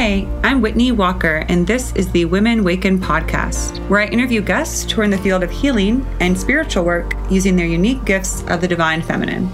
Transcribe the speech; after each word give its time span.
Hi, 0.00 0.28
I'm 0.44 0.60
Whitney 0.60 0.92
Walker, 0.92 1.44
and 1.48 1.66
this 1.66 1.92
is 1.96 2.08
the 2.12 2.24
Women 2.24 2.62
Waken 2.62 3.00
podcast, 3.00 3.84
where 3.88 4.00
I 4.00 4.06
interview 4.06 4.40
guests 4.40 4.88
who 4.92 5.00
are 5.00 5.04
in 5.04 5.10
the 5.10 5.18
field 5.18 5.42
of 5.42 5.50
healing 5.50 6.06
and 6.20 6.38
spiritual 6.38 6.84
work 6.84 7.14
using 7.28 7.56
their 7.56 7.66
unique 7.66 8.04
gifts 8.04 8.44
of 8.44 8.60
the 8.60 8.68
divine 8.68 9.02
feminine. 9.02 9.50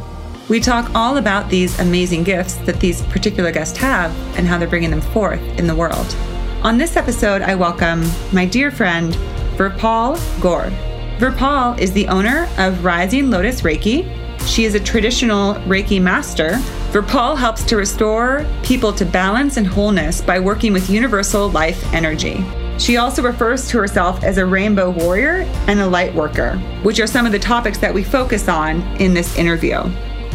We 0.51 0.61
talk 0.61 0.95
all 0.95 1.17
about 1.17 1.49
these 1.49 1.81
amazing 1.81 2.25
gifts 2.25 2.57
that 2.67 2.79
these 2.79 3.01
particular 3.05 3.53
guests 3.53 3.79
have 3.79 4.15
and 4.37 4.47
how 4.47 4.59
they're 4.59 4.69
bringing 4.69 4.91
them 4.91 5.01
forth 5.01 5.41
in 5.59 5.67
the 5.67 5.75
world. 5.75 6.15
On 6.63 6.77
this 6.77 6.99
episode, 6.99 7.41
I 7.41 7.55
welcome 7.55 8.05
my 8.31 8.45
dear 8.45 8.71
friend, 8.71 9.15
Virpal 9.57 10.19
Kaur. 10.41 10.71
Virpal 11.17 11.79
is 11.79 11.91
the 11.95 12.07
owner 12.09 12.51
of 12.59 12.85
Rising 12.85 13.31
Lotus 13.31 13.63
Reiki. 13.63 14.05
She 14.47 14.67
is 14.67 14.75
a 14.75 14.81
traditional 14.81 15.55
Reiki 15.65 16.03
master. 16.03 16.59
Virpal 16.95 17.37
helps 17.37 17.65
to 17.65 17.77
restore 17.77 18.47
people 18.63 18.93
to 18.93 19.05
balance 19.05 19.57
and 19.57 19.67
wholeness 19.67 20.21
by 20.21 20.39
working 20.39 20.73
with 20.73 20.89
universal 20.89 21.51
life 21.51 21.93
energy. 21.93 22.47
She 22.79 22.99
also 22.99 23.21
refers 23.21 23.67
to 23.71 23.79
herself 23.79 24.23
as 24.23 24.39
a 24.39 24.47
rainbow 24.47 24.91
warrior 24.91 25.39
and 25.67 25.81
a 25.81 25.87
light 25.89 26.15
worker, 26.15 26.57
which 26.85 27.01
are 27.01 27.09
some 27.09 27.27
of 27.27 27.33
the 27.33 27.39
topics 27.41 27.79
that 27.79 27.93
we 27.93 28.05
focus 28.05 28.47
on 28.47 28.81
in 29.01 29.13
this 29.13 29.37
interview. 29.37 29.83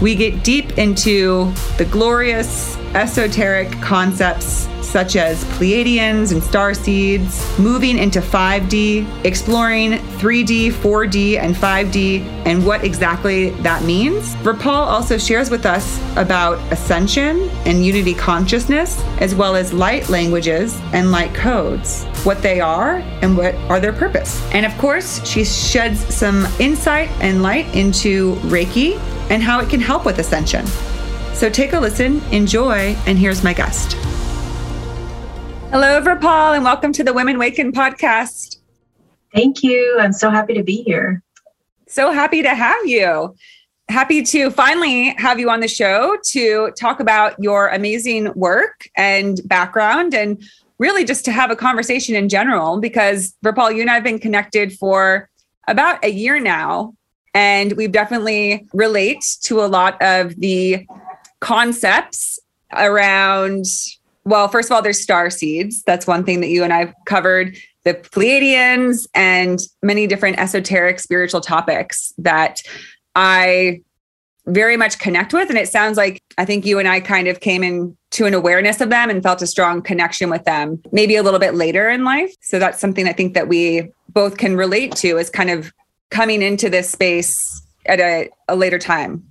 We 0.01 0.15
get 0.15 0.43
deep 0.43 0.77
into 0.77 1.49
the 1.77 1.87
glorious 1.89 2.75
esoteric 2.95 3.71
concepts 3.81 4.67
such 4.89 5.16
as 5.16 5.43
Pleiadians 5.45 6.31
and 6.31 6.41
star 6.41 6.73
seeds, 6.73 7.59
moving 7.59 7.97
into 7.97 8.20
5D, 8.20 9.23
exploring 9.23 9.91
3D, 10.17 10.71
4D, 10.71 11.38
and 11.38 11.55
5D, 11.55 12.21
and 12.45 12.66
what 12.66 12.83
exactly 12.83 13.52
that 13.61 13.83
means. 13.83 14.36
Virpal 14.38 14.67
also 14.67 15.17
shares 15.17 15.52
with 15.52 15.66
us 15.66 16.00
about 16.17 16.58
ascension 16.72 17.50
and 17.66 17.86
unity 17.86 18.13
consciousness, 18.13 19.00
as 19.19 19.35
well 19.35 19.56
as 19.56 19.72
light 19.72 20.09
languages 20.09 20.80
and 20.91 21.11
light 21.11 21.33
codes, 21.35 22.06
what 22.23 22.41
they 22.41 22.59
are 22.59 22.95
and 23.22 23.38
what 23.38 23.53
are 23.69 23.80
their 23.80 23.94
purpose. 23.94 24.41
And 24.53 24.66
of 24.66 24.75
course, 24.78 25.23
she 25.25 25.45
sheds 25.45 26.00
some 26.13 26.47
insight 26.59 27.09
and 27.22 27.44
light 27.44 27.73
into 27.75 28.35
Reiki 28.38 28.97
and 29.30 29.44
how 29.44 29.59
it 29.59 29.69
can 29.69 29.80
help 29.80 30.06
with 30.06 30.17
ascension. 30.17 30.66
So 31.39 31.49
take 31.49 31.71
a 31.71 31.79
listen, 31.79 32.21
enjoy, 32.33 32.97
and 33.07 33.17
here's 33.17 33.45
my 33.45 33.53
guest. 33.53 33.93
Hello, 35.71 36.01
Virpal, 36.01 36.53
and 36.53 36.65
welcome 36.65 36.91
to 36.91 37.01
the 37.01 37.13
Women 37.13 37.39
Waken 37.39 37.71
podcast. 37.71 38.57
Thank 39.33 39.63
you. 39.63 39.97
I'm 40.01 40.11
so 40.11 40.29
happy 40.29 40.53
to 40.55 40.63
be 40.63 40.83
here. 40.83 41.23
So 41.87 42.11
happy 42.11 42.41
to 42.41 42.53
have 42.53 42.85
you. 42.85 43.33
Happy 43.87 44.21
to 44.23 44.51
finally 44.51 45.15
have 45.17 45.39
you 45.39 45.49
on 45.49 45.61
the 45.61 45.69
show 45.69 46.17
to 46.31 46.71
talk 46.77 46.99
about 46.99 47.41
your 47.41 47.69
amazing 47.69 48.33
work 48.33 48.89
and 48.97 49.39
background 49.45 50.13
and 50.13 50.43
really 50.77 51.05
just 51.05 51.23
to 51.23 51.31
have 51.31 51.51
a 51.51 51.55
conversation 51.55 52.15
in 52.15 52.27
general 52.27 52.81
because 52.81 53.33
Virpal, 53.45 53.73
you 53.73 53.79
and 53.79 53.89
I 53.89 53.93
have 53.93 54.03
been 54.03 54.19
connected 54.19 54.73
for 54.73 55.29
about 55.69 56.03
a 56.03 56.09
year 56.11 56.37
now. 56.37 56.95
And 57.33 57.73
we've 57.73 57.93
definitely 57.93 58.67
relate 58.73 59.23
to 59.43 59.61
a 59.61 59.67
lot 59.67 60.01
of 60.01 60.35
the 60.37 60.85
concepts 61.39 62.39
around 62.73 63.65
well, 64.25 64.47
first 64.47 64.69
of 64.69 64.75
all, 64.75 64.81
there's 64.81 65.01
star 65.01 65.29
seeds. 65.29 65.81
That's 65.83 66.05
one 66.05 66.23
thing 66.23 66.41
that 66.41 66.49
you 66.49 66.63
and 66.63 66.71
I've 66.71 66.93
covered. 67.05 67.57
The 67.83 67.95
Pleiadians 67.95 69.07
and 69.15 69.57
many 69.81 70.05
different 70.05 70.37
esoteric 70.37 70.99
spiritual 70.99 71.41
topics 71.41 72.13
that 72.19 72.61
I 73.15 73.81
very 74.45 74.77
much 74.77 74.99
connect 74.99 75.33
with. 75.33 75.49
And 75.49 75.57
it 75.57 75.69
sounds 75.69 75.97
like 75.97 76.21
I 76.37 76.45
think 76.45 76.65
you 76.65 76.79
and 76.79 76.87
I 76.87 76.99
kind 76.99 77.27
of 77.27 77.39
came 77.39 77.63
into 77.63 78.25
an 78.25 78.33
awareness 78.33 78.81
of 78.81 78.89
them 78.89 79.09
and 79.09 79.23
felt 79.23 79.41
a 79.41 79.47
strong 79.47 79.81
connection 79.81 80.29
with 80.29 80.44
them 80.44 80.81
maybe 80.91 81.16
a 81.16 81.23
little 81.23 81.39
bit 81.39 81.55
later 81.55 81.89
in 81.89 82.03
life. 82.03 82.33
So 82.41 82.59
that's 82.59 82.79
something 82.79 83.07
I 83.07 83.13
think 83.13 83.33
that 83.33 83.47
we 83.47 83.91
both 84.09 84.38
can 84.38 84.55
relate 84.55 84.95
to 84.97 85.17
is 85.17 85.29
kind 85.29 85.49
of 85.49 85.72
coming 86.09 86.41
into 86.41 86.69
this 86.69 86.89
space 86.89 87.61
at 87.85 87.99
a, 87.99 88.29
a 88.47 88.55
later 88.55 88.79
time. 88.79 89.28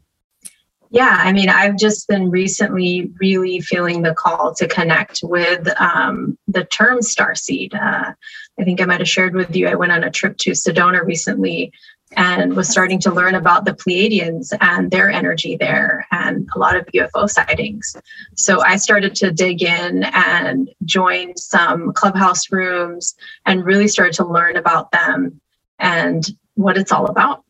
Yeah, 0.91 1.19
I 1.21 1.33
mean, 1.33 1.51
I've 1.51 1.77
just 1.77 2.09
been 2.09 2.31
recently 2.31 3.11
really 3.21 3.61
feeling 3.61 4.03
the 4.03 4.15
call 4.15 4.55
to 4.55 4.67
connect 4.67 5.21
with 5.23 5.69
um, 5.81 6.39
the 6.49 6.65
term 6.65 7.01
starseed. 7.01 7.75
Uh, 7.75 8.13
I 8.59 8.65
think 8.65 8.81
I 8.81 8.87
might 8.87 9.01
have 9.01 9.09
shared 9.09 9.35
with 9.35 9.55
you, 9.55 9.69
I 9.69 9.75
went 9.75 9.93
on 9.93 10.05
a 10.05 10.11
trip 10.11 10.37
to 10.39 10.53
Sedona 10.53 11.05
recently 11.05 11.73
and 12.17 12.57
was 12.57 12.69
starting 12.69 12.99
to 13.01 13.13
learn 13.13 13.35
about 13.35 13.65
the 13.65 13.73
Pleiadians 13.73 14.57
and 14.61 14.91
their 14.91 15.11
energy 15.11 15.57
there 15.57 16.07
and 16.11 16.49
a 16.55 16.59
lot 16.59 16.77
of 16.77 16.87
UFO 16.87 17.29
sightings. 17.29 17.95
So 18.35 18.63
I 18.63 18.77
started 18.77 19.15
to 19.17 19.31
dig 19.31 19.63
in 19.63 20.05
and 20.05 20.71
joined 20.85 21.39
some 21.39 21.93
clubhouse 21.93 22.51
rooms 22.51 23.15
and 23.45 23.65
really 23.65 23.89
started 23.89 24.15
to 24.15 24.27
learn 24.27 24.57
about 24.57 24.91
them 24.91 25.41
and 25.79 26.27
what 26.55 26.79
it's 26.79 26.93
all 26.93 27.07
about. 27.07 27.45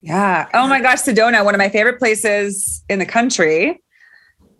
Yeah. 0.00 0.48
Oh 0.54 0.68
my 0.68 0.80
gosh, 0.80 1.00
Sedona, 1.00 1.44
one 1.44 1.54
of 1.54 1.58
my 1.58 1.68
favorite 1.68 1.98
places 1.98 2.84
in 2.88 2.98
the 2.98 3.06
country. 3.06 3.80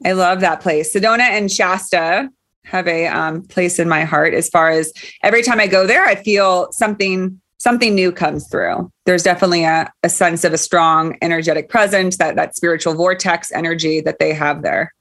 I 0.04 0.12
love 0.12 0.40
that 0.40 0.60
place. 0.60 0.94
Sedona 0.94 1.20
and 1.20 1.50
Shasta 1.50 2.28
have 2.64 2.86
a 2.86 3.06
um, 3.06 3.42
place 3.46 3.78
in 3.78 3.88
my 3.88 4.04
heart 4.04 4.34
as 4.34 4.48
far 4.48 4.70
as 4.70 4.92
every 5.22 5.42
time 5.42 5.60
I 5.60 5.66
go 5.66 5.86
there, 5.86 6.04
I 6.04 6.16
feel 6.16 6.68
something 6.72 7.40
something 7.60 7.94
new 7.94 8.12
comes 8.12 8.48
through. 8.48 8.90
There's 9.04 9.24
definitely 9.24 9.64
a, 9.64 9.92
a 10.04 10.08
sense 10.08 10.44
of 10.44 10.52
a 10.52 10.58
strong 10.58 11.18
energetic 11.22 11.68
presence, 11.68 12.16
that 12.18 12.36
that 12.36 12.54
spiritual 12.54 12.94
vortex 12.94 13.50
energy 13.50 14.00
that 14.00 14.20
they 14.20 14.32
have 14.32 14.62
there. 14.62 14.94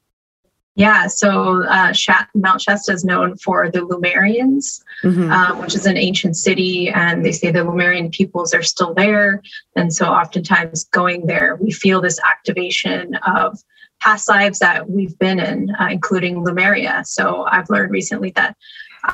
Yeah, 0.77 1.07
so 1.07 1.63
uh, 1.63 1.91
Mount 2.35 2.61
Shasta 2.61 2.91
is 2.91 3.03
known 3.03 3.35
for 3.37 3.71
the 3.71 3.79
Lemurians, 3.79 4.83
mm-hmm. 5.03 5.31
um, 5.31 5.59
which 5.59 5.73
is 5.73 5.87
an 5.87 5.97
ancient 5.97 6.37
city, 6.37 6.89
and 6.89 7.25
they 7.25 7.31
say 7.31 7.49
the 7.49 7.63
Lemurian 7.63 8.11
peoples 8.11 8.53
are 8.53 8.61
still 8.61 8.93
there. 8.93 9.41
And 9.75 9.91
so, 9.91 10.05
oftentimes, 10.05 10.83
going 10.83 11.25
there, 11.25 11.55
we 11.59 11.71
feel 11.71 11.99
this 11.99 12.19
activation 12.23 13.15
of 13.25 13.57
past 14.01 14.29
lives 14.29 14.59
that 14.59 14.87
we've 14.87 15.17
been 15.17 15.39
in, 15.39 15.75
uh, 15.79 15.87
including 15.89 16.43
Lemuria. 16.43 17.01
So, 17.05 17.45
I've 17.45 17.71
learned 17.71 17.89
recently 17.89 18.29
that 18.35 18.55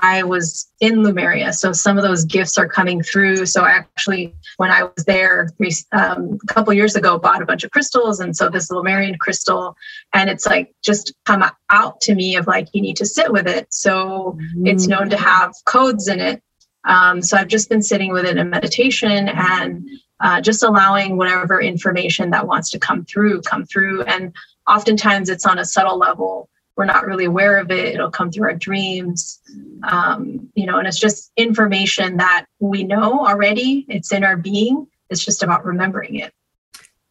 I 0.01 0.23
was 0.23 0.67
in 0.79 1.03
Lemuria. 1.03 1.53
So 1.53 1.71
some 1.71 1.97
of 1.97 2.03
those 2.03 2.25
gifts 2.25 2.57
are 2.57 2.67
coming 2.67 3.01
through. 3.03 3.45
So 3.45 3.63
actually, 3.65 4.33
when 4.57 4.71
I 4.71 4.83
was 4.83 5.05
there 5.05 5.49
um, 5.91 6.39
a 6.43 6.53
couple 6.53 6.73
years 6.73 6.95
ago, 6.95 7.19
bought 7.19 7.41
a 7.41 7.45
bunch 7.45 7.63
of 7.63 7.71
crystals. 7.71 8.19
And 8.19 8.35
so 8.35 8.49
this 8.49 8.71
Lemurian 8.71 9.17
crystal, 9.19 9.75
and 10.13 10.29
it's 10.29 10.45
like 10.45 10.73
just 10.83 11.13
come 11.25 11.43
out 11.69 12.01
to 12.01 12.15
me 12.15 12.35
of 12.35 12.47
like, 12.47 12.67
you 12.73 12.81
need 12.81 12.97
to 12.97 13.05
sit 13.05 13.31
with 13.31 13.47
it. 13.47 13.67
So 13.71 14.37
mm-hmm. 14.37 14.67
it's 14.67 14.87
known 14.87 15.09
to 15.11 15.17
have 15.17 15.53
codes 15.65 16.07
in 16.07 16.19
it. 16.19 16.41
Um, 16.85 17.21
so 17.21 17.37
I've 17.37 17.47
just 17.47 17.69
been 17.69 17.81
sitting 17.81 18.11
with 18.11 18.25
it 18.25 18.37
in 18.37 18.49
meditation 18.49 19.29
and 19.29 19.87
uh, 20.19 20.41
just 20.41 20.63
allowing 20.63 21.17
whatever 21.17 21.61
information 21.61 22.31
that 22.31 22.47
wants 22.47 22.69
to 22.71 22.79
come 22.79 23.05
through, 23.05 23.41
come 23.41 23.65
through. 23.65 24.03
And 24.03 24.33
oftentimes 24.67 25.29
it's 25.29 25.45
on 25.45 25.59
a 25.59 25.65
subtle 25.65 25.97
level 25.97 26.49
we're 26.75 26.85
not 26.85 27.05
really 27.05 27.25
aware 27.25 27.57
of 27.57 27.71
it. 27.71 27.93
It'll 27.93 28.11
come 28.11 28.31
through 28.31 28.49
our 28.49 28.55
dreams. 28.55 29.39
Um, 29.83 30.49
you 30.55 30.65
know 30.65 30.77
and 30.77 30.87
it's 30.87 30.99
just 30.99 31.31
information 31.37 32.17
that 32.17 32.45
we 32.59 32.83
know 32.83 33.25
already. 33.25 33.85
It's 33.89 34.11
in 34.11 34.23
our 34.23 34.37
being. 34.37 34.87
It's 35.09 35.23
just 35.23 35.43
about 35.43 35.65
remembering 35.65 36.15
it. 36.15 36.33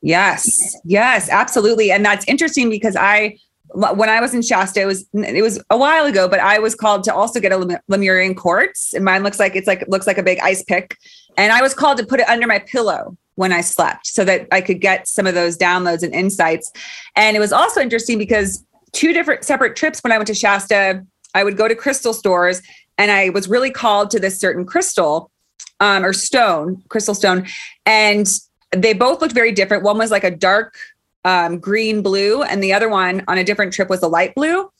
Yes. 0.00 0.76
Yes 0.84 1.28
absolutely. 1.28 1.92
And 1.92 2.04
that's 2.04 2.26
interesting 2.26 2.70
because 2.70 2.96
i 2.96 3.36
when 3.74 4.08
I 4.08 4.20
was 4.20 4.34
in 4.34 4.42
Shasta, 4.42 4.82
it 4.82 4.86
was 4.86 5.06
it 5.14 5.42
was 5.42 5.62
a 5.70 5.76
while 5.76 6.04
ago, 6.04 6.28
but 6.28 6.40
I 6.40 6.58
was 6.58 6.74
called 6.74 7.04
to 7.04 7.14
also 7.14 7.40
get 7.40 7.52
a 7.52 7.80
Lemurian 7.88 8.34
quartz, 8.34 8.92
and 8.92 9.04
mine 9.04 9.22
looks 9.22 9.40
like 9.40 9.56
it's 9.56 9.66
like 9.66 9.84
looks 9.88 10.06
like 10.06 10.18
a 10.18 10.22
big 10.22 10.38
ice 10.40 10.62
pick, 10.62 10.98
and 11.36 11.52
I 11.52 11.62
was 11.62 11.74
called 11.74 11.98
to 11.98 12.06
put 12.06 12.20
it 12.20 12.28
under 12.28 12.46
my 12.46 12.58
pillow 12.58 13.16
when 13.36 13.52
I 13.52 13.62
slept 13.62 14.06
so 14.06 14.24
that 14.24 14.46
I 14.52 14.60
could 14.60 14.80
get 14.80 15.08
some 15.08 15.26
of 15.26 15.34
those 15.34 15.56
downloads 15.56 16.02
and 16.02 16.14
insights. 16.14 16.70
And 17.16 17.36
it 17.36 17.40
was 17.40 17.52
also 17.52 17.80
interesting 17.80 18.18
because 18.18 18.64
two 18.92 19.12
different 19.12 19.44
separate 19.44 19.76
trips 19.76 20.00
when 20.00 20.12
I 20.12 20.18
went 20.18 20.28
to 20.28 20.34
Shasta. 20.34 21.04
I 21.34 21.44
would 21.44 21.56
go 21.56 21.66
to 21.66 21.74
crystal 21.74 22.12
stores 22.12 22.62
and 22.98 23.10
I 23.10 23.30
was 23.30 23.48
really 23.48 23.70
called 23.70 24.10
to 24.10 24.20
this 24.20 24.38
certain 24.38 24.64
crystal 24.64 25.30
um, 25.80 26.04
or 26.04 26.12
stone, 26.12 26.82
crystal 26.88 27.14
stone. 27.14 27.46
And 27.86 28.26
they 28.70 28.92
both 28.92 29.20
looked 29.20 29.34
very 29.34 29.52
different. 29.52 29.82
One 29.82 29.98
was 29.98 30.10
like 30.10 30.24
a 30.24 30.30
dark 30.30 30.76
um, 31.24 31.58
green 31.58 32.02
blue, 32.02 32.42
and 32.42 32.62
the 32.62 32.72
other 32.72 32.88
one 32.88 33.22
on 33.28 33.38
a 33.38 33.44
different 33.44 33.72
trip 33.72 33.88
was 33.88 34.02
a 34.02 34.08
light 34.08 34.34
blue. 34.34 34.70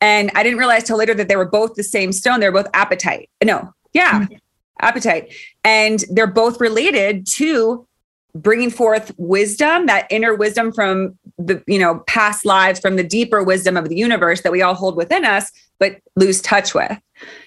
And 0.00 0.30
I 0.34 0.42
didn't 0.42 0.58
realize 0.58 0.84
till 0.84 0.96
later 0.96 1.14
that 1.14 1.28
they 1.28 1.36
were 1.36 1.48
both 1.48 1.74
the 1.74 1.82
same 1.82 2.12
stone. 2.12 2.40
They're 2.40 2.52
both 2.52 2.70
apatite. 2.72 3.28
No, 3.44 3.72
yeah, 3.92 4.20
mm-hmm. 4.20 4.86
apatite. 4.86 5.34
And 5.64 6.04
they're 6.10 6.26
both 6.26 6.60
related 6.60 7.26
to 7.34 7.86
bringing 8.34 8.70
forth 8.70 9.12
wisdom 9.18 9.86
that 9.86 10.06
inner 10.10 10.34
wisdom 10.34 10.72
from 10.72 11.18
the 11.46 11.62
you 11.66 11.78
know 11.78 12.00
past 12.06 12.44
lives 12.44 12.80
from 12.80 12.96
the 12.96 13.04
deeper 13.04 13.42
wisdom 13.42 13.76
of 13.76 13.88
the 13.88 13.96
universe 13.96 14.42
that 14.42 14.52
we 14.52 14.62
all 14.62 14.74
hold 14.74 14.96
within 14.96 15.24
us 15.24 15.50
but 15.78 16.00
lose 16.16 16.40
touch 16.40 16.74
with 16.74 16.98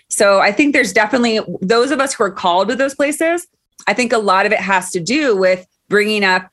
so 0.10 0.40
i 0.40 0.52
think 0.52 0.74
there's 0.74 0.94
definitely 0.94 1.40
those 1.62 1.92
of 1.92 2.00
us 2.00 2.14
who 2.14 2.24
are 2.24 2.32
called 2.32 2.70
to 2.70 2.76
those 2.76 2.96
places 2.96 3.48
i 3.88 3.94
think 3.94 4.12
a 4.12 4.18
lot 4.18 4.46
of 4.46 4.52
it 4.52 4.60
has 4.60 4.90
to 4.92 5.00
do 5.00 5.36
with 5.36 5.66
bringing 5.90 6.24
up 6.24 6.50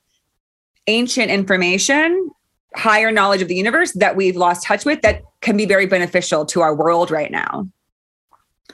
ancient 0.87 1.31
information 1.31 2.31
higher 2.77 3.11
knowledge 3.11 3.43
of 3.43 3.49
the 3.49 3.55
universe 3.55 3.93
that 3.93 4.17
we've 4.17 4.37
lost 4.37 4.65
touch 4.65 4.85
with 4.85 5.03
that 5.03 5.23
can 5.41 5.57
be 5.57 5.67
very 5.67 5.87
beneficial 5.87 6.45
to 6.47 6.61
our 6.61 6.75
world 6.75 7.11
right 7.11 7.31
now. 7.31 7.69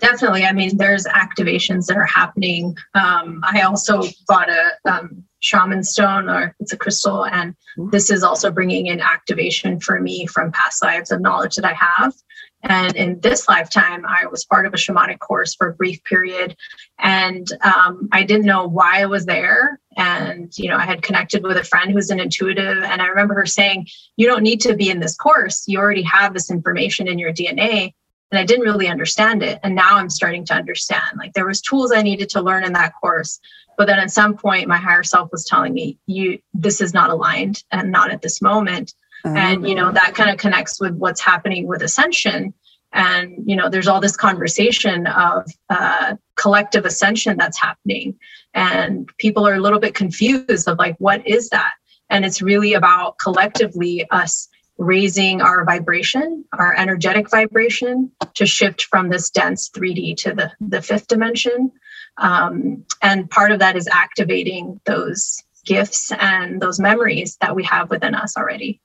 Definitely. 0.00 0.44
I 0.44 0.52
mean, 0.52 0.76
there's 0.76 1.04
activations 1.06 1.86
that 1.86 1.96
are 1.96 2.06
happening. 2.06 2.76
Um, 2.94 3.40
I 3.44 3.62
also 3.62 4.02
bought 4.26 4.48
a 4.48 4.72
um, 4.84 5.24
shaman 5.40 5.84
stone, 5.84 6.28
or 6.28 6.54
it's 6.60 6.72
a 6.72 6.76
crystal, 6.76 7.24
and 7.24 7.52
mm-hmm. 7.78 7.90
this 7.90 8.10
is 8.10 8.22
also 8.22 8.50
bringing 8.50 8.86
in 8.86 9.00
activation 9.00 9.80
for 9.80 10.00
me 10.00 10.26
from 10.26 10.52
past 10.52 10.82
lives 10.82 11.10
of 11.10 11.20
knowledge 11.20 11.56
that 11.56 11.64
I 11.64 11.72
have. 11.72 12.14
And 12.62 12.96
in 12.96 13.20
this 13.20 13.48
lifetime, 13.48 14.04
I 14.06 14.26
was 14.26 14.44
part 14.44 14.66
of 14.66 14.74
a 14.74 14.76
shamanic 14.76 15.20
course 15.20 15.54
for 15.54 15.68
a 15.68 15.74
brief 15.74 16.02
period, 16.04 16.56
and 16.98 17.46
um, 17.62 18.08
I 18.12 18.24
didn't 18.24 18.46
know 18.46 18.66
why 18.66 19.02
I 19.02 19.06
was 19.06 19.24
there. 19.24 19.78
And 19.96 20.52
you 20.58 20.68
know, 20.68 20.76
I 20.76 20.84
had 20.84 21.02
connected 21.02 21.42
with 21.42 21.56
a 21.56 21.64
friend 21.64 21.92
who's 21.92 22.10
an 22.10 22.18
intuitive, 22.18 22.82
and 22.82 23.00
I 23.00 23.06
remember 23.06 23.34
her 23.34 23.46
saying, 23.46 23.86
"You 24.16 24.26
don't 24.26 24.42
need 24.42 24.60
to 24.62 24.74
be 24.74 24.90
in 24.90 25.00
this 25.00 25.16
course. 25.16 25.64
You 25.68 25.78
already 25.78 26.02
have 26.02 26.34
this 26.34 26.50
information 26.50 27.08
in 27.08 27.18
your 27.18 27.32
DNA." 27.32 27.94
And 28.30 28.38
i 28.38 28.44
didn't 28.44 28.64
really 28.64 28.88
understand 28.88 29.42
it. 29.42 29.58
And 29.62 29.74
now 29.74 29.96
i'm 29.96 30.10
starting 30.10 30.44
to 30.46 30.54
understand 30.54 31.18
like 31.18 31.32
there 31.34 31.46
was 31.46 31.60
tools 31.60 31.92
i 31.92 32.02
needed 32.02 32.28
to 32.30 32.42
learn 32.42 32.64
in 32.64 32.72
that 32.74 32.92
course 33.00 33.40
but 33.76 33.86
then 33.86 33.98
at 33.98 34.10
some 34.10 34.36
point 34.36 34.68
my 34.68 34.76
higher 34.76 35.02
self 35.02 35.30
was 35.30 35.44
telling 35.44 35.74
me 35.74 35.98
you 36.06 36.38
this 36.54 36.80
is 36.80 36.94
not 36.94 37.10
aligned 37.10 37.62
and 37.70 37.92
not 37.92 38.10
at 38.10 38.22
this 38.22 38.40
moment. 38.42 38.94
Mm-hmm. 39.24 39.36
and 39.36 39.68
you 39.68 39.74
know 39.74 39.90
that 39.90 40.14
kind 40.14 40.28
of 40.30 40.36
connects 40.36 40.78
with 40.78 40.94
what's 40.94 41.20
happening 41.20 41.66
with 41.66 41.82
ascension. 41.82 42.52
And 42.92 43.42
you 43.46 43.56
know 43.56 43.68
there's 43.68 43.88
all 43.88 44.00
this 44.00 44.16
conversation 44.16 45.06
of 45.06 45.50
uh, 45.70 46.16
collective 46.36 46.84
ascension 46.84 47.36
that's 47.36 47.58
happening. 47.58 48.18
And 48.52 49.10
people 49.18 49.46
are 49.48 49.54
a 49.54 49.60
little 49.60 49.80
bit 49.80 49.94
confused 49.94 50.68
of 50.68 50.78
like 50.78 50.96
what 50.98 51.26
is 51.26 51.48
that? 51.48 51.72
And 52.10 52.24
it's 52.24 52.42
really 52.42 52.74
about 52.74 53.18
collectively 53.18 54.06
us 54.10 54.48
raising 54.78 55.40
our 55.40 55.64
vibration, 55.64 56.44
our 56.52 56.74
energetic 56.74 57.30
vibration, 57.30 58.10
to 58.34 58.46
shift 58.46 58.84
from 58.84 59.08
this 59.08 59.30
dense 59.30 59.70
3D 59.70 60.16
to 60.18 60.34
the, 60.34 60.52
the 60.60 60.82
fifth 60.82 61.06
dimension. 61.06 61.72
Um, 62.18 62.84
and 63.02 63.28
part 63.30 63.52
of 63.52 63.58
that 63.60 63.76
is 63.76 63.88
activating 63.88 64.80
those 64.84 65.42
gifts 65.64 66.12
and 66.12 66.60
those 66.60 66.78
memories 66.78 67.36
that 67.40 67.54
we 67.54 67.64
have 67.64 67.90
within 67.90 68.14
us 68.14 68.36
already. 68.36 68.80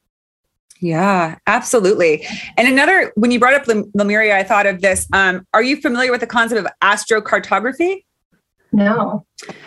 Yeah, 0.80 1.38
absolutely. 1.46 2.26
And 2.58 2.68
another, 2.68 3.12
when 3.16 3.30
you 3.30 3.40
brought 3.40 3.54
up 3.54 3.68
Lemuria, 3.94 4.38
I 4.38 4.44
thought 4.44 4.66
of 4.66 4.82
this. 4.82 5.08
Um, 5.14 5.46
are 5.54 5.62
you 5.62 5.80
familiar 5.80 6.12
with 6.12 6.22
the 6.22 6.28
concept 6.28 6.60
of 6.60 6.68
astrocartography? 6.82 8.04
No. 8.74 9.26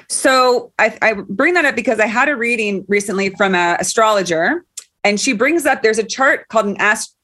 So 0.09 0.73
I, 0.79 0.97
I, 1.03 1.13
bring 1.29 1.55
that 1.55 1.65
up 1.65 1.77
because 1.77 2.01
I 2.01 2.07
had 2.07 2.29
a 2.29 2.37
reading 2.37 2.85
recently 2.89 3.31
from 3.31 3.55
an 3.55 3.77
astrologer 3.79 4.65
and 5.05 5.21
she 5.21 5.33
brings 5.33 5.67
up 5.67 5.83
there's 5.83 5.99
a 5.99 6.05
chart 6.05 6.49
called 6.49 6.67
an 6.67 6.77
ast- 6.79 7.15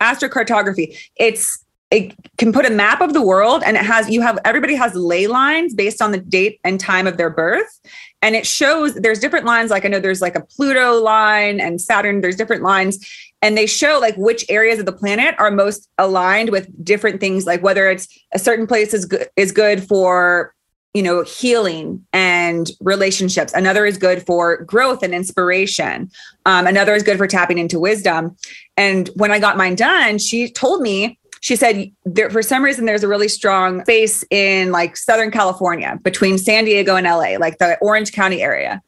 astrocartography. 0.00 0.96
It's 1.16 1.64
it 1.90 2.14
can 2.38 2.52
put 2.52 2.66
a 2.66 2.70
map 2.70 3.00
of 3.00 3.12
the 3.12 3.22
world 3.22 3.62
and 3.64 3.76
it 3.76 3.84
has 3.84 4.08
you 4.08 4.20
have 4.20 4.38
everybody 4.44 4.74
has 4.74 4.94
ley 4.94 5.26
lines 5.26 5.74
based 5.74 6.00
on 6.00 6.12
the 6.12 6.18
date 6.18 6.58
and 6.64 6.80
time 6.80 7.06
of 7.06 7.16
their 7.16 7.30
birth 7.30 7.80
and 8.22 8.34
it 8.34 8.46
shows 8.46 8.94
there's 8.94 9.20
different 9.20 9.44
lines 9.44 9.70
like 9.70 9.84
i 9.84 9.88
know 9.88 10.00
there's 10.00 10.22
like 10.22 10.34
a 10.34 10.40
pluto 10.40 10.94
line 11.00 11.60
and 11.60 11.80
saturn 11.80 12.20
there's 12.20 12.36
different 12.36 12.62
lines 12.62 12.98
and 13.42 13.56
they 13.56 13.66
show 13.66 13.98
like 14.00 14.16
which 14.16 14.44
areas 14.48 14.78
of 14.78 14.86
the 14.86 14.92
planet 14.92 15.34
are 15.38 15.50
most 15.50 15.88
aligned 15.98 16.50
with 16.50 16.68
different 16.82 17.20
things 17.20 17.44
like 17.44 17.62
whether 17.62 17.88
it's 17.88 18.08
a 18.32 18.38
certain 18.38 18.66
place 18.66 18.94
is 18.94 19.04
good 19.04 19.28
is 19.36 19.52
good 19.52 19.86
for 19.86 20.53
you 20.94 21.02
know 21.02 21.22
healing 21.24 22.06
and 22.12 22.70
relationships. 22.80 23.52
Another 23.52 23.84
is 23.84 23.98
good 23.98 24.24
for 24.24 24.58
growth 24.64 25.02
and 25.02 25.12
inspiration. 25.12 26.10
Um, 26.46 26.66
another 26.66 26.94
is 26.94 27.02
good 27.02 27.18
for 27.18 27.26
tapping 27.26 27.58
into 27.58 27.78
wisdom. 27.78 28.36
And 28.76 29.10
when 29.16 29.30
i 29.30 29.38
got 29.38 29.56
mine 29.56 29.74
done 29.74 30.18
she 30.18 30.50
told 30.50 30.80
me 30.80 31.18
she 31.40 31.56
said 31.56 31.90
there, 32.04 32.30
for 32.30 32.42
some 32.42 32.64
reason 32.64 32.86
there's 32.86 33.04
a 33.04 33.08
really 33.08 33.28
strong 33.28 33.82
space 33.82 34.24
in 34.30 34.72
like 34.72 34.96
southern 34.96 35.30
california 35.30 35.98
between 36.02 36.38
san 36.38 36.64
diego 36.64 36.96
and 36.96 37.06
la 37.06 37.38
like 37.38 37.58
the 37.58 37.76
orange 37.80 38.12
county 38.12 38.42
area. 38.42 38.80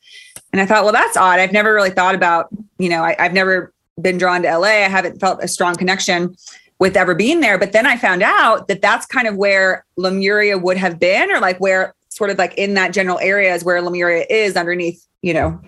And 0.53 0.61
i 0.61 0.67
thought 0.67 0.85
well 0.85 0.93
that's 0.93 1.17
odd. 1.17 1.39
I've 1.41 1.53
never 1.53 1.75
really 1.75 1.91
thought 1.91 2.15
about 2.15 2.49
you 2.79 2.89
know 2.89 3.03
I, 3.03 3.17
i've 3.19 3.33
never 3.33 3.73
been 4.01 4.19
drawn 4.19 4.43
to 4.43 4.59
la 4.59 4.69
i 4.69 4.89
haven't 4.89 5.21
felt 5.21 5.43
a 5.43 5.49
strong 5.49 5.75
connection 5.75 6.37
with 6.79 6.97
ever 6.97 7.15
being 7.15 7.41
there. 7.41 7.59
But 7.59 7.73
then 7.73 7.87
I 7.87 7.97
found 7.97 8.23
out 8.23 8.69
that 8.69 8.83
that's 8.83 9.07
kind 9.07 9.27
of 9.27 9.37
where 9.37 9.85
Lemuria 9.97 10.59
would 10.59 10.77
have 10.77 10.99
been, 10.99 11.31
or 11.31 11.41
like 11.41 11.59
where 11.59 11.95
sort 12.17 12.31
of 12.31 12.39
like 12.39 12.55
in 12.55 12.75
that 12.75 12.93
general 12.95 13.19
area 13.19 13.55
is 13.55 13.63
where 13.63 13.83
Lemuria 13.83 14.25
is 14.31 14.57
underneath, 14.57 15.07
you 15.21 15.35
know, 15.35 15.61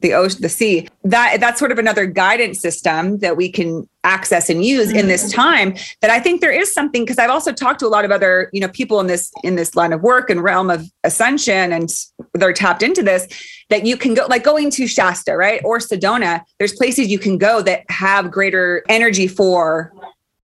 the 0.00 0.14
ocean, 0.14 0.42
the 0.42 0.48
sea. 0.48 0.88
That 1.04 1.38
that's 1.38 1.60
sort 1.60 1.70
of 1.70 1.78
another 1.78 2.06
guidance 2.06 2.60
system 2.60 3.18
that 3.18 3.36
we 3.36 3.50
can 3.50 3.88
access 4.02 4.50
and 4.50 4.64
use 4.64 4.90
in 4.90 5.06
this 5.06 5.32
mm-hmm. 5.32 5.40
time. 5.40 5.74
That 6.00 6.10
I 6.10 6.18
think 6.18 6.40
there 6.40 6.50
is 6.50 6.74
something 6.74 7.04
because 7.04 7.18
I've 7.18 7.30
also 7.30 7.52
talked 7.52 7.78
to 7.80 7.86
a 7.86 7.88
lot 7.88 8.04
of 8.04 8.10
other, 8.10 8.50
you 8.52 8.60
know, 8.60 8.68
people 8.68 8.98
in 8.98 9.06
this 9.06 9.32
in 9.44 9.54
this 9.54 9.76
line 9.76 9.92
of 9.92 10.02
work 10.02 10.28
and 10.28 10.42
realm 10.42 10.70
of 10.70 10.90
ascension, 11.04 11.72
and 11.72 11.88
they're 12.34 12.52
tapped 12.52 12.82
into 12.82 13.02
this. 13.02 13.26
That 13.70 13.86
you 13.86 13.96
can 13.96 14.14
go, 14.14 14.26
like 14.28 14.42
going 14.42 14.70
to 14.72 14.86
Shasta, 14.86 15.36
right, 15.36 15.60
or 15.64 15.78
Sedona. 15.78 16.42
There's 16.58 16.74
places 16.74 17.08
you 17.08 17.18
can 17.18 17.38
go 17.38 17.62
that 17.62 17.88
have 17.88 18.30
greater 18.30 18.82
energy 18.88 19.28
for 19.28 19.92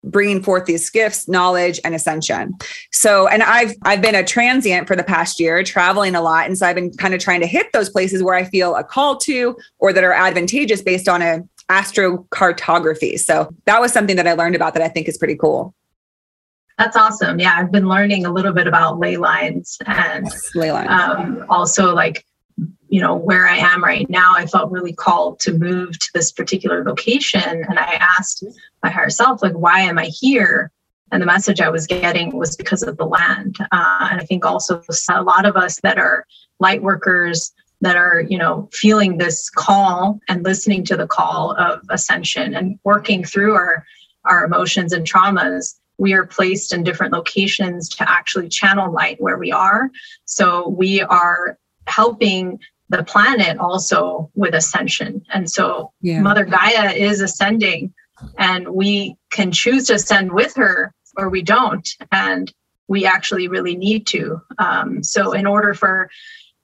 bringing 0.05 0.41
forth 0.41 0.65
these 0.65 0.89
gifts 0.89 1.27
knowledge 1.27 1.79
and 1.83 1.95
ascension. 1.95 2.55
So 2.91 3.27
and 3.27 3.43
i've 3.43 3.73
i've 3.83 4.01
been 4.01 4.15
a 4.15 4.23
transient 4.23 4.87
for 4.87 4.95
the 4.95 5.03
past 5.03 5.39
year 5.39 5.63
traveling 5.63 6.15
a 6.15 6.21
lot. 6.21 6.45
And 6.45 6.57
so 6.57 6.67
i've 6.67 6.75
been 6.75 6.91
kind 6.91 7.13
of 7.13 7.19
trying 7.19 7.41
to 7.41 7.47
hit 7.47 7.71
those 7.73 7.89
places 7.89 8.23
where 8.23 8.35
i 8.35 8.43
feel 8.43 8.75
a 8.75 8.83
call 8.83 9.17
to 9.17 9.57
or 9.79 9.93
that 9.93 10.03
are 10.03 10.13
advantageous 10.13 10.81
based 10.81 11.07
on 11.07 11.21
a 11.21 11.41
astrocartography. 11.69 13.19
So 13.19 13.49
that 13.65 13.81
was 13.81 13.91
something 13.91 14.15
that 14.15 14.27
i 14.27 14.33
learned 14.33 14.55
about 14.55 14.73
that 14.75 14.83
i 14.83 14.87
think 14.87 15.07
is 15.07 15.17
pretty 15.17 15.35
cool. 15.35 15.73
That's 16.77 16.95
awesome. 16.95 17.39
Yeah 17.39 17.55
i've 17.57 17.71
been 17.71 17.87
learning 17.87 18.25
a 18.25 18.31
little 18.31 18.53
bit 18.53 18.67
about 18.67 18.99
ley 18.99 19.17
lines 19.17 19.77
and 19.85 20.27
ley 20.53 20.71
lines. 20.71 20.89
Um, 20.89 21.45
also 21.49 21.93
like 21.93 22.25
you 22.87 23.01
know 23.01 23.15
where 23.15 23.47
i 23.47 23.57
am 23.57 23.83
right 23.83 24.09
now 24.09 24.33
i 24.35 24.45
felt 24.45 24.71
really 24.71 24.93
called 24.93 25.39
to 25.39 25.53
move 25.53 25.97
to 25.99 26.09
this 26.13 26.31
particular 26.31 26.83
location. 26.83 27.63
And 27.67 27.79
i 27.79 27.97
asked 28.17 28.43
my 28.83 28.89
higher 28.89 29.09
self 29.09 29.41
like 29.41 29.53
why 29.53 29.81
am 29.81 29.97
i 29.97 30.05
here? 30.05 30.71
And 31.11 31.21
the 31.21 31.25
message 31.25 31.61
i 31.61 31.69
was 31.69 31.87
getting 31.87 32.35
was 32.35 32.55
because 32.55 32.83
of 32.83 32.97
the 32.97 33.05
land. 33.05 33.57
Uh, 33.71 34.07
and 34.11 34.21
i 34.21 34.25
think 34.25 34.45
also 34.45 34.81
a 35.09 35.23
lot 35.23 35.45
of 35.45 35.55
us 35.55 35.79
that 35.81 35.97
are 35.97 36.25
light 36.59 36.81
workers 36.81 37.51
that 37.81 37.97
are 37.97 38.21
you 38.21 38.37
know 38.37 38.69
feeling 38.71 39.17
this 39.17 39.49
call 39.49 40.19
and 40.29 40.43
listening 40.43 40.83
to 40.85 40.95
the 40.95 41.07
call 41.07 41.51
of 41.57 41.81
ascension 41.89 42.55
and 42.55 42.79
working 42.83 43.23
through 43.23 43.53
our 43.53 43.85
our 44.23 44.45
emotions 44.45 44.93
and 44.93 45.05
traumas 45.05 45.75
we 45.97 46.13
are 46.13 46.25
placed 46.25 46.73
in 46.73 46.83
different 46.83 47.13
locations 47.13 47.89
to 47.89 48.09
actually 48.09 48.49
channel 48.49 48.91
light 48.91 49.19
where 49.21 49.37
we 49.37 49.51
are. 49.51 49.89
So 50.25 50.67
we 50.67 51.01
are 51.01 51.57
helping 51.87 52.59
the 52.89 53.03
planet 53.03 53.57
also 53.57 54.29
with 54.35 54.53
ascension. 54.53 55.25
And 55.33 55.49
so 55.49 55.91
yeah. 56.01 56.21
Mother 56.21 56.45
Gaia 56.45 56.91
is 56.91 57.21
ascending, 57.21 57.93
and 58.37 58.67
we 58.69 59.17
can 59.31 59.51
choose 59.51 59.87
to 59.87 59.95
ascend 59.95 60.31
with 60.31 60.55
her 60.55 60.93
or 61.17 61.29
we 61.29 61.41
don't. 61.41 61.87
And 62.11 62.53
we 62.87 63.05
actually 63.05 63.47
really 63.47 63.75
need 63.75 64.05
to. 64.07 64.41
Um, 64.59 65.03
so, 65.03 65.33
in 65.33 65.45
order 65.45 65.73
for 65.73 66.09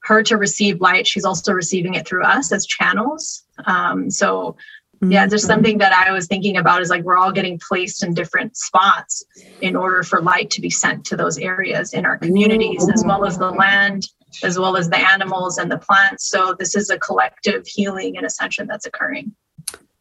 her 0.03 0.23
to 0.23 0.37
receive 0.37 0.81
light, 0.81 1.07
she's 1.07 1.25
also 1.25 1.53
receiving 1.53 1.95
it 1.95 2.07
through 2.07 2.23
us 2.23 2.51
as 2.51 2.65
channels. 2.65 3.43
Um, 3.65 4.09
so, 4.09 4.55
yeah, 5.01 5.25
there's 5.25 5.41
mm-hmm. 5.41 5.51
something 5.51 5.77
that 5.79 5.93
I 5.93 6.11
was 6.11 6.27
thinking 6.27 6.57
about 6.57 6.81
is 6.81 6.89
like 6.89 7.03
we're 7.03 7.17
all 7.17 7.31
getting 7.31 7.59
placed 7.67 8.03
in 8.03 8.13
different 8.13 8.55
spots 8.55 9.23
in 9.61 9.75
order 9.75 10.03
for 10.03 10.21
light 10.21 10.51
to 10.51 10.61
be 10.61 10.69
sent 10.69 11.05
to 11.05 11.15
those 11.15 11.39
areas 11.39 11.93
in 11.93 12.05
our 12.05 12.17
communities 12.17 12.87
as 12.93 13.03
well 13.03 13.25
as 13.25 13.37
the 13.37 13.49
land 13.49 14.07
as 14.43 14.57
well 14.57 14.77
as 14.77 14.89
the 14.89 14.97
animals 14.97 15.57
and 15.57 15.71
the 15.71 15.77
plants. 15.77 16.29
So 16.29 16.55
this 16.57 16.75
is 16.75 16.89
a 16.89 16.97
collective 16.99 17.65
healing 17.67 18.17
and 18.17 18.25
ascension 18.25 18.67
that's 18.67 18.85
occurring. 18.85 19.33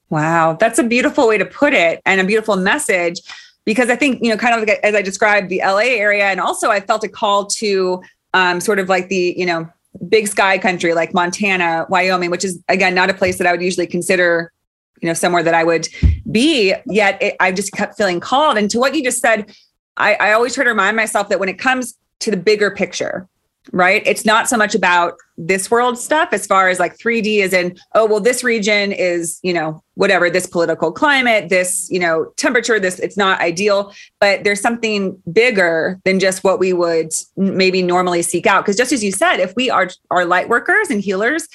Wow, 0.09 0.55
that's 0.59 0.79
a 0.79 0.83
beautiful 0.83 1.29
way 1.29 1.39
to 1.39 1.45
put 1.45 1.73
it 1.73 2.01
and 2.05 2.21
a 2.21 2.25
beautiful 2.25 2.57
message 2.57 3.21
because 3.65 3.91
I 3.91 3.97
think, 3.97 4.23
you 4.23 4.31
know, 4.31 4.37
kind 4.37 4.55
of 4.55 4.67
like 4.67 4.81
as 4.83 4.95
I 4.95 5.03
described 5.03 5.49
the 5.49 5.61
LA 5.65 5.95
area, 5.95 6.25
and 6.25 6.41
also 6.41 6.71
I 6.71 6.81
felt 6.81 7.05
a 7.05 7.09
call 7.09 7.47
to 7.47 8.03
um, 8.35 8.61
sort 8.61 8.79
of 8.79 8.89
like 8.89 9.09
the, 9.09 9.35
you 9.37 9.47
know, 9.47 9.69
big 10.09 10.29
sky 10.29 10.59
country 10.59 10.95
like 10.95 11.15
Montana, 11.15 11.87
Wyoming, 11.89 12.31
which 12.31 12.45
is 12.45 12.63
again 12.69 12.95
not 12.95 13.11
a 13.11 13.15
place 13.15 13.39
that 13.39 13.47
I 13.47 13.53
would 13.53 13.63
usually 13.63 13.87
consider, 13.87 14.53
you 15.01 15.09
know, 15.09 15.15
somewhere 15.15 15.43
that 15.43 15.55
I 15.55 15.65
would 15.65 15.89
be. 16.31 16.75
Yet 16.87 17.23
it, 17.23 17.37
I 17.39 17.53
just 17.53 17.73
kept 17.73 17.97
feeling 17.97 18.21
called. 18.21 18.59
And 18.59 18.71
to 18.71 18.79
what 18.79 18.95
you 18.95 19.05
just 19.05 19.21
said, 19.21 19.55
I, 19.97 20.15
I 20.15 20.33
always 20.33 20.55
try 20.55 20.65
to 20.65 20.71
remind 20.71 20.97
myself 20.97 21.29
that 21.29 21.39
when 21.39 21.49
it 21.49 21.59
comes 21.59 21.97
to 22.21 22.31
the 22.31 22.37
bigger 22.37 22.71
picture, 22.71 23.29
right? 23.73 24.03
It's 24.07 24.25
not 24.25 24.49
so 24.49 24.57
much 24.57 24.75
about 24.75 25.15
this 25.37 25.71
world 25.71 25.99
stuff 25.99 26.31
as 26.33 26.47
far 26.47 26.69
as 26.69 26.79
like 26.79 26.97
3D 26.99 27.39
is 27.39 27.53
in, 27.53 27.77
oh, 27.95 28.07
well, 28.07 28.21
this 28.21 28.43
region 28.43 28.93
is, 28.93 29.39
you 29.43 29.53
know, 29.53 29.83
whatever, 29.95 30.31
this 30.31 30.47
political 30.47 30.91
climate, 30.91 31.49
this, 31.49 31.89
you 31.91 32.01
know, 32.01 32.33
temperature, 32.37 32.81
this, 32.81 32.99
it's 32.99 33.17
not 33.17 33.41
ideal, 33.41 33.93
but 34.19 34.45
there's 34.45 34.61
something 34.61 35.21
bigger 35.31 36.01
than 36.05 36.19
just 36.19 36.43
what 36.43 36.59
we 36.59 36.73
would 36.73 37.13
maybe 37.37 37.83
normally 37.83 38.23
seek 38.23 38.47
out. 38.47 38.65
Cause 38.65 38.77
just 38.77 38.93
as 38.93 39.05
you 39.05 39.13
said, 39.13 39.39
if 39.39 39.55
we 39.57 39.71
are, 39.71 39.91
are 40.11 40.25
light 40.25 40.49
workers 40.49 40.91
and 40.91 41.01
healers, 41.01 41.47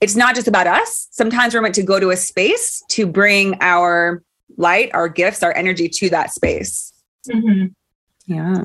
it's 0.00 0.16
not 0.16 0.34
just 0.34 0.48
about 0.48 0.66
us. 0.66 1.08
Sometimes 1.10 1.54
we're 1.54 1.60
meant 1.60 1.74
to 1.74 1.82
go 1.82 2.00
to 2.00 2.10
a 2.10 2.16
space 2.16 2.82
to 2.90 3.06
bring 3.06 3.56
our 3.60 4.22
light, 4.56 4.90
our 4.94 5.08
gifts, 5.08 5.42
our 5.42 5.54
energy 5.54 5.88
to 5.88 6.10
that 6.10 6.32
space. 6.32 6.92
Mm-hmm. 7.28 7.66
Yeah. 8.26 8.62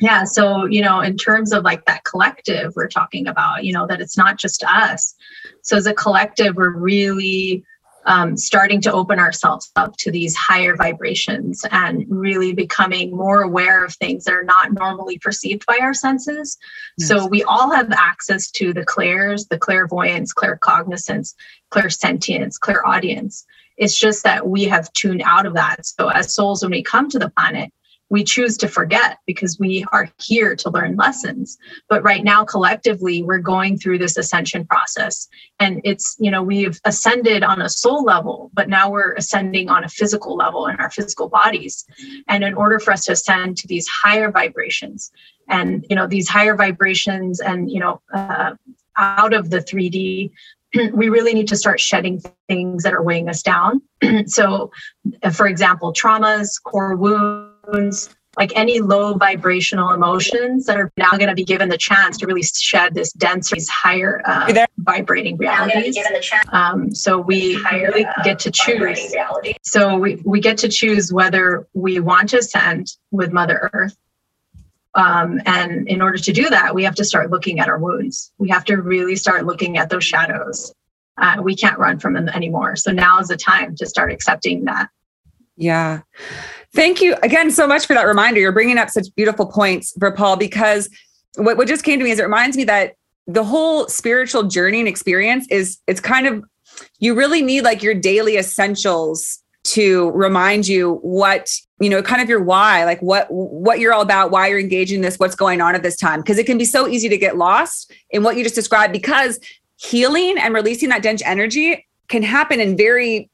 Yeah. 0.00 0.24
So, 0.24 0.64
you 0.64 0.82
know, 0.82 1.00
in 1.00 1.16
terms 1.16 1.52
of 1.52 1.64
like 1.64 1.84
that 1.84 2.04
collective 2.04 2.72
we're 2.74 2.88
talking 2.88 3.28
about, 3.28 3.64
you 3.64 3.72
know, 3.72 3.86
that 3.86 4.00
it's 4.00 4.16
not 4.16 4.38
just 4.38 4.64
us. 4.64 5.14
So, 5.62 5.76
as 5.76 5.86
a 5.86 5.94
collective, 5.94 6.56
we're 6.56 6.76
really 6.76 7.64
um, 8.06 8.36
starting 8.36 8.80
to 8.82 8.92
open 8.92 9.18
ourselves 9.18 9.70
up 9.76 9.96
to 9.98 10.10
these 10.10 10.34
higher 10.34 10.76
vibrations 10.76 11.64
and 11.70 12.04
really 12.08 12.52
becoming 12.52 13.16
more 13.16 13.42
aware 13.42 13.84
of 13.84 13.94
things 13.94 14.24
that 14.24 14.34
are 14.34 14.44
not 14.44 14.72
normally 14.72 15.18
perceived 15.18 15.64
by 15.66 15.78
our 15.80 15.94
senses. 15.94 16.58
Yes. 16.98 17.08
So 17.08 17.26
we 17.26 17.42
all 17.44 17.70
have 17.72 17.92
access 17.92 18.50
to 18.52 18.72
the 18.72 18.84
clairs, 18.84 19.46
the 19.46 19.58
clairvoyance, 19.58 20.34
claircognizance, 20.34 21.34
clairsentience, 21.70 22.58
clairaudience. 22.58 23.46
It's 23.76 23.98
just 23.98 24.24
that 24.24 24.48
we 24.48 24.64
have 24.64 24.92
tuned 24.92 25.22
out 25.24 25.46
of 25.46 25.54
that. 25.54 25.86
So 25.86 26.08
as 26.08 26.34
souls, 26.34 26.62
when 26.62 26.72
we 26.72 26.82
come 26.82 27.08
to 27.10 27.18
the 27.18 27.30
planet, 27.30 27.72
we 28.12 28.22
choose 28.22 28.58
to 28.58 28.68
forget 28.68 29.16
because 29.26 29.58
we 29.58 29.86
are 29.90 30.06
here 30.20 30.54
to 30.54 30.68
learn 30.68 30.96
lessons. 30.96 31.56
But 31.88 32.02
right 32.02 32.22
now 32.22 32.44
collectively 32.44 33.22
we're 33.22 33.38
going 33.38 33.78
through 33.78 33.98
this 33.98 34.18
ascension 34.18 34.66
process. 34.66 35.28
And 35.58 35.80
it's 35.82 36.14
you 36.20 36.30
know 36.30 36.42
we've 36.42 36.78
ascended 36.84 37.42
on 37.42 37.62
a 37.62 37.70
soul 37.70 38.04
level 38.04 38.50
but 38.52 38.68
now 38.68 38.90
we're 38.90 39.14
ascending 39.14 39.70
on 39.70 39.82
a 39.82 39.88
physical 39.88 40.36
level 40.36 40.66
in 40.66 40.76
our 40.76 40.90
physical 40.90 41.30
bodies. 41.30 41.86
And 42.28 42.44
in 42.44 42.52
order 42.52 42.78
for 42.78 42.92
us 42.92 43.06
to 43.06 43.12
ascend 43.12 43.56
to 43.56 43.66
these 43.66 43.88
higher 43.88 44.30
vibrations 44.30 45.10
and 45.48 45.84
you 45.88 45.96
know 45.96 46.06
these 46.06 46.28
higher 46.28 46.54
vibrations 46.54 47.40
and 47.40 47.70
you 47.70 47.80
know 47.80 48.02
uh, 48.12 48.52
out 48.96 49.32
of 49.32 49.48
the 49.48 49.58
3d 49.58 50.30
we 50.92 51.08
really 51.08 51.32
need 51.32 51.48
to 51.48 51.56
start 51.56 51.80
shedding 51.80 52.20
things 52.48 52.82
that 52.82 52.92
are 52.92 53.02
weighing 53.02 53.30
us 53.30 53.42
down. 53.42 53.80
So 54.26 54.70
for 55.32 55.46
example 55.46 55.94
traumas 55.94 56.62
core 56.62 56.94
wounds 56.94 57.51
wounds, 57.66 58.14
like 58.36 58.52
any 58.56 58.80
low 58.80 59.14
vibrational 59.14 59.90
emotions 59.90 60.64
that 60.64 60.78
are 60.78 60.90
now 60.96 61.10
going 61.10 61.28
to 61.28 61.34
be 61.34 61.44
given 61.44 61.68
the 61.68 61.76
chance 61.76 62.16
to 62.18 62.26
really 62.26 62.42
shed 62.42 62.94
this 62.94 63.12
denser, 63.12 63.56
higher 63.70 64.22
uh, 64.24 64.66
vibrating 64.78 65.36
realities. 65.36 65.98
Um, 66.50 66.94
so 66.94 67.18
we 67.18 67.56
really 67.70 68.06
uh, 68.06 68.22
get 68.24 68.38
to 68.40 68.50
choose. 68.50 69.14
So 69.62 69.98
we, 69.98 70.22
we 70.24 70.40
get 70.40 70.56
to 70.58 70.68
choose 70.68 71.12
whether 71.12 71.66
we 71.74 72.00
want 72.00 72.30
to 72.30 72.38
ascend 72.38 72.96
with 73.10 73.32
Mother 73.32 73.70
Earth. 73.72 73.96
Um, 74.94 75.40
and 75.46 75.88
in 75.88 76.02
order 76.02 76.18
to 76.18 76.32
do 76.32 76.48
that, 76.50 76.74
we 76.74 76.84
have 76.84 76.94
to 76.96 77.04
start 77.04 77.30
looking 77.30 77.60
at 77.60 77.68
our 77.68 77.78
wounds. 77.78 78.32
We 78.38 78.48
have 78.50 78.64
to 78.66 78.76
really 78.76 79.16
start 79.16 79.46
looking 79.46 79.78
at 79.78 79.90
those 79.90 80.04
shadows. 80.04 80.74
Uh, 81.18 81.36
we 81.42 81.54
can't 81.54 81.78
run 81.78 81.98
from 81.98 82.14
them 82.14 82.28
anymore. 82.30 82.76
So 82.76 82.92
now 82.92 83.18
is 83.20 83.28
the 83.28 83.36
time 83.36 83.76
to 83.76 83.86
start 83.86 84.10
accepting 84.10 84.64
that. 84.64 84.88
Yeah. 85.56 86.00
Thank 86.74 87.00
you 87.00 87.16
again 87.22 87.50
so 87.50 87.66
much 87.66 87.86
for 87.86 87.94
that 87.94 88.06
reminder. 88.06 88.40
You're 88.40 88.52
bringing 88.52 88.78
up 88.78 88.88
such 88.88 89.06
beautiful 89.14 89.46
points 89.46 89.94
Paul 90.16 90.36
because 90.36 90.88
what, 91.36 91.56
what 91.56 91.68
just 91.68 91.84
came 91.84 91.98
to 91.98 92.04
me 92.04 92.10
is 92.10 92.18
it 92.18 92.24
reminds 92.24 92.56
me 92.56 92.64
that 92.64 92.94
the 93.26 93.44
whole 93.44 93.88
spiritual 93.88 94.44
journey 94.44 94.80
and 94.80 94.88
experience 94.88 95.46
is 95.50 95.78
it's 95.86 96.00
kind 96.00 96.26
of 96.26 96.44
you 96.98 97.14
really 97.14 97.42
need 97.42 97.62
like 97.62 97.82
your 97.82 97.94
daily 97.94 98.36
essentials 98.36 99.40
to 99.64 100.10
remind 100.10 100.66
you 100.66 100.94
what 101.02 101.48
you 101.78 101.88
know 101.88 102.02
kind 102.02 102.20
of 102.20 102.28
your 102.28 102.42
why 102.42 102.84
like 102.84 103.00
what 103.00 103.26
what 103.30 103.78
you're 103.78 103.92
all 103.92 104.02
about 104.02 104.30
why 104.30 104.48
you're 104.48 104.58
engaging 104.58 105.02
this 105.02 105.18
what's 105.18 105.36
going 105.36 105.60
on 105.60 105.74
at 105.74 105.82
this 105.82 105.96
time 105.96 106.20
because 106.20 106.38
it 106.38 106.46
can 106.46 106.58
be 106.58 106.64
so 106.64 106.88
easy 106.88 107.08
to 107.08 107.16
get 107.16 107.36
lost 107.36 107.92
in 108.10 108.22
what 108.22 108.36
you 108.36 108.42
just 108.42 108.56
described 108.56 108.92
because 108.92 109.38
healing 109.76 110.36
and 110.38 110.52
releasing 110.52 110.88
that 110.88 111.02
dense 111.02 111.22
energy 111.24 111.86
can 112.08 112.22
happen 112.22 112.60
in 112.60 112.76
very 112.76 113.30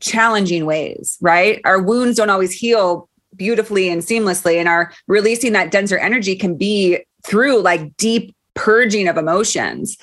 challenging 0.00 0.66
ways, 0.66 1.18
right? 1.20 1.60
Our 1.64 1.80
wounds 1.80 2.16
don't 2.16 2.30
always 2.30 2.52
heal 2.52 3.08
beautifully 3.36 3.88
and 3.88 4.02
seamlessly, 4.02 4.56
and 4.56 4.68
our 4.68 4.92
releasing 5.06 5.52
that 5.52 5.70
denser 5.70 5.98
energy 5.98 6.36
can 6.36 6.56
be 6.56 6.98
through 7.24 7.60
like 7.60 7.96
deep 7.96 8.34
purging 8.54 9.08
of 9.08 9.16
emotions. 9.16 9.96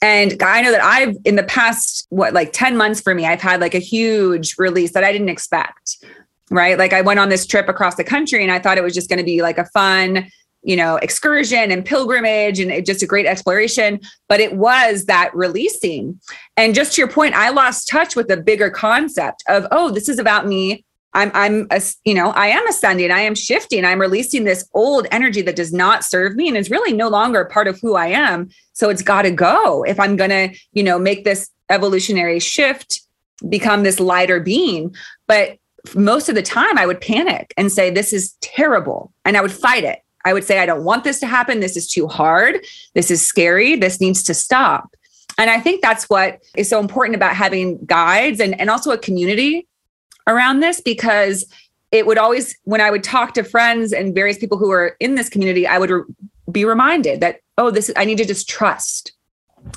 And 0.00 0.42
I 0.42 0.62
know 0.62 0.72
that 0.72 0.82
I've 0.82 1.16
in 1.24 1.36
the 1.36 1.44
past, 1.44 2.06
what, 2.10 2.34
like 2.34 2.52
10 2.52 2.76
months 2.76 3.00
for 3.00 3.14
me, 3.14 3.24
I've 3.24 3.40
had 3.40 3.60
like 3.60 3.74
a 3.74 3.78
huge 3.78 4.56
release 4.58 4.92
that 4.94 5.04
I 5.04 5.12
didn't 5.12 5.28
expect. 5.28 6.04
Right. 6.50 6.76
Like 6.76 6.92
I 6.92 7.00
went 7.00 7.20
on 7.20 7.28
this 7.28 7.46
trip 7.46 7.68
across 7.68 7.94
the 7.94 8.04
country 8.04 8.42
and 8.42 8.52
I 8.52 8.58
thought 8.58 8.76
it 8.76 8.84
was 8.84 8.94
just 8.94 9.08
going 9.08 9.20
to 9.20 9.24
be 9.24 9.40
like 9.40 9.58
a 9.58 9.64
fun, 9.66 10.28
you 10.62 10.76
know, 10.76 10.96
excursion 10.96 11.70
and 11.70 11.84
pilgrimage 11.84 12.60
and 12.60 12.84
just 12.86 13.02
a 13.02 13.06
great 13.06 13.26
exploration. 13.26 14.00
But 14.28 14.40
it 14.40 14.56
was 14.56 15.06
that 15.06 15.34
releasing. 15.34 16.20
And 16.56 16.74
just 16.74 16.94
to 16.94 17.00
your 17.00 17.08
point, 17.08 17.34
I 17.34 17.50
lost 17.50 17.88
touch 17.88 18.16
with 18.16 18.28
the 18.28 18.36
bigger 18.36 18.70
concept 18.70 19.42
of, 19.48 19.66
oh, 19.70 19.90
this 19.90 20.08
is 20.08 20.18
about 20.18 20.46
me. 20.46 20.84
I'm, 21.14 21.30
I'm, 21.34 21.66
a, 21.70 21.82
you 22.04 22.14
know, 22.14 22.30
I 22.30 22.46
am 22.46 22.66
ascending. 22.66 23.10
I 23.10 23.20
am 23.20 23.34
shifting. 23.34 23.84
I'm 23.84 24.00
releasing 24.00 24.44
this 24.44 24.66
old 24.72 25.06
energy 25.10 25.42
that 25.42 25.56
does 25.56 25.72
not 25.72 26.04
serve 26.04 26.36
me 26.36 26.48
and 26.48 26.56
is 26.56 26.70
really 26.70 26.94
no 26.94 27.08
longer 27.08 27.40
a 27.40 27.50
part 27.50 27.68
of 27.68 27.78
who 27.80 27.96
I 27.96 28.06
am. 28.06 28.48
So 28.72 28.88
it's 28.88 29.02
got 29.02 29.22
to 29.22 29.30
go 29.30 29.82
if 29.84 30.00
I'm 30.00 30.16
going 30.16 30.30
to, 30.30 30.58
you 30.72 30.82
know, 30.82 30.98
make 30.98 31.24
this 31.24 31.50
evolutionary 31.68 32.38
shift, 32.38 33.02
become 33.48 33.82
this 33.82 34.00
lighter 34.00 34.40
being. 34.40 34.94
But 35.26 35.58
most 35.94 36.28
of 36.28 36.34
the 36.34 36.42
time, 36.42 36.78
I 36.78 36.86
would 36.86 37.00
panic 37.00 37.52
and 37.56 37.70
say, 37.70 37.90
"This 37.90 38.12
is 38.12 38.36
terrible," 38.40 39.12
and 39.24 39.36
I 39.36 39.40
would 39.40 39.52
fight 39.52 39.84
it. 39.84 39.98
I 40.24 40.32
would 40.32 40.44
say, 40.44 40.58
I 40.58 40.66
don't 40.66 40.84
want 40.84 41.04
this 41.04 41.20
to 41.20 41.26
happen. 41.26 41.60
This 41.60 41.76
is 41.76 41.88
too 41.88 42.08
hard. 42.08 42.64
This 42.94 43.10
is 43.10 43.24
scary. 43.24 43.76
This 43.76 44.00
needs 44.00 44.22
to 44.24 44.34
stop. 44.34 44.94
And 45.38 45.50
I 45.50 45.60
think 45.60 45.82
that's 45.82 46.08
what 46.08 46.40
is 46.56 46.68
so 46.68 46.78
important 46.78 47.16
about 47.16 47.34
having 47.34 47.84
guides 47.84 48.40
and, 48.40 48.58
and 48.60 48.70
also 48.70 48.90
a 48.90 48.98
community 48.98 49.66
around 50.26 50.60
this 50.60 50.80
because 50.80 51.46
it 51.90 52.06
would 52.06 52.18
always, 52.18 52.56
when 52.64 52.80
I 52.80 52.90
would 52.90 53.02
talk 53.04 53.34
to 53.34 53.44
friends 53.44 53.92
and 53.92 54.14
various 54.14 54.38
people 54.38 54.58
who 54.58 54.70
are 54.70 54.96
in 55.00 55.14
this 55.14 55.28
community, 55.28 55.66
I 55.66 55.78
would 55.78 55.90
re- 55.90 56.04
be 56.50 56.64
reminded 56.64 57.20
that, 57.20 57.40
oh, 57.58 57.70
this, 57.70 57.90
I 57.96 58.04
need 58.04 58.18
to 58.18 58.24
just 58.24 58.48
trust. 58.48 59.12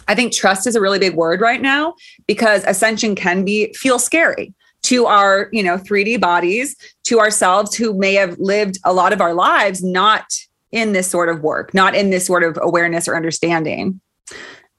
I 0.08 0.16
think 0.16 0.34
trust 0.34 0.68
is 0.68 0.76
a 0.76 0.82
really 0.82 1.00
big 1.00 1.16
word 1.16 1.42
right 1.42 1.62
now 1.62 1.96
because 2.28 2.64
ascension 2.66 3.16
can 3.16 3.46
be 3.46 3.72
feel 3.74 4.00
scary 4.00 4.54
to 4.86 5.06
our 5.06 5.50
you 5.52 5.64
know 5.64 5.78
3d 5.78 6.20
bodies 6.20 6.76
to 7.04 7.20
ourselves 7.20 7.76
who 7.76 7.94
may 7.94 8.14
have 8.14 8.38
lived 8.40 8.78
a 8.84 8.94
lot 8.94 9.14
of 9.14 9.22
our 9.22 9.34
lives 9.34 9.84
not 9.84 10.26
in 10.72 10.94
this 10.94 11.10
sort 11.10 11.30
of 11.30 11.42
work 11.42 11.74
not 11.74 11.96
in 11.96 12.10
this 12.10 12.26
sort 12.26 12.44
of 12.44 12.58
awareness 12.62 13.08
or 13.08 13.16
understanding 13.16 14.00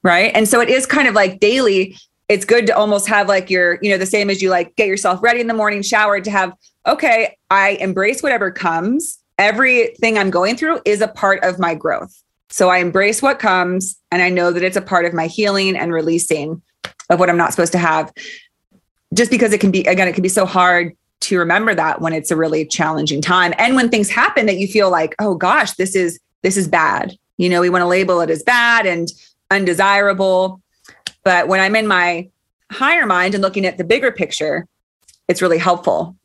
right? 0.06 0.30
And 0.36 0.48
so 0.48 0.60
it 0.60 0.68
is 0.68 0.86
kind 0.86 1.08
of 1.08 1.14
like 1.14 1.40
daily 1.40 1.96
it's 2.28 2.44
good 2.44 2.66
to 2.66 2.76
almost 2.76 3.06
have 3.08 3.28
like 3.28 3.50
your 3.50 3.78
you 3.82 3.90
know 3.90 3.98
the 3.98 4.06
same 4.06 4.30
as 4.30 4.42
you 4.42 4.50
like 4.50 4.74
get 4.76 4.88
yourself 4.88 5.22
ready 5.22 5.40
in 5.40 5.46
the 5.46 5.54
morning 5.54 5.82
shower 5.82 6.20
to 6.20 6.30
have 6.30 6.52
okay 6.86 7.36
i 7.50 7.70
embrace 7.80 8.22
whatever 8.22 8.50
comes. 8.50 9.18
Everything 9.38 10.16
i'm 10.16 10.30
going 10.30 10.56
through 10.56 10.80
is 10.84 11.00
a 11.00 11.08
part 11.08 11.42
of 11.44 11.58
my 11.58 11.74
growth. 11.74 12.14
So 12.50 12.68
i 12.68 12.78
embrace 12.78 13.20
what 13.20 13.38
comes 13.38 13.98
and 14.10 14.22
i 14.22 14.30
know 14.30 14.52
that 14.52 14.62
it's 14.62 14.76
a 14.76 14.82
part 14.82 15.04
of 15.04 15.12
my 15.12 15.26
healing 15.26 15.76
and 15.76 15.92
releasing 15.92 16.62
of 17.10 17.20
what 17.20 17.28
i'm 17.28 17.36
not 17.36 17.52
supposed 17.52 17.72
to 17.72 17.78
have 17.78 18.12
just 19.14 19.30
because 19.30 19.52
it 19.52 19.60
can 19.60 19.70
be 19.70 19.80
again 19.82 20.08
it 20.08 20.14
can 20.14 20.22
be 20.22 20.28
so 20.28 20.46
hard 20.46 20.96
to 21.20 21.38
remember 21.38 21.74
that 21.74 22.00
when 22.00 22.12
it's 22.12 22.30
a 22.30 22.36
really 22.36 22.64
challenging 22.66 23.20
time. 23.20 23.54
And 23.58 23.74
when 23.74 23.88
things 23.88 24.10
happen 24.10 24.46
that 24.46 24.58
you 24.58 24.68
feel 24.68 24.90
like 24.90 25.14
oh 25.18 25.34
gosh 25.34 25.72
this 25.72 25.94
is 25.94 26.18
this 26.42 26.56
is 26.56 26.68
bad. 26.68 27.16
You 27.36 27.48
know 27.48 27.60
we 27.60 27.70
want 27.70 27.82
to 27.82 27.86
label 27.86 28.20
it 28.20 28.30
as 28.30 28.42
bad 28.42 28.86
and 28.86 29.08
undesirable. 29.50 30.60
But 31.24 31.48
when 31.48 31.60
i'm 31.60 31.76
in 31.76 31.86
my 31.86 32.28
higher 32.70 33.06
mind 33.06 33.34
and 33.34 33.42
looking 33.42 33.64
at 33.64 33.78
the 33.78 33.84
bigger 33.84 34.10
picture 34.10 34.66
it's 35.28 35.42
really 35.42 35.58
helpful. 35.58 36.16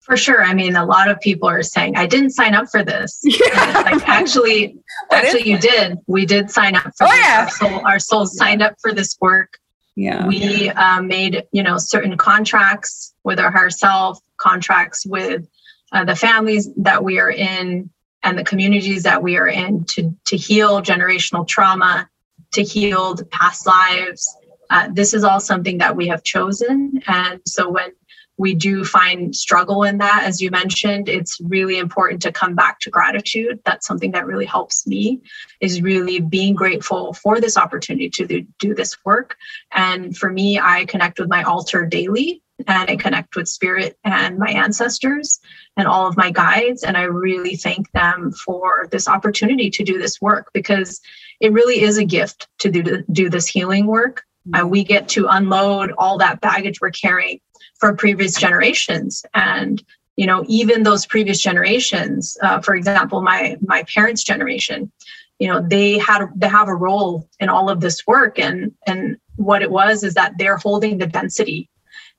For 0.00 0.16
sure. 0.16 0.42
I 0.42 0.54
mean 0.54 0.74
a 0.74 0.84
lot 0.84 1.08
of 1.08 1.20
people 1.20 1.48
are 1.48 1.62
saying 1.62 1.96
i 1.96 2.06
didn't 2.06 2.30
sign 2.30 2.54
up 2.54 2.68
for 2.70 2.84
this. 2.84 3.20
Yeah. 3.24 3.82
like 3.84 4.08
actually 4.08 4.76
actually 5.10 5.48
you 5.48 5.58
did. 5.58 5.98
We 6.06 6.24
did 6.26 6.50
sign 6.50 6.74
up 6.76 6.90
for 6.96 7.06
oh, 7.06 7.10
this. 7.10 7.20
yeah. 7.20 7.42
our, 7.42 7.50
soul, 7.50 7.86
our 7.86 7.98
souls 7.98 8.36
signed 8.36 8.62
up 8.62 8.74
for 8.80 8.92
this 8.92 9.16
work 9.20 9.58
yeah. 10.00 10.26
We 10.26 10.70
uh, 10.70 11.02
made, 11.02 11.46
you 11.52 11.62
know, 11.62 11.76
certain 11.76 12.16
contracts 12.16 13.14
with 13.22 13.38
our 13.38 13.50
higher 13.50 13.68
self, 13.68 14.18
contracts 14.38 15.04
with 15.04 15.46
uh, 15.92 16.06
the 16.06 16.16
families 16.16 16.70
that 16.78 17.04
we 17.04 17.20
are 17.20 17.30
in 17.30 17.90
and 18.22 18.38
the 18.38 18.44
communities 18.44 19.02
that 19.02 19.22
we 19.22 19.36
are 19.36 19.46
in 19.46 19.84
to, 19.84 20.16
to 20.24 20.38
heal 20.38 20.80
generational 20.80 21.46
trauma, 21.46 22.08
to 22.52 22.62
heal 22.62 23.14
past 23.30 23.66
lives. 23.66 24.34
Uh, 24.70 24.88
this 24.90 25.12
is 25.12 25.22
all 25.22 25.38
something 25.38 25.76
that 25.76 25.94
we 25.94 26.08
have 26.08 26.22
chosen. 26.22 27.02
And 27.06 27.42
so 27.44 27.68
when 27.68 27.92
we 28.40 28.54
do 28.54 28.84
find 28.86 29.36
struggle 29.36 29.82
in 29.82 29.98
that 29.98 30.22
as 30.24 30.40
you 30.40 30.50
mentioned 30.50 31.08
it's 31.08 31.38
really 31.42 31.78
important 31.78 32.22
to 32.22 32.32
come 32.32 32.54
back 32.54 32.80
to 32.80 32.88
gratitude 32.88 33.60
that's 33.66 33.86
something 33.86 34.12
that 34.12 34.26
really 34.26 34.46
helps 34.46 34.86
me 34.86 35.20
is 35.60 35.82
really 35.82 36.20
being 36.20 36.54
grateful 36.54 37.12
for 37.12 37.38
this 37.38 37.58
opportunity 37.58 38.08
to 38.08 38.46
do 38.58 38.74
this 38.74 38.96
work 39.04 39.36
and 39.72 40.16
for 40.16 40.30
me 40.32 40.58
i 40.58 40.86
connect 40.86 41.20
with 41.20 41.28
my 41.28 41.42
altar 41.42 41.84
daily 41.84 42.42
and 42.66 42.90
I 42.90 42.96
connect 42.96 43.36
with 43.36 43.48
spirit 43.48 43.96
and 44.04 44.38
my 44.38 44.50
ancestors 44.50 45.40
and 45.78 45.88
all 45.88 46.06
of 46.06 46.18
my 46.18 46.30
guides. 46.30 46.82
And 46.82 46.94
I 46.94 47.04
really 47.04 47.56
thank 47.56 47.90
them 47.92 48.32
for 48.32 48.86
this 48.90 49.08
opportunity 49.08 49.70
to 49.70 49.82
do 49.82 49.98
this 49.98 50.20
work 50.20 50.50
because 50.52 51.00
it 51.40 51.52
really 51.52 51.80
is 51.80 51.96
a 51.96 52.04
gift 52.04 52.48
to 52.58 52.70
do, 52.70 52.82
to 52.82 53.02
do 53.12 53.30
this 53.30 53.46
healing 53.46 53.86
work. 53.86 54.24
Uh, 54.52 54.66
we 54.66 54.84
get 54.84 55.08
to 55.08 55.26
unload 55.26 55.92
all 55.96 56.18
that 56.18 56.42
baggage 56.42 56.82
we're 56.82 56.90
carrying 56.90 57.40
from 57.80 57.96
previous 57.96 58.34
generations. 58.38 59.24
And 59.34 59.82
you 60.16 60.26
know, 60.26 60.44
even 60.48 60.82
those 60.82 61.06
previous 61.06 61.40
generations, 61.40 62.36
uh, 62.42 62.60
for 62.60 62.74
example, 62.74 63.22
my 63.22 63.56
my 63.62 63.82
parents' 63.84 64.22
generation, 64.22 64.92
you 65.38 65.48
know, 65.48 65.66
they 65.66 65.98
had 65.98 66.26
they 66.36 66.48
have 66.48 66.68
a 66.68 66.74
role 66.74 67.28
in 67.40 67.48
all 67.48 67.70
of 67.70 67.80
this 67.80 68.06
work, 68.06 68.38
and 68.38 68.72
and 68.86 69.16
what 69.36 69.62
it 69.62 69.70
was 69.70 70.04
is 70.04 70.14
that 70.14 70.34
they're 70.36 70.58
holding 70.58 70.98
the 70.98 71.06
density 71.06 71.70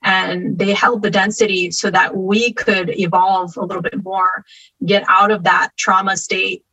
and 0.03 0.57
they 0.57 0.73
held 0.73 1.01
the 1.01 1.11
density 1.11 1.71
so 1.71 1.91
that 1.91 2.15
we 2.15 2.51
could 2.53 2.89
evolve 2.99 3.55
a 3.57 3.63
little 3.63 3.83
bit 3.83 4.03
more, 4.03 4.43
get 4.85 5.03
out 5.07 5.31
of 5.31 5.43
that 5.43 5.69
trauma 5.77 6.17
state, 6.17 6.65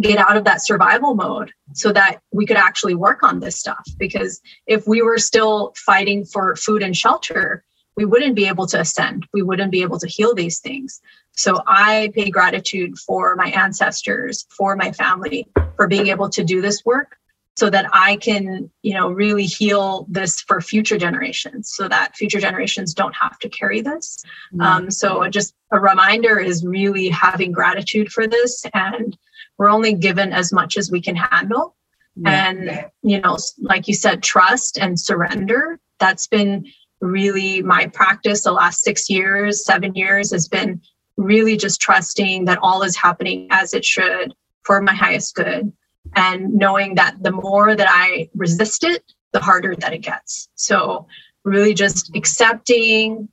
get 0.00 0.18
out 0.18 0.36
of 0.36 0.44
that 0.44 0.64
survival 0.64 1.14
mode 1.14 1.52
so 1.72 1.92
that 1.92 2.20
we 2.32 2.44
could 2.44 2.56
actually 2.56 2.94
work 2.94 3.22
on 3.22 3.40
this 3.40 3.56
stuff. 3.56 3.86
Because 3.98 4.40
if 4.66 4.86
we 4.86 5.00
were 5.00 5.18
still 5.18 5.72
fighting 5.76 6.24
for 6.24 6.54
food 6.56 6.82
and 6.82 6.96
shelter, 6.96 7.64
we 8.00 8.06
wouldn't 8.06 8.34
be 8.34 8.48
able 8.48 8.66
to 8.66 8.80
ascend. 8.80 9.26
We 9.34 9.42
wouldn't 9.42 9.70
be 9.70 9.82
able 9.82 9.98
to 9.98 10.06
heal 10.06 10.34
these 10.34 10.60
things. 10.60 11.02
So 11.32 11.60
I 11.66 12.10
pay 12.14 12.30
gratitude 12.30 12.96
for 12.96 13.36
my 13.36 13.48
ancestors, 13.50 14.46
for 14.48 14.74
my 14.74 14.90
family, 14.90 15.46
for 15.76 15.86
being 15.86 16.06
able 16.06 16.30
to 16.30 16.42
do 16.42 16.62
this 16.62 16.82
work 16.82 17.18
so 17.58 17.68
that 17.68 17.90
I 17.92 18.16
can, 18.16 18.70
you 18.80 18.94
know, 18.94 19.10
really 19.10 19.44
heal 19.44 20.06
this 20.08 20.40
for 20.40 20.62
future 20.62 20.96
generations 20.96 21.72
so 21.74 21.88
that 21.88 22.16
future 22.16 22.40
generations 22.40 22.94
don't 22.94 23.14
have 23.20 23.38
to 23.40 23.50
carry 23.50 23.82
this. 23.82 24.24
Mm-hmm. 24.54 24.62
Um, 24.62 24.90
so 24.90 25.28
just 25.28 25.54
a 25.70 25.78
reminder 25.78 26.38
is 26.38 26.64
really 26.64 27.10
having 27.10 27.52
gratitude 27.52 28.10
for 28.10 28.26
this 28.26 28.64
and 28.72 29.14
we're 29.58 29.68
only 29.68 29.92
given 29.92 30.32
as 30.32 30.54
much 30.54 30.78
as 30.78 30.90
we 30.90 31.02
can 31.02 31.16
handle. 31.16 31.76
Yeah. 32.16 32.48
And, 32.48 32.86
you 33.02 33.20
know, 33.20 33.36
like 33.58 33.88
you 33.88 33.94
said, 33.94 34.22
trust 34.22 34.78
and 34.78 34.98
surrender. 34.98 35.78
That's 35.98 36.28
been 36.28 36.64
really 37.00 37.62
my 37.62 37.86
practice 37.86 38.42
the 38.42 38.52
last 38.52 38.82
six 38.82 39.08
years, 39.08 39.64
seven 39.64 39.94
years 39.94 40.30
has 40.32 40.48
been 40.48 40.80
really 41.16 41.56
just 41.56 41.80
trusting 41.80 42.44
that 42.46 42.58
all 42.62 42.82
is 42.82 42.96
happening 42.96 43.46
as 43.50 43.74
it 43.74 43.84
should 43.84 44.34
for 44.62 44.80
my 44.80 44.94
highest 44.94 45.34
good. 45.34 45.72
And 46.16 46.54
knowing 46.54 46.94
that 46.96 47.22
the 47.22 47.30
more 47.30 47.76
that 47.76 47.88
I 47.88 48.28
resist 48.34 48.84
it, 48.84 49.02
the 49.32 49.40
harder 49.40 49.76
that 49.76 49.92
it 49.92 49.98
gets. 49.98 50.48
So, 50.54 51.06
really 51.44 51.72
just 51.72 52.14
accepting, 52.16 53.28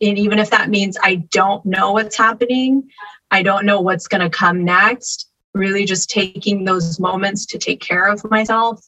and 0.00 0.18
even 0.18 0.38
if 0.38 0.50
that 0.50 0.68
means 0.68 0.96
I 1.02 1.16
don't 1.30 1.64
know 1.64 1.92
what's 1.92 2.16
happening, 2.16 2.88
I 3.30 3.42
don't 3.42 3.64
know 3.64 3.80
what's 3.80 4.08
going 4.08 4.20
to 4.22 4.30
come 4.30 4.64
next, 4.64 5.30
really 5.54 5.84
just 5.84 6.10
taking 6.10 6.64
those 6.64 7.00
moments 7.00 7.46
to 7.46 7.58
take 7.58 7.80
care 7.80 8.06
of 8.06 8.28
myself. 8.30 8.86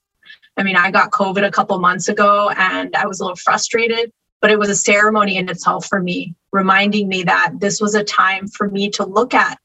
I 0.58 0.64
mean, 0.64 0.76
I 0.76 0.90
got 0.90 1.12
COVID 1.12 1.46
a 1.46 1.50
couple 1.50 1.78
months 1.78 2.08
ago 2.08 2.50
and 2.50 2.94
I 2.96 3.06
was 3.06 3.20
a 3.20 3.24
little 3.24 3.36
frustrated 3.36 4.12
but 4.40 4.50
it 4.50 4.58
was 4.58 4.68
a 4.68 4.76
ceremony 4.76 5.36
in 5.36 5.48
itself 5.48 5.86
for 5.86 6.00
me 6.00 6.34
reminding 6.52 7.08
me 7.08 7.24
that 7.24 7.54
this 7.58 7.80
was 7.80 7.94
a 7.94 8.04
time 8.04 8.46
for 8.48 8.68
me 8.68 8.88
to 8.90 9.04
look 9.04 9.34
at 9.34 9.58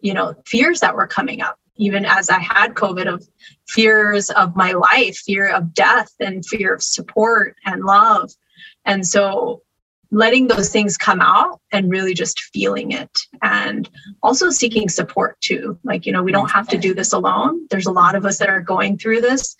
you 0.00 0.14
know 0.14 0.34
fears 0.46 0.80
that 0.80 0.94
were 0.94 1.06
coming 1.06 1.42
up 1.42 1.58
even 1.76 2.04
as 2.04 2.30
i 2.30 2.38
had 2.38 2.74
covid 2.74 3.12
of 3.12 3.26
fears 3.70 4.30
of 4.30 4.56
my 4.56 4.72
life 4.72 5.16
fear 5.18 5.48
of 5.48 5.72
death 5.74 6.12
and 6.20 6.44
fear 6.44 6.74
of 6.74 6.82
support 6.82 7.56
and 7.64 7.84
love. 7.84 8.30
And 8.84 9.06
so 9.06 9.62
letting 10.10 10.48
those 10.48 10.70
things 10.70 10.96
come 10.96 11.20
out 11.20 11.60
and 11.70 11.90
really 11.90 12.14
just 12.14 12.40
feeling 12.40 12.92
it 12.92 13.10
and 13.42 13.88
also 14.22 14.50
seeking 14.50 14.88
support 14.88 15.40
too. 15.40 15.78
Like 15.84 16.06
you 16.06 16.12
know 16.12 16.22
we 16.22 16.32
don't 16.32 16.50
have 16.50 16.68
to 16.68 16.78
do 16.78 16.94
this 16.94 17.12
alone. 17.12 17.66
There's 17.70 17.86
a 17.86 17.92
lot 17.92 18.14
of 18.14 18.24
us 18.24 18.38
that 18.38 18.48
are 18.48 18.60
going 18.60 18.98
through 18.98 19.20
this 19.20 19.56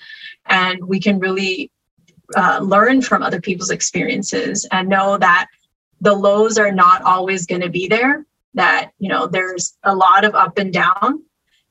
and 0.47 0.85
we 0.85 1.01
can 1.01 1.19
really 1.19 1.71
uh, 2.37 2.61
learn 2.63 3.03
from 3.03 3.23
other 3.23 3.41
people's 3.41 3.71
experiences 3.71 4.67
and 4.71 4.89
know 4.89 5.19
that 5.19 5.49
the 6.01 6.15
lows 6.15 6.59
are 6.59 6.73
not 6.73 7.03
always 7.03 7.47
going 7.47 7.61
to 7.61 7.69
be 7.69 7.89
there 7.89 8.25
that 8.55 8.91
you 8.99 9.09
know 9.09 9.27
there's 9.27 9.77
a 9.85 9.95
lot 9.95 10.25
of 10.25 10.35
up 10.35 10.59
and 10.59 10.73
down 10.73 11.23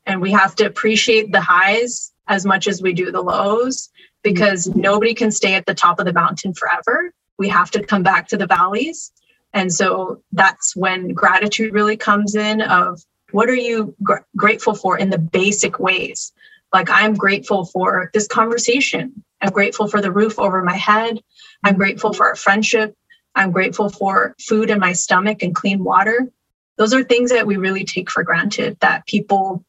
and 0.06 0.22
we 0.22 0.32
have 0.32 0.56
to 0.56 0.66
appreciate 0.66 1.32
the 1.32 1.42
highs 1.42 2.14
as 2.28 2.46
much 2.46 2.68
as 2.68 2.82
we 2.82 2.94
do 2.94 3.12
the 3.12 3.22
lows 3.22 3.90
because 4.24 4.68
nobody 4.76 5.14
can 5.14 5.32
stay 5.32 5.56
at 5.56 5.66
the 5.66 5.74
top 5.74 6.00
of 6.00 6.06
the 6.06 6.14
mountain 6.14 6.54
forever 6.54 7.14
we 7.40 7.50
have 7.50 7.72
to 7.72 7.84
come 7.84 8.04
back 8.04 8.28
to 8.30 8.38
the 8.38 8.48
valleys 8.48 9.12
and 9.54 9.74
so 9.74 10.22
that's 10.34 10.76
when 10.76 11.14
gratitude 11.14 11.74
really 11.74 11.98
comes 11.98 12.36
in 12.36 12.62
of 12.62 13.02
what 13.32 13.50
are 13.50 13.56
you 13.56 13.96
gr- 14.04 14.18
grateful 14.38 14.76
for 14.76 14.98
in 15.00 15.10
the 15.10 15.18
basic 15.18 15.80
ways 15.80 16.34
like 16.74 16.90
i'm 16.92 17.16
grateful 17.16 17.66
for 17.66 18.12
this 18.14 18.28
conversation 18.28 19.24
I'm 19.42 19.52
grateful 19.52 19.88
for 19.88 20.02
the 20.02 20.12
roof 20.12 20.38
over 20.40 20.62
my 20.64 20.76
head. 20.76 21.20
I'm 21.64 21.76
grateful 21.76 22.14
for 22.14 22.28
our 22.28 22.36
friendship. 22.36 22.96
I'm 23.36 23.52
grateful 23.52 23.90
for 23.90 24.36
food 24.40 24.70
in 24.70 24.80
my 24.80 24.94
stomach 24.94 25.44
and 25.44 25.56
clean 25.56 25.84
water. 25.84 26.32
Those 26.78 26.94
are 26.94 27.04
things 27.04 27.32
that 27.32 27.48
we 27.48 27.58
really 27.58 27.86
take 27.86 28.10
for 28.10 28.24
granted 28.24 28.78
that 28.82 29.06
people 29.06 29.64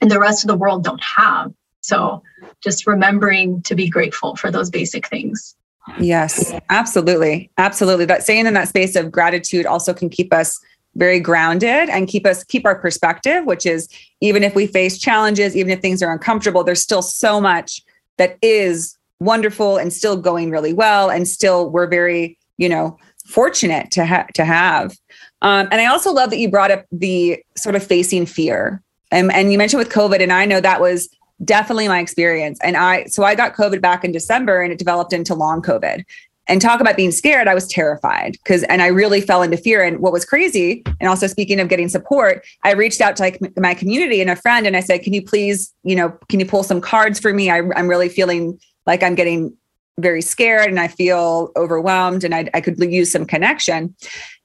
in 0.00 0.08
the 0.08 0.20
rest 0.20 0.44
of 0.44 0.48
the 0.48 0.56
world 0.56 0.84
don't 0.84 1.02
have. 1.02 1.52
So 1.80 2.22
just 2.62 2.86
remembering 2.86 3.62
to 3.62 3.74
be 3.74 3.88
grateful 3.88 4.36
for 4.36 4.50
those 4.50 4.70
basic 4.70 5.08
things. 5.08 5.56
Yes, 6.00 6.52
absolutely. 6.70 7.50
Absolutely. 7.58 8.04
That 8.04 8.22
staying 8.22 8.46
in 8.46 8.54
that 8.54 8.68
space 8.68 8.96
of 8.96 9.10
gratitude 9.10 9.66
also 9.66 9.92
can 9.92 10.08
keep 10.08 10.32
us 10.32 10.58
very 10.94 11.20
grounded 11.20 11.88
and 11.88 12.08
keep 12.08 12.26
us 12.26 12.42
keep 12.44 12.66
our 12.66 12.78
perspective, 12.78 13.44
which 13.44 13.66
is 13.66 13.88
even 14.20 14.42
if 14.42 14.54
we 14.54 14.66
face 14.66 14.98
challenges, 14.98 15.56
even 15.56 15.70
if 15.70 15.80
things 15.80 16.02
are 16.02 16.12
uncomfortable, 16.12 16.64
there's 16.64 16.82
still 16.82 17.02
so 17.02 17.40
much 17.40 17.82
that 18.16 18.36
is 18.42 18.98
wonderful 19.20 19.78
and 19.78 19.92
still 19.92 20.16
going 20.16 20.50
really 20.50 20.72
well 20.72 21.10
and 21.10 21.26
still 21.26 21.70
we're 21.70 21.88
very 21.88 22.38
you 22.56 22.68
know 22.68 22.96
fortunate 23.26 23.90
to 23.90 24.04
have 24.04 24.28
to 24.28 24.44
have 24.44 24.96
um, 25.42 25.66
and 25.72 25.80
i 25.80 25.86
also 25.86 26.12
love 26.12 26.30
that 26.30 26.38
you 26.38 26.48
brought 26.48 26.70
up 26.70 26.84
the 26.92 27.42
sort 27.56 27.74
of 27.74 27.84
facing 27.84 28.24
fear 28.24 28.80
and, 29.10 29.32
and 29.32 29.50
you 29.50 29.58
mentioned 29.58 29.78
with 29.78 29.90
covid 29.90 30.22
and 30.22 30.32
i 30.32 30.44
know 30.44 30.60
that 30.60 30.80
was 30.80 31.08
definitely 31.44 31.88
my 31.88 32.00
experience. 32.00 32.58
And 32.62 32.76
i 32.76 33.04
so 33.04 33.22
i 33.24 33.34
got 33.34 33.54
covid 33.54 33.80
back 33.80 34.04
in 34.04 34.12
december 34.12 34.60
and 34.60 34.72
it 34.72 34.78
developed 34.78 35.12
into 35.12 35.34
long 35.34 35.62
covid. 35.62 36.04
And 36.50 36.62
talk 36.62 36.80
about 36.80 36.96
being 36.96 37.12
scared 37.12 37.48
i 37.48 37.54
was 37.54 37.66
terrified 37.68 38.32
because 38.32 38.62
and 38.64 38.82
i 38.82 38.86
really 38.86 39.20
fell 39.20 39.42
into 39.42 39.56
fear. 39.56 39.82
And 39.84 40.00
what 40.00 40.12
was 40.12 40.24
crazy 40.24 40.82
and 41.00 41.08
also 41.08 41.26
speaking 41.26 41.60
of 41.60 41.68
getting 41.68 41.88
support 41.88 42.44
i 42.64 42.72
reached 42.72 43.00
out 43.00 43.16
to 43.16 43.22
like 43.22 43.38
my 43.56 43.74
community 43.74 44.20
and 44.20 44.30
a 44.30 44.36
friend 44.36 44.66
and 44.66 44.76
i 44.76 44.80
said 44.80 45.02
can 45.02 45.12
you 45.12 45.22
please 45.22 45.72
you 45.84 45.94
know 45.94 46.10
can 46.28 46.40
you 46.40 46.46
pull 46.46 46.62
some 46.62 46.80
cards 46.80 47.20
for 47.20 47.32
me? 47.32 47.50
I, 47.50 47.58
i'm 47.76 47.88
really 47.88 48.08
feeling 48.08 48.58
like 48.88 49.02
I'm 49.02 49.14
getting 49.14 49.54
very 49.98 50.22
scared 50.22 50.68
and 50.68 50.80
I 50.80 50.88
feel 50.88 51.52
overwhelmed 51.56 52.24
and 52.24 52.34
I, 52.34 52.48
I 52.54 52.60
could 52.60 52.78
use 52.80 53.12
some 53.12 53.26
connection. 53.26 53.94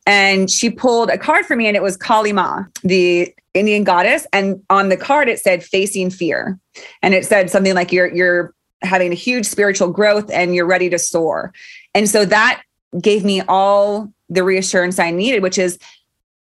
And 0.06 0.52
she 0.52 0.70
pulled 0.70 1.10
a 1.10 1.18
card 1.18 1.46
for 1.46 1.56
me 1.56 1.68
and 1.68 1.78
it 1.78 1.82
was 1.82 1.96
Kali 1.96 2.34
Ma, 2.34 2.66
the 2.84 3.34
Indian 3.54 3.84
goddess. 3.84 4.26
And 4.34 4.62
on 4.70 4.90
the 4.90 4.98
card, 4.98 5.30
it 5.30 5.40
said 5.40 5.64
facing 5.64 6.10
fear. 6.10 6.60
And 7.02 7.14
it 7.14 7.26
said 7.26 7.50
something 7.50 7.76
like 7.76 7.92
you're, 7.92 8.14
you're 8.14 8.54
having 8.82 9.12
a 9.12 9.16
huge 9.16 9.46
spiritual 9.46 9.92
growth 9.92 10.30
and 10.32 10.56
you're 10.56 10.66
ready 10.66 10.90
to 10.90 11.00
soar. 11.00 11.54
And 11.94 12.10
so 12.10 12.26
that 12.26 12.64
gave 13.02 13.24
me 13.24 13.42
all 13.48 14.12
the 14.30 14.44
reassurance 14.44 15.00
I 15.00 15.12
needed, 15.12 15.44
which 15.44 15.58
is 15.58 15.78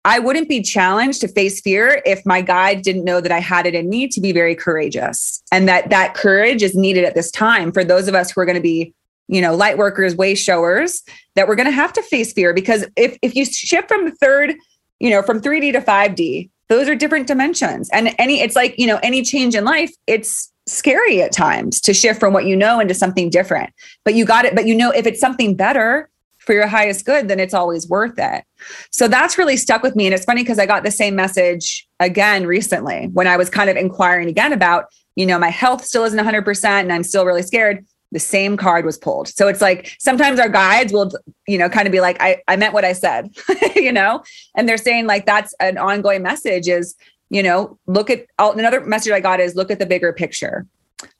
I 0.06 0.19
wouldn't 0.19 0.48
be 0.48 0.62
challenged 0.62 1.22
to 1.22 1.28
face 1.28 1.60
fear 1.62 2.02
if 2.06 2.26
my 2.26 2.41
guide 2.41 2.84
didn't 2.84 3.04
know 3.04 3.19
that 3.19 3.32
I 3.32 3.39
had 3.39 3.65
it 3.65 3.76
in 3.76 3.89
me 3.89 4.08
to 4.10 4.22
be 4.22 4.32
very 4.32 4.56
courageous 4.56 5.43
and 5.52 5.67
that 5.67 5.89
that 5.89 6.13
courage 6.13 6.63
is 6.63 6.76
needed 6.76 7.04
at 7.04 7.15
this 7.15 7.30
time 7.32 7.72
for 7.72 7.84
those 7.84 8.08
of 8.08 8.15
us 8.15 8.32
who 8.32 8.39
are 8.41 8.45
going 8.45 8.56
to 8.56 8.62
be 8.62 8.93
you 9.28 9.41
know 9.41 9.54
light 9.54 9.78
workers 9.78 10.15
way 10.15 10.36
showers 10.36 11.04
that 11.36 11.48
we're 11.48 11.56
going 11.56 11.67
to 11.67 11.72
have 11.72 11.93
to 11.93 12.02
face 12.02 12.32
fear 12.32 12.54
because 12.54 12.86
if 12.95 13.17
if 13.22 13.36
you 13.36 13.45
shift 13.45 13.89
from 13.89 14.06
the 14.06 14.15
third 14.15 14.56
you 15.00 15.10
know 15.10 15.22
from 15.22 15.41
3D 15.41 15.74
to 15.74 15.82
5D 15.82 16.50
those 16.69 16.88
are 16.88 16.95
different 16.95 17.27
dimensions 17.27 17.89
and 17.91 18.15
any 18.17 18.41
it's 18.41 18.55
like 18.55 18.77
you 18.77 18.88
know 18.88 18.99
any 19.03 19.21
change 19.21 19.55
in 19.55 19.65
life 19.65 19.91
it's 20.08 20.51
scary 20.67 21.21
at 21.21 21.32
times 21.32 21.82
to 21.82 21.93
shift 21.93 22.19
from 22.19 22.32
what 22.32 22.45
you 22.45 22.55
know 22.55 22.79
into 22.79 22.93
something 22.93 23.29
different 23.29 23.71
but 24.05 24.13
you 24.13 24.23
got 24.23 24.45
it 24.45 24.55
but 24.55 24.67
you 24.67 24.75
know 24.75 24.91
if 24.91 25.05
it's 25.05 25.19
something 25.19 25.55
better 25.55 26.10
for 26.49 26.53
your 26.53 26.65
highest 26.65 27.05
good, 27.05 27.27
then 27.27 27.39
it's 27.39 27.53
always 27.53 27.88
worth 27.88 28.17
it. 28.17 28.43
So 28.89 29.08
that's 29.08 29.38
really 29.38 29.55
stuck 29.55 29.84
with 29.84 29.95
me. 29.95 30.08
And 30.08 30.15
it's 30.15 30.25
funny 30.25 30.41
because 30.41 30.58
I 30.58 30.65
got 30.65 30.84
the 30.84 30.89
same 30.89 31.15
message 31.15 31.88
again 31.99 32.47
recently 32.47 33.05
when 33.13 33.27
I 33.27 33.38
was 33.38 33.51
kind 33.51 33.69
of 33.69 33.77
inquiring 33.77 34.29
again 34.29 34.51
about, 34.51 34.86
you 35.15 35.27
know, 35.27 35.38
my 35.38 35.49
health 35.49 35.86
still 35.86 36.05
isn't 36.05 36.17
100% 36.17 36.65
and 36.65 36.91
I'm 36.91 37.03
still 37.03 37.23
really 37.23 37.43
scared. 37.43 37.86
The 38.12 38.19
same 38.19 38.58
card 38.58 38.86
was 38.86 38.98
pulled. 38.98 39.28
So 39.28 39.48
it's 39.48 39.62
like 39.62 39.95
sometimes 40.00 40.39
our 40.39 40.50
guides 40.50 40.91
will, 40.91 41.12
you 41.48 41.58
know, 41.58 41.69
kind 41.69 41.88
of 41.88 41.91
be 41.91 42.02
like, 42.02 42.17
I, 42.19 42.41
I 42.48 42.56
meant 42.56 42.74
what 42.74 42.86
I 42.86 42.93
said, 42.93 43.36
you 43.76 43.91
know, 43.91 44.24
and 44.56 44.67
they're 44.67 44.78
saying 44.78 45.06
like 45.06 45.26
that's 45.26 45.54
an 45.60 45.78
ongoing 45.78 46.24
message 46.24 46.67
is, 46.67 46.95
you 47.30 47.43
know, 47.43 47.78
look 47.86 48.10
at 48.10 48.26
another 48.39 48.82
message 48.82 49.12
I 49.12 49.19
got 49.19 49.39
is 49.39 49.56
look 49.56 49.69
at 49.69 49.78
the 49.78 49.86
bigger 49.86 50.12
picture, 50.12 50.65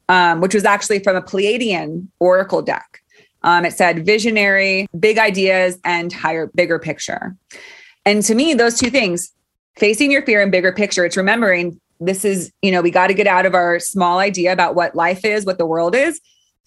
um, 0.08 0.42
which 0.42 0.56
was 0.56 0.66
actually 0.66 1.00
from 1.00 1.16
a 1.16 1.22
Pleiadian 1.22 2.08
oracle 2.20 2.62
deck 2.64 3.02
Um, 3.44 3.66
it 3.66 3.74
said 3.74 4.06
visionary, 4.06 4.88
big 5.00 5.20
ideas, 5.20 5.78
and 5.84 6.12
higher, 6.12 6.48
bigger 6.56 6.80
picture. 6.80 7.36
And 8.06 8.24
to 8.24 8.34
me, 8.34 8.56
those 8.56 8.80
two 8.80 8.90
things, 8.90 9.32
facing 9.78 10.12
your 10.12 10.24
fear 10.26 10.42
and 10.42 10.52
bigger 10.52 10.72
picture, 10.72 11.06
it's 11.06 11.16
remembering 11.16 11.80
this 12.00 12.26
is, 12.26 12.52
you 12.62 12.72
know, 12.72 12.82
we 12.82 12.92
got 12.92 13.08
to 13.08 13.14
get 13.14 13.28
out 13.28 13.46
of 13.46 13.54
our 13.54 13.80
small 13.80 14.20
idea 14.20 14.54
about 14.54 14.74
what 14.74 14.96
life 14.96 15.26
is, 15.26 15.46
what 15.46 15.58
the 15.58 15.66
world 15.66 15.96
is, 15.96 16.20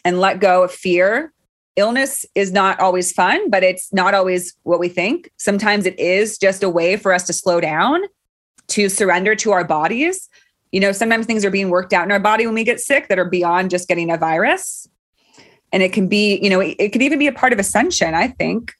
and 0.04 0.20
let 0.20 0.40
go 0.40 0.64
of 0.64 0.72
fear. 0.72 1.32
Illness 1.76 2.26
is 2.34 2.52
not 2.52 2.78
always 2.80 3.12
fun, 3.12 3.48
but 3.48 3.62
it's 3.62 3.92
not 3.92 4.14
always 4.14 4.54
what 4.64 4.78
we 4.78 4.88
think. 4.88 5.30
Sometimes 5.38 5.86
it 5.86 5.98
is 5.98 6.36
just 6.36 6.62
a 6.62 6.68
way 6.68 6.96
for 6.96 7.12
us 7.12 7.24
to 7.26 7.32
slow 7.32 7.60
down, 7.60 8.02
to 8.68 8.88
surrender 8.88 9.34
to 9.36 9.52
our 9.52 9.64
bodies. 9.64 10.28
You 10.70 10.80
know, 10.80 10.92
sometimes 10.92 11.26
things 11.26 11.44
are 11.44 11.50
being 11.50 11.70
worked 11.70 11.92
out 11.92 12.04
in 12.04 12.12
our 12.12 12.20
body 12.20 12.46
when 12.46 12.54
we 12.54 12.64
get 12.64 12.80
sick 12.80 13.08
that 13.08 13.18
are 13.18 13.28
beyond 13.28 13.70
just 13.70 13.88
getting 13.88 14.10
a 14.10 14.18
virus. 14.18 14.86
And 15.72 15.82
it 15.82 15.92
can 15.92 16.08
be, 16.08 16.38
you 16.42 16.50
know, 16.50 16.60
it, 16.60 16.76
it 16.78 16.88
could 16.90 17.02
even 17.02 17.18
be 17.18 17.26
a 17.26 17.32
part 17.32 17.52
of 17.52 17.58
ascension, 17.58 18.14
I 18.14 18.28
think. 18.28 18.72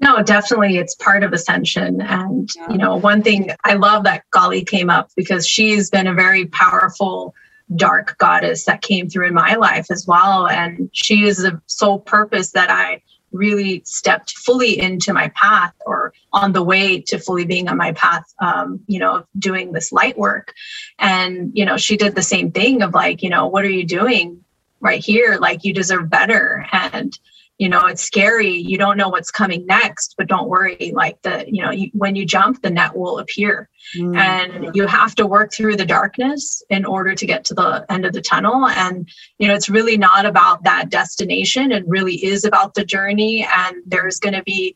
No, 0.00 0.20
definitely 0.20 0.78
it's 0.78 0.96
part 0.96 1.22
of 1.22 1.32
ascension. 1.32 2.00
And, 2.00 2.50
yeah. 2.56 2.70
you 2.70 2.76
know, 2.76 2.96
one 2.96 3.22
thing 3.22 3.50
I 3.62 3.74
love 3.74 4.02
that 4.02 4.24
Kali 4.32 4.64
came 4.64 4.90
up 4.90 5.10
because 5.16 5.46
she's 5.46 5.90
been 5.90 6.08
a 6.08 6.14
very 6.14 6.46
powerful 6.46 7.34
dark 7.76 8.16
goddess 8.18 8.64
that 8.64 8.82
came 8.82 9.08
through 9.08 9.28
in 9.28 9.34
my 9.34 9.54
life 9.54 9.90
as 9.90 10.06
well. 10.06 10.46
And 10.46 10.90
she 10.92 11.24
is 11.24 11.38
the 11.38 11.60
sole 11.66 11.98
purpose 11.98 12.52
that 12.52 12.70
I 12.70 13.02
really 13.32 13.82
stepped 13.84 14.36
fully 14.36 14.78
into 14.78 15.12
my 15.12 15.28
path 15.28 15.72
or 15.86 16.12
on 16.32 16.52
the 16.52 16.62
way 16.62 17.00
to 17.00 17.18
fully 17.18 17.46
being 17.46 17.66
on 17.68 17.78
my 17.78 17.92
path 17.92 18.24
um, 18.40 18.80
you 18.86 18.98
know 18.98 19.24
doing 19.38 19.72
this 19.72 19.90
light 19.92 20.18
work. 20.18 20.52
And 20.98 21.50
you 21.54 21.64
know 21.64 21.76
she 21.76 21.96
did 21.96 22.14
the 22.14 22.22
same 22.22 22.52
thing 22.52 22.82
of 22.82 22.94
like 22.94 23.22
you 23.22 23.30
know 23.30 23.46
what 23.46 23.64
are 23.64 23.70
you 23.70 23.84
doing 23.84 24.44
right 24.80 25.02
here? 25.02 25.38
Like 25.40 25.64
you 25.64 25.72
deserve 25.72 26.10
better. 26.10 26.66
And 26.72 27.18
you 27.62 27.68
know 27.68 27.86
it's 27.86 28.02
scary. 28.02 28.50
You 28.50 28.76
don't 28.76 28.96
know 28.96 29.08
what's 29.08 29.30
coming 29.30 29.64
next 29.66 30.16
but 30.18 30.26
don't 30.26 30.48
worry. 30.48 30.90
Like 30.92 31.22
the 31.22 31.44
you 31.46 31.62
know 31.62 31.70
you, 31.70 31.90
when 31.92 32.16
you 32.16 32.26
jump 32.26 32.60
the 32.60 32.70
net 32.70 32.96
will 32.96 33.20
appear. 33.20 33.68
Mm. 33.96 34.16
and 34.16 34.76
you 34.76 34.86
have 34.86 35.14
to 35.16 35.26
work 35.26 35.52
through 35.52 35.76
the 35.76 35.84
darkness 35.84 36.62
in 36.70 36.84
order 36.84 37.14
to 37.14 37.26
get 37.26 37.44
to 37.46 37.54
the 37.54 37.84
end 37.88 38.04
of 38.04 38.12
the 38.12 38.20
tunnel. 38.20 38.66
And 38.66 39.08
you 39.38 39.46
know 39.46 39.54
it's 39.54 39.68
really 39.68 39.96
not 39.96 40.26
about 40.26 40.64
that 40.64 40.90
destination. 40.90 41.70
It 41.70 41.84
really 41.86 42.16
is 42.24 42.44
about 42.44 42.74
the 42.74 42.84
journey. 42.84 43.46
And 43.48 43.76
there's 43.86 44.18
going 44.18 44.34
to 44.34 44.42
be 44.42 44.74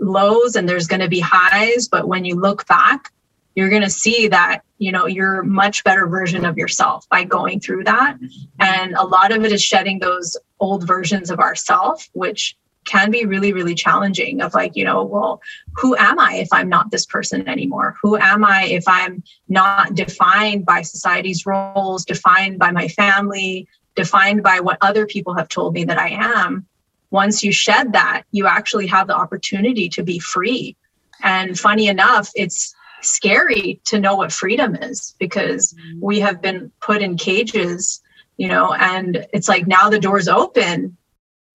lows 0.00 0.56
and 0.56 0.66
there's 0.66 0.86
going 0.86 1.00
to 1.00 1.08
be 1.08 1.20
highs. 1.20 1.86
But 1.86 2.08
when 2.08 2.24
you 2.24 2.36
look 2.36 2.66
back 2.66 3.12
you're 3.54 3.68
going 3.68 3.82
to 3.82 3.90
see 3.90 4.28
that 4.28 4.62
you 4.78 4.92
know 4.92 5.06
you're 5.06 5.42
much 5.42 5.84
better 5.84 6.06
version 6.06 6.44
of 6.44 6.56
yourself 6.58 7.08
by 7.08 7.24
going 7.24 7.60
through 7.60 7.84
that. 7.84 8.16
And 8.58 8.94
a 8.94 9.04
lot 9.04 9.32
of 9.32 9.44
it 9.44 9.52
is 9.52 9.62
shedding 9.62 9.98
those 9.98 10.36
old 10.60 10.86
versions 10.86 11.30
of 11.30 11.38
ourself 11.38 12.08
which 12.12 12.56
can 12.84 13.12
be 13.12 13.24
really 13.24 13.52
really 13.52 13.76
challenging 13.76 14.40
of 14.40 14.54
like 14.54 14.74
you 14.74 14.84
know 14.84 15.04
well 15.04 15.40
who 15.76 15.96
am 15.96 16.18
i 16.18 16.34
if 16.34 16.48
i'm 16.52 16.68
not 16.68 16.90
this 16.90 17.06
person 17.06 17.48
anymore? 17.48 17.96
Who 18.02 18.16
am 18.16 18.44
i 18.44 18.64
if 18.64 18.84
i'm 18.86 19.22
not 19.48 19.94
defined 19.94 20.66
by 20.66 20.82
society's 20.82 21.46
roles 21.46 22.04
defined 22.04 22.58
by 22.58 22.70
my 22.70 22.88
family 22.88 23.68
defined 23.94 24.42
by 24.42 24.58
what 24.60 24.78
other 24.80 25.06
people 25.06 25.34
have 25.34 25.48
told 25.48 25.74
me 25.74 25.84
that 25.84 25.98
i 25.98 26.08
am? 26.08 26.66
Once 27.10 27.44
you 27.44 27.52
shed 27.52 27.92
that 27.92 28.22
you 28.32 28.46
actually 28.46 28.86
have 28.86 29.06
the 29.06 29.14
opportunity 29.14 29.86
to 29.90 30.02
be 30.02 30.18
free. 30.18 30.74
And 31.22 31.58
funny 31.58 31.86
enough 31.86 32.30
it's 32.34 32.74
scary 33.04 33.80
to 33.84 34.00
know 34.00 34.16
what 34.16 34.32
freedom 34.32 34.74
is 34.76 35.14
because 35.18 35.72
mm-hmm. 35.72 36.00
we 36.00 36.20
have 36.20 36.40
been 36.40 36.70
put 36.80 37.02
in 37.02 37.16
cages, 37.16 38.00
you 38.36 38.48
know, 38.48 38.72
and 38.74 39.26
it's 39.32 39.48
like 39.48 39.66
now 39.66 39.88
the 39.88 39.98
door's 39.98 40.28
open. 40.28 40.96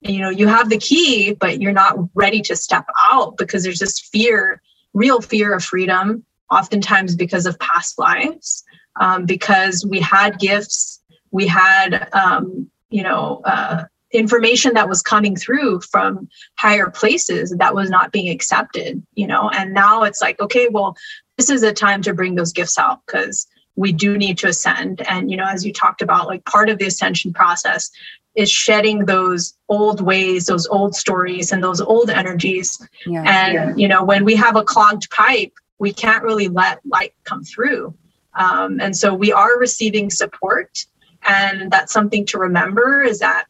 you 0.02 0.20
know, 0.20 0.30
you 0.30 0.48
have 0.48 0.70
the 0.70 0.78
key, 0.78 1.34
but 1.34 1.60
you're 1.60 1.72
not 1.74 1.98
ready 2.14 2.42
to 2.42 2.56
step 2.56 2.86
out 3.10 3.38
because 3.38 3.64
there's 3.64 3.80
this 3.80 4.00
fear, 4.00 4.62
real 4.94 5.22
fear 5.22 5.54
of 5.54 5.64
freedom, 5.64 6.24
oftentimes 6.52 7.16
because 7.16 7.46
of 7.46 7.60
past 7.60 7.98
lives, 7.98 8.64
um, 9.00 9.26
because 9.26 9.86
we 9.86 10.00
had 10.00 10.40
gifts, 10.40 11.02
we 11.32 11.48
had, 11.48 12.10
um, 12.14 12.70
you 12.90 13.04
know, 13.04 13.42
uh, 13.44 13.84
information 14.12 14.74
that 14.74 14.88
was 14.88 15.02
coming 15.02 15.36
through 15.36 15.82
from 15.82 16.30
higher 16.58 16.90
places 16.90 17.54
that 17.60 17.76
was 17.76 17.90
not 17.90 18.12
being 18.12 18.30
accepted 18.30 19.06
you 19.16 19.28
know 19.28 19.50
and 19.50 19.74
now 19.74 20.04
it's 20.04 20.22
like 20.22 20.40
okay 20.40 20.70
well 20.70 20.96
this 21.38 21.50
is 21.50 21.64
a 21.64 21.74
time 21.74 22.02
to 22.04 22.14
bring 22.14 22.36
those 22.36 22.54
gifts 22.54 22.78
out 22.78 23.02
because 23.06 23.48
we 23.76 23.92
do 23.92 24.18
need 24.18 24.38
to 24.40 24.48
ascend. 24.48 25.02
And 25.08 25.30
you 25.32 25.38
know 25.38 25.46
as 25.46 25.66
you 25.66 25.74
talked 25.74 26.02
about 26.02 26.28
like 26.28 26.46
part 26.46 26.70
of 26.70 26.78
the 26.78 26.86
ascension 26.86 27.34
process 27.34 27.90
is 28.36 28.52
shedding 28.52 29.06
those 29.06 29.56
old 29.68 30.00
ways 30.00 30.46
those 30.46 30.68
old 30.68 30.96
stories 30.96 31.52
and 31.52 31.64
those 31.64 31.82
old 31.82 32.10
energies. 32.10 32.82
Yeah, 33.06 33.24
and 33.26 33.54
yeah. 33.54 33.76
you 33.76 33.88
know 33.88 34.04
when 34.04 34.26
we 34.26 34.36
have 34.36 34.56
a 34.56 34.64
clogged 34.64 35.10
pipe 35.10 35.54
we 35.80 35.94
can't 35.94 36.24
really 36.24 36.48
let 36.48 36.80
light 36.86 37.14
come 37.24 37.44
through. 37.44 37.94
Um, 38.34 38.80
and 38.80 38.96
so 38.96 39.14
we 39.14 39.32
are 39.32 39.60
receiving 39.60 40.10
support. 40.10 40.86
And 41.28 41.72
that's 41.72 41.92
something 41.92 42.26
to 42.28 42.38
remember 42.38 43.02
is 43.02 43.20
that 43.20 43.46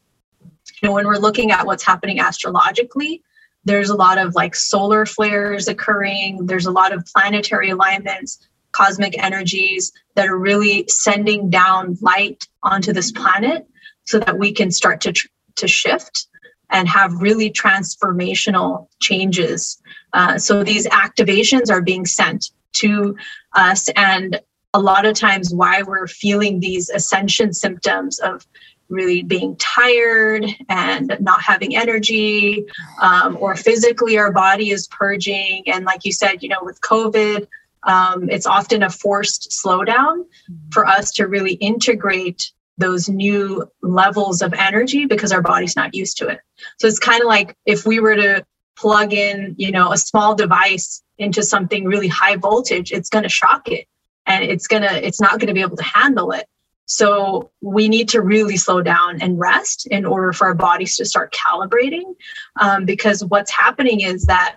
you 0.82 0.88
know 0.88 0.94
when 0.94 1.06
we're 1.06 1.18
looking 1.18 1.52
at 1.52 1.66
what's 1.66 1.84
happening 1.84 2.20
astrologically 2.20 3.22
there's 3.68 3.90
a 3.90 3.96
lot 3.96 4.18
of 4.18 4.34
like 4.36 4.56
solar 4.56 5.06
flares 5.06 5.68
occurring. 5.68 6.46
There's 6.46 6.66
a 6.66 6.72
lot 6.72 6.94
of 6.94 7.06
planetary 7.06 7.70
alignments 7.70 8.48
cosmic 8.72 9.18
energies 9.18 9.92
that 10.16 10.28
are 10.28 10.38
really 10.38 10.86
sending 10.88 11.50
down 11.50 11.98
light 12.02 12.48
onto 12.64 12.94
this 12.94 13.12
planet 13.12 13.66
so 14.06 14.20
that 14.20 14.38
we 14.38 14.52
can 14.52 14.72
start 14.72 15.02
to 15.02 15.14
to 15.56 15.68
shift 15.68 16.28
and 16.70 16.88
have 16.88 17.22
really 17.22 17.50
transformational 17.50 18.88
changes. 19.00 19.82
Uh, 20.14 20.38
so 20.38 20.64
these 20.64 20.86
activations 20.88 21.72
are 21.72 21.82
being 21.82 22.06
sent 22.06 22.52
to 22.74 23.16
us 23.54 23.90
and 23.96 24.40
a 24.74 24.80
lot 24.80 25.06
of 25.06 25.16
times 25.16 25.54
why 25.54 25.82
we're 25.82 26.08
feeling 26.08 26.60
these 26.60 26.90
ascension 26.90 27.54
symptoms 27.54 28.20
of 28.20 28.46
really 28.90 29.22
being 29.24 29.56
tired 29.58 30.46
and 30.70 31.18
not 31.20 31.42
having 31.42 31.76
energy, 31.76 32.66
um, 33.02 33.38
or 33.40 33.56
physically 33.56 34.18
our 34.18 34.32
body 34.32 34.72
is 34.72 34.88
purging. 34.88 35.64
And 35.68 35.86
like 35.86 36.06
you 36.06 36.12
said, 36.12 36.42
you 36.42 36.50
know, 36.50 36.62
with 36.62 36.80
COVID, 36.82 37.48
um, 37.84 38.30
it's 38.30 38.46
often 38.46 38.84
a 38.84 38.90
forced 38.90 39.52
slowdown 39.52 40.26
for 40.72 40.86
us 40.86 41.12
to 41.14 41.28
really 41.28 41.54
integrate 41.54 42.52
those 42.78 43.10
new 43.10 43.70
levels 43.82 44.42
of 44.42 44.54
energy 44.54 45.06
because 45.06 45.32
our 45.32 45.42
body's 45.42 45.76
not 45.76 45.96
used 45.96 46.18
to 46.18 46.28
it. 46.28 46.40
So 46.78 46.88
it's 46.88 47.00
kind 47.00 47.22
of 47.22 47.28
like 47.28 47.56
if 47.66 47.86
we 47.86 48.00
were 48.00 48.16
to 48.16 48.46
plug 48.78 49.14
in, 49.14 49.56
you 49.58 49.72
know, 49.72 49.92
a 49.92 49.98
small 49.98 50.36
device 50.36 51.02
into 51.18 51.42
something 51.42 51.86
really 51.86 52.08
high 52.08 52.36
voltage, 52.36 52.92
it's 52.92 53.10
going 53.10 53.24
to 53.24 53.30
shock 53.30 53.68
it 53.70 53.88
and 54.28 54.44
it's 54.44 54.68
going 54.68 54.84
to, 54.84 55.06
it's 55.06 55.20
not 55.20 55.40
going 55.40 55.48
to 55.48 55.54
be 55.54 55.62
able 55.62 55.78
to 55.78 55.84
handle 55.84 56.32
it. 56.32 56.48
So 56.88 57.52
we 57.62 57.90
need 57.90 58.10
to 58.10 58.22
really 58.22 58.56
slow 58.56 58.82
down 58.82 59.22
and 59.22 59.38
rest 59.38 59.88
in 59.88 60.06
order 60.06 60.32
for 60.32 60.48
our 60.48 60.56
bodies 60.56 60.96
to 60.98 61.06
start 61.06 61.34
calibrating. 61.34 62.16
Um, 62.60 62.86
because 62.86 63.24
what's 63.24 63.52
happening 63.52 64.02
is 64.02 64.26
that 64.26 64.56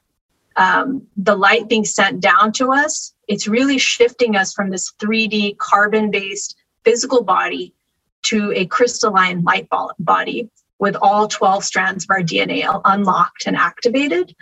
um, 0.57 1.07
the 1.17 1.37
light 1.37 1.69
being 1.69 1.85
sent 1.85 2.21
down 2.21 2.53
to 2.53 2.73
us, 2.73 3.13
it's 3.27 3.49
really 3.49 3.79
shifting 3.79 4.37
us 4.37 4.53
from 4.53 4.71
this 4.71 4.93
3D 5.01 5.59
carbon 5.59 6.11
based 6.11 6.57
physical 6.85 7.23
body 7.23 7.75
to 8.23 8.53
a 8.55 8.65
crystalline 8.67 9.43
light 9.43 9.69
body 9.99 10.49
with 10.79 10.97
all 11.03 11.27
12 11.27 11.65
strands 11.65 12.05
of 12.05 12.11
our 12.11 12.23
DNA 12.23 12.81
unlocked 12.85 13.47
and 13.47 13.57
activated. 13.57 14.35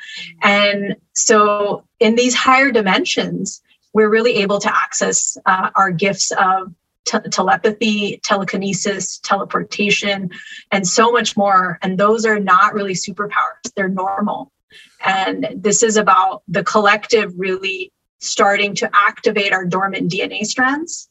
And 0.42 0.96
so 1.14 1.84
in 2.00 2.16
these 2.16 2.34
higher 2.34 2.70
dimensions, 2.70 3.62
we're 3.94 4.10
really 4.10 4.36
able 4.36 4.60
to 4.60 4.76
access 4.76 5.38
uh, 5.46 5.70
our 5.74 5.90
gifts 5.90 6.32
of 6.32 6.72
te- 7.08 7.30
telepathy, 7.30 8.20
telekinesis, 8.22 9.18
teleportation, 9.18 10.30
and 10.70 10.86
so 10.86 11.10
much 11.10 11.36
more. 11.36 11.78
And 11.82 11.98
those 11.98 12.24
are 12.24 12.38
not 12.38 12.74
really 12.74 12.94
superpowers, 12.94 13.72
they're 13.74 13.88
normal. 13.88 14.52
And 15.04 15.48
this 15.56 15.82
is 15.82 15.96
about 15.96 16.42
the 16.48 16.62
collective 16.64 17.32
really 17.36 17.92
starting 18.20 18.74
to 18.74 18.90
activate 18.92 19.52
our 19.52 19.64
dormant 19.64 20.10
DNA 20.10 20.44
strands. 20.44 21.08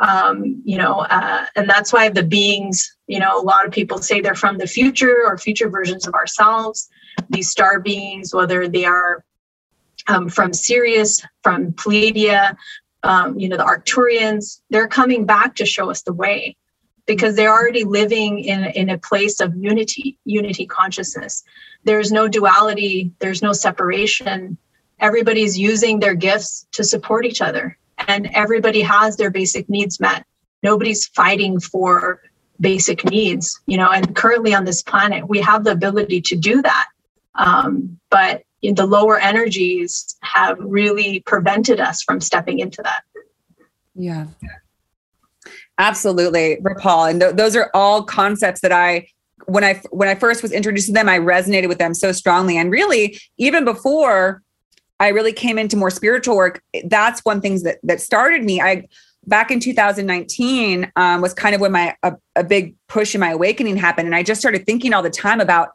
Um, 0.00 0.60
you 0.64 0.76
know, 0.76 1.00
uh, 1.00 1.46
and 1.54 1.68
that's 1.68 1.92
why 1.92 2.08
the 2.08 2.24
beings, 2.24 2.96
you 3.06 3.20
know, 3.20 3.40
a 3.40 3.42
lot 3.42 3.64
of 3.64 3.72
people 3.72 3.98
say 3.98 4.20
they're 4.20 4.34
from 4.34 4.58
the 4.58 4.66
future 4.66 5.22
or 5.24 5.38
future 5.38 5.68
versions 5.68 6.06
of 6.06 6.14
ourselves. 6.14 6.88
These 7.30 7.50
star 7.50 7.78
beings, 7.80 8.34
whether 8.34 8.66
they 8.68 8.84
are 8.84 9.24
um, 10.08 10.28
from 10.28 10.52
Sirius, 10.52 11.20
from 11.42 11.72
Pleiadian, 11.72 12.56
um, 13.02 13.38
you 13.38 13.48
know, 13.48 13.56
the 13.56 13.64
Arcturians, 13.64 14.60
they're 14.70 14.88
coming 14.88 15.24
back 15.24 15.54
to 15.56 15.66
show 15.66 15.90
us 15.90 16.02
the 16.02 16.12
way 16.12 16.56
because 17.06 17.36
they're 17.36 17.52
already 17.52 17.84
living 17.84 18.40
in, 18.40 18.64
in 18.64 18.90
a 18.90 18.98
place 18.98 19.40
of 19.40 19.56
unity, 19.56 20.18
unity 20.24 20.66
consciousness. 20.66 21.42
There's 21.84 22.12
no 22.12 22.28
duality, 22.28 23.12
there's 23.18 23.42
no 23.42 23.52
separation. 23.52 24.58
Everybody's 25.00 25.58
using 25.58 26.00
their 26.00 26.14
gifts 26.14 26.66
to 26.72 26.84
support 26.84 27.24
each 27.24 27.40
other, 27.40 27.78
and 28.08 28.28
everybody 28.34 28.82
has 28.82 29.16
their 29.16 29.30
basic 29.30 29.68
needs 29.68 30.00
met. 30.00 30.26
Nobody's 30.62 31.06
fighting 31.06 31.60
for 31.60 32.20
basic 32.60 33.04
needs 33.04 33.60
you 33.66 33.76
know 33.76 33.90
and 33.90 34.16
currently 34.16 34.54
on 34.54 34.64
this 34.64 34.82
planet 34.82 35.28
we 35.28 35.40
have 35.40 35.64
the 35.64 35.70
ability 35.70 36.20
to 36.20 36.36
do 36.36 36.60
that 36.62 36.88
um, 37.36 37.98
but 38.10 38.42
the 38.62 38.86
lower 38.86 39.18
energies 39.18 40.16
have 40.22 40.56
really 40.60 41.20
prevented 41.20 41.80
us 41.80 42.02
from 42.02 42.20
stepping 42.20 42.58
into 42.58 42.82
that. 42.82 43.02
Yeah. 43.94 44.26
Absolutely 45.78 46.58
Virpal 46.62 47.10
and 47.10 47.20
th- 47.20 47.34
those 47.36 47.54
are 47.54 47.70
all 47.72 48.02
concepts 48.02 48.60
that 48.62 48.72
i 48.72 49.06
when 49.46 49.62
i 49.62 49.80
when 49.90 50.08
i 50.08 50.14
first 50.14 50.42
was 50.42 50.50
introduced 50.50 50.88
to 50.88 50.92
them 50.92 51.08
i 51.08 51.18
resonated 51.18 51.68
with 51.68 51.78
them 51.78 51.94
so 51.94 52.10
strongly. 52.10 52.56
And 52.56 52.70
really 52.70 53.18
even 53.36 53.64
before 53.64 54.42
i 54.98 55.08
really 55.08 55.32
came 55.32 55.56
into 55.56 55.76
more 55.76 55.90
spiritual 55.90 56.36
work 56.36 56.62
that's 56.84 57.24
one 57.24 57.40
thing 57.40 57.62
that 57.62 57.78
that 57.84 58.00
started 58.00 58.42
me. 58.42 58.60
I 58.60 58.88
back 59.26 59.50
in 59.50 59.60
2019 59.60 60.90
um, 60.96 61.20
was 61.20 61.34
kind 61.34 61.54
of 61.54 61.60
when 61.60 61.72
my 61.72 61.94
a, 62.02 62.14
a, 62.34 62.42
big 62.42 62.74
push 62.88 63.14
in 63.14 63.20
my 63.20 63.30
awakening 63.30 63.76
happened. 63.76 64.06
And 64.06 64.14
i 64.16 64.22
just 64.22 64.40
started 64.40 64.66
thinking 64.66 64.92
all 64.92 65.02
the 65.02 65.10
time 65.10 65.40
about 65.40 65.70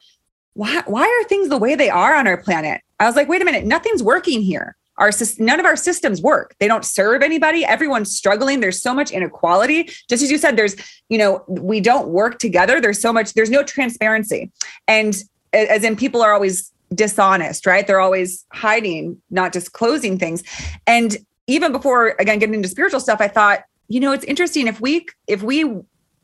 why 0.53 0.83
why 0.85 1.03
are 1.03 1.27
things 1.27 1.49
the 1.49 1.57
way 1.57 1.75
they 1.75 1.89
are 1.89 2.15
on 2.15 2.27
our 2.27 2.37
planet? 2.37 2.81
I 2.99 3.05
was 3.05 3.15
like 3.15 3.27
wait 3.27 3.41
a 3.41 3.45
minute 3.45 3.65
nothing's 3.65 4.03
working 4.03 4.41
here. 4.41 4.75
Our 4.97 5.11
none 5.39 5.59
of 5.59 5.65
our 5.65 5.75
systems 5.75 6.21
work. 6.21 6.55
They 6.59 6.67
don't 6.67 6.85
serve 6.85 7.23
anybody. 7.23 7.65
Everyone's 7.65 8.15
struggling. 8.15 8.59
There's 8.59 8.81
so 8.81 8.93
much 8.93 9.11
inequality. 9.11 9.89
Just 10.07 10.23
as 10.23 10.31
you 10.31 10.37
said 10.37 10.55
there's 10.55 10.75
you 11.09 11.17
know 11.17 11.43
we 11.47 11.81
don't 11.81 12.09
work 12.09 12.39
together. 12.39 12.79
There's 12.79 13.01
so 13.01 13.11
much 13.11 13.33
there's 13.33 13.49
no 13.49 13.63
transparency. 13.63 14.51
And 14.87 15.15
as 15.51 15.83
in 15.83 15.95
people 15.95 16.21
are 16.21 16.33
always 16.33 16.71
dishonest 16.93 17.65
right? 17.65 17.87
They're 17.87 17.99
always 17.99 18.45
hiding 18.53 19.21
not 19.31 19.51
disclosing 19.51 20.19
things. 20.19 20.43
And 20.85 21.17
even 21.47 21.71
before 21.71 22.15
again 22.19 22.39
getting 22.39 22.55
into 22.55 22.69
spiritual 22.69 22.99
stuff, 22.99 23.19
I 23.19 23.27
thought, 23.27 23.63
you 23.87 23.99
know, 23.99 24.11
it's 24.11 24.25
interesting. 24.25 24.67
If 24.67 24.79
we 24.79 25.07
if 25.27 25.41
we 25.41 25.81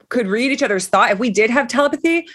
could 0.10 0.28
read 0.28 0.52
each 0.52 0.64
other's 0.64 0.88
thought, 0.88 1.12
if 1.12 1.20
we 1.20 1.30
did 1.30 1.50
have 1.50 1.68
telepathy, 1.68 2.28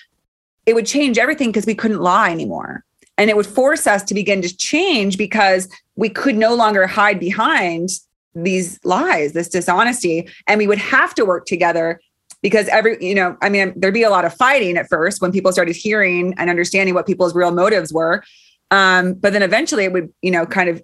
it 0.67 0.75
would 0.75 0.87
change 0.87 1.19
everything 1.19 1.51
because 1.51 1.67
we 1.67 1.75
couldn't 1.75 2.01
lie 2.01 2.31
anymore. 2.31 2.85
And 3.17 3.31
it 3.31 3.37
would 3.37 3.47
force 3.47 3.87
us 3.87 4.03
to 4.05 4.15
begin 4.15 4.43
to 4.43 4.57
change 4.57 5.19
because 5.19 5.69
we 5.97 6.09
could 6.09 6.37
no 6.37 6.55
longer 6.55 6.87
hide 6.87 7.21
behind 7.21 7.91
these 8.35 8.81
lies, 8.85 9.33
this 9.33 9.49
dishonesty, 9.49 10.29
and 10.49 10.59
we 10.59 10.67
would 10.67 10.79
have 10.79 11.15
to 11.15 11.25
work 11.25 11.47
together 11.47 12.01
because 12.43 12.69
every, 12.69 12.97
you 13.01 13.15
know, 13.15 13.37
I 13.41 13.49
mean, 13.49 13.73
there'd 13.77 13.95
be 13.95 14.03
a 14.03 14.11
lot 14.11 14.25
of 14.25 14.35
fighting 14.35 14.77
at 14.77 14.89
first 14.89 15.23
when 15.23 15.33
people 15.33 15.53
started 15.53 15.77
hearing 15.77 16.35
and 16.37 16.51
understanding 16.51 16.95
what 16.95 17.07
people's 17.07 17.35
real 17.35 17.53
motives 17.53 17.93
were. 17.93 18.23
Um, 18.71 19.15
but 19.15 19.33
then 19.33 19.43
eventually 19.43 19.85
it 19.85 19.93
would, 19.93 20.13
you 20.21 20.31
know, 20.31 20.45
kind 20.45 20.69
of 20.69 20.83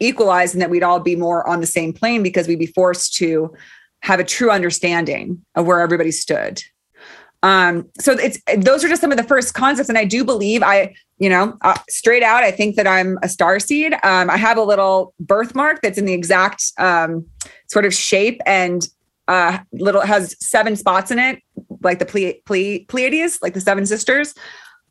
equalize 0.00 0.54
and 0.54 0.62
that 0.62 0.70
we'd 0.70 0.82
all 0.82 1.00
be 1.00 1.16
more 1.16 1.46
on 1.46 1.60
the 1.60 1.66
same 1.66 1.92
plane 1.92 2.22
because 2.22 2.46
we'd 2.46 2.58
be 2.58 2.66
forced 2.66 3.14
to 3.16 3.52
have 4.00 4.20
a 4.20 4.24
true 4.24 4.50
understanding 4.50 5.44
of 5.56 5.66
where 5.66 5.80
everybody 5.80 6.12
stood. 6.12 6.62
Um, 7.42 7.88
so 8.00 8.12
it's 8.12 8.38
those 8.56 8.82
are 8.84 8.88
just 8.88 9.00
some 9.00 9.12
of 9.12 9.16
the 9.16 9.24
first 9.24 9.54
concepts, 9.54 9.88
and 9.88 9.98
I 9.98 10.04
do 10.04 10.24
believe 10.24 10.62
I, 10.62 10.94
you 11.18 11.28
know, 11.28 11.56
uh, 11.62 11.78
straight 11.88 12.22
out, 12.22 12.42
I 12.42 12.50
think 12.50 12.76
that 12.76 12.86
I'm 12.86 13.18
a 13.22 13.28
star 13.28 13.60
seed. 13.60 13.92
Um, 14.02 14.28
I 14.30 14.36
have 14.36 14.56
a 14.56 14.62
little 14.62 15.14
birthmark 15.20 15.82
that's 15.82 15.98
in 15.98 16.04
the 16.04 16.14
exact 16.14 16.64
um, 16.78 17.26
sort 17.66 17.84
of 17.84 17.94
shape 17.94 18.40
and 18.46 18.86
uh, 19.28 19.58
little 19.72 20.00
has 20.00 20.34
seven 20.44 20.74
spots 20.74 21.10
in 21.10 21.18
it, 21.18 21.40
like 21.82 21.98
the 21.98 22.06
Ple- 22.06 22.40
Ple- 22.46 22.84
Pleiades, 22.88 23.38
like 23.42 23.54
the 23.54 23.60
seven 23.60 23.86
sisters. 23.86 24.34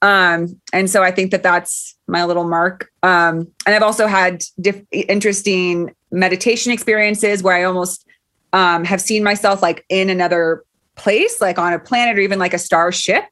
Um, 0.04 0.62
and 0.72 0.90
so 0.90 1.04
I 1.04 1.12
think 1.12 1.32
that 1.32 1.42
that's 1.42 1.98
my 2.08 2.24
little 2.24 2.48
mark. 2.48 2.92
Um, 3.02 3.48
and 3.66 3.76
I've 3.76 3.82
also 3.82 4.06
had 4.06 4.44
diff- 4.62 4.86
interesting 4.92 5.94
meditation 6.12 6.72
experiences 6.72 7.42
where 7.42 7.56
I 7.56 7.64
almost 7.64 8.08
um, 8.54 8.86
have 8.86 9.02
seen 9.02 9.24
myself 9.24 9.62
like 9.62 9.84
in 9.90 10.10
another 10.10 10.64
place, 10.98 11.40
like 11.42 11.58
on 11.58 11.74
a 11.74 11.80
planet 11.80 12.18
or 12.18 12.22
even 12.22 12.40
like 12.40 12.54
a 12.54 12.60
starship, 12.60 13.26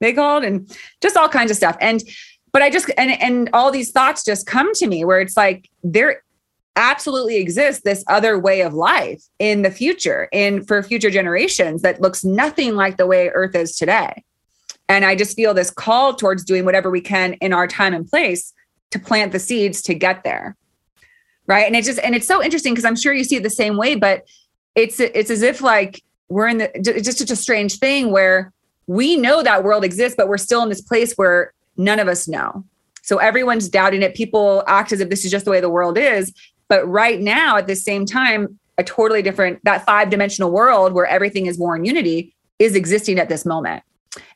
they 0.00 0.12
called, 0.12 0.44
and 0.44 0.74
just 1.00 1.16
all 1.16 1.28
kinds 1.28 1.50
of 1.50 1.56
stuff. 1.56 1.76
And 1.80 2.02
but 2.52 2.62
I 2.62 2.70
just 2.70 2.90
and 2.96 3.10
and 3.22 3.50
all 3.52 3.70
these 3.70 3.90
thoughts 3.90 4.24
just 4.24 4.46
come 4.46 4.72
to 4.74 4.86
me 4.86 5.04
where 5.04 5.20
it's 5.20 5.36
like 5.36 5.68
there 5.82 6.22
absolutely 6.76 7.36
exists 7.36 7.82
this 7.82 8.04
other 8.06 8.38
way 8.38 8.62
of 8.62 8.72
life 8.72 9.22
in 9.38 9.62
the 9.62 9.70
future 9.70 10.28
and 10.32 10.66
for 10.66 10.82
future 10.82 11.10
generations 11.10 11.82
that 11.82 12.00
looks 12.00 12.24
nothing 12.24 12.76
like 12.76 12.96
the 12.96 13.06
way 13.06 13.28
earth 13.30 13.56
is 13.56 13.76
today 13.76 14.24
and 14.90 15.04
I 15.04 15.14
just 15.14 15.36
feel 15.36 15.54
this 15.54 15.70
call 15.70 16.14
towards 16.14 16.42
doing 16.42 16.64
whatever 16.64 16.90
we 16.90 17.00
can 17.00 17.34
in 17.34 17.52
our 17.52 17.68
time 17.68 17.94
and 17.94 18.06
place 18.06 18.52
to 18.90 18.98
plant 18.98 19.30
the 19.30 19.38
seeds 19.38 19.82
to 19.82 19.94
get 19.94 20.24
there. 20.24 20.56
Right. 21.46 21.64
And 21.64 21.76
it 21.76 21.84
just, 21.84 22.00
and 22.00 22.12
it's 22.12 22.26
so 22.26 22.42
interesting 22.42 22.74
because 22.74 22.84
I'm 22.84 22.96
sure 22.96 23.12
you 23.12 23.22
see 23.22 23.36
it 23.36 23.44
the 23.44 23.50
same 23.50 23.76
way, 23.76 23.94
but 23.94 24.24
it's, 24.74 24.98
it's 24.98 25.30
as 25.30 25.42
if 25.42 25.60
like 25.60 26.02
we're 26.30 26.48
in 26.48 26.58
the, 26.58 27.00
just 27.02 27.18
such 27.18 27.30
a 27.30 27.36
strange 27.36 27.78
thing 27.78 28.10
where 28.10 28.52
we 28.86 29.16
know 29.16 29.42
that 29.42 29.62
world 29.62 29.84
exists, 29.84 30.16
but 30.16 30.28
we're 30.28 30.38
still 30.38 30.62
in 30.62 30.68
this 30.68 30.80
place 30.80 31.14
where 31.14 31.52
none 31.76 31.98
of 31.98 32.08
us 32.08 32.26
know. 32.26 32.64
So 33.02 33.18
everyone's 33.18 33.68
doubting 33.68 34.02
it. 34.02 34.14
People 34.14 34.62
act 34.66 34.92
as 34.92 35.00
if 35.00 35.10
this 35.10 35.24
is 35.24 35.30
just 35.30 35.44
the 35.44 35.50
way 35.50 35.60
the 35.60 35.68
world 35.68 35.98
is. 35.98 36.32
But 36.68 36.86
right 36.86 37.20
now, 37.20 37.56
at 37.56 37.66
the 37.66 37.74
same 37.76 38.06
time, 38.06 38.58
a 38.78 38.84
totally 38.84 39.22
different, 39.22 39.62
that 39.64 39.84
five 39.84 40.10
dimensional 40.10 40.50
world 40.50 40.92
where 40.92 41.06
everything 41.06 41.46
is 41.46 41.58
more 41.58 41.76
in 41.76 41.84
unity 41.84 42.34
is 42.58 42.74
existing 42.74 43.18
at 43.18 43.28
this 43.28 43.44
moment. 43.44 43.82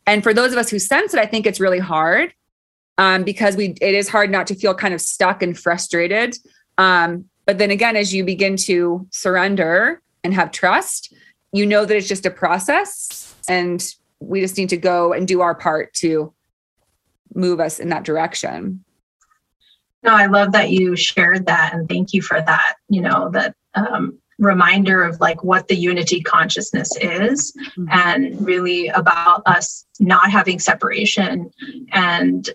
And 0.07 0.23
for 0.23 0.35
those 0.35 0.53
of 0.53 0.59
us 0.59 0.71
who 0.71 0.79
sense 0.79 1.15
it, 1.15 1.21
I 1.21 1.27
think 1.27 1.47
it's 1.47 1.61
really 1.61 1.79
hard 1.79 2.35
um, 2.99 3.25
because 3.25 3.57
we 3.57 3.75
it 3.81 3.95
is 3.95 4.09
hard 4.09 4.31
not 4.31 4.47
to 4.49 4.55
feel 4.55 4.75
kind 4.75 4.95
of 4.95 5.01
stuck 5.01 5.43
and 5.43 5.59
frustrated. 5.59 6.37
Um, 6.79 7.27
but 7.47 7.59
then 7.59 7.71
again, 7.71 7.97
as 7.97 8.15
you 8.15 8.25
begin 8.25 8.57
to 8.57 9.07
surrender 9.11 10.03
and 10.23 10.35
have 10.35 10.51
trust, 10.51 11.15
you 11.55 11.65
know 11.65 11.85
that 11.85 11.97
it's 11.97 12.09
just 12.09 12.27
a 12.27 12.31
process, 12.31 13.33
and 13.49 13.95
we 14.19 14.41
just 14.41 14.59
need 14.59 14.71
to 14.71 14.77
go 14.77 15.13
and 15.13 15.29
do 15.29 15.41
our 15.41 15.55
part 15.55 15.95
to 15.95 16.33
move 17.33 17.61
us 17.61 17.79
in 17.79 17.91
that 17.91 18.03
direction. 18.03 18.85
No, 20.03 20.15
I 20.15 20.27
love 20.27 20.51
that 20.53 20.71
you 20.71 20.97
shared 20.97 21.47
that, 21.47 21.73
and 21.73 21.89
thank 21.89 22.13
you 22.13 22.23
for 22.23 22.41
that. 22.41 22.75
You 22.89 23.03
know 23.03 23.31
that 23.31 23.55
um, 23.75 24.19
reminder 24.39 25.05
of 25.05 25.21
like 25.21 25.45
what 25.45 25.69
the 25.69 25.77
unity 25.77 26.21
consciousness 26.21 26.91
is 27.01 27.53
mm-hmm. 27.53 27.87
and 27.89 28.45
really 28.45 28.89
about 28.89 29.43
us 29.47 29.87
not 30.01 30.31
having 30.31 30.59
separation 30.59 31.51
and 31.93 32.51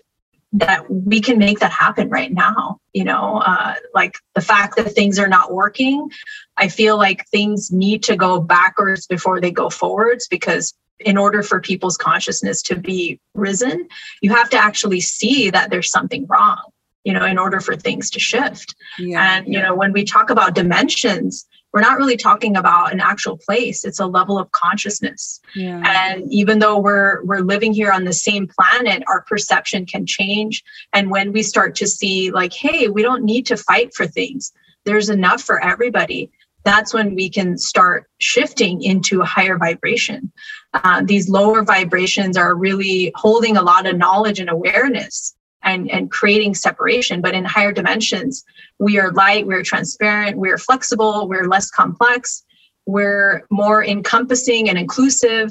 that 0.52 0.90
we 0.90 1.20
can 1.20 1.38
make 1.38 1.60
that 1.60 1.70
happen 1.70 2.08
right 2.08 2.32
now 2.32 2.78
you 2.92 3.04
know 3.04 3.38
uh, 3.38 3.74
like 3.94 4.16
the 4.34 4.40
fact 4.40 4.76
that 4.76 4.92
things 4.92 5.18
are 5.18 5.28
not 5.28 5.52
working 5.52 6.10
i 6.56 6.68
feel 6.68 6.96
like 6.96 7.26
things 7.28 7.70
need 7.70 8.02
to 8.02 8.16
go 8.16 8.40
backwards 8.40 9.06
before 9.06 9.40
they 9.40 9.50
go 9.50 9.70
forwards 9.70 10.26
because 10.28 10.74
in 10.98 11.16
order 11.16 11.42
for 11.42 11.60
people's 11.60 11.96
consciousness 11.96 12.62
to 12.62 12.76
be 12.76 13.20
risen 13.34 13.86
you 14.22 14.30
have 14.30 14.50
to 14.50 14.58
actually 14.58 15.00
see 15.00 15.50
that 15.50 15.70
there's 15.70 15.90
something 15.90 16.26
wrong 16.26 16.62
you 17.04 17.12
know 17.12 17.24
in 17.24 17.38
order 17.38 17.60
for 17.60 17.76
things 17.76 18.10
to 18.10 18.18
shift 18.18 18.74
yeah, 18.98 19.36
and 19.36 19.46
you 19.46 19.54
yeah. 19.54 19.66
know 19.66 19.74
when 19.74 19.92
we 19.92 20.04
talk 20.04 20.30
about 20.30 20.54
dimensions 20.54 21.46
we're 21.72 21.80
not 21.80 21.98
really 21.98 22.16
talking 22.16 22.56
about 22.56 22.92
an 22.92 23.00
actual 23.00 23.36
place. 23.36 23.84
It's 23.84 24.00
a 24.00 24.06
level 24.06 24.38
of 24.38 24.50
consciousness. 24.50 25.40
Yeah. 25.54 25.82
and 25.84 26.32
even 26.32 26.58
though 26.58 26.78
we're 26.78 27.22
we're 27.24 27.40
living 27.40 27.72
here 27.72 27.92
on 27.92 28.04
the 28.04 28.12
same 28.12 28.48
planet 28.48 29.02
our 29.06 29.22
perception 29.22 29.86
can 29.86 30.06
change. 30.06 30.62
And 30.92 31.10
when 31.10 31.32
we 31.32 31.42
start 31.42 31.74
to 31.76 31.86
see 31.86 32.30
like 32.30 32.52
hey 32.52 32.88
we 32.88 33.02
don't 33.02 33.24
need 33.24 33.46
to 33.46 33.56
fight 33.56 33.94
for 33.94 34.06
things. 34.06 34.52
There's 34.84 35.10
enough 35.10 35.42
for 35.42 35.62
everybody. 35.62 36.30
That's 36.64 36.92
when 36.92 37.14
we 37.14 37.30
can 37.30 37.56
start 37.56 38.06
shifting 38.18 38.82
into 38.82 39.22
a 39.22 39.24
higher 39.24 39.56
vibration. 39.56 40.30
Uh, 40.74 41.02
these 41.04 41.28
lower 41.28 41.62
vibrations 41.62 42.36
are 42.36 42.54
really 42.54 43.12
holding 43.14 43.56
a 43.56 43.62
lot 43.62 43.86
of 43.86 43.96
knowledge 43.96 44.40
and 44.40 44.50
awareness 44.50 45.34
and, 45.62 45.90
and 45.90 46.10
creating 46.10 46.54
separation. 46.54 47.20
But 47.20 47.34
in 47.34 47.44
higher 47.44 47.72
dimensions, 47.72 48.44
we 48.78 48.98
are 48.98 49.12
light, 49.12 49.46
we're 49.46 49.62
transparent, 49.62 50.38
we're 50.38 50.58
flexible, 50.58 51.28
we're 51.28 51.48
less 51.48 51.70
complex, 51.70 52.44
we're 52.86 53.42
more 53.50 53.84
encompassing 53.84 54.68
and 54.68 54.78
inclusive, 54.78 55.50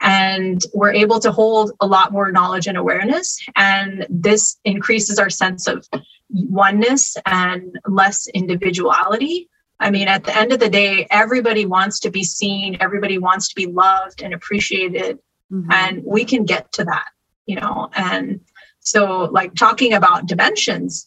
and 0.00 0.62
we're 0.74 0.92
able 0.92 1.20
to 1.20 1.32
hold 1.32 1.72
a 1.80 1.86
lot 1.86 2.12
more 2.12 2.30
knowledge 2.30 2.66
and 2.66 2.76
awareness. 2.76 3.38
And 3.56 4.06
this 4.10 4.58
increases 4.64 5.18
our 5.18 5.30
sense 5.30 5.66
of 5.66 5.88
oneness 6.30 7.16
and 7.26 7.78
less 7.86 8.26
individuality. 8.28 9.48
I 9.80 9.90
mean, 9.90 10.08
at 10.08 10.24
the 10.24 10.36
end 10.36 10.52
of 10.52 10.60
the 10.60 10.68
day, 10.68 11.06
everybody 11.10 11.66
wants 11.66 12.00
to 12.00 12.10
be 12.10 12.24
seen, 12.24 12.76
everybody 12.80 13.18
wants 13.18 13.48
to 13.48 13.54
be 13.54 13.66
loved 13.66 14.22
and 14.22 14.34
appreciated. 14.34 15.18
Mm-hmm. 15.50 15.70
And 15.70 16.02
we 16.04 16.24
can 16.24 16.44
get 16.44 16.70
to 16.72 16.84
that, 16.84 17.08
you 17.46 17.56
know, 17.56 17.90
and 17.94 18.40
so 18.84 19.24
like 19.32 19.54
talking 19.54 19.94
about 19.94 20.26
dimensions. 20.26 21.06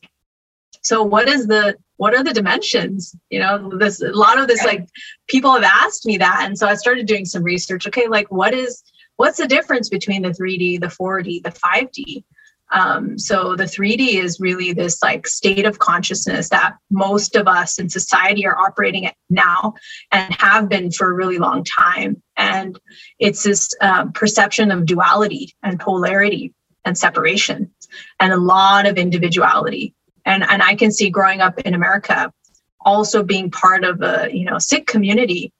So 0.81 1.03
what 1.03 1.27
is 1.29 1.47
the 1.47 1.77
what 1.97 2.13
are 2.13 2.23
the 2.23 2.33
dimensions? 2.33 3.15
You 3.29 3.39
know 3.39 3.71
this 3.77 4.01
a 4.01 4.09
lot 4.09 4.39
of 4.39 4.47
this 4.47 4.63
like 4.65 4.87
people 5.27 5.53
have 5.53 5.63
asked 5.63 6.05
me 6.05 6.17
that 6.17 6.41
and 6.43 6.57
so 6.57 6.67
i 6.67 6.75
started 6.75 7.05
doing 7.07 7.25
some 7.25 7.43
research. 7.43 7.87
Okay 7.87 8.07
like 8.07 8.29
what 8.31 8.53
is 8.53 8.83
what's 9.15 9.37
the 9.37 9.47
difference 9.47 9.89
between 9.89 10.21
the 10.23 10.29
3d 10.29 10.79
the 10.81 10.87
4d 10.87 11.43
the 11.43 11.51
5d 11.51 12.23
Um, 12.69 13.17
so 13.17 13.55
the 13.55 13.63
3D 13.63 14.15
is 14.21 14.41
really 14.41 14.73
this 14.73 15.01
like 15.01 15.25
state 15.25 15.65
of 15.65 15.79
consciousness 15.79 16.49
that 16.49 16.75
most 16.89 17.37
of 17.37 17.47
us 17.47 17.79
in 17.79 17.89
society 17.89 18.45
are 18.45 18.57
operating 18.57 19.05
at 19.05 19.15
now 19.29 19.73
and 20.11 20.33
have 20.33 20.67
been 20.67 20.91
for 20.91 21.09
a 21.09 21.13
really 21.13 21.37
long 21.37 21.63
time. 21.63 22.21
And 22.35 22.77
it's 23.19 23.43
this 23.43 23.69
uh, 23.79 24.07
perception 24.13 24.71
of 24.71 24.85
duality 24.85 25.55
and 25.63 25.79
polarity 25.79 26.53
and 26.87 26.97
separation 26.97 27.71
and 28.19 28.33
a 28.33 28.37
lot 28.37 28.87
of 28.87 28.97
individuality. 28.97 29.93
And, 30.25 30.43
and 30.49 30.61
I 30.63 30.75
can 30.75 30.91
see 30.91 31.09
growing 31.09 31.41
up 31.41 31.59
in 31.59 31.73
America 31.73 32.33
also 32.81 33.21
being 33.21 33.51
part 33.51 33.83
of 33.83 34.01
a 34.01 34.29
you 34.31 34.45
know 34.45 34.57
Sikh 34.57 34.87
community 34.87 35.51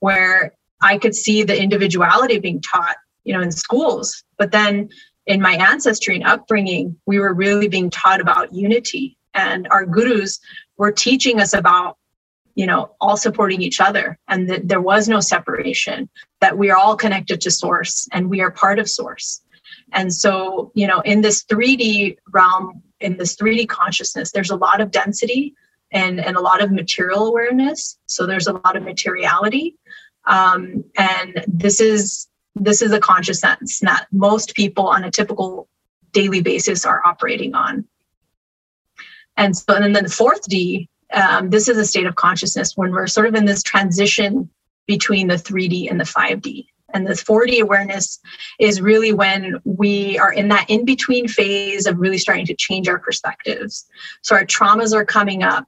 where 0.00 0.52
I 0.80 0.98
could 0.98 1.14
see 1.14 1.44
the 1.44 1.60
individuality 1.60 2.38
being 2.38 2.60
taught, 2.60 2.96
you 3.24 3.32
know, 3.32 3.40
in 3.40 3.52
schools. 3.52 4.24
But 4.36 4.50
then 4.50 4.88
in 5.26 5.40
my 5.40 5.54
ancestry 5.54 6.16
and 6.16 6.24
upbringing, 6.24 6.96
we 7.06 7.20
were 7.20 7.32
really 7.32 7.68
being 7.68 7.88
taught 7.88 8.20
about 8.20 8.52
unity. 8.52 9.16
And 9.34 9.68
our 9.70 9.86
gurus 9.86 10.40
were 10.76 10.90
teaching 10.90 11.40
us 11.40 11.54
about, 11.54 11.98
you 12.56 12.66
know, 12.66 12.96
all 13.00 13.16
supporting 13.16 13.62
each 13.62 13.80
other 13.80 14.18
and 14.26 14.50
that 14.50 14.66
there 14.66 14.80
was 14.80 15.08
no 15.08 15.20
separation, 15.20 16.08
that 16.40 16.58
we 16.58 16.68
are 16.70 16.76
all 16.76 16.96
connected 16.96 17.40
to 17.42 17.50
source 17.52 18.08
and 18.12 18.28
we 18.28 18.40
are 18.40 18.50
part 18.50 18.80
of 18.80 18.90
source. 18.90 19.40
And 19.92 20.12
so, 20.12 20.72
you 20.74 20.86
know, 20.86 21.00
in 21.00 21.20
this 21.20 21.44
3D 21.44 22.16
realm, 22.30 22.82
in 23.00 23.16
this 23.16 23.36
3D 23.36 23.68
consciousness, 23.68 24.32
there's 24.32 24.50
a 24.50 24.56
lot 24.56 24.80
of 24.80 24.90
density 24.90 25.54
and, 25.92 26.20
and 26.20 26.36
a 26.36 26.40
lot 26.40 26.62
of 26.62 26.72
material 26.72 27.26
awareness. 27.26 27.98
So 28.06 28.26
there's 28.26 28.46
a 28.46 28.54
lot 28.54 28.76
of 28.76 28.82
materiality. 28.82 29.76
Um, 30.24 30.84
and 30.96 31.44
this 31.46 31.80
is 31.80 32.28
this 32.54 32.82
is 32.82 32.92
a 32.92 33.00
consciousness 33.00 33.80
that 33.80 34.06
most 34.12 34.54
people 34.54 34.86
on 34.86 35.04
a 35.04 35.10
typical 35.10 35.68
daily 36.12 36.42
basis 36.42 36.84
are 36.84 37.02
operating 37.04 37.54
on. 37.54 37.86
And 39.36 39.56
so, 39.56 39.74
and 39.74 39.96
then 39.96 40.04
the 40.04 40.10
fourth 40.10 40.46
D, 40.48 40.88
um, 41.14 41.48
this 41.48 41.68
is 41.68 41.78
a 41.78 41.84
state 41.84 42.06
of 42.06 42.14
consciousness 42.14 42.76
when 42.76 42.92
we're 42.92 43.06
sort 43.06 43.26
of 43.26 43.34
in 43.34 43.46
this 43.46 43.62
transition 43.62 44.50
between 44.86 45.28
the 45.28 45.36
3D 45.36 45.90
and 45.90 45.98
the 45.98 46.04
5D. 46.04 46.66
And 46.94 47.06
this 47.06 47.22
4D 47.22 47.60
awareness 47.60 48.20
is 48.58 48.80
really 48.80 49.12
when 49.12 49.60
we 49.64 50.18
are 50.18 50.32
in 50.32 50.48
that 50.48 50.68
in 50.68 50.84
between 50.84 51.28
phase 51.28 51.86
of 51.86 51.98
really 51.98 52.18
starting 52.18 52.46
to 52.46 52.54
change 52.54 52.88
our 52.88 52.98
perspectives. 52.98 53.86
So 54.22 54.34
our 54.34 54.44
traumas 54.44 54.94
are 54.94 55.04
coming 55.04 55.42
up, 55.42 55.66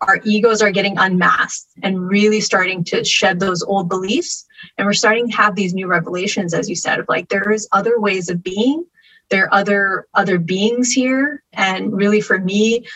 our 0.00 0.20
egos 0.24 0.62
are 0.62 0.70
getting 0.70 0.98
unmasked 0.98 1.68
and 1.82 2.08
really 2.08 2.40
starting 2.40 2.84
to 2.84 3.04
shed 3.04 3.40
those 3.40 3.62
old 3.62 3.88
beliefs. 3.88 4.44
And 4.78 4.86
we're 4.86 4.92
starting 4.92 5.28
to 5.28 5.36
have 5.36 5.54
these 5.54 5.74
new 5.74 5.86
revelations 5.86 6.54
as 6.54 6.68
you 6.68 6.76
said 6.76 6.98
of 6.98 7.06
like 7.08 7.28
there 7.28 7.52
is 7.52 7.68
other 7.72 8.00
ways 8.00 8.28
of 8.28 8.42
being 8.42 8.84
there 9.32 9.46
are 9.46 9.54
other 9.54 10.06
other 10.14 10.38
beings 10.38 10.92
here. 10.92 11.42
And 11.54 11.92
really 11.92 12.20
for 12.20 12.38
me 12.38 12.86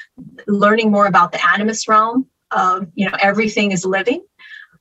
learning 0.47 0.93
more 0.93 1.07
about 1.07 1.33
the 1.33 1.45
animus 1.49 1.89
realm 1.89 2.27
of 2.51 2.87
you 2.95 3.09
know 3.09 3.17
everything 3.21 3.73
is 3.73 3.85
living. 3.85 4.23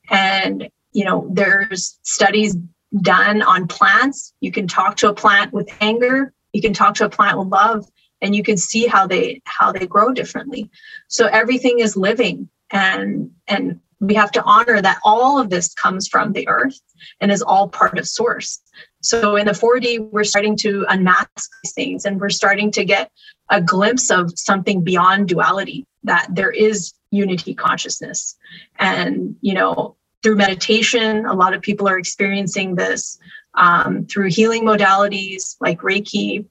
And 0.09 0.69
you 0.91 1.05
know 1.05 1.27
there's 1.31 1.97
studies 2.03 2.57
done 3.01 3.41
on 3.41 3.67
plants. 3.67 4.33
You 4.41 4.51
can 4.51 4.67
talk 4.67 4.95
to 4.97 5.09
a 5.09 5.13
plant 5.13 5.53
with 5.53 5.69
anger. 5.81 6.33
You 6.53 6.61
can 6.61 6.73
talk 6.73 6.95
to 6.95 7.05
a 7.05 7.09
plant 7.09 7.37
with 7.37 7.47
love 7.47 7.85
and 8.21 8.35
you 8.35 8.43
can 8.43 8.57
see 8.57 8.87
how 8.87 9.07
they 9.07 9.41
how 9.45 9.71
they 9.71 9.85
grow 9.85 10.13
differently. 10.13 10.69
So 11.07 11.27
everything 11.27 11.79
is 11.79 11.97
living 11.97 12.49
and 12.71 13.31
and 13.47 13.79
we 13.99 14.13
have 14.15 14.31
to 14.31 14.43
honor 14.43 14.81
that 14.81 14.99
all 15.03 15.39
of 15.39 15.49
this 15.49 15.73
comes 15.73 16.07
from 16.07 16.33
the 16.33 16.47
earth 16.47 16.79
and 17.21 17.31
is 17.31 17.41
all 17.41 17.69
part 17.69 17.97
of 17.97 18.07
source. 18.07 18.59
So 19.01 19.35
in 19.35 19.45
the 19.45 19.51
4d 19.51 20.11
we're 20.11 20.23
starting 20.23 20.55
to 20.57 20.85
unmask 20.89 21.49
these 21.63 21.73
things 21.73 22.05
and 22.05 22.19
we're 22.19 22.29
starting 22.29 22.71
to 22.71 22.85
get 22.85 23.11
a 23.49 23.61
glimpse 23.61 24.09
of 24.09 24.31
something 24.37 24.83
beyond 24.83 25.27
duality 25.27 25.85
that 26.03 26.27
there 26.29 26.51
is 26.51 26.93
unity 27.11 27.53
consciousness. 27.53 28.35
And 28.79 29.35
you 29.41 29.53
know 29.53 29.97
through 30.25 30.35
meditation 30.35 31.25
a 31.27 31.33
lot 31.33 31.53
of 31.53 31.61
people 31.61 31.87
are 31.87 31.99
experiencing 31.99 32.73
this 32.73 33.19
um, 33.53 34.05
through 34.07 34.29
healing 34.29 34.63
modalities 34.63 35.55
like 35.61 35.79
reiki 35.81 36.45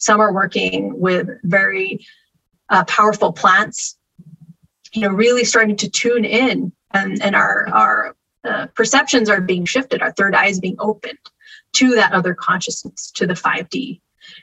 some 0.00 0.20
are 0.20 0.32
working 0.32 0.98
with 0.98 1.28
very 1.44 2.04
uh, 2.70 2.84
powerful 2.84 3.32
plants. 3.32 3.98
You 4.92 5.02
know, 5.02 5.08
really 5.08 5.44
starting 5.44 5.76
to 5.76 5.90
tune 5.90 6.24
in, 6.24 6.72
and 6.92 7.22
and 7.22 7.36
our 7.36 7.68
our 7.68 8.16
uh, 8.44 8.66
perceptions 8.74 9.28
are 9.28 9.40
being 9.40 9.66
shifted. 9.66 10.02
Our 10.02 10.12
third 10.12 10.34
eye 10.34 10.46
is 10.46 10.58
being 10.58 10.76
opened 10.78 11.18
to 11.74 11.94
that 11.96 12.12
other 12.12 12.34
consciousness, 12.34 13.12
to 13.12 13.26
the 13.26 13.34
5D. 13.34 14.00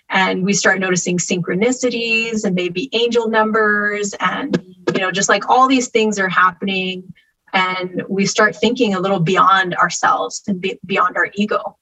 And 0.10 0.46
we 0.46 0.54
start 0.54 0.80
noticing 0.80 1.18
synchronicities 1.18 2.46
and 2.46 2.56
maybe 2.56 2.90
angel 2.94 3.28
numbers, 3.28 4.14
and 4.20 4.56
you 4.94 5.02
know, 5.02 5.12
just 5.12 5.28
like 5.28 5.50
all 5.50 5.68
these 5.68 5.90
things 5.90 6.20
are 6.20 6.30
happening, 6.30 7.14
and 7.54 8.04
we 8.08 8.26
start 8.26 8.56
thinking 8.56 8.94
a 8.94 9.00
little 9.00 9.20
beyond 9.20 9.76
ourselves 9.76 10.44
and 10.48 10.60
be, 10.60 10.80
beyond 10.86 11.18
our 11.18 11.30
ego. 11.36 11.78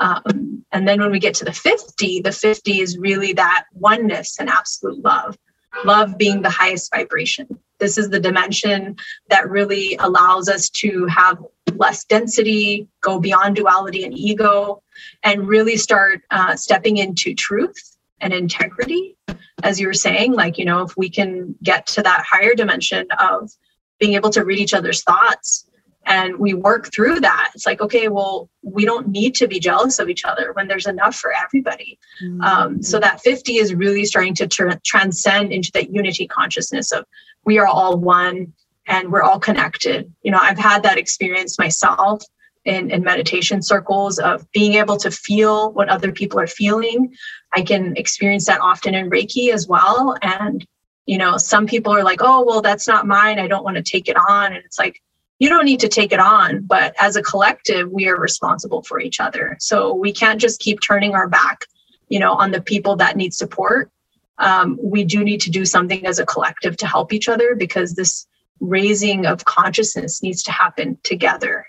Um, 0.00 0.64
and 0.72 0.88
then 0.88 1.00
when 1.00 1.10
we 1.10 1.20
get 1.20 1.34
to 1.34 1.44
the 1.44 1.50
5D, 1.52 2.22
the 2.22 2.30
5D 2.30 2.80
is 2.80 2.98
really 2.98 3.32
that 3.34 3.66
oneness 3.74 4.38
and 4.40 4.48
absolute 4.48 5.02
love, 5.04 5.38
love 5.84 6.18
being 6.18 6.42
the 6.42 6.50
highest 6.50 6.92
vibration. 6.92 7.46
This 7.78 7.98
is 7.98 8.10
the 8.10 8.20
dimension 8.20 8.96
that 9.28 9.50
really 9.50 9.96
allows 9.96 10.48
us 10.48 10.68
to 10.70 11.06
have 11.06 11.38
less 11.74 12.04
density, 12.04 12.88
go 13.00 13.20
beyond 13.20 13.56
duality 13.56 14.04
and 14.04 14.16
ego, 14.16 14.82
and 15.22 15.46
really 15.46 15.76
start 15.76 16.22
uh, 16.30 16.56
stepping 16.56 16.96
into 16.96 17.34
truth 17.34 17.96
and 18.20 18.32
integrity. 18.32 19.16
As 19.62 19.80
you 19.80 19.86
were 19.86 19.94
saying, 19.94 20.32
like, 20.32 20.58
you 20.58 20.64
know, 20.64 20.82
if 20.82 20.96
we 20.96 21.08
can 21.08 21.54
get 21.62 21.86
to 21.88 22.02
that 22.02 22.24
higher 22.28 22.54
dimension 22.54 23.06
of 23.18 23.50
being 23.98 24.14
able 24.14 24.30
to 24.30 24.44
read 24.44 24.58
each 24.58 24.74
other's 24.74 25.02
thoughts 25.02 25.66
and 26.06 26.38
we 26.38 26.52
work 26.52 26.92
through 26.92 27.20
that. 27.20 27.52
It's 27.54 27.66
like 27.66 27.80
okay 27.80 28.08
well 28.08 28.48
we 28.62 28.84
don't 28.84 29.08
need 29.08 29.34
to 29.36 29.48
be 29.48 29.58
jealous 29.58 29.98
of 29.98 30.08
each 30.08 30.24
other 30.24 30.52
when 30.52 30.68
there's 30.68 30.86
enough 30.86 31.16
for 31.16 31.32
everybody. 31.32 31.98
Mm-hmm. 32.22 32.40
um, 32.42 32.82
so 32.82 33.00
that 33.00 33.22
5D 33.24 33.60
is 33.60 33.74
really 33.74 34.04
starting 34.04 34.34
to 34.36 34.46
tr- 34.46 34.78
transcend 34.84 35.52
into 35.52 35.70
that 35.72 35.90
unity 35.90 36.26
consciousness 36.26 36.92
of 36.92 37.04
we 37.44 37.58
are 37.58 37.66
all 37.66 37.98
one 37.98 38.52
and 38.86 39.10
we're 39.10 39.22
all 39.22 39.40
connected. 39.40 40.12
You 40.22 40.32
know 40.32 40.38
i've 40.40 40.58
had 40.58 40.82
that 40.82 40.98
experience 40.98 41.58
myself 41.58 42.22
in, 42.64 42.90
in 42.90 43.02
meditation 43.02 43.62
circles 43.62 44.18
of 44.18 44.50
being 44.52 44.74
able 44.74 44.96
to 44.96 45.10
feel 45.10 45.72
what 45.72 45.88
other 45.88 46.12
people 46.12 46.40
are 46.40 46.46
feeling. 46.46 47.14
I 47.52 47.62
can 47.62 47.94
experience 47.96 48.46
that 48.46 48.60
often 48.60 48.94
in 48.94 49.10
reiki 49.10 49.52
as 49.52 49.68
well 49.68 50.16
and 50.22 50.66
you 51.06 51.18
know 51.18 51.36
some 51.36 51.66
people 51.66 51.92
are 51.92 52.04
like 52.04 52.20
oh 52.22 52.44
well 52.44 52.62
that's 52.62 52.88
not 52.88 53.06
mine. 53.06 53.38
I 53.38 53.46
don't 53.46 53.64
want 53.64 53.76
to 53.76 53.82
take 53.82 54.08
it 54.08 54.16
on. 54.16 54.52
And 54.52 54.64
it's 54.64 54.78
like 54.78 55.02
you 55.38 55.48
don't 55.48 55.64
need 55.64 55.80
to 55.80 55.88
take 55.88 56.12
it 56.12 56.20
on 56.20 56.62
but 56.62 56.94
as 56.98 57.16
a 57.16 57.22
collective 57.22 57.90
we 57.90 58.08
are 58.08 58.18
responsible 58.18 58.82
for 58.82 59.00
each 59.00 59.20
other. 59.20 59.56
So 59.60 59.94
we 59.94 60.12
can't 60.12 60.40
just 60.40 60.60
keep 60.60 60.80
turning 60.80 61.14
our 61.14 61.28
back 61.28 61.66
you 62.08 62.18
know 62.18 62.32
on 62.32 62.50
the 62.50 62.60
people 62.60 62.96
that 62.96 63.16
need 63.16 63.34
support. 63.34 63.90
Um, 64.38 64.78
we 64.82 65.04
do 65.04 65.22
need 65.22 65.40
to 65.42 65.50
do 65.50 65.64
something 65.64 66.06
as 66.06 66.18
a 66.18 66.26
collective 66.26 66.76
to 66.78 66.86
help 66.86 67.12
each 67.12 67.28
other 67.28 67.54
because 67.54 67.94
this 67.94 68.26
raising 68.58 69.26
of 69.26 69.44
consciousness 69.44 70.22
needs 70.22 70.42
to 70.44 70.52
happen 70.52 70.98
together. 71.04 71.66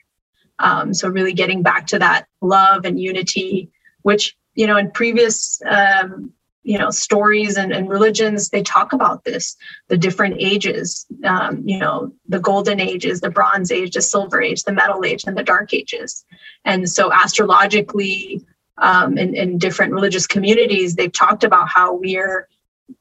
Um, 0.57 0.93
so 0.93 1.09
really 1.09 1.33
getting 1.33 1.61
back 1.61 1.85
to 1.87 1.99
that 1.99 2.27
love 2.41 2.85
and 2.85 2.99
unity 2.99 3.71
which 4.05 4.37
you 4.53 4.67
know 4.67 4.77
in 4.77 4.91
previous 4.91 5.59
um, 5.67 6.31
you 6.65 6.79
know 6.79 6.89
stories 6.89 7.57
and, 7.57 7.71
and 7.71 7.87
religions 7.87 8.49
they 8.49 8.63
talk 8.63 8.91
about 8.91 9.23
this 9.23 9.55
the 9.87 9.97
different 9.97 10.35
ages 10.39 11.05
um, 11.23 11.61
you 11.63 11.77
know 11.77 12.11
the 12.27 12.39
golden 12.39 12.79
ages 12.79 13.21
the 13.21 13.29
bronze 13.29 13.71
age 13.71 13.93
the 13.93 14.01
silver 14.01 14.41
age 14.41 14.63
the 14.63 14.73
metal 14.73 15.05
age 15.05 15.23
and 15.25 15.37
the 15.37 15.43
dark 15.43 15.73
ages. 15.73 16.25
And 16.65 16.89
so 16.89 17.13
astrologically 17.13 18.43
um, 18.79 19.17
in, 19.17 19.35
in 19.35 19.59
different 19.59 19.93
religious 19.93 20.25
communities 20.25 20.95
they've 20.95 21.11
talked 21.13 21.43
about 21.43 21.69
how 21.69 21.93
we're 21.93 22.49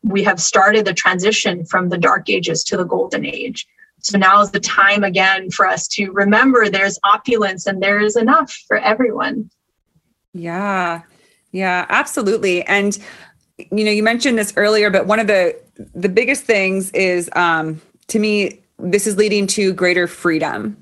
we 0.03 0.22
have 0.24 0.40
started 0.40 0.85
the 0.85 0.94
transition 0.94 1.64
from 1.64 1.88
the 1.88 1.98
dark 1.98 2.29
ages 2.29 2.64
to 2.64 2.77
the 2.77 2.85
golden 2.85 3.24
age. 3.24 3.66
So 3.98 4.18
now 4.18 4.42
is 4.42 4.50
the 4.50 4.61
time 4.61 5.05
again 5.05 5.50
for 5.50 5.66
us 5.66 5.88
to 5.88 6.11
remember 6.11 6.68
there's 6.68 6.98
opulence 7.05 7.66
and 7.66 7.83
there 7.83 8.00
is 8.00 8.16
enough 8.16 8.53
for 8.68 8.77
everyone. 8.77 9.50
Yeah. 10.35 11.03
Yeah 11.53 11.87
absolutely. 11.88 12.62
And 12.64 12.98
you 13.58 13.84
know, 13.84 13.90
you 13.90 14.02
mentioned 14.02 14.38
this 14.38 14.52
earlier, 14.56 14.90
but 14.90 15.06
one 15.06 15.20
of 15.20 15.26
the 15.26 15.56
the 15.94 16.08
biggest 16.08 16.44
things 16.44 16.90
is 16.92 17.30
um, 17.34 17.80
to 18.09 18.18
me, 18.18 18.61
this 18.78 19.07
is 19.07 19.16
leading 19.16 19.46
to 19.48 19.72
greater 19.72 20.07
freedom, 20.07 20.76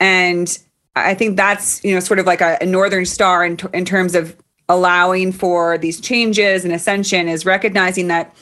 and 0.00 0.58
I 0.96 1.14
think 1.14 1.36
that's 1.36 1.82
you 1.84 1.94
know 1.94 2.00
sort 2.00 2.18
of 2.18 2.26
like 2.26 2.40
a, 2.40 2.58
a 2.60 2.66
northern 2.66 3.06
star 3.06 3.44
in 3.44 3.56
t- 3.56 3.68
in 3.72 3.84
terms 3.84 4.14
of 4.14 4.36
allowing 4.68 5.30
for 5.30 5.78
these 5.78 6.00
changes 6.00 6.64
and 6.64 6.72
ascension 6.72 7.28
is 7.28 7.46
recognizing 7.46 8.08
that 8.08 8.34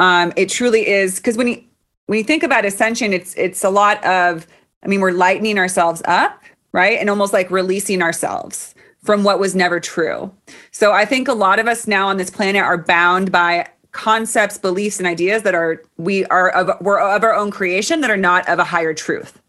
um, 0.00 0.32
it 0.36 0.48
truly 0.48 0.88
is 0.88 1.16
because 1.16 1.36
when 1.36 1.48
you 1.48 1.62
when 2.06 2.18
you 2.18 2.24
think 2.24 2.42
about 2.42 2.64
ascension, 2.64 3.12
it's 3.12 3.34
it's 3.36 3.62
a 3.62 3.70
lot 3.70 4.02
of 4.04 4.46
I 4.82 4.86
mean 4.86 5.00
we're 5.00 5.12
lightening 5.12 5.58
ourselves 5.58 6.00
up, 6.06 6.42
right, 6.72 6.98
and 6.98 7.10
almost 7.10 7.34
like 7.34 7.50
releasing 7.50 8.00
ourselves 8.00 8.74
from 9.06 9.22
what 9.22 9.38
was 9.38 9.54
never 9.54 9.78
true. 9.80 10.34
So 10.72 10.92
I 10.92 11.04
think 11.04 11.28
a 11.28 11.32
lot 11.32 11.58
of 11.60 11.68
us 11.68 11.86
now 11.86 12.08
on 12.08 12.16
this 12.16 12.28
planet 12.28 12.62
are 12.62 12.76
bound 12.76 13.30
by 13.30 13.68
concepts, 13.92 14.58
beliefs, 14.58 14.98
and 14.98 15.06
ideas 15.06 15.42
that 15.44 15.54
are 15.54 15.82
we 15.96 16.26
are 16.26 16.50
of 16.50 16.70
we're 16.82 17.00
of 17.00 17.22
our 17.22 17.34
own 17.34 17.50
creation 17.50 18.02
that 18.02 18.10
are 18.10 18.16
not 18.16 18.46
of 18.48 18.58
a 18.58 18.64
higher 18.64 18.92
truth. 18.92 19.40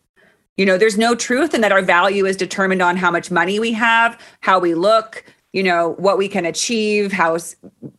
You 0.55 0.65
know, 0.65 0.77
there's 0.77 0.97
no 0.97 1.15
truth 1.15 1.53
and 1.53 1.63
that 1.63 1.71
our 1.71 1.81
value 1.81 2.25
is 2.25 2.37
determined 2.37 2.81
on 2.81 2.97
how 2.97 3.11
much 3.11 3.29
money 3.29 3.59
we 3.59 3.73
have, 3.73 4.19
how 4.39 4.57
we 4.57 4.73
look, 4.73 5.23
you 5.53 5.61
know, 5.61 5.95
what 5.99 6.17
we 6.17 6.27
can 6.27 6.45
achieve, 6.45 7.11
how 7.11 7.37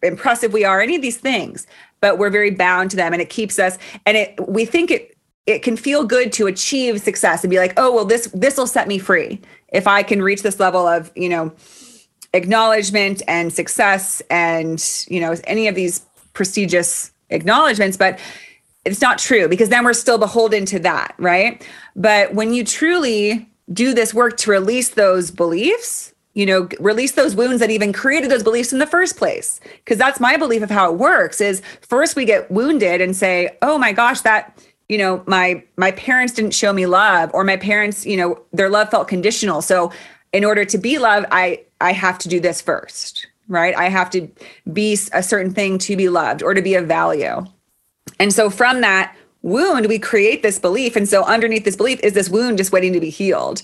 impressive 0.02 0.52
we 0.52 0.64
are, 0.64 0.80
any 0.80 0.96
of 0.96 1.02
these 1.02 1.18
things. 1.18 1.66
But 2.00 2.18
we're 2.18 2.30
very 2.30 2.50
bound 2.50 2.90
to 2.92 2.96
them 2.96 3.12
and 3.12 3.20
it 3.20 3.30
keeps 3.30 3.58
us 3.58 3.78
and 4.06 4.16
it 4.16 4.38
we 4.48 4.64
think 4.64 4.90
it 4.90 5.16
it 5.46 5.62
can 5.62 5.76
feel 5.76 6.04
good 6.04 6.30
to 6.34 6.46
achieve 6.46 7.00
success 7.00 7.42
and 7.42 7.50
be 7.50 7.58
like, 7.58 7.74
"Oh, 7.76 7.92
well 7.92 8.04
this 8.04 8.28
this 8.28 8.56
will 8.56 8.66
set 8.66 8.86
me 8.86 8.98
free 8.98 9.40
if 9.68 9.86
I 9.86 10.02
can 10.02 10.22
reach 10.22 10.42
this 10.42 10.58
level 10.58 10.86
of, 10.86 11.10
you 11.14 11.28
know, 11.28 11.52
acknowledgement 12.32 13.22
and 13.26 13.52
success 13.52 14.22
and, 14.30 14.82
you 15.08 15.20
know, 15.20 15.34
any 15.44 15.68
of 15.68 15.74
these 15.74 16.04
prestigious 16.32 17.10
acknowledgments, 17.30 17.96
but 17.96 18.18
it's 18.84 19.00
not 19.00 19.18
true 19.18 19.48
because 19.48 19.68
then 19.68 19.84
we're 19.84 19.92
still 19.92 20.18
beholden 20.18 20.64
to 20.66 20.78
that, 20.78 21.14
right? 21.18 21.66
But 21.96 22.34
when 22.34 22.52
you 22.54 22.64
truly 22.64 23.48
do 23.72 23.92
this 23.92 24.14
work 24.14 24.36
to 24.38 24.50
release 24.50 24.90
those 24.90 25.30
beliefs, 25.30 26.14
you 26.34 26.46
know, 26.46 26.68
release 26.78 27.12
those 27.12 27.34
wounds 27.34 27.60
that 27.60 27.70
even 27.70 27.92
created 27.92 28.30
those 28.30 28.44
beliefs 28.44 28.72
in 28.72 28.78
the 28.78 28.86
first 28.86 29.16
place. 29.16 29.60
Because 29.84 29.98
that's 29.98 30.20
my 30.20 30.36
belief 30.36 30.62
of 30.62 30.70
how 30.70 30.92
it 30.92 30.98
works 30.98 31.40
is 31.40 31.60
first 31.80 32.16
we 32.16 32.24
get 32.24 32.50
wounded 32.50 33.00
and 33.00 33.16
say, 33.16 33.56
"Oh 33.60 33.76
my 33.76 33.92
gosh, 33.92 34.20
that 34.20 34.56
you 34.88 34.98
know, 34.98 35.22
my 35.26 35.62
my 35.76 35.90
parents 35.92 36.32
didn't 36.32 36.54
show 36.54 36.72
me 36.72 36.86
love 36.86 37.30
or 37.34 37.44
my 37.44 37.56
parents, 37.56 38.06
you 38.06 38.16
know, 38.16 38.42
their 38.52 38.70
love 38.70 38.90
felt 38.90 39.08
conditional. 39.08 39.62
So 39.62 39.92
in 40.32 40.44
order 40.44 40.64
to 40.64 40.78
be 40.78 40.98
loved, 40.98 41.26
I 41.30 41.64
I 41.80 41.92
have 41.92 42.18
to 42.18 42.28
do 42.28 42.40
this 42.40 42.60
first, 42.60 43.26
right? 43.48 43.76
I 43.76 43.88
have 43.88 44.10
to 44.10 44.28
be 44.72 44.98
a 45.12 45.22
certain 45.22 45.52
thing 45.52 45.78
to 45.78 45.96
be 45.96 46.08
loved 46.08 46.42
or 46.42 46.54
to 46.54 46.62
be 46.62 46.74
of 46.74 46.86
value. 46.86 47.44
And 48.18 48.32
so 48.32 48.50
from 48.50 48.80
that 48.80 49.14
wound, 49.42 49.86
we 49.86 49.98
create 49.98 50.42
this 50.42 50.58
belief. 50.58 50.96
And 50.96 51.08
so 51.08 51.22
underneath 51.24 51.64
this 51.64 51.76
belief 51.76 52.00
is 52.02 52.14
this 52.14 52.28
wound 52.28 52.58
just 52.58 52.72
waiting 52.72 52.92
to 52.94 53.00
be 53.00 53.10
healed. 53.10 53.62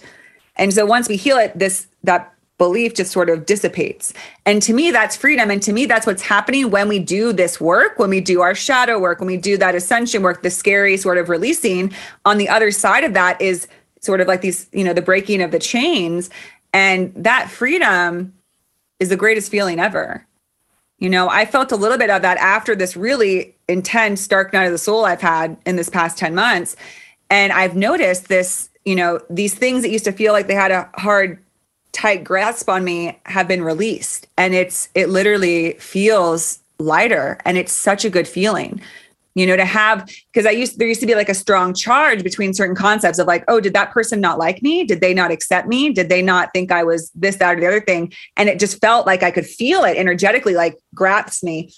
And 0.56 0.72
so 0.72 0.86
once 0.86 1.08
we 1.08 1.16
heal 1.16 1.38
it, 1.38 1.58
this 1.58 1.86
that 2.04 2.33
belief 2.58 2.94
just 2.94 3.10
sort 3.10 3.28
of 3.28 3.46
dissipates. 3.46 4.12
And 4.46 4.62
to 4.62 4.72
me, 4.72 4.90
that's 4.90 5.16
freedom. 5.16 5.50
And 5.50 5.62
to 5.62 5.72
me, 5.72 5.86
that's 5.86 6.06
what's 6.06 6.22
happening 6.22 6.70
when 6.70 6.88
we 6.88 6.98
do 6.98 7.32
this 7.32 7.60
work, 7.60 7.98
when 7.98 8.10
we 8.10 8.20
do 8.20 8.42
our 8.42 8.54
shadow 8.54 8.98
work, 8.98 9.18
when 9.18 9.26
we 9.26 9.36
do 9.36 9.56
that 9.56 9.74
ascension 9.74 10.22
work, 10.22 10.42
the 10.42 10.50
scary 10.50 10.96
sort 10.96 11.18
of 11.18 11.28
releasing. 11.28 11.92
On 12.24 12.38
the 12.38 12.48
other 12.48 12.70
side 12.70 13.02
of 13.04 13.12
that 13.14 13.40
is 13.40 13.66
sort 14.00 14.20
of 14.20 14.28
like 14.28 14.40
these, 14.40 14.68
you 14.72 14.84
know, 14.84 14.92
the 14.92 15.02
breaking 15.02 15.42
of 15.42 15.50
the 15.50 15.58
chains. 15.58 16.30
And 16.72 17.12
that 17.16 17.50
freedom 17.50 18.34
is 19.00 19.08
the 19.08 19.16
greatest 19.16 19.50
feeling 19.50 19.80
ever. 19.80 20.26
You 20.98 21.10
know, 21.10 21.28
I 21.28 21.44
felt 21.44 21.72
a 21.72 21.76
little 21.76 21.98
bit 21.98 22.08
of 22.08 22.22
that 22.22 22.38
after 22.38 22.76
this 22.76 22.96
really 22.96 23.56
intense 23.68 24.26
dark 24.28 24.52
night 24.52 24.64
of 24.64 24.72
the 24.72 24.78
soul 24.78 25.04
I've 25.04 25.20
had 25.20 25.56
in 25.66 25.76
this 25.76 25.90
past 25.90 26.16
10 26.18 26.34
months. 26.34 26.76
And 27.30 27.52
I've 27.52 27.74
noticed 27.74 28.28
this, 28.28 28.70
you 28.84 28.94
know, 28.94 29.20
these 29.28 29.54
things 29.54 29.82
that 29.82 29.90
used 29.90 30.04
to 30.04 30.12
feel 30.12 30.32
like 30.32 30.46
they 30.46 30.54
had 30.54 30.70
a 30.70 30.88
hard, 30.94 31.43
tight 31.94 32.24
grasp 32.24 32.68
on 32.68 32.84
me 32.84 33.18
have 33.24 33.48
been 33.48 33.62
released. 33.62 34.26
And 34.36 34.54
it's, 34.54 34.88
it 34.94 35.08
literally 35.08 35.74
feels 35.74 36.58
lighter 36.78 37.38
and 37.44 37.56
it's 37.56 37.72
such 37.72 38.04
a 38.04 38.10
good 38.10 38.26
feeling 38.26 38.80
you 39.34 39.46
know 39.46 39.56
to 39.56 39.64
have 39.64 40.08
because 40.32 40.46
i 40.46 40.50
used 40.50 40.78
there 40.78 40.88
used 40.88 41.00
to 41.00 41.06
be 41.06 41.14
like 41.14 41.28
a 41.28 41.34
strong 41.34 41.74
charge 41.74 42.22
between 42.22 42.54
certain 42.54 42.74
concepts 42.74 43.18
of 43.18 43.26
like 43.26 43.44
oh 43.48 43.60
did 43.60 43.74
that 43.74 43.90
person 43.92 44.20
not 44.20 44.38
like 44.38 44.62
me? 44.62 44.84
Did 44.84 45.00
they 45.00 45.14
not 45.14 45.30
accept 45.30 45.68
me? 45.68 45.92
Did 45.92 46.08
they 46.08 46.22
not 46.22 46.50
think 46.52 46.72
i 46.72 46.82
was 46.82 47.10
this 47.14 47.36
that 47.36 47.56
or 47.56 47.60
the 47.60 47.66
other 47.66 47.80
thing? 47.80 48.12
And 48.36 48.48
it 48.48 48.58
just 48.58 48.80
felt 48.80 49.06
like 49.06 49.22
i 49.22 49.30
could 49.30 49.46
feel 49.46 49.84
it 49.84 49.96
energetically 49.96 50.54
like 50.54 50.78
grasps 50.94 51.42
me. 51.42 51.72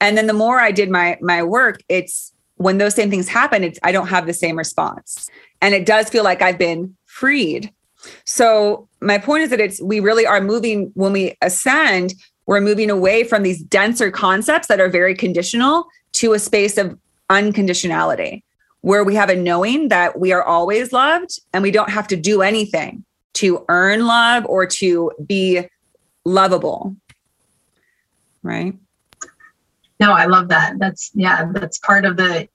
And 0.00 0.16
then 0.16 0.26
the 0.26 0.32
more 0.32 0.58
i 0.58 0.72
did 0.72 0.90
my 0.90 1.18
my 1.20 1.42
work 1.42 1.80
it's 1.88 2.32
when 2.56 2.78
those 2.78 2.94
same 2.94 3.10
things 3.10 3.28
happen 3.28 3.64
it's 3.64 3.78
i 3.82 3.92
don't 3.92 4.08
have 4.08 4.26
the 4.26 4.34
same 4.34 4.56
response. 4.56 5.28
And 5.62 5.74
it 5.74 5.86
does 5.86 6.08
feel 6.08 6.24
like 6.24 6.42
i've 6.42 6.58
been 6.58 6.96
freed 7.06 7.72
so 8.24 8.88
my 9.00 9.18
point 9.18 9.42
is 9.42 9.50
that 9.50 9.60
it's 9.60 9.80
we 9.82 10.00
really 10.00 10.26
are 10.26 10.40
moving 10.40 10.90
when 10.94 11.12
we 11.12 11.36
ascend 11.42 12.14
we're 12.46 12.60
moving 12.60 12.90
away 12.90 13.22
from 13.22 13.42
these 13.42 13.62
denser 13.62 14.10
concepts 14.10 14.66
that 14.68 14.80
are 14.80 14.88
very 14.88 15.14
conditional 15.14 15.86
to 16.12 16.32
a 16.32 16.38
space 16.38 16.76
of 16.78 16.98
unconditionality 17.30 18.42
where 18.80 19.04
we 19.04 19.14
have 19.14 19.30
a 19.30 19.36
knowing 19.36 19.88
that 19.88 20.18
we 20.18 20.32
are 20.32 20.42
always 20.42 20.92
loved 20.92 21.38
and 21.52 21.62
we 21.62 21.70
don't 21.70 21.90
have 21.90 22.08
to 22.08 22.16
do 22.16 22.42
anything 22.42 23.04
to 23.34 23.64
earn 23.68 24.06
love 24.06 24.44
or 24.46 24.66
to 24.66 25.12
be 25.26 25.66
lovable. 26.24 26.96
Right? 28.42 28.74
No, 30.00 30.12
I 30.12 30.24
love 30.24 30.48
that. 30.48 30.78
That's 30.78 31.10
yeah, 31.14 31.50
that's 31.52 31.78
part 31.78 32.06
of 32.06 32.16
the 32.16 32.48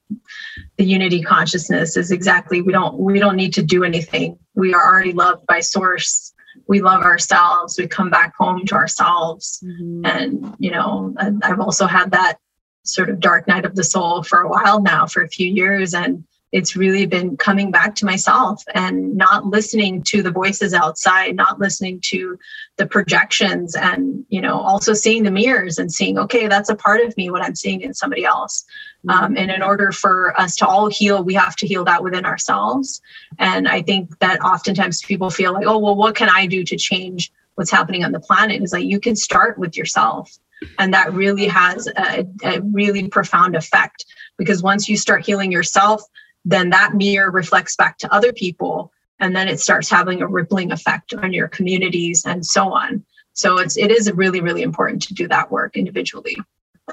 the 0.77 0.83
unity 0.83 1.21
consciousness 1.21 1.95
is 1.95 2.11
exactly 2.11 2.63
we 2.63 2.73
don't 2.73 2.97
we 2.97 3.19
don't 3.19 3.35
need 3.35 3.53
to 3.53 3.63
do 3.63 3.83
anything. 3.83 4.39
We 4.55 4.73
are 4.73 4.83
already 4.83 5.13
loved 5.13 5.45
by 5.45 5.59
source. 5.59 6.33
We 6.67 6.81
love 6.81 7.03
ourselves. 7.03 7.77
We 7.77 7.87
come 7.87 8.09
back 8.09 8.33
home 8.35 8.65
to 8.65 8.75
ourselves. 8.75 9.63
Mm-hmm. 9.63 10.05
And 10.05 10.55
you 10.57 10.71
know, 10.71 11.13
I've 11.43 11.59
also 11.59 11.85
had 11.85 12.11
that 12.11 12.39
sort 12.83 13.09
of 13.09 13.19
dark 13.19 13.47
night 13.47 13.65
of 13.65 13.75
the 13.75 13.83
soul 13.83 14.23
for 14.23 14.41
a 14.41 14.49
while 14.49 14.81
now, 14.81 15.05
for 15.05 15.21
a 15.21 15.29
few 15.29 15.47
years. 15.47 15.93
And 15.93 16.23
it's 16.55 16.73
really 16.73 17.05
been 17.05 17.35
coming 17.35 17.69
back 17.69 17.95
to 17.95 18.05
myself 18.05 18.63
and 18.73 19.13
not 19.13 19.45
listening 19.45 20.01
to 20.01 20.23
the 20.23 20.31
voices 20.31 20.73
outside, 20.73 21.35
not 21.35 21.59
listening 21.59 21.99
to 21.99 22.39
the 22.77 22.87
projections, 22.87 23.75
and 23.75 24.23
you 24.29 24.39
know, 24.39 24.57
also 24.61 24.93
seeing 24.93 25.23
the 25.23 25.31
mirrors 25.31 25.79
and 25.79 25.91
seeing, 25.91 26.17
okay, 26.17 26.47
that's 26.47 26.69
a 26.69 26.75
part 26.75 27.01
of 27.01 27.15
me, 27.17 27.29
what 27.29 27.43
I'm 27.43 27.55
seeing 27.55 27.81
in 27.81 27.93
somebody 27.93 28.23
else. 28.23 28.63
Mm-hmm. 29.05 29.25
Um, 29.25 29.37
and 29.37 29.51
in 29.51 29.61
order 29.61 29.91
for 29.91 30.33
us 30.39 30.55
to 30.55 30.65
all 30.65 30.89
heal, 30.89 31.21
we 31.25 31.33
have 31.33 31.57
to 31.57 31.67
heal 31.67 31.83
that 31.83 32.01
within 32.01 32.23
ourselves. 32.23 33.01
And 33.37 33.67
I 33.67 33.81
think 33.81 34.17
that 34.19 34.39
oftentimes 34.39 35.01
people 35.01 35.29
feel 35.29 35.51
like, 35.51 35.67
oh, 35.67 35.77
well, 35.77 35.97
what 35.97 36.15
can 36.15 36.29
I 36.29 36.45
do 36.45 36.63
to 36.63 36.77
change 36.77 37.33
what's 37.55 37.69
happening 37.71 38.05
on 38.05 38.13
the 38.13 38.21
planet? 38.21 38.63
Is 38.63 38.71
like 38.71 38.85
you 38.85 39.01
can 39.01 39.17
start 39.17 39.57
with 39.57 39.75
yourself 39.75 40.39
and 40.79 40.93
that 40.93 41.11
really 41.11 41.47
has 41.47 41.87
a, 41.97 42.25
a 42.43 42.61
really 42.61 43.09
profound 43.09 43.57
effect 43.57 44.05
because 44.37 44.63
once 44.63 44.87
you 44.87 44.95
start 44.95 45.25
healing 45.25 45.51
yourself, 45.51 46.01
then 46.45 46.69
that 46.69 46.93
mirror 46.93 47.31
reflects 47.31 47.75
back 47.75 47.97
to 47.97 48.13
other 48.13 48.31
people 48.31 48.91
and 49.19 49.35
then 49.35 49.47
it 49.47 49.59
starts 49.59 49.89
having 49.89 50.21
a 50.21 50.27
rippling 50.27 50.71
effect 50.71 51.13
on 51.13 51.33
your 51.33 51.47
communities 51.47 52.25
and 52.25 52.45
so 52.45 52.71
on. 52.71 53.03
So 53.33 53.57
it's 53.57 53.77
it 53.77 53.91
is 53.91 54.11
really 54.13 54.41
really 54.41 54.61
important 54.61 55.01
to 55.03 55.13
do 55.13 55.27
that 55.27 55.51
work 55.51 55.75
individually. 55.75 56.37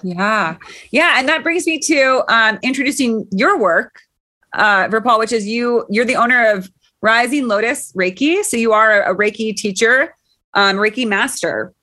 Yeah. 0.03 0.57
Yeah 0.91 1.15
and 1.19 1.29
that 1.29 1.43
brings 1.43 1.67
me 1.67 1.79
to 1.81 2.25
um, 2.29 2.59
introducing 2.63 3.27
your 3.31 3.59
work 3.59 4.01
uh 4.55 4.89
Virpal, 4.89 5.19
which 5.19 5.33
is 5.33 5.47
you 5.47 5.87
you're 5.89 6.05
the 6.05 6.17
owner 6.17 6.51
of 6.53 6.71
rising 7.03 7.47
lotus 7.49 7.93
reiki. 7.93 8.43
So 8.45 8.57
you 8.57 8.73
are 8.73 9.03
a 9.03 9.15
reiki 9.15 9.55
teacher 9.55 10.15
um, 10.55 10.77
reiki 10.77 11.07
master. 11.07 11.75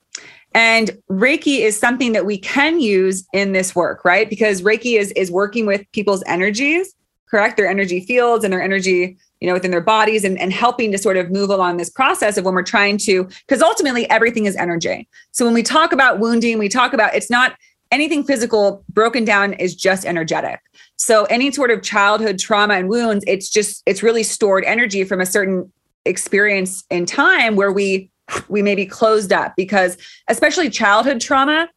And 0.52 0.98
Reiki 1.08 1.60
is 1.60 1.78
something 1.78 2.12
that 2.12 2.26
we 2.26 2.36
can 2.36 2.80
use 2.80 3.24
in 3.32 3.52
this 3.52 3.76
work, 3.76 4.04
right? 4.04 4.28
Because 4.28 4.62
Reiki 4.62 4.98
is 4.98 5.12
is 5.12 5.30
working 5.30 5.64
with 5.64 5.84
people's 5.92 6.24
energies, 6.26 6.92
correct? 7.30 7.56
Their 7.56 7.68
energy 7.68 8.00
fields 8.00 8.44
and 8.44 8.52
their 8.52 8.62
energy, 8.62 9.16
you 9.40 9.48
know, 9.48 9.54
within 9.54 9.70
their 9.70 9.80
bodies 9.80 10.24
and, 10.24 10.38
and 10.38 10.52
helping 10.52 10.90
to 10.92 10.98
sort 10.98 11.16
of 11.16 11.30
move 11.30 11.50
along 11.50 11.76
this 11.76 11.90
process 11.90 12.36
of 12.36 12.44
when 12.44 12.54
we're 12.54 12.62
trying 12.62 12.98
to, 12.98 13.24
because 13.46 13.62
ultimately 13.62 14.08
everything 14.10 14.46
is 14.46 14.56
energy. 14.56 15.08
So 15.32 15.44
when 15.44 15.54
we 15.54 15.62
talk 15.62 15.92
about 15.92 16.18
wounding, 16.18 16.58
we 16.58 16.68
talk 16.68 16.92
about 16.92 17.14
it's 17.14 17.30
not 17.30 17.56
anything 17.90 18.24
physical 18.24 18.84
broken 18.88 19.24
down 19.24 19.52
is 19.54 19.74
just 19.74 20.04
energetic. 20.04 20.60
So 20.96 21.24
any 21.24 21.50
sort 21.50 21.70
of 21.70 21.82
childhood 21.82 22.38
trauma 22.38 22.74
and 22.74 22.88
wounds, 22.88 23.24
it's 23.26 23.48
just, 23.48 23.82
it's 23.86 24.02
really 24.02 24.22
stored 24.22 24.64
energy 24.64 25.04
from 25.04 25.20
a 25.20 25.26
certain 25.26 25.72
experience 26.04 26.84
in 26.90 27.06
time 27.06 27.56
where 27.56 27.72
we 27.72 28.10
we 28.48 28.62
may 28.62 28.74
be 28.74 28.86
closed 28.86 29.32
up 29.32 29.54
because 29.56 29.96
especially 30.28 30.70
childhood 30.70 31.20
trauma 31.20 31.68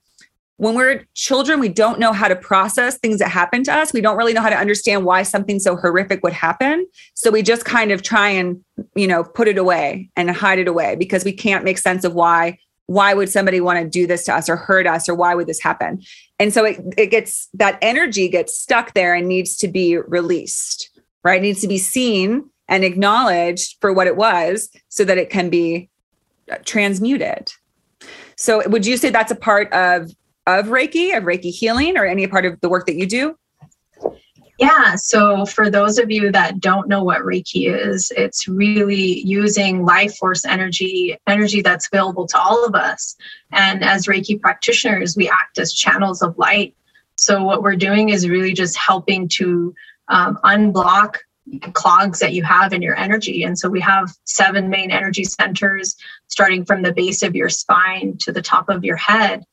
when 0.57 0.75
we're 0.75 1.05
children 1.15 1.59
we 1.59 1.69
don't 1.69 1.99
know 1.99 2.13
how 2.13 2.27
to 2.27 2.35
process 2.35 2.97
things 2.97 3.19
that 3.19 3.29
happen 3.29 3.63
to 3.63 3.73
us. 3.73 3.91
We 3.91 4.01
don't 4.01 4.17
really 4.17 4.33
know 4.33 4.41
how 4.41 4.49
to 4.49 4.57
understand 4.57 5.05
why 5.05 5.23
something 5.23 5.59
so 5.59 5.75
horrific 5.75 6.23
would 6.23 6.33
happen. 6.33 6.87
So 7.15 7.31
we 7.31 7.41
just 7.41 7.65
kind 7.65 7.91
of 7.91 8.01
try 8.01 8.29
and 8.29 8.63
you 8.95 9.07
know 9.07 9.23
put 9.23 9.47
it 9.47 9.57
away 9.57 10.09
and 10.15 10.29
hide 10.31 10.59
it 10.59 10.67
away 10.67 10.95
because 10.95 11.23
we 11.25 11.33
can't 11.33 11.63
make 11.63 11.77
sense 11.77 12.03
of 12.03 12.13
why 12.13 12.57
why 12.87 13.13
would 13.13 13.29
somebody 13.29 13.61
want 13.61 13.79
to 13.79 13.89
do 13.89 14.05
this 14.05 14.25
to 14.25 14.35
us 14.35 14.49
or 14.49 14.57
hurt 14.57 14.85
us 14.85 15.07
or 15.07 15.15
why 15.15 15.33
would 15.33 15.47
this 15.47 15.61
happen? 15.61 16.01
And 16.37 16.53
so 16.53 16.65
it, 16.65 16.81
it 16.97 17.07
gets 17.07 17.47
that 17.53 17.77
energy 17.81 18.27
gets 18.27 18.59
stuck 18.59 18.93
there 18.93 19.13
and 19.15 19.27
needs 19.27 19.55
to 19.57 19.67
be 19.67 19.97
released 19.97 20.89
right? 21.23 21.39
It 21.39 21.43
needs 21.43 21.61
to 21.61 21.67
be 21.67 21.77
seen 21.77 22.49
and 22.67 22.83
acknowledged 22.83 23.77
for 23.81 23.93
what 23.93 24.07
it 24.07 24.15
was 24.15 24.69
so 24.89 25.03
that 25.05 25.17
it 25.17 25.29
can 25.29 25.49
be 25.49 25.89
uh, 26.51 26.57
transmuted. 26.65 27.51
So 28.35 28.67
would 28.67 28.85
you 28.85 28.97
say 28.97 29.09
that's 29.09 29.31
a 29.31 29.35
part 29.35 29.71
of 29.73 30.11
of 30.45 30.67
Reiki, 30.67 31.17
of 31.17 31.23
Reiki 31.23 31.51
healing, 31.51 31.97
or 31.97 32.05
any 32.05 32.27
part 32.27 32.45
of 32.45 32.59
the 32.61 32.69
work 32.69 32.85
that 32.87 32.95
you 32.95 33.05
do? 33.05 33.37
Yeah, 34.59 34.95
so 34.95 35.45
for 35.45 35.69
those 35.71 35.97
of 35.97 36.11
you 36.11 36.31
that 36.31 36.59
don't 36.59 36.87
know 36.87 37.03
what 37.03 37.21
Reiki 37.21 37.73
is, 37.73 38.11
it's 38.15 38.47
really 38.47 39.19
using 39.21 39.83
life 39.83 40.15
force 40.15 40.45
energy, 40.45 41.17
energy 41.27 41.61
that's 41.61 41.87
available 41.87 42.27
to 42.27 42.39
all 42.39 42.63
of 42.63 42.75
us. 42.75 43.15
And 43.51 43.83
as 43.83 44.05
Reiki 44.05 44.39
practitioners, 44.39 45.17
we 45.17 45.27
act 45.27 45.57
as 45.57 45.73
channels 45.73 46.21
of 46.21 46.37
light. 46.37 46.75
So 47.17 47.43
what 47.43 47.63
we're 47.63 47.75
doing 47.75 48.09
is 48.09 48.29
really 48.29 48.53
just 48.53 48.77
helping 48.77 49.27
to 49.29 49.73
um, 50.07 50.37
unblock 50.43 51.17
clogs 51.73 52.19
that 52.19 52.33
you 52.33 52.43
have 52.43 52.73
in 52.73 52.81
your 52.81 52.97
energy. 52.97 53.43
And 53.43 53.57
so 53.57 53.69
we 53.69 53.81
have 53.81 54.13
seven 54.23 54.69
main 54.69 54.91
energy 54.91 55.23
centers, 55.23 55.95
starting 56.27 56.63
from 56.63 56.83
the 56.83 56.93
base 56.93 57.21
of 57.21 57.35
your 57.35 57.49
spine 57.49 58.17
to 58.19 58.31
the 58.31 58.41
top 58.41 58.69
of 58.69 58.83
your 58.83 58.95
head. 58.95 59.43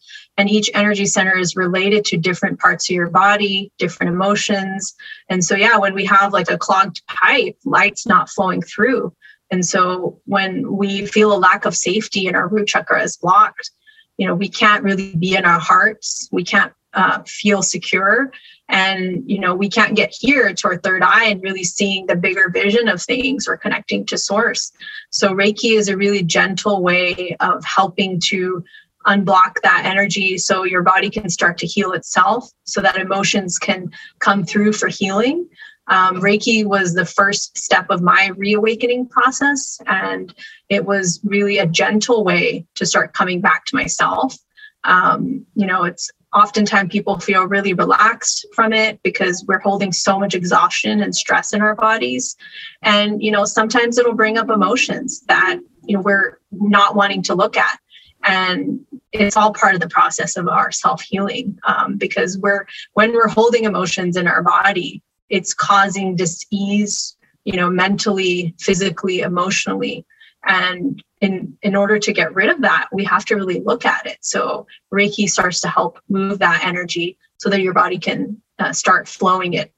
And 0.40 0.48
each 0.48 0.70
energy 0.72 1.04
center 1.04 1.36
is 1.36 1.54
related 1.54 2.02
to 2.06 2.16
different 2.16 2.58
parts 2.58 2.88
of 2.88 2.94
your 2.94 3.10
body, 3.10 3.70
different 3.76 4.10
emotions. 4.10 4.94
And 5.28 5.44
so, 5.44 5.54
yeah, 5.54 5.76
when 5.76 5.92
we 5.92 6.06
have 6.06 6.32
like 6.32 6.50
a 6.50 6.56
clogged 6.56 7.02
pipe, 7.06 7.58
light's 7.66 8.06
not 8.06 8.30
flowing 8.30 8.62
through. 8.62 9.14
And 9.50 9.66
so 9.66 10.18
when 10.24 10.74
we 10.74 11.04
feel 11.04 11.34
a 11.34 11.36
lack 11.36 11.66
of 11.66 11.76
safety 11.76 12.26
and 12.26 12.34
our 12.34 12.48
root 12.48 12.68
chakra 12.68 13.02
is 13.02 13.18
blocked, 13.18 13.70
you 14.16 14.26
know, 14.26 14.34
we 14.34 14.48
can't 14.48 14.82
really 14.82 15.14
be 15.14 15.36
in 15.36 15.44
our 15.44 15.60
hearts. 15.60 16.26
We 16.32 16.42
can't 16.42 16.72
uh, 16.94 17.22
feel 17.26 17.62
secure 17.62 18.32
and 18.70 19.28
you 19.28 19.38
know 19.38 19.54
we 19.54 19.68
can't 19.68 19.96
get 19.96 20.12
here 20.12 20.52
to 20.52 20.68
our 20.68 20.76
third 20.78 21.02
eye 21.02 21.26
and 21.26 21.42
really 21.42 21.64
seeing 21.64 22.06
the 22.06 22.16
bigger 22.16 22.48
vision 22.48 22.88
of 22.88 23.02
things 23.02 23.46
or 23.46 23.56
connecting 23.56 24.04
to 24.06 24.16
source 24.18 24.72
so 25.10 25.32
reiki 25.32 25.76
is 25.76 25.88
a 25.88 25.96
really 25.96 26.22
gentle 26.22 26.82
way 26.82 27.36
of 27.40 27.64
helping 27.64 28.18
to 28.20 28.64
unblock 29.06 29.54
that 29.62 29.84
energy 29.84 30.36
so 30.36 30.64
your 30.64 30.82
body 30.82 31.08
can 31.10 31.28
start 31.30 31.56
to 31.58 31.66
heal 31.66 31.92
itself 31.92 32.50
so 32.64 32.80
that 32.80 32.96
emotions 32.96 33.58
can 33.58 33.90
come 34.18 34.44
through 34.44 34.72
for 34.72 34.88
healing. 34.88 35.48
Um, 35.86 36.20
reiki 36.20 36.64
was 36.64 36.94
the 36.94 37.06
first 37.06 37.58
step 37.58 37.86
of 37.90 38.02
my 38.02 38.30
reawakening 38.36 39.08
process 39.08 39.80
and 39.86 40.32
it 40.68 40.84
was 40.84 41.20
really 41.24 41.58
a 41.58 41.66
gentle 41.66 42.24
way 42.24 42.66
to 42.76 42.86
start 42.86 43.14
coming 43.14 43.40
back 43.40 43.64
to 43.66 43.76
myself. 43.76 44.36
Um, 44.84 45.46
you 45.54 45.66
know 45.66 45.84
it's 45.84 46.10
oftentimes 46.32 46.92
people 46.92 47.18
feel 47.18 47.44
really 47.44 47.74
relaxed 47.74 48.46
from 48.54 48.72
it 48.72 49.02
because 49.02 49.44
we're 49.48 49.58
holding 49.58 49.92
so 49.92 50.18
much 50.18 50.34
exhaustion 50.34 51.02
and 51.02 51.14
stress 51.14 51.52
in 51.52 51.60
our 51.60 51.74
bodies. 51.74 52.36
And 52.82 53.22
you 53.22 53.30
know 53.30 53.44
sometimes 53.44 53.98
it'll 53.98 54.14
bring 54.14 54.38
up 54.38 54.50
emotions 54.50 55.22
that 55.22 55.58
you 55.84 55.96
know 55.96 56.02
we're 56.02 56.38
not 56.52 56.94
wanting 56.94 57.22
to 57.24 57.34
look 57.34 57.56
at. 57.56 57.78
And 58.22 58.80
it's 59.12 59.36
all 59.36 59.52
part 59.52 59.74
of 59.74 59.80
the 59.80 59.88
process 59.88 60.36
of 60.36 60.46
our 60.48 60.70
self-healing 60.70 61.58
um, 61.64 61.96
because 61.96 62.38
we're 62.38 62.66
when 62.94 63.12
we're 63.12 63.28
holding 63.28 63.64
emotions 63.64 64.16
in 64.16 64.26
our 64.26 64.42
body 64.42 65.02
it's 65.28 65.54
causing 65.54 66.16
dis-ease 66.16 67.16
you 67.44 67.56
know 67.56 67.70
mentally 67.70 68.54
physically 68.58 69.20
emotionally. 69.20 70.04
And 70.44 71.02
in 71.20 71.56
in 71.62 71.76
order 71.76 71.98
to 71.98 72.12
get 72.12 72.34
rid 72.34 72.48
of 72.48 72.62
that 72.62 72.88
we 72.92 73.04
have 73.04 73.24
to 73.26 73.36
really 73.36 73.60
look 73.60 73.84
at 73.84 74.06
it. 74.06 74.18
So 74.20 74.66
reiki 74.92 75.28
starts 75.28 75.60
to 75.60 75.68
help 75.68 75.98
move 76.08 76.38
that 76.38 76.64
energy 76.64 77.18
so 77.38 77.50
that 77.50 77.60
your 77.60 77.74
body 77.74 77.98
can 77.98 78.40
uh, 78.58 78.72
start 78.72 79.08
flowing 79.08 79.54
it 79.54 79.72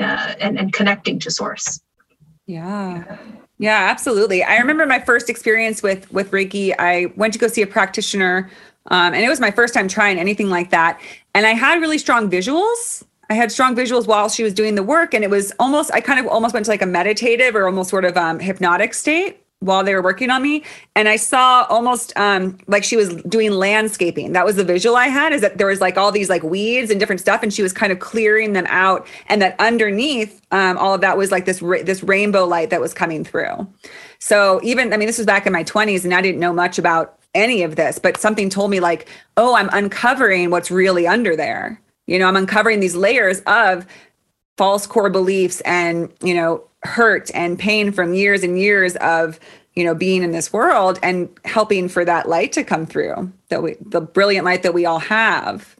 uh, 0.00 0.34
and, 0.40 0.58
and 0.58 0.72
connecting 0.72 1.18
to 1.20 1.30
source. 1.30 1.80
Yeah. 2.46 3.16
Yeah 3.58 3.88
absolutely. 3.90 4.42
I 4.42 4.56
remember 4.58 4.86
my 4.86 5.00
first 5.00 5.30
experience 5.30 5.82
with 5.82 6.10
with 6.12 6.30
reiki. 6.30 6.74
I 6.78 7.12
went 7.16 7.32
to 7.34 7.38
go 7.38 7.48
see 7.48 7.62
a 7.62 7.66
practitioner 7.66 8.50
um, 8.86 9.14
and 9.14 9.24
it 9.24 9.28
was 9.28 9.40
my 9.40 9.50
first 9.50 9.74
time 9.74 9.88
trying 9.88 10.18
anything 10.18 10.50
like 10.50 10.70
that. 10.70 11.00
And 11.34 11.46
i 11.46 11.52
had 11.52 11.80
really 11.80 11.98
strong 11.98 12.30
visuals. 12.30 13.04
I 13.30 13.34
had 13.34 13.50
strong 13.50 13.74
visuals 13.74 14.06
while 14.06 14.28
she 14.28 14.42
was 14.42 14.52
doing 14.52 14.74
the 14.74 14.82
work, 14.82 15.14
and 15.14 15.24
it 15.24 15.30
was 15.30 15.52
almost 15.58 15.90
I 15.92 16.00
kind 16.00 16.20
of 16.20 16.26
almost 16.26 16.52
went 16.54 16.66
to 16.66 16.70
like 16.70 16.82
a 16.82 16.86
meditative 16.86 17.54
or 17.54 17.66
almost 17.66 17.90
sort 17.90 18.04
of 18.04 18.16
um, 18.16 18.38
hypnotic 18.38 18.92
state 18.94 19.42
while 19.62 19.84
they 19.84 19.94
were 19.94 20.02
working 20.02 20.28
on 20.28 20.42
me. 20.42 20.64
And 20.96 21.08
i 21.08 21.16
saw 21.16 21.64
almost 21.70 22.12
um 22.16 22.58
like 22.66 22.84
she 22.84 22.96
was 22.96 23.14
doing 23.24 23.52
landscaping. 23.52 24.32
That 24.32 24.44
was 24.44 24.56
the 24.56 24.64
visual 24.64 24.96
i 24.96 25.06
had 25.06 25.32
is 25.32 25.40
that 25.40 25.58
there 25.58 25.68
was 25.68 25.80
like 25.80 25.96
all 25.96 26.12
these 26.12 26.28
like 26.28 26.42
weeds 26.42 26.90
and 26.90 26.98
different 26.98 27.20
stuff 27.20 27.42
and 27.42 27.52
she 27.52 27.62
was 27.62 27.72
kind 27.72 27.92
of 27.92 28.00
clearing 28.00 28.52
them 28.52 28.66
out 28.68 29.06
and 29.28 29.40
that 29.40 29.54
underneath 29.58 30.42
um, 30.50 30.76
all 30.76 30.94
of 30.94 31.00
that 31.00 31.16
was 31.16 31.30
like 31.30 31.44
this 31.44 31.62
ra- 31.62 31.82
this 31.82 32.02
rainbow 32.02 32.44
light 32.44 32.70
that 32.70 32.80
was 32.80 32.92
coming 32.92 33.24
through. 33.24 33.66
So 34.18 34.60
even 34.62 34.92
i 34.92 34.96
mean 34.96 35.06
this 35.06 35.18
was 35.18 35.26
back 35.26 35.46
in 35.46 35.52
my 35.52 35.64
20s 35.64 36.04
and 36.04 36.12
i 36.12 36.20
didn't 36.20 36.40
know 36.40 36.52
much 36.52 36.78
about 36.78 37.18
any 37.34 37.62
of 37.62 37.76
this 37.76 37.98
but 37.98 38.16
something 38.16 38.50
told 38.50 38.70
me 38.70 38.80
like 38.80 39.08
oh 39.36 39.54
i'm 39.56 39.70
uncovering 39.72 40.50
what's 40.50 40.70
really 40.70 41.06
under 41.06 41.36
there. 41.36 41.80
You 42.06 42.18
know 42.18 42.26
i'm 42.26 42.36
uncovering 42.36 42.80
these 42.80 42.96
layers 42.96 43.40
of 43.46 43.86
false 44.56 44.86
core 44.86 45.10
beliefs 45.10 45.60
and 45.62 46.12
you 46.22 46.34
know 46.34 46.64
hurt 46.82 47.30
and 47.34 47.58
pain 47.58 47.92
from 47.92 48.14
years 48.14 48.42
and 48.42 48.58
years 48.58 48.96
of 48.96 49.38
you 49.74 49.84
know 49.84 49.94
being 49.94 50.22
in 50.22 50.32
this 50.32 50.52
world 50.52 50.98
and 51.02 51.28
helping 51.44 51.88
for 51.88 52.04
that 52.04 52.28
light 52.28 52.52
to 52.52 52.64
come 52.64 52.86
through 52.86 53.32
that 53.48 53.62
we 53.62 53.76
the 53.80 54.00
brilliant 54.00 54.44
light 54.44 54.62
that 54.62 54.74
we 54.74 54.84
all 54.84 54.98
have 54.98 55.76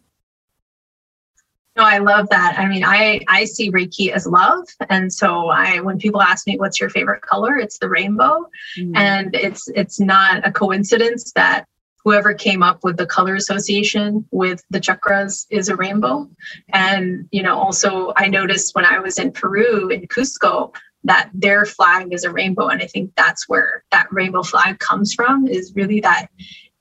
no 1.76 1.84
i 1.84 1.98
love 1.98 2.28
that. 2.30 2.58
I 2.58 2.66
mean 2.68 2.84
i 2.84 3.20
i 3.28 3.44
see 3.44 3.70
reiki 3.70 4.10
as 4.10 4.26
love. 4.26 4.66
And 4.88 5.12
so 5.12 5.48
i 5.48 5.80
when 5.80 5.98
people 5.98 6.22
ask 6.22 6.46
me 6.46 6.58
what's 6.58 6.80
your 6.80 6.90
favorite 6.90 7.22
color? 7.22 7.56
It's 7.56 7.78
the 7.78 7.88
rainbow. 7.88 8.46
Mm. 8.78 8.92
and 8.96 9.34
it's 9.34 9.68
it's 9.74 10.00
not 10.00 10.46
a 10.46 10.52
coincidence 10.52 11.32
that 11.32 11.66
whoever 12.04 12.34
came 12.34 12.62
up 12.64 12.80
with 12.82 12.96
the 12.96 13.06
color 13.06 13.36
association 13.36 14.26
with 14.32 14.62
the 14.70 14.80
chakras 14.80 15.46
is 15.50 15.68
a 15.68 15.76
rainbow. 15.76 16.28
And 16.72 17.28
you 17.30 17.42
know 17.42 17.58
also 17.58 18.12
i 18.16 18.28
noticed 18.28 18.74
when 18.74 18.84
i 18.84 18.98
was 18.98 19.18
in 19.18 19.32
peru 19.32 19.88
in 19.88 20.06
cusco 20.08 20.74
that 21.04 21.30
their 21.34 21.64
flag 21.64 22.12
is 22.12 22.24
a 22.24 22.30
rainbow. 22.30 22.68
And 22.68 22.82
i 22.82 22.86
think 22.86 23.12
that's 23.16 23.48
where 23.48 23.84
that 23.90 24.06
rainbow 24.12 24.42
flag 24.42 24.78
comes 24.78 25.14
from 25.14 25.48
is 25.48 25.72
really 25.74 26.00
that 26.00 26.28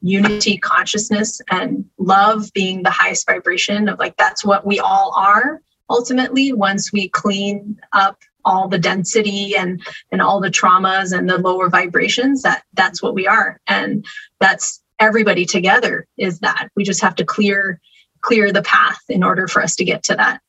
unity 0.02 0.58
consciousness 0.58 1.41
and 1.49 1.86
love 1.97 2.52
being 2.54 2.84
the 2.84 2.89
highest 2.89 3.26
vibration 3.26 3.88
of 3.88 3.99
like 3.99 4.18
that's 4.18 4.43
what 4.43 4.66
we 4.66 4.80
all 4.80 5.14
are 5.16 5.62
ultimately 5.89 6.54
once 6.54 6.91
we 6.91 7.08
clean 7.10 7.80
up 7.93 8.18
all 8.43 8.68
the 8.68 8.80
density 8.80 9.56
and 9.56 9.82
and 10.12 10.22
all 10.22 10.39
the 10.39 10.49
traumas 10.49 11.16
and 11.16 11.30
the 11.30 11.38
lower 11.38 11.70
vibrations 11.70 12.41
that 12.41 12.64
that's 12.74 13.02
what 13.02 13.14
we 13.14 13.28
are. 13.28 13.60
And 13.68 14.06
that's 14.39 14.82
everybody 14.99 15.45
together 15.45 16.08
is 16.18 16.39
that. 16.39 16.70
We 16.76 16.84
just 16.84 17.02
have 17.02 17.16
to 17.16 17.26
clear 17.26 17.80
clear 18.22 18.52
the 18.52 18.62
path 18.64 19.02
in 19.10 19.24
order 19.24 19.47
for 19.47 19.62
us 19.62 19.76
to 19.76 19.84
get 19.84 20.04
to 20.04 20.16
that. 20.16 20.41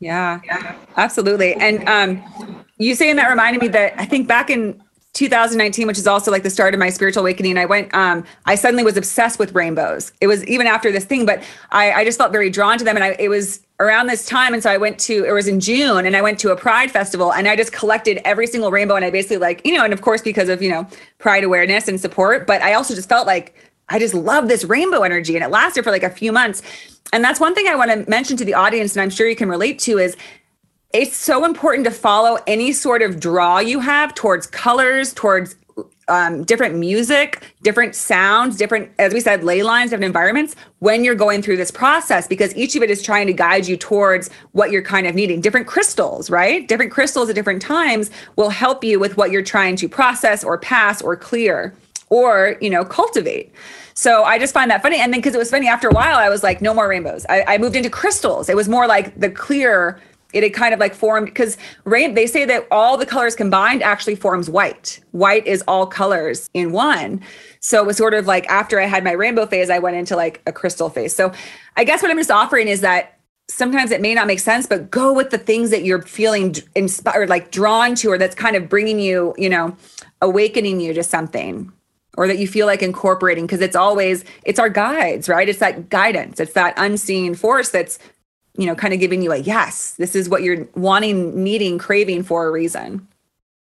Yeah, 0.00 0.40
yeah. 0.44 0.76
absolutely. 0.96 1.54
And 1.54 1.88
um 1.88 2.64
you 2.78 2.94
saying 2.94 3.16
that 3.16 3.28
reminded 3.28 3.62
me 3.62 3.68
that 3.68 3.94
I 3.98 4.04
think 4.06 4.26
back 4.26 4.50
in 4.50 4.82
2019, 5.16 5.86
which 5.86 5.96
is 5.96 6.06
also 6.06 6.30
like 6.30 6.42
the 6.42 6.50
start 6.50 6.74
of 6.74 6.78
my 6.78 6.90
spiritual 6.90 7.22
awakening, 7.22 7.56
I 7.56 7.64
went, 7.64 7.92
um, 7.94 8.22
I 8.44 8.54
suddenly 8.54 8.84
was 8.84 8.98
obsessed 8.98 9.38
with 9.38 9.54
rainbows. 9.54 10.12
It 10.20 10.26
was 10.26 10.44
even 10.44 10.66
after 10.66 10.92
this 10.92 11.06
thing, 11.06 11.24
but 11.24 11.42
I, 11.70 11.90
I 11.92 12.04
just 12.04 12.18
felt 12.18 12.32
very 12.32 12.50
drawn 12.50 12.76
to 12.76 12.84
them. 12.84 12.96
And 12.96 13.04
I, 13.04 13.16
it 13.18 13.28
was 13.28 13.60
around 13.80 14.08
this 14.08 14.26
time. 14.26 14.52
And 14.52 14.62
so 14.62 14.70
I 14.70 14.76
went 14.76 14.98
to, 15.00 15.24
it 15.24 15.32
was 15.32 15.48
in 15.48 15.58
June 15.58 16.04
and 16.04 16.14
I 16.14 16.20
went 16.20 16.38
to 16.40 16.50
a 16.50 16.56
pride 16.56 16.90
festival 16.90 17.32
and 17.32 17.48
I 17.48 17.56
just 17.56 17.72
collected 17.72 18.20
every 18.26 18.46
single 18.46 18.70
rainbow. 18.70 18.94
And 18.94 19.06
I 19.06 19.10
basically 19.10 19.38
like, 19.38 19.64
you 19.64 19.74
know, 19.74 19.84
and 19.84 19.92
of 19.94 20.02
course, 20.02 20.20
because 20.20 20.50
of, 20.50 20.60
you 20.60 20.70
know, 20.70 20.86
pride 21.18 21.44
awareness 21.44 21.88
and 21.88 21.98
support, 21.98 22.46
but 22.46 22.60
I 22.60 22.74
also 22.74 22.94
just 22.94 23.08
felt 23.08 23.26
like 23.26 23.54
I 23.88 23.98
just 23.98 24.12
love 24.12 24.48
this 24.48 24.64
rainbow 24.64 25.02
energy. 25.02 25.34
And 25.34 25.42
it 25.42 25.48
lasted 25.48 25.82
for 25.82 25.90
like 25.90 26.02
a 26.02 26.10
few 26.10 26.30
months. 26.30 26.60
And 27.14 27.24
that's 27.24 27.40
one 27.40 27.54
thing 27.54 27.68
I 27.68 27.74
want 27.74 27.90
to 27.90 28.10
mention 28.10 28.36
to 28.36 28.44
the 28.44 28.54
audience, 28.54 28.94
and 28.94 29.00
I'm 29.00 29.10
sure 29.10 29.28
you 29.28 29.36
can 29.36 29.48
relate 29.48 29.78
to 29.80 29.98
is 29.98 30.16
it's 30.96 31.16
so 31.16 31.44
important 31.44 31.84
to 31.84 31.90
follow 31.90 32.38
any 32.46 32.72
sort 32.72 33.02
of 33.02 33.20
draw 33.20 33.58
you 33.58 33.80
have 33.80 34.14
towards 34.14 34.46
colors, 34.46 35.12
towards 35.12 35.54
um, 36.08 36.42
different 36.44 36.76
music, 36.76 37.42
different 37.62 37.94
sounds, 37.94 38.56
different, 38.56 38.90
as 38.98 39.12
we 39.12 39.20
said, 39.20 39.44
ley 39.44 39.62
lines, 39.62 39.90
different 39.90 40.06
environments 40.06 40.56
when 40.78 41.04
you're 41.04 41.14
going 41.14 41.42
through 41.42 41.58
this 41.58 41.70
process, 41.70 42.26
because 42.26 42.56
each 42.56 42.76
of 42.76 42.82
it 42.82 42.90
is 42.90 43.02
trying 43.02 43.26
to 43.26 43.34
guide 43.34 43.66
you 43.66 43.76
towards 43.76 44.30
what 44.52 44.70
you're 44.70 44.82
kind 44.82 45.06
of 45.06 45.14
needing. 45.14 45.42
Different 45.42 45.66
crystals, 45.66 46.30
right? 46.30 46.66
Different 46.66 46.92
crystals 46.92 47.28
at 47.28 47.34
different 47.34 47.60
times 47.60 48.10
will 48.36 48.50
help 48.50 48.82
you 48.82 48.98
with 48.98 49.18
what 49.18 49.30
you're 49.30 49.42
trying 49.42 49.76
to 49.76 49.90
process 49.90 50.42
or 50.42 50.56
pass 50.56 51.02
or 51.02 51.14
clear 51.14 51.74
or, 52.08 52.56
you 52.62 52.70
know, 52.70 52.84
cultivate. 52.84 53.52
So 53.92 54.22
I 54.24 54.38
just 54.38 54.54
find 54.54 54.70
that 54.70 54.80
funny. 54.80 54.98
And 54.98 55.12
then 55.12 55.20
because 55.20 55.34
it 55.34 55.38
was 55.38 55.50
funny 55.50 55.68
after 55.68 55.88
a 55.88 55.92
while, 55.92 56.16
I 56.16 56.30
was 56.30 56.42
like, 56.42 56.62
no 56.62 56.72
more 56.72 56.88
rainbows. 56.88 57.26
I, 57.28 57.44
I 57.46 57.58
moved 57.58 57.76
into 57.76 57.90
crystals. 57.90 58.48
It 58.48 58.56
was 58.56 58.68
more 58.68 58.86
like 58.86 59.18
the 59.20 59.28
clear 59.28 60.00
it 60.36 60.42
had 60.42 60.52
kind 60.52 60.74
of 60.74 60.80
like 60.80 60.94
formed 60.94 61.26
because 61.26 61.56
rain 61.84 62.14
they 62.14 62.26
say 62.26 62.44
that 62.44 62.66
all 62.70 62.96
the 62.96 63.06
colors 63.06 63.34
combined 63.34 63.82
actually 63.82 64.14
forms 64.14 64.50
white. 64.50 65.00
White 65.12 65.46
is 65.46 65.64
all 65.66 65.86
colors 65.86 66.50
in 66.52 66.72
one. 66.72 67.22
So 67.60 67.82
it 67.82 67.86
was 67.86 67.96
sort 67.96 68.14
of 68.14 68.26
like 68.26 68.46
after 68.48 68.78
i 68.78 68.84
had 68.84 69.02
my 69.02 69.12
rainbow 69.12 69.46
phase 69.46 69.70
i 69.70 69.78
went 69.78 69.96
into 69.96 70.14
like 70.14 70.42
a 70.46 70.52
crystal 70.52 70.90
phase. 70.90 71.14
So 71.14 71.32
i 71.76 71.84
guess 71.84 72.02
what 72.02 72.10
i'm 72.10 72.18
just 72.18 72.30
offering 72.30 72.68
is 72.68 72.82
that 72.82 73.18
sometimes 73.48 73.90
it 73.90 74.00
may 74.00 74.12
not 74.12 74.26
make 74.26 74.40
sense 74.40 74.66
but 74.66 74.90
go 74.90 75.12
with 75.12 75.30
the 75.30 75.38
things 75.38 75.70
that 75.70 75.84
you're 75.84 76.02
feeling 76.02 76.54
inspired 76.74 77.28
like 77.28 77.50
drawn 77.50 77.94
to 77.94 78.10
or 78.10 78.18
that's 78.18 78.34
kind 78.34 78.56
of 78.56 78.68
bringing 78.68 78.98
you 78.98 79.34
you 79.38 79.48
know 79.48 79.74
awakening 80.20 80.80
you 80.80 80.92
to 80.92 81.02
something 81.02 81.72
or 82.16 82.26
that 82.26 82.38
you 82.38 82.48
feel 82.48 82.66
like 82.66 82.82
incorporating 82.82 83.46
because 83.46 83.60
it's 83.60 83.76
always 83.76 84.24
it's 84.44 84.58
our 84.58 84.68
guides 84.68 85.28
right? 85.28 85.48
It's 85.48 85.58
that 85.60 85.88
guidance. 85.88 86.40
It's 86.40 86.54
that 86.54 86.74
unseen 86.76 87.34
force 87.34 87.70
that's 87.70 87.98
you 88.56 88.66
know, 88.66 88.74
kind 88.74 88.94
of 88.94 89.00
giving 89.00 89.22
you 89.22 89.32
a 89.32 89.36
yes, 89.36 89.92
this 89.92 90.14
is 90.14 90.28
what 90.28 90.42
you're 90.42 90.68
wanting, 90.74 91.42
needing, 91.42 91.78
craving 91.78 92.22
for 92.22 92.46
a 92.46 92.50
reason. 92.50 93.06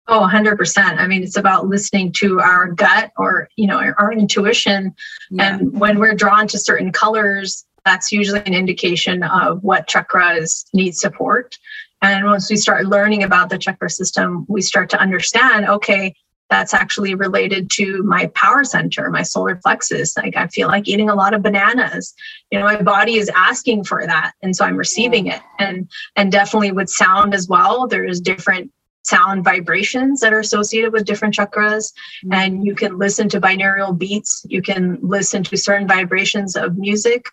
Oh, 0.08 0.28
100%. 0.32 0.78
I 0.78 1.08
mean, 1.08 1.24
it's 1.24 1.38
about 1.38 1.68
listening 1.68 2.12
to 2.14 2.40
our 2.40 2.68
gut 2.72 3.12
or, 3.18 3.50
you 3.56 3.66
know, 3.66 3.80
our, 3.80 3.96
our 3.98 4.14
intuition. 4.14 4.94
Yeah. 5.32 5.56
And 5.56 5.80
when 5.80 5.98
we're 5.98 6.14
drawn 6.14 6.48
to 6.50 6.60
certain 6.60 6.92
colors, 6.92 7.66
that's 7.86 8.12
usually 8.12 8.42
an 8.46 8.54
indication 8.54 9.24
of 9.24 9.64
what 9.64 9.88
chakras 9.88 10.66
need 10.74 10.96
support. 10.96 11.58
And 12.02 12.26
once 12.26 12.52
we 12.52 12.58
start 12.58 12.86
learning 12.86 13.24
about 13.24 13.50
the 13.50 13.58
chakra 13.58 13.90
system, 13.90 14.46
we 14.48 14.62
start 14.62 14.90
to 14.92 15.00
understand 15.00 15.68
okay, 15.68 16.14
that's 16.50 16.74
actually 16.74 17.16
related 17.16 17.70
to 17.72 18.04
my 18.04 18.28
power 18.28 18.64
center, 18.64 19.10
my 19.10 19.24
solar 19.24 19.56
plexus. 19.56 20.16
Like 20.16 20.38
I 20.38 20.48
feel 20.48 20.68
like 20.68 20.88
eating 20.88 21.10
a 21.10 21.16
lot 21.16 21.34
of 21.34 21.42
bananas. 21.42 22.14
You 22.52 22.60
know, 22.60 22.66
my 22.66 22.82
body 22.82 23.16
is 23.16 23.32
asking 23.36 23.86
for 23.86 24.06
that. 24.06 24.34
And 24.42 24.56
so 24.56 24.66
I'm 24.66 24.78
receiving 24.78 25.28
it. 25.28 25.42
And 25.60 25.90
and 26.16 26.32
definitely 26.32 26.72
with 26.72 26.90
sound 26.90 27.34
as 27.34 27.48
well. 27.48 27.88
There's 27.88 28.22
different 28.22 28.72
sound 29.06 29.44
vibrations 29.44 30.20
that 30.20 30.34
are 30.34 30.40
associated 30.40 30.92
with 30.92 31.06
different 31.06 31.36
chakras. 31.36 31.94
Mm-hmm. 32.26 32.34
And 32.34 32.66
you 32.66 32.76
can 32.76 32.98
listen 32.98 33.30
to 33.30 33.42
binaural 33.42 33.98
beats. 33.98 34.46
You 34.50 34.62
can 34.62 34.98
listen 35.02 35.44
to 35.44 35.58
certain 35.58 35.88
vibrations 35.88 36.56
of 36.56 36.78
music 36.78 37.26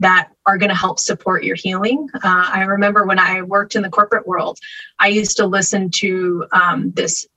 that 0.00 0.30
are 0.46 0.58
going 0.58 0.70
to 0.70 0.76
help 0.76 0.98
support 1.00 1.44
your 1.44 1.56
healing. 1.56 2.08
Uh, 2.14 2.50
I 2.52 2.62
remember 2.62 3.04
when 3.04 3.18
I 3.18 3.42
worked 3.42 3.74
in 3.76 3.82
the 3.82 3.90
corporate 3.90 4.26
world, 4.26 4.58
I 4.98 5.08
used 5.08 5.36
to 5.38 5.46
listen 5.46 5.90
to 5.96 6.46
um, 6.52 6.92
this, 6.92 7.26
this 7.26 7.28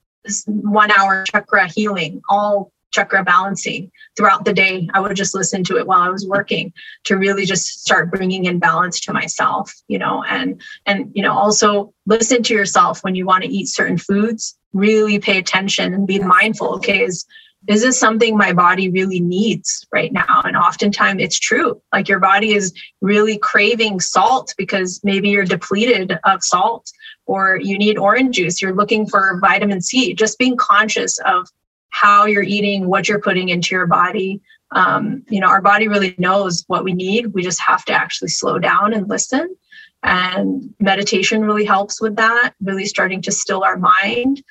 one 0.45 0.91
hour 0.91 1.23
chakra 1.31 1.67
healing, 1.67 2.21
all 2.29 2.71
chakra 2.91 3.23
balancing 3.23 3.91
throughout 4.15 4.45
the 4.45 4.53
day. 4.53 4.89
I 4.93 4.99
would 4.99 5.15
just 5.15 5.33
listen 5.33 5.63
to 5.65 5.77
it 5.77 5.87
while 5.87 6.01
I 6.01 6.09
was 6.09 6.27
working 6.27 6.73
to 7.05 7.17
really 7.17 7.45
just 7.45 7.81
start 7.81 8.11
bringing 8.11 8.45
in 8.45 8.59
balance 8.59 8.99
to 9.01 9.13
myself, 9.13 9.73
you 9.87 9.97
know, 9.97 10.23
and 10.23 10.61
and 10.85 11.11
you 11.13 11.23
know 11.23 11.33
also 11.33 11.93
listen 12.05 12.43
to 12.43 12.53
yourself 12.53 13.03
when 13.03 13.15
you 13.15 13.25
want 13.25 13.43
to 13.43 13.49
eat 13.49 13.67
certain 13.67 13.97
foods. 13.97 14.57
Really 14.73 15.19
pay 15.19 15.37
attention 15.37 15.93
and 15.93 16.07
be 16.07 16.19
mindful. 16.19 16.75
Okay, 16.75 17.03
is 17.03 17.25
is 17.67 17.81
this 17.81 17.99
something 17.99 18.35
my 18.35 18.53
body 18.53 18.89
really 18.89 19.19
needs 19.19 19.85
right 19.93 20.11
now? 20.11 20.41
And 20.43 20.57
oftentimes 20.57 21.21
it's 21.21 21.39
true. 21.39 21.81
Like 21.93 22.07
your 22.07 22.19
body 22.19 22.53
is 22.53 22.73
really 23.01 23.37
craving 23.37 23.99
salt 23.99 24.53
because 24.57 24.99
maybe 25.03 25.29
you're 25.29 25.45
depleted 25.45 26.17
of 26.23 26.43
salt 26.43 26.91
or 27.27 27.57
you 27.57 27.77
need 27.77 27.97
orange 27.97 28.37
juice. 28.37 28.61
You're 28.61 28.73
looking 28.73 29.05
for 29.05 29.39
vitamin 29.39 29.81
C. 29.81 30.13
Just 30.13 30.39
being 30.39 30.57
conscious 30.57 31.19
of 31.19 31.47
how 31.89 32.25
you're 32.25 32.41
eating, 32.41 32.87
what 32.87 33.07
you're 33.07 33.21
putting 33.21 33.49
into 33.49 33.75
your 33.75 33.85
body. 33.85 34.41
Um, 34.71 35.23
you 35.29 35.39
know, 35.39 35.47
our 35.47 35.61
body 35.61 35.87
really 35.87 36.15
knows 36.17 36.63
what 36.67 36.83
we 36.83 36.93
need. 36.93 37.27
We 37.27 37.43
just 37.43 37.61
have 37.61 37.85
to 37.85 37.93
actually 37.93 38.29
slow 38.29 38.57
down 38.57 38.93
and 38.93 39.07
listen. 39.07 39.55
And 40.01 40.73
meditation 40.79 41.41
really 41.45 41.65
helps 41.65 42.01
with 42.01 42.15
that, 42.15 42.53
really 42.61 42.85
starting 42.85 43.21
to 43.23 43.31
still 43.31 43.63
our 43.63 43.77
mind. 43.77 44.43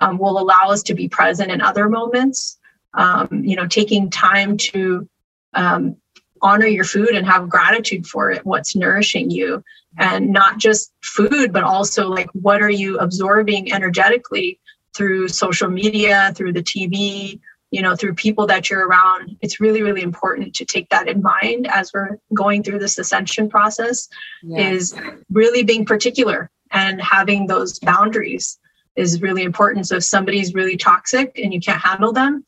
Um, 0.00 0.18
will 0.18 0.40
allow 0.40 0.70
us 0.70 0.82
to 0.82 0.94
be 0.94 1.08
present 1.08 1.52
in 1.52 1.60
other 1.60 1.88
moments. 1.88 2.55
Um, 2.96 3.44
you 3.44 3.56
know, 3.56 3.66
taking 3.66 4.10
time 4.10 4.56
to 4.56 5.08
um, 5.52 5.96
honor 6.42 6.66
your 6.66 6.84
food 6.84 7.10
and 7.10 7.26
have 7.26 7.48
gratitude 7.48 8.06
for 8.06 8.30
it, 8.30 8.44
what's 8.44 8.74
nourishing 8.74 9.30
you, 9.30 9.62
and 9.98 10.30
not 10.30 10.58
just 10.58 10.92
food, 11.02 11.52
but 11.52 11.62
also 11.62 12.08
like 12.08 12.28
what 12.32 12.62
are 12.62 12.70
you 12.70 12.98
absorbing 12.98 13.72
energetically 13.72 14.58
through 14.94 15.28
social 15.28 15.68
media, 15.68 16.32
through 16.34 16.52
the 16.52 16.62
TV, 16.62 17.38
you 17.70 17.82
know, 17.82 17.94
through 17.94 18.14
people 18.14 18.46
that 18.46 18.70
you're 18.70 18.86
around. 18.86 19.36
It's 19.40 19.60
really, 19.60 19.82
really 19.82 20.02
important 20.02 20.54
to 20.54 20.64
take 20.64 20.88
that 20.90 21.08
in 21.08 21.20
mind 21.22 21.66
as 21.66 21.92
we're 21.92 22.18
going 22.32 22.62
through 22.62 22.78
this 22.78 22.98
ascension 22.98 23.48
process 23.48 24.08
is 24.56 24.94
really 25.30 25.62
being 25.62 25.84
particular 25.84 26.50
and 26.70 27.00
having 27.00 27.46
those 27.46 27.78
boundaries 27.80 28.58
is 28.96 29.20
really 29.20 29.42
important. 29.42 29.86
So 29.86 29.96
if 29.96 30.04
somebody's 30.04 30.54
really 30.54 30.76
toxic 30.76 31.38
and 31.42 31.52
you 31.52 31.60
can't 31.60 31.80
handle 31.80 32.12
them, 32.12 32.44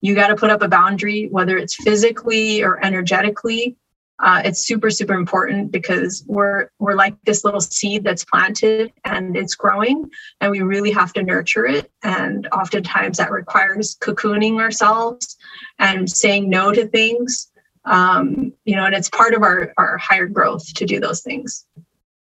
you 0.00 0.14
got 0.14 0.28
to 0.28 0.36
put 0.36 0.50
up 0.50 0.62
a 0.62 0.68
boundary, 0.68 1.28
whether 1.30 1.56
it's 1.56 1.74
physically 1.74 2.62
or 2.62 2.82
energetically. 2.84 3.76
Uh, 4.18 4.42
it's 4.44 4.66
super 4.66 4.90
super 4.90 5.14
important 5.14 5.72
because 5.72 6.24
we're 6.26 6.68
we're 6.78 6.94
like 6.94 7.16
this 7.24 7.42
little 7.42 7.60
seed 7.60 8.04
that's 8.04 8.24
planted 8.24 8.92
and 9.04 9.34
it's 9.34 9.54
growing 9.54 10.10
and 10.42 10.50
we 10.50 10.60
really 10.60 10.90
have 10.90 11.12
to 11.14 11.22
nurture 11.22 11.66
it. 11.66 11.90
And 12.02 12.46
oftentimes 12.48 13.16
that 13.16 13.30
requires 13.30 13.96
cocooning 13.96 14.60
ourselves 14.60 15.38
and 15.78 16.10
saying 16.10 16.50
no 16.50 16.70
to 16.70 16.86
things. 16.86 17.50
Um, 17.86 18.52
you 18.66 18.76
know 18.76 18.84
and 18.84 18.94
it's 18.94 19.08
part 19.08 19.32
of 19.32 19.42
our 19.42 19.72
our 19.78 19.96
higher 19.96 20.26
growth 20.26 20.74
to 20.74 20.84
do 20.84 21.00
those 21.00 21.22
things 21.22 21.64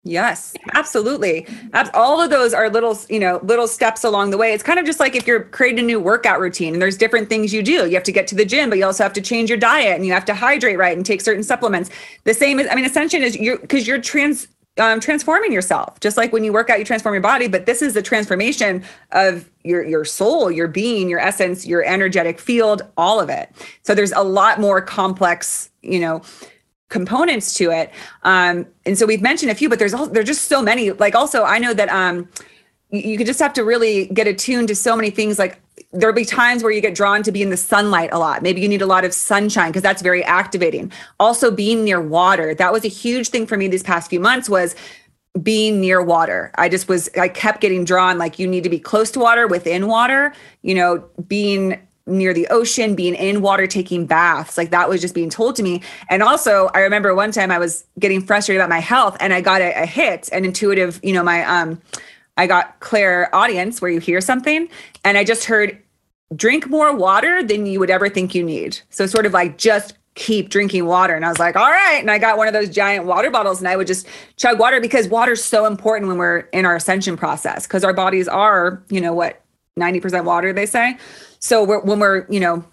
Yes, 0.08 0.54
absolutely. 0.74 1.46
All 1.92 2.18
of 2.20 2.30
those 2.30 2.54
are 2.54 2.70
little, 2.70 2.98
you 3.10 3.20
know, 3.20 3.40
little 3.42 3.68
steps 3.68 4.04
along 4.04 4.30
the 4.30 4.38
way. 4.38 4.54
It's 4.54 4.62
kind 4.62 4.78
of 4.78 4.86
just 4.86 5.00
like 5.00 5.14
if 5.14 5.26
you're 5.26 5.44
creating 5.44 5.80
a 5.80 5.82
new 5.82 6.00
workout 6.00 6.40
routine 6.40 6.72
and 6.72 6.80
there's 6.80 6.96
different 6.96 7.28
things 7.28 7.52
you 7.52 7.62
do. 7.62 7.86
You 7.86 7.94
have 7.94 8.04
to 8.04 8.12
get 8.12 8.26
to 8.28 8.34
the 8.34 8.46
gym, 8.46 8.70
but 8.70 8.78
you 8.78 8.86
also 8.86 9.02
have 9.02 9.12
to 9.12 9.20
change 9.20 9.50
your 9.50 9.58
diet 9.58 9.96
and 9.96 10.06
you 10.06 10.12
have 10.14 10.24
to 10.24 10.34
hydrate 10.34 10.78
right 10.78 10.96
and 10.96 11.04
take 11.04 11.20
certain 11.20 11.42
supplements. 11.42 11.90
The 12.24 12.32
same 12.32 12.58
is, 12.58 12.66
I 12.70 12.74
mean, 12.74 12.86
ascension 12.86 13.22
is 13.22 13.36
you 13.36 13.58
because 13.58 13.86
you're 13.86 14.00
trans 14.00 14.48
um, 14.78 14.98
transforming 14.98 15.52
yourself. 15.52 16.00
Just 16.00 16.16
like 16.16 16.32
when 16.32 16.42
you 16.42 16.54
work 16.54 16.70
out, 16.70 16.78
you 16.78 16.86
transform 16.86 17.14
your 17.14 17.20
body, 17.20 17.46
but 17.46 17.66
this 17.66 17.82
is 17.82 17.92
the 17.92 18.02
transformation 18.02 18.82
of 19.12 19.50
your 19.62 19.84
your 19.84 20.06
soul, 20.06 20.50
your 20.50 20.68
being, 20.68 21.10
your 21.10 21.20
essence, 21.20 21.66
your 21.66 21.84
energetic 21.84 22.40
field, 22.40 22.80
all 22.96 23.20
of 23.20 23.28
it. 23.28 23.50
So 23.82 23.94
there's 23.94 24.12
a 24.12 24.22
lot 24.22 24.58
more 24.58 24.80
complex, 24.80 25.68
you 25.82 26.00
know 26.00 26.22
components 26.88 27.54
to 27.54 27.70
it. 27.70 27.90
Um, 28.22 28.66
and 28.86 28.96
so 28.96 29.06
we've 29.06 29.22
mentioned 29.22 29.50
a 29.50 29.54
few, 29.54 29.68
but 29.68 29.78
there's 29.78 29.94
all, 29.94 30.06
there's 30.06 30.26
just 30.26 30.44
so 30.46 30.62
many. 30.62 30.90
Like 30.92 31.14
also, 31.14 31.44
I 31.44 31.58
know 31.58 31.74
that 31.74 31.88
um, 31.90 32.28
you, 32.90 33.00
you 33.00 33.18
could 33.18 33.26
just 33.26 33.40
have 33.40 33.52
to 33.54 33.64
really 33.64 34.06
get 34.06 34.26
attuned 34.26 34.68
to 34.68 34.74
so 34.74 34.96
many 34.96 35.10
things. 35.10 35.38
Like 35.38 35.60
there'll 35.92 36.14
be 36.14 36.24
times 36.24 36.62
where 36.62 36.72
you 36.72 36.80
get 36.80 36.94
drawn 36.94 37.22
to 37.22 37.32
be 37.32 37.42
in 37.42 37.50
the 37.50 37.56
sunlight 37.56 38.10
a 38.12 38.18
lot. 38.18 38.42
Maybe 38.42 38.60
you 38.60 38.68
need 38.68 38.82
a 38.82 38.86
lot 38.86 39.04
of 39.04 39.12
sunshine 39.12 39.70
because 39.70 39.82
that's 39.82 40.02
very 40.02 40.24
activating. 40.24 40.92
Also, 41.20 41.50
being 41.50 41.84
near 41.84 42.00
water. 42.00 42.54
That 42.54 42.72
was 42.72 42.84
a 42.84 42.88
huge 42.88 43.28
thing 43.28 43.46
for 43.46 43.56
me 43.56 43.68
these 43.68 43.82
past 43.82 44.08
few 44.10 44.20
months. 44.20 44.48
Was 44.48 44.74
being 45.42 45.80
near 45.80 46.02
water. 46.02 46.50
I 46.56 46.68
just 46.68 46.88
was, 46.88 47.08
I 47.16 47.28
kept 47.28 47.60
getting 47.60 47.84
drawn 47.84 48.18
like 48.18 48.38
you 48.38 48.46
need 48.46 48.64
to 48.64 48.70
be 48.70 48.78
close 48.78 49.10
to 49.12 49.20
water, 49.20 49.46
within 49.46 49.86
water, 49.86 50.32
you 50.62 50.74
know, 50.74 51.04
being 51.28 51.80
near 52.08 52.34
the 52.34 52.46
ocean, 52.48 52.94
being 52.94 53.14
in 53.14 53.42
water, 53.42 53.66
taking 53.66 54.06
baths. 54.06 54.58
Like 54.58 54.70
that 54.70 54.88
was 54.88 55.00
just 55.00 55.14
being 55.14 55.30
told 55.30 55.56
to 55.56 55.62
me. 55.62 55.82
And 56.08 56.22
also, 56.22 56.70
I 56.74 56.80
remember 56.80 57.14
one 57.14 57.32
time 57.32 57.50
I 57.50 57.58
was 57.58 57.84
getting 57.98 58.22
frustrated 58.22 58.60
about 58.60 58.70
my 58.70 58.80
health 58.80 59.16
and 59.20 59.32
I 59.32 59.40
got 59.40 59.60
a, 59.60 59.82
a 59.82 59.86
hit, 59.86 60.28
an 60.32 60.44
intuitive, 60.44 61.00
you 61.02 61.12
know, 61.12 61.22
my, 61.22 61.44
um, 61.44 61.80
I 62.36 62.46
got 62.46 62.80
clairaudience 62.80 63.80
where 63.80 63.90
you 63.90 64.00
hear 64.00 64.20
something 64.20 64.68
and 65.04 65.18
I 65.18 65.24
just 65.24 65.44
heard 65.44 65.80
drink 66.34 66.68
more 66.68 66.94
water 66.94 67.42
than 67.42 67.66
you 67.66 67.80
would 67.80 67.90
ever 67.90 68.08
think 68.08 68.34
you 68.34 68.42
need. 68.42 68.78
So 68.90 69.06
sort 69.06 69.26
of 69.26 69.32
like 69.32 69.58
just 69.58 69.94
keep 70.14 70.48
drinking 70.48 70.84
water. 70.86 71.14
And 71.14 71.24
I 71.24 71.28
was 71.28 71.38
like, 71.38 71.56
all 71.56 71.70
right. 71.70 71.98
And 72.00 72.10
I 72.10 72.18
got 72.18 72.36
one 72.36 72.48
of 72.48 72.52
those 72.52 72.68
giant 72.68 73.06
water 73.06 73.30
bottles 73.30 73.60
and 73.60 73.68
I 73.68 73.76
would 73.76 73.86
just 73.86 74.06
chug 74.36 74.58
water 74.58 74.80
because 74.80 75.08
water 75.08 75.32
is 75.32 75.44
so 75.44 75.64
important 75.64 76.08
when 76.08 76.18
we're 76.18 76.40
in 76.52 76.66
our 76.66 76.76
ascension 76.76 77.16
process 77.16 77.66
because 77.66 77.84
our 77.84 77.94
bodies 77.94 78.28
are, 78.28 78.82
you 78.90 79.00
know, 79.00 79.12
what, 79.12 79.42
90% 79.78 80.24
water, 80.24 80.52
they 80.52 80.66
say. 80.66 80.98
So 81.38 81.64
we're, 81.64 81.80
when 81.80 82.00
we're, 82.00 82.26
you 82.28 82.40
know, 82.40 82.64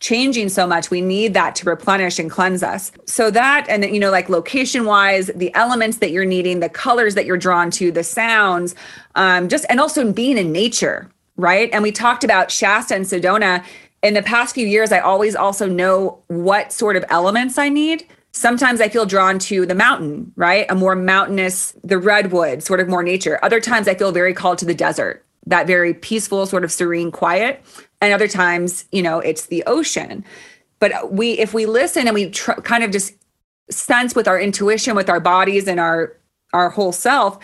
changing 0.00 0.48
so 0.48 0.66
much 0.66 0.90
we 0.90 1.00
need 1.00 1.34
that 1.34 1.54
to 1.54 1.68
replenish 1.68 2.18
and 2.18 2.30
cleanse 2.30 2.62
us. 2.62 2.90
So 3.06 3.30
that 3.30 3.66
and 3.68 3.84
you 3.84 4.00
know 4.00 4.10
like 4.10 4.28
location 4.28 4.84
wise 4.84 5.30
the 5.34 5.54
elements 5.54 5.98
that 5.98 6.10
you're 6.10 6.24
needing 6.24 6.60
the 6.60 6.68
colors 6.68 7.14
that 7.14 7.26
you're 7.26 7.36
drawn 7.36 7.70
to 7.72 7.92
the 7.92 8.04
sounds 8.04 8.74
um 9.14 9.48
just 9.48 9.66
and 9.68 9.80
also 9.80 10.10
being 10.12 10.38
in 10.38 10.52
nature 10.52 11.10
right? 11.36 11.70
And 11.72 11.82
we 11.82 11.90
talked 11.92 12.22
about 12.22 12.50
shasta 12.50 12.94
and 12.94 13.06
sedona. 13.06 13.64
In 14.02 14.12
the 14.14 14.22
past 14.22 14.54
few 14.54 14.66
years 14.66 14.92
i 14.92 14.98
always 14.98 15.36
also 15.36 15.66
know 15.68 16.22
what 16.28 16.72
sort 16.72 16.96
of 16.96 17.04
elements 17.10 17.58
i 17.58 17.68
need. 17.68 18.06
Sometimes 18.32 18.80
i 18.80 18.88
feel 18.88 19.06
drawn 19.06 19.38
to 19.40 19.66
the 19.66 19.74
mountain 19.74 20.32
right? 20.36 20.66
A 20.70 20.74
more 20.74 20.96
mountainous 20.96 21.74
the 21.84 21.98
redwood 21.98 22.62
sort 22.62 22.80
of 22.80 22.88
more 22.88 23.02
nature. 23.02 23.38
Other 23.42 23.60
times 23.60 23.86
i 23.86 23.94
feel 23.94 24.12
very 24.12 24.32
called 24.32 24.58
to 24.58 24.64
the 24.64 24.74
desert 24.74 25.24
that 25.46 25.66
very 25.66 25.94
peaceful 25.94 26.46
sort 26.46 26.64
of 26.64 26.72
serene 26.72 27.10
quiet 27.10 27.62
and 28.00 28.12
other 28.12 28.28
times 28.28 28.84
you 28.92 29.02
know 29.02 29.20
it's 29.20 29.46
the 29.46 29.62
ocean. 29.66 30.24
But 30.78 31.12
we 31.12 31.32
if 31.32 31.54
we 31.54 31.66
listen 31.66 32.06
and 32.06 32.14
we 32.14 32.30
tr- 32.30 32.52
kind 32.52 32.84
of 32.84 32.90
just 32.90 33.14
sense 33.70 34.14
with 34.14 34.26
our 34.26 34.40
intuition 34.40 34.96
with 34.96 35.08
our 35.08 35.20
bodies 35.20 35.68
and 35.68 35.78
our 35.78 36.16
our 36.52 36.70
whole 36.70 36.92
self 36.92 37.38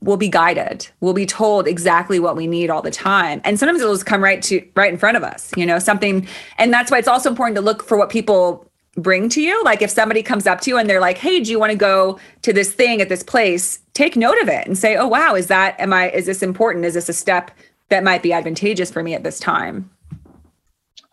we'll 0.00 0.16
be 0.16 0.28
guided. 0.28 0.88
We'll 1.00 1.14
be 1.14 1.26
told 1.26 1.68
exactly 1.68 2.18
what 2.18 2.34
we 2.34 2.48
need 2.48 2.70
all 2.70 2.82
the 2.82 2.90
time. 2.90 3.40
And 3.44 3.56
sometimes 3.56 3.80
it'll 3.80 3.94
just 3.94 4.04
come 4.04 4.20
right 4.20 4.42
to 4.42 4.66
right 4.74 4.92
in 4.92 4.98
front 4.98 5.16
of 5.16 5.22
us 5.22 5.52
you 5.56 5.66
know 5.66 5.78
something 5.78 6.26
and 6.58 6.72
that's 6.72 6.90
why 6.90 6.98
it's 6.98 7.08
also 7.08 7.30
important 7.30 7.56
to 7.56 7.62
look 7.62 7.82
for 7.82 7.96
what 7.96 8.10
people 8.10 8.66
bring 8.96 9.28
to 9.30 9.40
you. 9.40 9.62
Like 9.64 9.80
if 9.80 9.90
somebody 9.90 10.22
comes 10.22 10.46
up 10.46 10.60
to 10.62 10.70
you 10.70 10.76
and 10.78 10.90
they're 10.90 11.00
like 11.00 11.18
hey 11.18 11.40
do 11.40 11.50
you 11.50 11.58
want 11.58 11.70
to 11.70 11.78
go 11.78 12.18
to 12.42 12.52
this 12.52 12.72
thing 12.72 13.00
at 13.00 13.08
this 13.08 13.22
place? 13.22 13.78
Take 13.94 14.16
note 14.16 14.40
of 14.42 14.48
it 14.48 14.66
and 14.66 14.76
say 14.76 14.96
oh 14.96 15.06
wow 15.06 15.34
is 15.34 15.46
that 15.46 15.78
am 15.78 15.92
i 15.92 16.10
is 16.10 16.26
this 16.26 16.42
important? 16.42 16.84
Is 16.84 16.94
this 16.94 17.08
a 17.08 17.14
step 17.14 17.50
that 17.92 18.02
might 18.02 18.22
be 18.22 18.32
advantageous 18.32 18.90
for 18.90 19.02
me 19.02 19.14
at 19.14 19.22
this 19.22 19.38
time. 19.38 19.90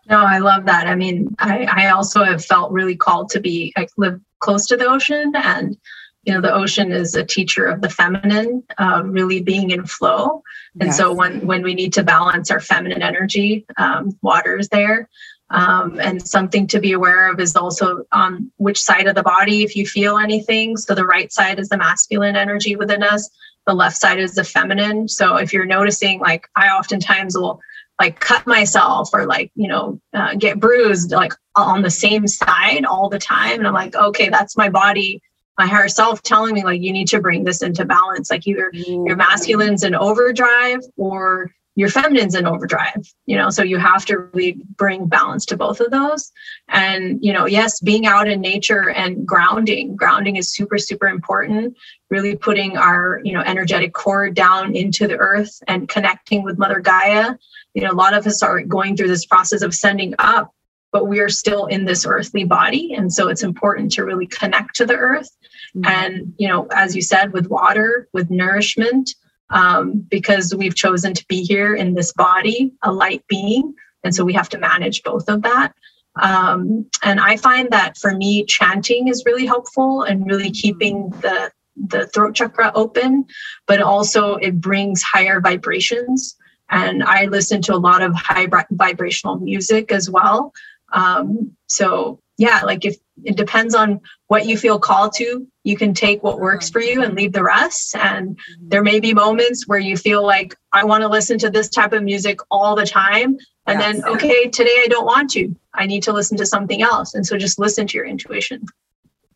No, 0.08 0.18
I 0.18 0.38
love 0.38 0.64
that. 0.64 0.86
I 0.86 0.94
mean, 0.94 1.36
I, 1.38 1.64
I 1.70 1.90
also 1.90 2.24
have 2.24 2.42
felt 2.42 2.72
really 2.72 2.96
called 2.96 3.28
to 3.30 3.40
be, 3.40 3.72
I 3.76 3.86
live 3.98 4.18
close 4.40 4.66
to 4.66 4.78
the 4.78 4.86
ocean 4.86 5.32
and 5.36 5.76
you 6.24 6.34
know 6.34 6.40
the 6.40 6.52
ocean 6.52 6.92
is 6.92 7.14
a 7.14 7.24
teacher 7.24 7.66
of 7.66 7.80
the 7.80 7.88
feminine 7.88 8.62
um, 8.78 9.10
really 9.10 9.40
being 9.40 9.70
in 9.70 9.86
flow 9.86 10.42
and 10.78 10.88
yes. 10.88 10.96
so 10.96 11.12
when 11.12 11.46
when 11.46 11.62
we 11.62 11.72
need 11.72 11.94
to 11.94 12.02
balance 12.02 12.50
our 12.50 12.60
feminine 12.60 13.02
energy 13.02 13.64
um, 13.78 14.10
water 14.20 14.58
is 14.58 14.68
there 14.68 15.08
um, 15.48 15.98
and 15.98 16.26
something 16.26 16.66
to 16.66 16.78
be 16.78 16.92
aware 16.92 17.30
of 17.30 17.40
is 17.40 17.56
also 17.56 18.04
on 18.12 18.50
which 18.58 18.80
side 18.80 19.06
of 19.06 19.14
the 19.14 19.22
body 19.22 19.62
if 19.62 19.74
you 19.74 19.86
feel 19.86 20.18
anything 20.18 20.76
so 20.76 20.94
the 20.94 21.06
right 21.06 21.32
side 21.32 21.58
is 21.58 21.70
the 21.70 21.78
masculine 21.78 22.36
energy 22.36 22.76
within 22.76 23.02
us 23.02 23.30
the 23.66 23.74
left 23.74 23.96
side 23.96 24.18
is 24.18 24.34
the 24.34 24.44
feminine. 24.44 25.08
So 25.08 25.36
if 25.36 25.52
you're 25.52 25.66
noticing 25.66 26.20
like 26.20 26.48
i 26.56 26.68
oftentimes 26.68 27.36
will 27.36 27.60
like 28.00 28.18
cut 28.18 28.46
myself 28.46 29.10
or 29.12 29.26
like 29.26 29.50
you 29.54 29.68
know 29.68 30.00
uh, 30.14 30.34
get 30.34 30.58
bruised 30.58 31.12
like 31.12 31.34
on 31.54 31.82
the 31.82 31.90
same 31.90 32.26
side 32.26 32.84
all 32.84 33.08
the 33.08 33.18
time. 33.18 33.58
And 33.58 33.66
i'm 33.66 33.74
like 33.74 33.94
okay 33.94 34.28
that's 34.28 34.56
my 34.56 34.68
body 34.68 35.22
my 35.58 35.66
higher 35.66 35.88
self 35.88 36.22
telling 36.22 36.54
me 36.54 36.64
like 36.64 36.80
you 36.80 36.90
need 36.90 37.08
to 37.08 37.20
bring 37.20 37.44
this 37.44 37.62
into 37.62 37.84
balance. 37.84 38.30
Like 38.30 38.46
either 38.46 38.70
mm-hmm. 38.74 39.06
your 39.06 39.16
masculine's 39.16 39.84
in 39.84 39.94
overdrive 39.94 40.80
or 40.96 41.52
your 41.80 41.88
feminine's 41.88 42.34
in 42.34 42.46
overdrive 42.46 43.10
you 43.24 43.34
know 43.34 43.48
so 43.48 43.62
you 43.62 43.78
have 43.78 44.04
to 44.04 44.18
really 44.18 44.58
bring 44.76 45.06
balance 45.06 45.46
to 45.46 45.56
both 45.56 45.80
of 45.80 45.90
those. 45.90 46.30
And 46.68 47.18
you 47.22 47.32
know 47.32 47.46
yes 47.46 47.80
being 47.80 48.06
out 48.06 48.28
in 48.28 48.40
nature 48.40 48.90
and 48.90 49.26
grounding 49.26 49.96
grounding 49.96 50.36
is 50.36 50.52
super 50.52 50.76
super 50.76 51.06
important. 51.06 51.76
Really 52.10 52.36
putting 52.36 52.76
our 52.76 53.20
you 53.24 53.32
know 53.32 53.40
energetic 53.40 53.94
core 53.94 54.28
down 54.28 54.76
into 54.76 55.08
the 55.08 55.16
earth 55.16 55.62
and 55.68 55.88
connecting 55.88 56.42
with 56.42 56.58
mother 56.58 56.80
gaia. 56.80 57.36
You 57.72 57.82
know 57.82 57.92
a 57.92 58.00
lot 58.04 58.12
of 58.12 58.26
us 58.26 58.42
are 58.42 58.60
going 58.60 58.94
through 58.94 59.08
this 59.08 59.24
process 59.24 59.62
of 59.62 59.74
sending 59.74 60.14
up 60.18 60.52
but 60.92 61.06
we 61.06 61.20
are 61.20 61.28
still 61.28 61.66
in 61.66 61.84
this 61.84 62.04
earthly 62.04 62.42
body. 62.42 62.94
And 62.94 63.12
so 63.12 63.28
it's 63.28 63.44
important 63.44 63.92
to 63.92 64.04
really 64.04 64.26
connect 64.26 64.74
to 64.76 64.84
the 64.84 64.96
earth. 64.96 65.30
Mm-hmm. 65.76 65.86
and 65.86 66.34
you 66.36 66.48
know 66.48 66.66
as 66.84 66.96
you 66.96 67.02
said 67.02 67.32
with 67.32 67.46
water 67.46 68.08
with 68.12 68.28
nourishment 68.28 69.14
um, 69.50 70.04
because 70.08 70.54
we've 70.54 70.74
chosen 70.74 71.14
to 71.14 71.24
be 71.28 71.42
here 71.42 71.74
in 71.74 71.94
this 71.94 72.12
body 72.12 72.72
a 72.82 72.92
light 72.92 73.24
being 73.28 73.74
and 74.04 74.14
so 74.14 74.24
we 74.24 74.32
have 74.32 74.48
to 74.50 74.58
manage 74.58 75.02
both 75.02 75.28
of 75.28 75.42
that. 75.42 75.74
Um, 76.20 76.86
and 77.04 77.20
i 77.20 77.36
find 77.36 77.70
that 77.70 77.96
for 77.96 78.14
me 78.14 78.44
chanting 78.44 79.06
is 79.06 79.24
really 79.24 79.46
helpful 79.46 80.02
and 80.02 80.26
really 80.26 80.50
keeping 80.50 81.10
the 81.20 81.52
the 81.76 82.08
throat 82.08 82.34
chakra 82.34 82.72
open 82.74 83.24
but 83.66 83.80
also 83.80 84.34
it 84.36 84.60
brings 84.60 85.02
higher 85.02 85.40
vibrations. 85.40 86.36
And 86.68 87.04
i 87.04 87.26
listen 87.26 87.62
to 87.62 87.74
a 87.74 87.84
lot 87.88 88.02
of 88.02 88.12
high 88.14 88.48
vibrational 88.70 89.36
music 89.36 89.92
as 89.92 90.10
well. 90.10 90.52
Um, 90.92 91.56
so 91.68 92.20
yeah, 92.40 92.62
like 92.64 92.86
if 92.86 92.96
it 93.22 93.36
depends 93.36 93.74
on 93.74 94.00
what 94.28 94.46
you 94.46 94.56
feel 94.56 94.78
called 94.78 95.12
to, 95.16 95.46
you 95.62 95.76
can 95.76 95.92
take 95.92 96.22
what 96.22 96.40
works 96.40 96.70
for 96.70 96.80
you 96.80 97.02
and 97.02 97.14
leave 97.14 97.34
the 97.34 97.44
rest. 97.44 97.94
And 97.94 98.30
mm-hmm. 98.30 98.68
there 98.68 98.82
may 98.82 98.98
be 98.98 99.12
moments 99.12 99.68
where 99.68 99.78
you 99.78 99.94
feel 99.94 100.24
like 100.24 100.56
I 100.72 100.84
want 100.84 101.02
to 101.02 101.08
listen 101.08 101.36
to 101.40 101.50
this 101.50 101.68
type 101.68 101.92
of 101.92 102.02
music 102.02 102.40
all 102.50 102.74
the 102.74 102.86
time. 102.86 103.36
And 103.66 103.78
yes. 103.78 104.00
then, 104.00 104.04
okay, 104.06 104.48
today 104.48 104.74
I 104.82 104.86
don't 104.88 105.04
want 105.04 105.28
to. 105.32 105.54
I 105.74 105.84
need 105.84 106.02
to 106.04 106.14
listen 106.14 106.38
to 106.38 106.46
something 106.46 106.80
else. 106.80 107.12
And 107.12 107.26
so 107.26 107.36
just 107.36 107.58
listen 107.58 107.86
to 107.88 107.98
your 107.98 108.06
intuition. 108.06 108.64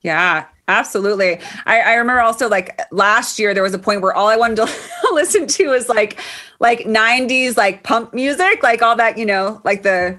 Yeah, 0.01 0.47
absolutely. 0.67 1.41
I, 1.67 1.81
I, 1.81 1.95
remember 1.97 2.23
also 2.23 2.49
like 2.49 2.81
last 2.91 3.39
year 3.39 3.53
there 3.53 3.63
was 3.63 3.75
a 3.75 3.79
point 3.79 4.01
where 4.01 4.15
all 4.15 4.29
I 4.29 4.37
wanted 4.37 4.57
to 4.57 4.71
listen 5.13 5.47
to 5.47 5.69
was 5.69 5.91
like 5.91 6.19
like 6.59 6.81
90s 6.81 7.59
like 7.59 7.83
pump 7.83 8.15
music, 8.15 8.63
like 8.63 8.81
all 8.81 8.97
that, 8.97 9.19
you 9.19 9.27
know, 9.27 9.61
like 9.65 9.83
the 9.83 10.19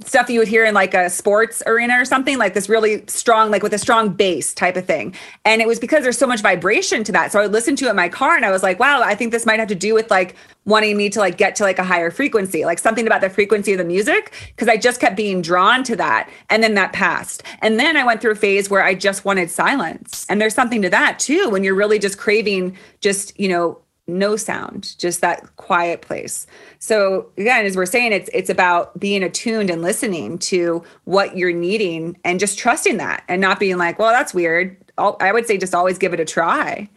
stuff 0.00 0.28
you 0.28 0.40
would 0.40 0.48
hear 0.48 0.64
in 0.64 0.74
like 0.74 0.92
a 0.92 1.08
sports 1.08 1.62
arena 1.66 1.94
or 2.00 2.04
something 2.04 2.36
like 2.36 2.52
this 2.52 2.68
really 2.68 3.04
strong 3.06 3.52
like 3.52 3.62
with 3.62 3.72
a 3.72 3.78
strong 3.78 4.08
bass 4.08 4.52
type 4.52 4.76
of 4.76 4.84
thing. 4.84 5.14
And 5.44 5.62
it 5.62 5.68
was 5.68 5.78
because 5.78 6.02
there's 6.02 6.18
so 6.18 6.26
much 6.26 6.40
vibration 6.40 7.04
to 7.04 7.12
that. 7.12 7.30
So 7.30 7.38
i 7.38 7.42
would 7.42 7.52
listen 7.52 7.76
to 7.76 7.86
it 7.86 7.90
in 7.90 7.96
my 7.96 8.08
car 8.08 8.34
and 8.34 8.44
i 8.44 8.50
was 8.50 8.62
like 8.62 8.80
wow 8.80 9.02
i 9.02 9.14
think 9.14 9.30
this 9.30 9.46
might 9.46 9.60
have 9.60 9.68
to 9.68 9.74
do 9.74 9.94
with 9.94 10.10
like 10.10 10.34
wanting 10.64 10.96
me 10.96 11.10
to 11.10 11.20
like 11.20 11.36
get 11.36 11.54
to 11.56 11.62
like 11.62 11.78
a 11.78 11.84
higher 11.84 12.10
frequency 12.10 12.64
like 12.64 12.78
something 12.78 13.06
about 13.06 13.20
the 13.20 13.30
frequency 13.30 13.72
of 13.72 13.78
the 13.78 13.84
music 13.84 14.32
because 14.48 14.66
i 14.66 14.76
just 14.76 15.00
kept 15.00 15.16
being 15.16 15.40
drawn 15.40 15.84
to 15.84 15.94
that. 15.94 16.28
And 16.50 16.62
then 16.62 16.74
that 16.74 16.92
passed. 16.92 17.44
And 17.62 17.78
then 17.78 17.96
i 17.96 18.04
went 18.04 18.20
through 18.20 18.32
a 18.32 18.36
phase 18.36 18.68
where 18.68 18.82
i 18.82 18.94
just 18.94 19.24
wanted 19.24 19.48
silence. 19.48 20.26
And 20.28 20.40
there's 20.40 20.54
something 20.54 20.82
to 20.82 20.90
that 20.90 21.20
too 21.20 21.50
when 21.50 21.62
you're 21.62 21.76
really 21.76 22.00
just 22.00 22.18
craving 22.18 22.76
just 23.00 23.38
you 23.38 23.48
know 23.48 23.78
no 24.06 24.36
sound, 24.36 24.98
just 24.98 25.20
that 25.22 25.56
quiet 25.56 26.02
place. 26.02 26.46
So 26.78 27.30
again, 27.38 27.64
as 27.64 27.76
we're 27.76 27.86
saying, 27.86 28.12
it's 28.12 28.28
it's 28.32 28.50
about 28.50 28.98
being 28.98 29.22
attuned 29.22 29.70
and 29.70 29.82
listening 29.82 30.38
to 30.38 30.84
what 31.04 31.36
you're 31.36 31.52
needing 31.52 32.18
and 32.24 32.38
just 32.38 32.58
trusting 32.58 32.98
that 32.98 33.24
and 33.28 33.40
not 33.40 33.58
being 33.58 33.78
like, 33.78 33.98
well, 33.98 34.12
that's 34.12 34.34
weird. 34.34 34.76
I 34.98 35.32
would 35.32 35.46
say 35.46 35.58
just 35.58 35.74
always 35.74 35.98
give 35.98 36.12
it 36.14 36.20
a 36.20 36.24
try, 36.24 36.88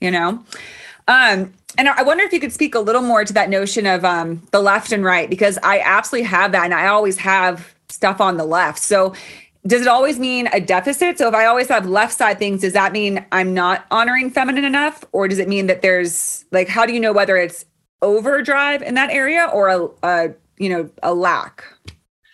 you 0.00 0.10
know? 0.10 0.44
Um, 1.08 1.52
and 1.78 1.88
I 1.88 2.02
wonder 2.02 2.24
if 2.24 2.32
you 2.32 2.40
could 2.40 2.52
speak 2.52 2.74
a 2.74 2.80
little 2.80 3.02
more 3.02 3.24
to 3.24 3.32
that 3.32 3.48
notion 3.48 3.86
of 3.86 4.04
um, 4.04 4.46
the 4.50 4.60
left 4.60 4.92
and 4.92 5.04
right, 5.04 5.28
because 5.28 5.58
I 5.62 5.80
absolutely 5.80 6.28
have 6.28 6.52
that. 6.52 6.64
And 6.64 6.74
I 6.74 6.86
always 6.86 7.18
have 7.18 7.74
stuff 7.88 8.20
on 8.20 8.36
the 8.36 8.44
left. 8.44 8.78
So 8.78 9.14
does 9.66 9.82
it 9.82 9.88
always 9.88 10.18
mean 10.18 10.48
a 10.52 10.60
deficit? 10.60 11.18
So 11.18 11.28
if 11.28 11.34
I 11.34 11.46
always 11.46 11.68
have 11.68 11.86
left 11.86 12.14
side 12.14 12.38
things, 12.38 12.62
does 12.62 12.72
that 12.72 12.92
mean 12.92 13.24
I'm 13.30 13.52
not 13.52 13.86
honoring 13.90 14.30
feminine 14.30 14.64
enough? 14.64 15.04
Or 15.12 15.28
does 15.28 15.38
it 15.38 15.48
mean 15.48 15.66
that 15.66 15.82
there's 15.82 16.44
like, 16.50 16.68
how 16.68 16.86
do 16.86 16.94
you 16.94 17.00
know 17.00 17.12
whether 17.12 17.36
it's 17.36 17.66
overdrive 18.02 18.82
in 18.82 18.94
that 18.94 19.10
area 19.10 19.48
or 19.52 19.68
a, 19.68 19.88
a 20.02 20.34
you 20.56 20.70
know, 20.70 20.90
a 21.02 21.12
lack 21.12 21.64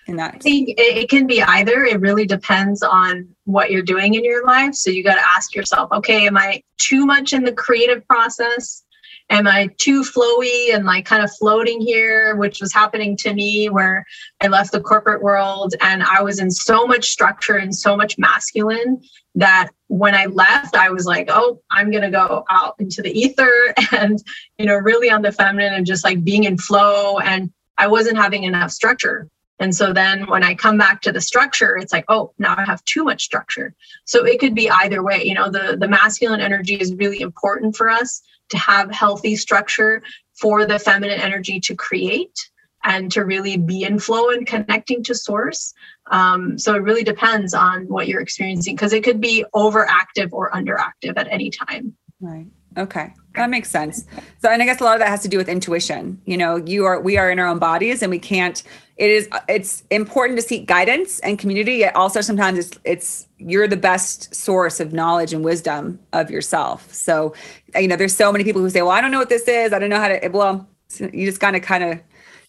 in 0.06 0.16
that? 0.16 0.36
I 0.36 0.38
think 0.38 0.74
it 0.76 1.08
can 1.08 1.26
be 1.26 1.42
either. 1.42 1.84
It 1.84 2.00
really 2.00 2.26
depends 2.26 2.82
on 2.82 3.28
what 3.44 3.72
you're 3.72 3.82
doing 3.82 4.14
in 4.14 4.24
your 4.24 4.46
life. 4.46 4.74
So 4.74 4.90
you 4.90 5.02
got 5.02 5.16
to 5.16 5.28
ask 5.36 5.54
yourself, 5.54 5.90
okay, 5.92 6.26
am 6.26 6.36
I 6.36 6.62
too 6.78 7.06
much 7.06 7.32
in 7.32 7.42
the 7.42 7.52
creative 7.52 8.06
process? 8.06 8.84
Am 9.30 9.46
I 9.46 9.68
too 9.78 10.02
flowy 10.02 10.74
and 10.74 10.84
like 10.84 11.04
kind 11.04 11.22
of 11.22 11.32
floating 11.32 11.80
here, 11.80 12.36
which 12.36 12.60
was 12.60 12.72
happening 12.72 13.16
to 13.18 13.34
me 13.34 13.68
where 13.68 14.04
I 14.40 14.46
left 14.46 14.72
the 14.72 14.80
corporate 14.80 15.22
world 15.22 15.74
and 15.80 16.02
I 16.02 16.22
was 16.22 16.38
in 16.38 16.50
so 16.50 16.86
much 16.86 17.06
structure 17.06 17.56
and 17.56 17.74
so 17.74 17.96
much 17.96 18.18
masculine 18.18 19.00
that 19.34 19.70
when 19.88 20.14
I 20.14 20.26
left, 20.26 20.76
I 20.76 20.90
was 20.90 21.06
like, 21.06 21.28
oh, 21.30 21.60
I'm 21.70 21.90
going 21.90 22.02
to 22.02 22.10
go 22.10 22.44
out 22.50 22.76
into 22.78 23.02
the 23.02 23.10
ether 23.10 23.74
and, 23.92 24.22
you 24.58 24.66
know, 24.66 24.76
really 24.76 25.10
on 25.10 25.22
the 25.22 25.32
feminine 25.32 25.74
and 25.74 25.86
just 25.86 26.04
like 26.04 26.24
being 26.24 26.44
in 26.44 26.56
flow. 26.56 27.18
And 27.18 27.52
I 27.78 27.88
wasn't 27.88 28.16
having 28.16 28.44
enough 28.44 28.70
structure. 28.70 29.28
And 29.58 29.74
so 29.74 29.92
then 29.92 30.26
when 30.26 30.44
I 30.44 30.54
come 30.54 30.76
back 30.76 31.00
to 31.02 31.12
the 31.12 31.20
structure, 31.20 31.76
it's 31.78 31.92
like, 31.92 32.04
oh, 32.08 32.32
now 32.38 32.54
I 32.56 32.64
have 32.64 32.84
too 32.84 33.04
much 33.04 33.24
structure. 33.24 33.74
So 34.04 34.24
it 34.24 34.38
could 34.38 34.54
be 34.54 34.70
either 34.70 35.02
way. 35.02 35.24
You 35.24 35.34
know, 35.34 35.50
the, 35.50 35.76
the 35.78 35.88
masculine 35.88 36.40
energy 36.40 36.74
is 36.74 36.94
really 36.94 37.20
important 37.20 37.74
for 37.74 37.88
us 37.88 38.22
to 38.50 38.58
have 38.58 38.90
healthy 38.90 39.36
structure 39.36 40.02
for 40.34 40.66
the 40.66 40.78
feminine 40.78 41.20
energy 41.20 41.60
to 41.60 41.74
create 41.74 42.50
and 42.84 43.10
to 43.12 43.24
really 43.24 43.56
be 43.56 43.82
in 43.82 43.98
flow 43.98 44.30
and 44.30 44.46
connecting 44.46 45.02
to 45.02 45.14
source. 45.14 45.74
Um, 46.10 46.56
so 46.58 46.74
it 46.74 46.82
really 46.82 47.02
depends 47.02 47.52
on 47.52 47.86
what 47.88 48.06
you're 48.06 48.20
experiencing 48.20 48.76
because 48.76 48.92
it 48.92 49.02
could 49.02 49.20
be 49.20 49.44
overactive 49.54 50.32
or 50.32 50.50
underactive 50.52 51.14
at 51.16 51.26
any 51.28 51.50
time. 51.50 51.96
Right. 52.20 52.46
Okay. 52.76 53.12
That 53.34 53.50
makes 53.50 53.70
sense. 53.70 54.06
So, 54.40 54.48
and 54.48 54.62
I 54.62 54.64
guess 54.64 54.80
a 54.80 54.84
lot 54.84 54.94
of 54.94 55.00
that 55.00 55.08
has 55.08 55.22
to 55.22 55.28
do 55.28 55.36
with 55.36 55.48
intuition. 55.48 56.20
You 56.24 56.38
know, 56.38 56.56
you 56.56 56.86
are, 56.86 57.00
we 57.00 57.18
are 57.18 57.30
in 57.30 57.38
our 57.38 57.46
own 57.46 57.58
bodies 57.58 58.02
and 58.02 58.10
we 58.10 58.18
can't, 58.18 58.62
it 58.96 59.10
is, 59.10 59.28
it's 59.46 59.82
important 59.90 60.38
to 60.38 60.42
seek 60.42 60.66
guidance 60.66 61.20
and 61.20 61.38
community. 61.38 61.74
Yet 61.74 61.94
also 61.94 62.22
sometimes 62.22 62.58
it's, 62.58 62.78
it's, 62.84 63.28
you're 63.36 63.68
the 63.68 63.76
best 63.76 64.34
source 64.34 64.80
of 64.80 64.94
knowledge 64.94 65.34
and 65.34 65.44
wisdom 65.44 65.98
of 66.14 66.30
yourself. 66.30 66.92
So, 66.94 67.34
you 67.74 67.88
know, 67.88 67.96
there's 67.96 68.16
so 68.16 68.32
many 68.32 68.42
people 68.42 68.62
who 68.62 68.70
say, 68.70 68.80
well, 68.80 68.92
I 68.92 69.02
don't 69.02 69.10
know 69.10 69.18
what 69.18 69.28
this 69.28 69.48
is. 69.48 69.74
I 69.74 69.78
don't 69.78 69.90
know 69.90 70.00
how 70.00 70.08
to, 70.08 70.28
well, 70.28 70.66
you 70.98 71.26
just 71.26 71.40
kind 71.40 71.56
of, 71.56 71.62
kind 71.62 71.84
of, 71.84 72.00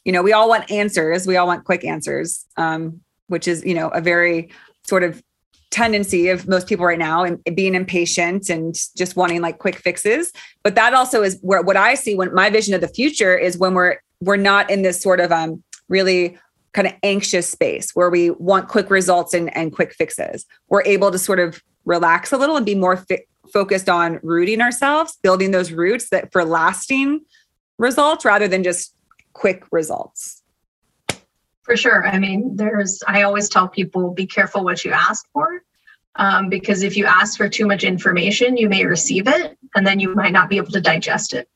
you 0.06 0.14
know, 0.14 0.24
we 0.24 0.32
all 0.32 0.48
want 0.48 0.72
answers. 0.72 1.28
We 1.28 1.36
all 1.36 1.48
want 1.48 1.66
quick 1.66 1.84
answers, 1.84 2.46
um, 2.56 3.02
which 3.28 3.46
is, 3.46 3.66
you 3.66 3.74
know, 3.74 3.90
a 3.90 4.00
very 4.00 4.52
sort 4.88 5.04
of 5.04 5.22
tendency 5.72 6.30
of 6.30 6.48
most 6.48 6.68
people 6.68 6.86
right 6.86 7.00
now 7.00 7.24
and 7.24 7.44
being 7.56 7.76
impatient 7.76 8.50
and 8.50 8.76
just 8.96 9.16
wanting 9.16 9.42
like 9.42 9.58
quick 9.58 9.76
fixes. 9.76 10.32
But 10.64 10.76
that 10.76 10.94
also 10.94 11.24
is 11.24 11.40
where 11.42 11.62
what 11.62 11.78
i 11.78 11.94
see 11.96 12.16
when 12.16 12.34
my 12.34 12.50
vision 12.50 12.74
of 12.74 12.82
the 12.82 12.88
future 12.88 13.38
is 13.38 13.58
when 13.58 13.74
we're 13.74 13.98
we're 14.22 14.38
not 14.38 14.70
in 14.70 14.82
this 14.82 15.02
sort 15.02 15.20
of 15.20 15.32
um 15.32 15.64
really 15.90 16.38
kind 16.74 16.88
of 16.88 16.94
anxious 17.04 17.50
space 17.50 17.92
where 17.96 18.10
we 18.10 18.30
want 18.32 18.68
quick 18.68 18.90
results 18.90 19.34
and, 19.34 19.56
and 19.56 19.74
quick 19.74 19.94
fixes. 19.94 20.46
We're 20.70 20.84
able 20.84 21.12
to 21.12 21.18
sort 21.18 21.40
of 21.40 21.62
relax 21.86 22.32
a 22.32 22.38
little 22.38 22.56
and 22.56 22.66
be 22.66 22.76
more 22.76 22.98
fi- 22.98 23.26
focused 23.52 23.90
on 23.90 24.20
rooting 24.22 24.62
ourselves 24.62 25.18
building 25.24 25.52
those 25.52 25.72
roots 25.72 26.10
that 26.10 26.32
for 26.32 26.44
lasting 26.44 27.22
results 27.78 28.26
rather 28.26 28.48
than 28.48 28.62
just 28.62 28.94
quick 29.34 29.64
results 29.72 30.37
for 31.68 31.76
sure. 31.76 32.08
I 32.08 32.18
mean, 32.18 32.56
there's, 32.56 33.04
I 33.06 33.24
always 33.24 33.50
tell 33.50 33.68
people 33.68 34.14
be 34.14 34.26
careful 34.26 34.64
what 34.64 34.86
you 34.86 34.92
ask 34.92 35.30
for. 35.34 35.62
Um, 36.16 36.50
because 36.50 36.82
if 36.82 36.98
you 36.98 37.06
ask 37.06 37.38
for 37.38 37.48
too 37.48 37.68
much 37.68 37.84
information, 37.84 38.58
you 38.58 38.70
may 38.70 38.86
receive 38.86 39.28
it 39.28 39.56
and 39.76 39.86
then 39.86 40.00
you 40.00 40.16
might 40.16 40.32
not 40.32 40.50
be 40.50 40.58
able 40.58 40.72
to 40.72 40.82
digest 40.82 41.34
it. 41.34 41.48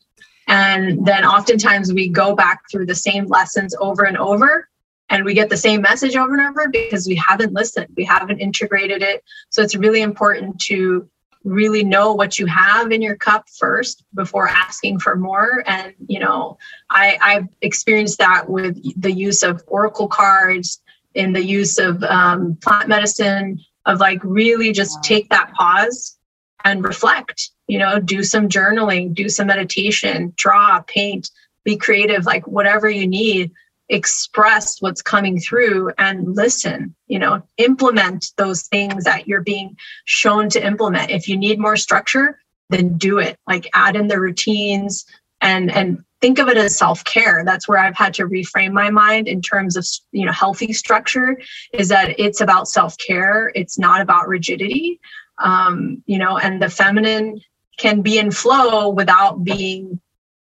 And 0.47 1.03
then 1.03 1.25
oftentimes 1.25 1.93
we 1.93 2.09
go 2.09 2.35
back 2.35 2.69
through 2.69 2.85
the 2.85 2.93
same 2.93 3.25
lessons 3.25 3.73
over 3.79 4.03
and 4.03 4.17
over 4.17 4.69
and 5.09 5.23
we 5.25 5.33
get 5.33 5.49
the 5.49 5.57
same 5.57 5.81
message 5.81 6.15
over 6.15 6.37
and 6.37 6.47
over 6.47 6.67
because 6.67 7.07
we 7.07 7.15
haven't 7.15 7.53
listened, 7.53 7.87
we 7.95 8.03
haven't 8.03 8.39
integrated 8.39 9.01
it. 9.01 9.23
So 9.49 9.63
it's 9.63 9.75
really 9.75 10.01
important 10.01 10.59
to 10.65 11.09
really 11.43 11.83
know 11.83 12.13
what 12.13 12.37
you 12.37 12.45
have 12.45 12.91
in 12.91 13.01
your 13.01 13.15
cup 13.15 13.49
first 13.49 14.03
before 14.13 14.47
asking 14.47 14.99
for 14.99 15.15
more. 15.15 15.63
And 15.65 15.93
you 16.07 16.19
know 16.19 16.57
i 16.89 17.17
i've 17.21 17.47
experienced 17.61 18.17
that 18.19 18.49
with 18.49 18.77
the 19.01 19.11
use 19.11 19.43
of 19.43 19.63
oracle 19.67 20.07
cards 20.07 20.81
in 21.13 21.33
the 21.33 21.43
use 21.43 21.77
of 21.77 22.03
um, 22.03 22.57
plant 22.61 22.87
medicine 22.87 23.59
of 23.85 23.99
like 23.99 24.19
really 24.23 24.71
just 24.71 25.03
take 25.03 25.29
that 25.29 25.51
pause 25.53 26.17
and 26.63 26.83
reflect 26.83 27.51
you 27.67 27.79
know 27.79 27.99
do 27.99 28.23
some 28.23 28.47
journaling 28.47 29.13
do 29.13 29.29
some 29.29 29.47
meditation 29.47 30.33
draw 30.35 30.81
paint 30.81 31.29
be 31.63 31.77
creative 31.77 32.25
like 32.25 32.45
whatever 32.47 32.89
you 32.89 33.07
need 33.07 33.51
express 33.91 34.81
what's 34.81 35.01
coming 35.01 35.37
through 35.37 35.91
and 35.97 36.35
listen 36.35 36.95
you 37.07 37.19
know 37.19 37.43
implement 37.57 38.31
those 38.37 38.63
things 38.63 39.03
that 39.03 39.27
you're 39.27 39.41
being 39.41 39.75
shown 40.05 40.49
to 40.49 40.65
implement. 40.65 41.11
If 41.11 41.27
you 41.27 41.37
need 41.37 41.59
more 41.59 41.77
structure 41.77 42.39
then 42.71 42.97
do 42.97 43.19
it. 43.19 43.37
Like 43.47 43.69
add 43.73 43.95
in 43.95 44.07
the 44.07 44.19
routines 44.19 45.05
and 45.41 45.71
and 45.71 46.03
think 46.21 46.39
of 46.39 46.47
it 46.47 46.57
as 46.57 46.77
self-care. 46.77 47.43
That's 47.45 47.67
where 47.67 47.79
i've 47.79 47.95
had 47.95 48.13
to 48.15 48.27
reframe 48.27 48.71
my 48.71 48.89
mind 48.89 49.27
in 49.27 49.41
terms 49.41 49.75
of 49.75 49.85
you 50.11 50.25
know 50.25 50.31
healthy 50.31 50.73
structure 50.73 51.37
is 51.73 51.89
that 51.89 52.19
it's 52.19 52.41
about 52.41 52.67
self-care. 52.67 53.51
It's 53.53 53.77
not 53.77 54.01
about 54.01 54.27
rigidity. 54.27 54.99
Um, 55.37 56.03
you 56.05 56.17
know 56.17 56.37
and 56.37 56.61
the 56.61 56.69
feminine 56.69 57.41
can 57.77 58.01
be 58.01 58.17
in 58.17 58.31
flow 58.31 58.89
without 58.89 59.43
being 59.43 59.99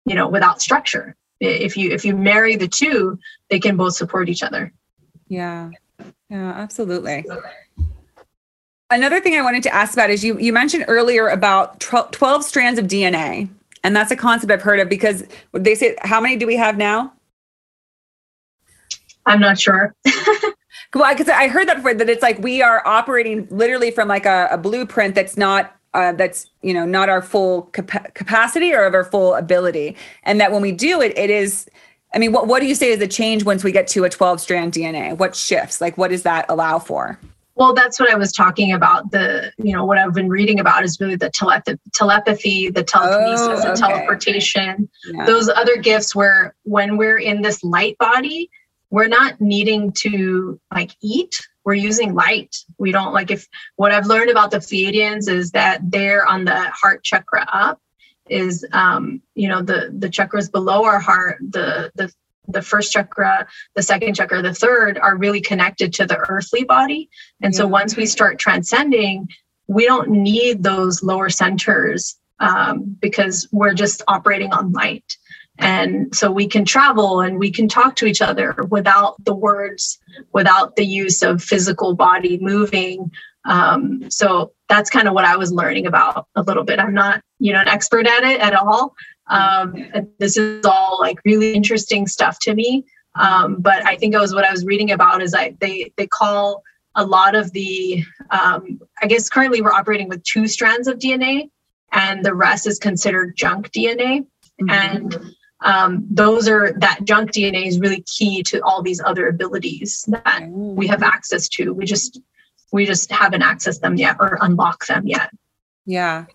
you 0.04 0.14
know 0.14 0.28
without 0.28 0.60
structure 0.60 1.14
if 1.40 1.76
you 1.76 1.90
if 1.90 2.04
you 2.04 2.16
marry 2.16 2.56
the 2.56 2.68
two 2.68 3.18
they 3.50 3.58
can 3.58 3.76
both 3.76 3.94
support 3.94 4.28
each 4.28 4.42
other. 4.42 4.72
Yeah. 5.28 5.70
Yeah 6.30 6.52
absolutely. 6.56 7.26
Another 8.90 9.20
thing 9.20 9.34
i 9.34 9.42
wanted 9.42 9.62
to 9.64 9.74
ask 9.74 9.92
about 9.92 10.10
is 10.10 10.24
you 10.24 10.38
you 10.38 10.52
mentioned 10.52 10.84
earlier 10.88 11.28
about 11.28 11.78
12 11.80 12.42
strands 12.42 12.78
of 12.78 12.86
dna 12.86 13.48
and 13.84 13.94
that's 13.94 14.10
a 14.10 14.16
concept 14.16 14.50
i've 14.50 14.62
heard 14.62 14.80
of 14.80 14.88
because 14.88 15.24
they 15.52 15.74
say 15.74 15.94
how 16.00 16.20
many 16.20 16.36
do 16.36 16.46
we 16.46 16.56
have 16.56 16.76
now? 16.78 17.12
I'm 19.26 19.40
not 19.40 19.60
sure. 19.60 19.94
Well 20.94 21.12
because 21.12 21.28
i 21.28 21.48
heard 21.48 21.68
that 21.68 21.76
before 21.76 21.92
that 21.94 22.08
it's 22.08 22.22
like 22.22 22.38
we 22.38 22.62
are 22.62 22.86
operating 22.86 23.46
literally 23.50 23.90
from 23.90 24.08
like 24.08 24.24
a, 24.24 24.48
a 24.50 24.56
blueprint 24.56 25.14
that's 25.14 25.36
not 25.36 25.77
uh, 25.94 26.12
that's 26.12 26.50
you 26.62 26.74
know 26.74 26.84
not 26.84 27.08
our 27.08 27.22
full 27.22 27.62
cap- 27.62 28.14
capacity 28.14 28.72
or 28.72 28.84
of 28.84 28.94
our 28.94 29.04
full 29.04 29.34
ability. 29.34 29.96
And 30.22 30.40
that 30.40 30.52
when 30.52 30.62
we 30.62 30.72
do 30.72 31.00
it 31.00 31.16
it 31.16 31.30
is 31.30 31.68
i 32.14 32.18
mean 32.18 32.32
what, 32.32 32.46
what 32.46 32.60
do 32.60 32.66
you 32.66 32.74
say 32.74 32.90
is 32.90 32.98
the 32.98 33.08
change 33.08 33.44
once 33.44 33.62
we 33.62 33.72
get 33.72 33.86
to 33.88 34.04
a 34.04 34.08
12 34.10 34.40
strand 34.40 34.72
dna 34.72 35.16
what 35.16 35.34
shifts? 35.34 35.80
Like 35.80 35.98
what 35.98 36.10
does 36.10 36.22
that 36.22 36.46
allow 36.48 36.78
for? 36.78 37.18
Well 37.54 37.74
that's 37.74 37.98
what 37.98 38.10
i 38.10 38.14
was 38.14 38.32
talking 38.32 38.72
about. 38.72 39.10
The 39.10 39.52
you 39.58 39.72
know 39.72 39.84
what 39.84 39.98
i've 39.98 40.14
been 40.14 40.28
reading 40.28 40.60
about 40.60 40.84
is 40.84 41.00
really 41.00 41.16
the 41.16 41.30
telepathy 41.30 41.80
telepathy 41.94 42.70
the 42.70 42.82
telekinesis 42.82 43.48
oh, 43.48 43.58
okay. 43.58 43.68
the 43.70 43.76
teleportation. 43.76 44.88
Yeah. 45.12 45.24
those 45.24 45.48
other 45.48 45.76
gifts 45.76 46.14
where 46.14 46.54
when 46.64 46.96
we're 46.96 47.18
in 47.18 47.42
this 47.42 47.64
light 47.64 47.96
body 47.98 48.50
we're 48.90 49.08
not 49.08 49.40
needing 49.40 49.92
to 49.92 50.58
like 50.72 50.92
eat 51.02 51.34
we're 51.68 51.74
using 51.74 52.14
light. 52.14 52.56
We 52.78 52.92
don't 52.92 53.12
like 53.12 53.30
if 53.30 53.46
what 53.76 53.92
i've 53.92 54.06
learned 54.06 54.30
about 54.30 54.50
the 54.50 54.56
pleiadians 54.56 55.28
is 55.28 55.50
that 55.50 55.78
they're 55.82 56.24
on 56.24 56.46
the 56.46 56.60
heart 56.70 57.04
chakra 57.04 57.46
up 57.52 57.78
is 58.30 58.64
um 58.72 59.20
you 59.34 59.48
know 59.50 59.60
the 59.60 59.94
the 59.98 60.08
chakras 60.08 60.50
below 60.50 60.84
our 60.86 60.98
heart 60.98 61.36
the 61.40 61.92
the 61.94 62.10
the 62.48 62.62
first 62.62 62.90
chakra 62.90 63.46
the 63.76 63.82
second 63.82 64.14
chakra 64.16 64.40
the 64.40 64.54
third 64.54 64.96
are 64.96 65.18
really 65.18 65.42
connected 65.42 65.92
to 65.92 66.06
the 66.06 66.16
earthly 66.30 66.64
body. 66.64 67.10
And 67.42 67.52
yeah. 67.52 67.58
so 67.58 67.66
once 67.66 67.96
we 67.98 68.06
start 68.06 68.38
transcending 68.38 69.28
we 69.66 69.84
don't 69.84 70.08
need 70.08 70.62
those 70.62 71.02
lower 71.02 71.28
centers 71.28 72.16
um, 72.40 72.96
because 72.98 73.46
we're 73.52 73.74
just 73.74 74.00
operating 74.08 74.54
on 74.54 74.72
light 74.72 75.18
and 75.58 76.14
so 76.14 76.30
we 76.30 76.46
can 76.46 76.64
travel 76.64 77.20
and 77.20 77.38
we 77.38 77.50
can 77.50 77.68
talk 77.68 77.96
to 77.96 78.06
each 78.06 78.22
other 78.22 78.54
without 78.70 79.22
the 79.24 79.34
words, 79.34 79.98
without 80.32 80.76
the 80.76 80.84
use 80.84 81.22
of 81.22 81.42
physical 81.42 81.94
body 81.94 82.38
moving. 82.40 83.10
Um, 83.44 84.08
so 84.10 84.52
that's 84.68 84.90
kind 84.90 85.08
of 85.08 85.14
what 85.14 85.24
I 85.24 85.36
was 85.36 85.52
learning 85.52 85.86
about 85.86 86.26
a 86.36 86.42
little 86.42 86.64
bit. 86.64 86.78
I'm 86.78 86.94
not, 86.94 87.22
you 87.40 87.52
know, 87.52 87.60
an 87.60 87.68
expert 87.68 88.06
at 88.06 88.22
it 88.22 88.40
at 88.40 88.54
all. 88.54 88.94
Um, 89.26 89.74
this 90.18 90.36
is 90.36 90.64
all 90.64 90.98
like 91.00 91.18
really 91.24 91.52
interesting 91.54 92.06
stuff 92.06 92.38
to 92.40 92.54
me. 92.54 92.84
Um, 93.14 93.56
but 93.60 93.84
I 93.84 93.96
think 93.96 94.14
it 94.14 94.18
was 94.18 94.34
what 94.34 94.44
I 94.44 94.52
was 94.52 94.64
reading 94.64 94.92
about 94.92 95.22
is 95.22 95.34
I 95.34 95.56
they 95.60 95.92
they 95.96 96.06
call 96.06 96.62
a 96.94 97.04
lot 97.04 97.34
of 97.34 97.52
the 97.52 98.04
um, 98.30 98.80
I 99.02 99.06
guess 99.06 99.28
currently 99.28 99.60
we're 99.60 99.72
operating 99.72 100.08
with 100.08 100.22
two 100.22 100.46
strands 100.46 100.86
of 100.86 100.98
DNA, 100.98 101.50
and 101.92 102.24
the 102.24 102.34
rest 102.34 102.66
is 102.66 102.78
considered 102.78 103.36
junk 103.36 103.70
DNA. 103.70 104.26
Mm-hmm. 104.60 104.70
And 104.70 105.34
um, 105.60 106.06
those 106.10 106.48
are 106.48 106.72
that 106.78 107.04
junk 107.04 107.32
DNA 107.32 107.66
is 107.66 107.80
really 107.80 108.02
key 108.02 108.42
to 108.44 108.60
all 108.60 108.82
these 108.82 109.00
other 109.00 109.28
abilities 109.28 110.04
that 110.08 110.48
we 110.50 110.86
have 110.86 111.02
access 111.02 111.48
to. 111.50 111.72
We 111.72 111.84
just 111.84 112.20
we 112.70 112.86
just 112.86 113.10
haven't 113.10 113.42
accessed 113.42 113.80
them 113.80 113.96
yet 113.96 114.16
or 114.20 114.38
unlock 114.40 114.86
them 114.86 115.06
yet. 115.06 115.30
Yeah, 115.84 116.26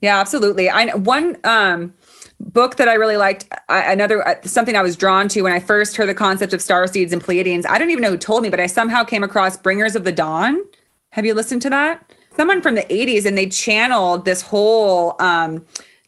yeah, 0.00 0.18
absolutely. 0.18 0.70
I 0.70 0.94
one 0.94 1.36
um, 1.44 1.94
book 2.40 2.76
that 2.76 2.88
I 2.88 2.94
really 2.94 3.16
liked. 3.16 3.52
I, 3.68 3.92
another 3.92 4.26
uh, 4.26 4.34
something 4.44 4.76
I 4.76 4.82
was 4.82 4.96
drawn 4.96 5.28
to 5.28 5.42
when 5.42 5.52
I 5.52 5.60
first 5.60 5.96
heard 5.96 6.08
the 6.08 6.14
concept 6.14 6.52
of 6.54 6.62
star 6.62 6.86
seeds 6.86 7.12
and 7.12 7.22
Pleiadians. 7.22 7.66
I 7.66 7.78
don't 7.78 7.90
even 7.90 8.02
know 8.02 8.10
who 8.10 8.18
told 8.18 8.42
me, 8.42 8.50
but 8.50 8.60
I 8.60 8.66
somehow 8.66 9.04
came 9.04 9.22
across 9.22 9.56
Bringers 9.56 9.94
of 9.94 10.04
the 10.04 10.12
Dawn. 10.12 10.62
Have 11.10 11.26
you 11.26 11.34
listened 11.34 11.62
to 11.62 11.70
that? 11.70 12.12
Someone 12.36 12.60
from 12.62 12.74
the 12.74 12.82
80s, 12.82 13.26
and 13.26 13.38
they 13.38 13.46
channeled 13.46 14.24
this 14.24 14.42
whole 14.42 15.14
um, 15.20 15.64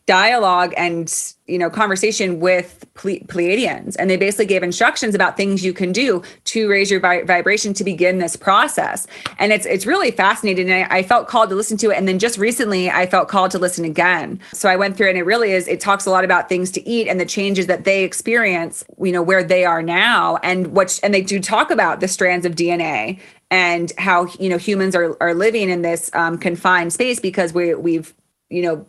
dialogue 0.06 0.72
and 0.76 1.12
you 1.46 1.58
know 1.58 1.68
conversation 1.68 2.40
with 2.40 2.84
Ple- 2.94 3.20
Pleiadians, 3.26 3.96
and 3.98 4.08
they 4.08 4.16
basically 4.16 4.46
gave 4.46 4.62
instructions 4.62 5.14
about 5.14 5.36
things 5.36 5.64
you 5.64 5.72
can 5.72 5.92
do 5.92 6.22
to 6.44 6.68
raise 6.68 6.90
your 6.90 7.00
vi- 7.00 7.22
vibration 7.22 7.74
to 7.74 7.84
begin 7.84 8.18
this 8.18 8.36
process. 8.36 9.06
And 9.38 9.52
it's 9.52 9.66
it's 9.66 9.84
really 9.84 10.12
fascinating. 10.12 10.70
And 10.70 10.90
I, 10.90 10.98
I, 10.98 11.02
felt 11.02 11.28
called 11.28 11.50
to 11.50 11.56
listen 11.56 11.76
to 11.78 11.90
it, 11.90 11.96
and 11.96 12.06
then 12.08 12.18
just 12.18 12.38
recently 12.38 12.88
I 12.88 13.06
felt 13.06 13.28
called 13.28 13.50
to 13.52 13.58
listen 13.58 13.84
again. 13.84 14.40
So 14.52 14.68
I 14.68 14.76
went 14.76 14.96
through, 14.96 15.08
and 15.08 15.18
it 15.18 15.24
really 15.24 15.52
is. 15.52 15.68
It 15.68 15.80
talks 15.80 16.06
a 16.06 16.10
lot 16.10 16.24
about 16.24 16.48
things 16.48 16.70
to 16.72 16.88
eat 16.88 17.08
and 17.08 17.20
the 17.20 17.26
changes 17.26 17.66
that 17.66 17.84
they 17.84 18.04
experience. 18.04 18.84
You 19.02 19.12
know 19.12 19.22
where 19.22 19.42
they 19.42 19.64
are 19.64 19.82
now, 19.82 20.38
and 20.42 20.68
what 20.68 20.98
and 21.02 21.12
they 21.12 21.22
do 21.22 21.40
talk 21.40 21.70
about 21.70 22.00
the 22.00 22.08
strands 22.08 22.46
of 22.46 22.54
DNA 22.54 23.20
and 23.50 23.92
how 23.98 24.26
you 24.38 24.48
know 24.48 24.58
humans 24.58 24.94
are 24.94 25.16
are 25.20 25.34
living 25.34 25.68
in 25.68 25.82
this 25.82 26.10
um, 26.14 26.38
confined 26.38 26.92
space 26.92 27.18
because 27.18 27.52
we 27.52 27.74
we've 27.74 28.14
you 28.50 28.62
know 28.62 28.86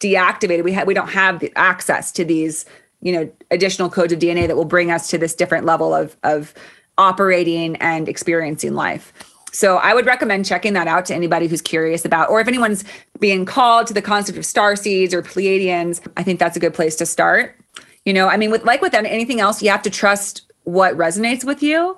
deactivated. 0.00 0.64
We 0.64 0.72
have 0.72 0.86
we 0.86 0.94
don't 0.94 1.10
have 1.10 1.40
the 1.40 1.52
access 1.56 2.12
to 2.12 2.24
these, 2.24 2.64
you 3.00 3.12
know, 3.12 3.30
additional 3.50 3.90
codes 3.90 4.12
of 4.12 4.18
DNA 4.18 4.46
that 4.46 4.56
will 4.56 4.64
bring 4.64 4.90
us 4.90 5.08
to 5.10 5.18
this 5.18 5.34
different 5.34 5.66
level 5.66 5.94
of 5.94 6.16
of 6.22 6.54
operating 6.98 7.76
and 7.76 8.08
experiencing 8.08 8.74
life. 8.74 9.12
So 9.52 9.76
I 9.76 9.94
would 9.94 10.06
recommend 10.06 10.46
checking 10.46 10.72
that 10.72 10.88
out 10.88 11.06
to 11.06 11.14
anybody 11.14 11.46
who's 11.46 11.62
curious 11.62 12.04
about, 12.04 12.28
or 12.28 12.40
if 12.40 12.48
anyone's 12.48 12.82
being 13.20 13.44
called 13.44 13.86
to 13.86 13.94
the 13.94 14.02
concept 14.02 14.36
of 14.36 14.44
star 14.44 14.74
seeds 14.74 15.14
or 15.14 15.22
Pleiadians, 15.22 16.04
I 16.16 16.24
think 16.24 16.40
that's 16.40 16.56
a 16.56 16.60
good 16.60 16.74
place 16.74 16.96
to 16.96 17.06
start. 17.06 17.56
You 18.04 18.12
know, 18.12 18.28
I 18.28 18.36
mean, 18.36 18.50
with 18.50 18.64
like 18.64 18.82
with 18.82 18.94
anything 18.94 19.40
else, 19.40 19.62
you 19.62 19.70
have 19.70 19.82
to 19.82 19.90
trust 19.90 20.52
what 20.64 20.96
resonates 20.96 21.44
with 21.44 21.62
you. 21.62 21.96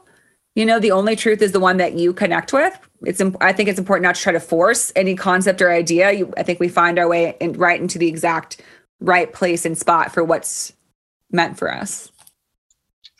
You 0.55 0.67
know, 0.67 0.79
the 0.79 0.91
only 0.91 1.17
truth 1.17 1.43
is 1.43 1.53
the 1.53 1.61
one 1.61 1.79
that 1.79 1.95
you 1.95 2.13
connect 2.13 2.53
with 2.53 2.79
it's 3.05 3.21
i 3.41 3.53
think 3.53 3.69
it's 3.69 3.79
important 3.79 4.05
not 4.05 4.15
to 4.15 4.21
try 4.21 4.33
to 4.33 4.41
force 4.41 4.93
any 4.97 5.15
concept 5.15 5.61
or 5.61 5.71
idea. 5.71 6.13
You, 6.13 6.33
i 6.37 6.43
think 6.43 6.61
we 6.61 6.69
find 6.69 6.99
our 6.99 7.09
way 7.09 7.37
in, 7.41 7.53
right 7.55 7.81
into 7.81 7.99
the 7.99 8.09
exact 8.09 8.63
right 9.01 9.33
place 9.33 9.65
and 9.65 9.77
spot 9.77 10.13
for 10.13 10.25
what's 10.25 10.73
meant 11.31 11.59
for 11.59 11.73
us. 11.73 12.11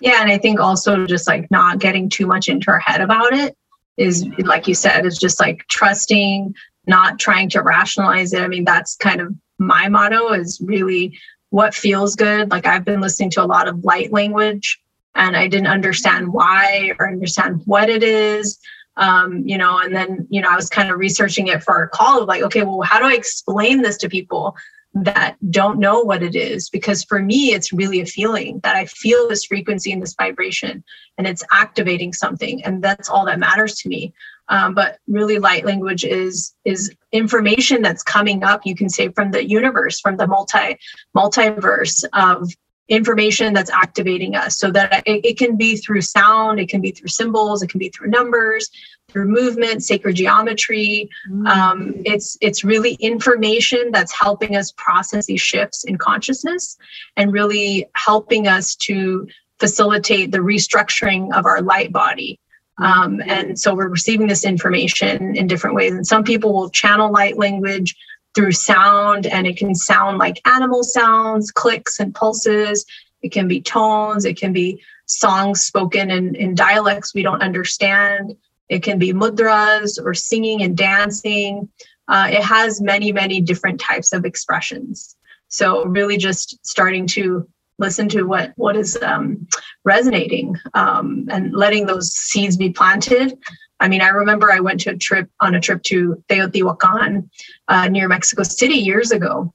Yeah 0.01 0.21
and 0.21 0.31
i 0.31 0.39
think 0.39 0.61
also 0.61 1.07
just 1.07 1.27
like 1.27 1.51
not 1.51 1.79
getting 1.79 2.09
too 2.09 2.27
much 2.27 2.49
into 2.49 2.71
our 2.71 2.79
head 2.79 3.01
about 3.01 3.33
it 3.33 3.57
is 3.97 4.27
like 4.39 4.69
you 4.69 4.75
said 4.75 5.07
is 5.07 5.19
just 5.19 5.41
like 5.41 5.67
trusting 5.69 6.55
not 6.87 7.19
trying 7.19 7.49
to 7.51 7.63
rationalize 7.63 8.33
it. 8.33 8.43
I 8.43 8.49
mean 8.49 8.65
that's 8.65 8.97
kind 8.97 9.21
of 9.21 9.35
my 9.59 9.89
motto 9.89 10.33
is 10.33 10.61
really 10.63 11.19
what 11.51 11.75
feels 11.75 12.15
good. 12.15 12.51
Like 12.51 12.67
i've 12.67 12.85
been 12.85 13.01
listening 13.01 13.31
to 13.31 13.43
a 13.43 13.47
lot 13.47 13.69
of 13.69 13.85
light 13.85 14.13
language 14.13 14.81
and 15.17 15.37
i 15.37 15.49
didn't 15.49 15.67
understand 15.67 16.33
why 16.33 16.93
or 16.99 17.09
understand 17.09 17.63
what 17.65 17.89
it 17.89 18.03
is 18.03 18.59
um, 18.97 19.47
you 19.47 19.59
know, 19.59 19.79
and 19.79 19.95
then, 19.95 20.27
you 20.31 20.41
know, 20.41 20.51
I 20.51 20.57
was 20.57 20.69
kind 20.69 20.91
of 20.91 20.99
researching 20.99 21.49
it 21.49 21.63
for 21.63 21.75
our 21.75 21.89
call 21.89 22.23
of 22.23 22.29
like, 22.29 22.43
okay, 22.43 22.63
well, 22.63 22.81
how 22.83 22.99
do 22.99 23.05
I 23.05 23.15
explain 23.15 23.83
this 23.83 23.97
to 23.99 24.09
people 24.09 24.57
that 24.95 25.37
don't 25.51 25.79
know 25.79 26.01
what 26.01 26.23
it 26.23 26.35
is? 26.35 26.71
Because 26.71 27.05
for 27.05 27.21
me, 27.21 27.53
it's 27.53 27.73
really 27.73 28.01
a 28.01 28.07
feeling 28.07 28.61
that 28.63 28.77
I 28.77 28.87
feel 28.87 29.29
this 29.29 29.45
frequency 29.45 29.93
and 29.93 30.01
this 30.01 30.15
vibration 30.15 30.83
and 31.19 31.27
it's 31.27 31.45
activating 31.53 32.13
something. 32.13 32.65
And 32.65 32.83
that's 32.83 33.09
all 33.09 33.27
that 33.27 33.39
matters 33.39 33.75
to 33.77 33.89
me. 33.89 34.15
Um, 34.49 34.75
but 34.75 34.99
really 35.09 35.39
light 35.41 35.67
language 35.67 36.05
is 36.05 36.55
is 36.65 36.93
information 37.11 37.83
that's 37.83 38.05
coming 38.05 38.45
up 38.45 38.61
you 38.65 38.77
can 38.77 38.89
say 38.89 39.09
from 39.09 39.33
the 39.33 39.45
universe 39.45 39.99
from 39.99 40.19
the 40.19 40.27
multi 40.29 40.79
multiverse 41.17 42.05
of 42.13 42.49
information 42.89 43.53
that's 43.53 43.71
activating 43.71 44.37
us 44.37 44.59
so 44.59 44.71
that 44.71 45.03
it, 45.07 45.25
it, 45.25 45.39
can 45.39 45.57
be 45.57 45.77
through 45.77 46.01
sound 46.01 46.61
it 46.61 46.69
can 46.69 46.81
be 46.81 46.93
through 46.93 47.09
symbols 47.09 47.63
it 47.63 47.69
can 47.69 47.79
be 47.79 47.89
through 47.89 48.09
numbers 48.09 48.71
through 49.09 49.29
movement 49.29 49.83
sacred 49.83 50.17
geometry. 50.17 51.09
Mm. 51.31 51.49
um, 51.49 51.95
it's 52.05 52.37
it's 52.41 52.65
really 52.65 52.95
information 52.95 53.91
that's 53.93 54.13
helping 54.13 54.57
us 54.57 54.73
process 54.77 55.27
these 55.27 55.41
shifts 55.41 55.85
in 55.85 55.97
consciousness 55.97 56.77
and 57.17 57.33
really 57.33 57.87
helping 57.95 58.47
us 58.47 58.75
to 58.77 59.27
facilitate 59.59 60.33
the 60.33 60.39
restructuring 60.39 61.35
of 61.35 61.47
our 61.47 61.63
light 61.63 61.93
body. 61.93 62.39
Um, 62.79 63.23
and 63.27 63.59
so 63.59 63.75
we're 63.75 63.89
receiving 63.89 64.27
this 64.27 64.45
information 64.45 65.35
in 65.35 65.47
different 65.47 65.77
ways. 65.77 65.95
And 65.95 66.07
some 66.07 66.25
people 66.25 66.53
will 66.53 66.69
channel 66.69 67.11
light 67.11 67.39
language 67.39 67.97
through 68.37 68.53
sound 68.53 69.27
and 69.27 69.47
it 69.47 69.57
can 69.57 69.75
sound 69.75 70.19
like 70.19 70.47
animal 70.47 70.85
sounds, 70.85 71.51
clicks 71.51 71.99
and 71.99 72.15
pulses. 72.15 72.85
It 73.23 73.33
can 73.33 73.49
be 73.49 73.63
tones. 73.63 74.27
It 74.27 74.39
can 74.39 74.53
be 74.53 74.81
songs 75.07 75.63
spoken 75.63 76.11
in, 76.11 76.35
in 76.37 76.55
dialects 76.55 77.15
we 77.15 77.23
don't 77.23 77.43
understand. 77.43 78.37
It 78.69 78.83
can 78.83 78.99
be 78.99 79.13
mudras 79.13 79.99
or 80.05 80.13
singing 80.13 80.63
and 80.63 80.77
dancing. 80.77 81.69
Uh, 82.09 82.29
it 82.31 82.43
has 82.43 82.81
many, 82.81 83.11
many 83.11 83.41
different 83.41 83.81
types 83.81 84.13
of 84.13 84.27
expressions. 84.27 85.17
So 85.49 85.85
really 85.87 86.19
just 86.19 86.65
starting 86.65 87.07
to 87.09 87.49
listen 87.79 88.09
to 88.09 88.25
what 88.25 88.53
what 88.57 88.77
is 88.77 88.97
um, 89.03 89.47
resonating 89.85 90.57
um, 90.75 91.27
and 91.31 91.55
letting 91.55 91.87
those 91.87 92.13
seeds 92.13 92.57
be 92.57 92.71
planted 92.71 93.39
I 93.81 93.89
mean, 93.89 94.01
I 94.01 94.09
remember 94.09 94.51
I 94.51 94.61
went 94.61 94.81
to 94.81 94.91
a 94.91 94.97
trip 94.97 95.29
on 95.41 95.55
a 95.55 95.61
trip 95.61 95.83
to 95.85 96.23
Teotihuacan 96.29 97.29
uh, 97.69 97.89
near 97.89 98.09
Mexico 98.09 98.43
City 98.43 98.77
years 98.77 99.11
ago. 99.11 99.53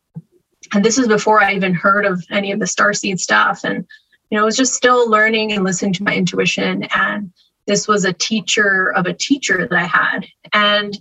And 0.74 0.86
this 0.86 0.98
was 0.98 1.08
before 1.08 1.42
I 1.42 1.54
even 1.54 1.74
heard 1.74 2.06
of 2.06 2.24
any 2.30 2.52
of 2.52 2.60
the 2.60 2.66
starseed 2.66 3.20
stuff. 3.20 3.64
And, 3.64 3.86
you 4.30 4.38
know, 4.38 4.44
I 4.44 4.46
was 4.46 4.58
just 4.58 4.76
still 4.76 5.10
learning 5.10 5.54
and 5.54 5.64
listening 5.64 5.94
to 5.94 6.04
my 6.04 6.16
intuition. 6.16 6.84
And 6.96 7.34
this 7.66 7.88
was 7.88 8.06
a 8.06 8.14
teacher 8.14 8.94
of 8.96 9.06
a 9.06 9.14
teacher 9.14 9.68
that 9.68 9.78
I 9.78 9.86
had. 9.86 10.28
And 10.54 10.98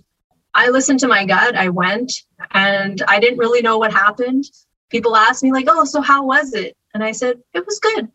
I 0.53 0.69
listened 0.69 0.99
to 1.01 1.07
my 1.07 1.25
gut. 1.25 1.55
I 1.55 1.69
went 1.69 2.11
and 2.51 3.01
I 3.07 3.19
didn't 3.19 3.39
really 3.39 3.61
know 3.61 3.77
what 3.77 3.93
happened. 3.93 4.45
People 4.89 5.15
asked 5.15 5.43
me, 5.43 5.53
like, 5.53 5.67
oh, 5.69 5.85
so 5.85 6.01
how 6.01 6.25
was 6.25 6.53
it? 6.53 6.75
And 6.93 7.03
I 7.03 7.11
said, 7.11 7.39
it 7.53 7.65
was 7.65 7.79
good. 7.79 8.09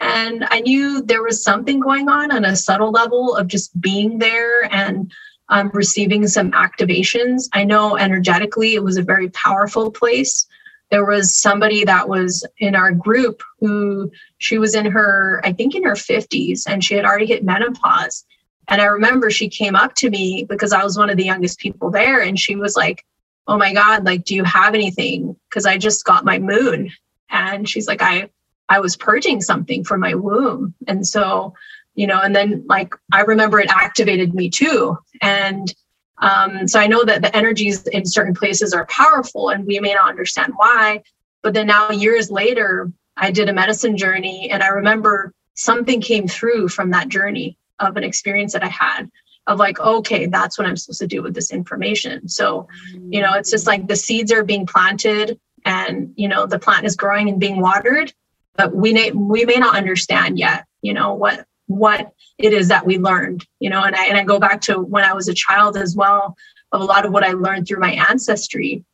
And 0.00 0.46
I 0.50 0.60
knew 0.60 1.02
there 1.02 1.22
was 1.22 1.42
something 1.42 1.80
going 1.80 2.08
on 2.08 2.30
on 2.30 2.44
a 2.44 2.56
subtle 2.56 2.90
level 2.90 3.36
of 3.36 3.48
just 3.48 3.78
being 3.80 4.18
there 4.18 4.72
and 4.72 5.10
um, 5.48 5.70
receiving 5.72 6.26
some 6.26 6.52
activations. 6.52 7.48
I 7.52 7.64
know 7.64 7.96
energetically 7.96 8.74
it 8.74 8.82
was 8.82 8.96
a 8.96 9.02
very 9.02 9.30
powerful 9.30 9.90
place. 9.90 10.46
There 10.90 11.04
was 11.04 11.34
somebody 11.34 11.84
that 11.84 12.08
was 12.08 12.46
in 12.58 12.74
our 12.74 12.92
group 12.92 13.42
who 13.60 14.10
she 14.38 14.58
was 14.58 14.74
in 14.74 14.86
her, 14.86 15.40
I 15.44 15.52
think 15.52 15.74
in 15.74 15.84
her 15.84 15.94
50s, 15.94 16.62
and 16.68 16.84
she 16.84 16.94
had 16.94 17.04
already 17.04 17.26
hit 17.26 17.44
menopause. 17.44 18.24
And 18.68 18.80
I 18.80 18.86
remember 18.86 19.30
she 19.30 19.48
came 19.48 19.76
up 19.76 19.94
to 19.96 20.10
me 20.10 20.44
because 20.48 20.72
I 20.72 20.82
was 20.84 20.98
one 20.98 21.10
of 21.10 21.16
the 21.16 21.24
youngest 21.24 21.58
people 21.58 21.90
there, 21.90 22.20
and 22.20 22.38
she 22.38 22.56
was 22.56 22.76
like, 22.76 23.04
Oh 23.48 23.56
my 23.56 23.72
God, 23.72 24.04
like, 24.04 24.24
do 24.24 24.34
you 24.34 24.42
have 24.42 24.74
anything? 24.74 25.36
Because 25.48 25.66
I 25.66 25.78
just 25.78 26.04
got 26.04 26.24
my 26.24 26.38
moon. 26.38 26.90
And 27.30 27.68
she's 27.68 27.86
like, 27.86 28.02
I 28.02 28.28
I 28.68 28.80
was 28.80 28.96
purging 28.96 29.40
something 29.40 29.84
from 29.84 30.00
my 30.00 30.14
womb. 30.14 30.74
And 30.86 31.06
so, 31.06 31.54
you 31.94 32.06
know, 32.06 32.20
and 32.20 32.34
then 32.34 32.64
like 32.68 32.94
I 33.12 33.22
remember 33.22 33.60
it 33.60 33.70
activated 33.70 34.34
me 34.34 34.50
too. 34.50 34.98
And 35.20 35.72
um, 36.18 36.66
so 36.66 36.80
I 36.80 36.86
know 36.86 37.04
that 37.04 37.22
the 37.22 37.34
energies 37.36 37.86
in 37.86 38.06
certain 38.06 38.34
places 38.34 38.72
are 38.72 38.86
powerful 38.86 39.50
and 39.50 39.66
we 39.66 39.80
may 39.80 39.94
not 39.94 40.08
understand 40.08 40.52
why. 40.56 41.02
But 41.42 41.54
then 41.54 41.66
now, 41.66 41.90
years 41.90 42.30
later, 42.30 42.90
I 43.16 43.30
did 43.30 43.48
a 43.48 43.52
medicine 43.52 43.96
journey 43.96 44.50
and 44.50 44.62
I 44.62 44.68
remember 44.68 45.32
something 45.54 46.00
came 46.00 46.26
through 46.26 46.68
from 46.68 46.90
that 46.90 47.08
journey 47.08 47.56
of 47.78 47.96
an 47.96 48.04
experience 48.04 48.52
that 48.54 48.64
I 48.64 48.68
had 48.68 49.10
of 49.46 49.58
like, 49.58 49.78
okay, 49.78 50.26
that's 50.26 50.58
what 50.58 50.66
I'm 50.66 50.76
supposed 50.76 50.98
to 51.00 51.06
do 51.06 51.22
with 51.22 51.34
this 51.34 51.52
information. 51.52 52.28
So, 52.28 52.66
you 53.10 53.22
know, 53.22 53.34
it's 53.34 53.50
just 53.50 53.66
like 53.66 53.86
the 53.86 53.96
seeds 53.96 54.32
are 54.32 54.42
being 54.42 54.66
planted 54.66 55.38
and, 55.64 56.12
you 56.16 56.28
know, 56.28 56.46
the 56.46 56.58
plant 56.58 56.84
is 56.84 56.96
growing 56.96 57.28
and 57.28 57.38
being 57.38 57.60
watered 57.60 58.12
but 58.56 58.74
we 58.74 58.92
may 58.92 59.10
we 59.12 59.44
may 59.44 59.56
not 59.56 59.76
understand 59.76 60.38
yet 60.38 60.64
you 60.82 60.92
know 60.92 61.14
what 61.14 61.46
what 61.66 62.12
it 62.38 62.52
is 62.52 62.68
that 62.68 62.86
we 62.86 62.98
learned 62.98 63.46
you 63.60 63.70
know 63.70 63.82
and 63.82 63.94
i 63.96 64.06
and 64.06 64.16
i 64.16 64.24
go 64.24 64.38
back 64.38 64.60
to 64.60 64.78
when 64.78 65.04
i 65.04 65.12
was 65.12 65.28
a 65.28 65.34
child 65.34 65.76
as 65.76 65.96
well 65.96 66.36
of 66.72 66.80
a 66.80 66.84
lot 66.84 67.04
of 67.04 67.12
what 67.12 67.24
i 67.24 67.32
learned 67.32 67.66
through 67.66 67.80
my 67.80 67.92
ancestry. 68.08 68.84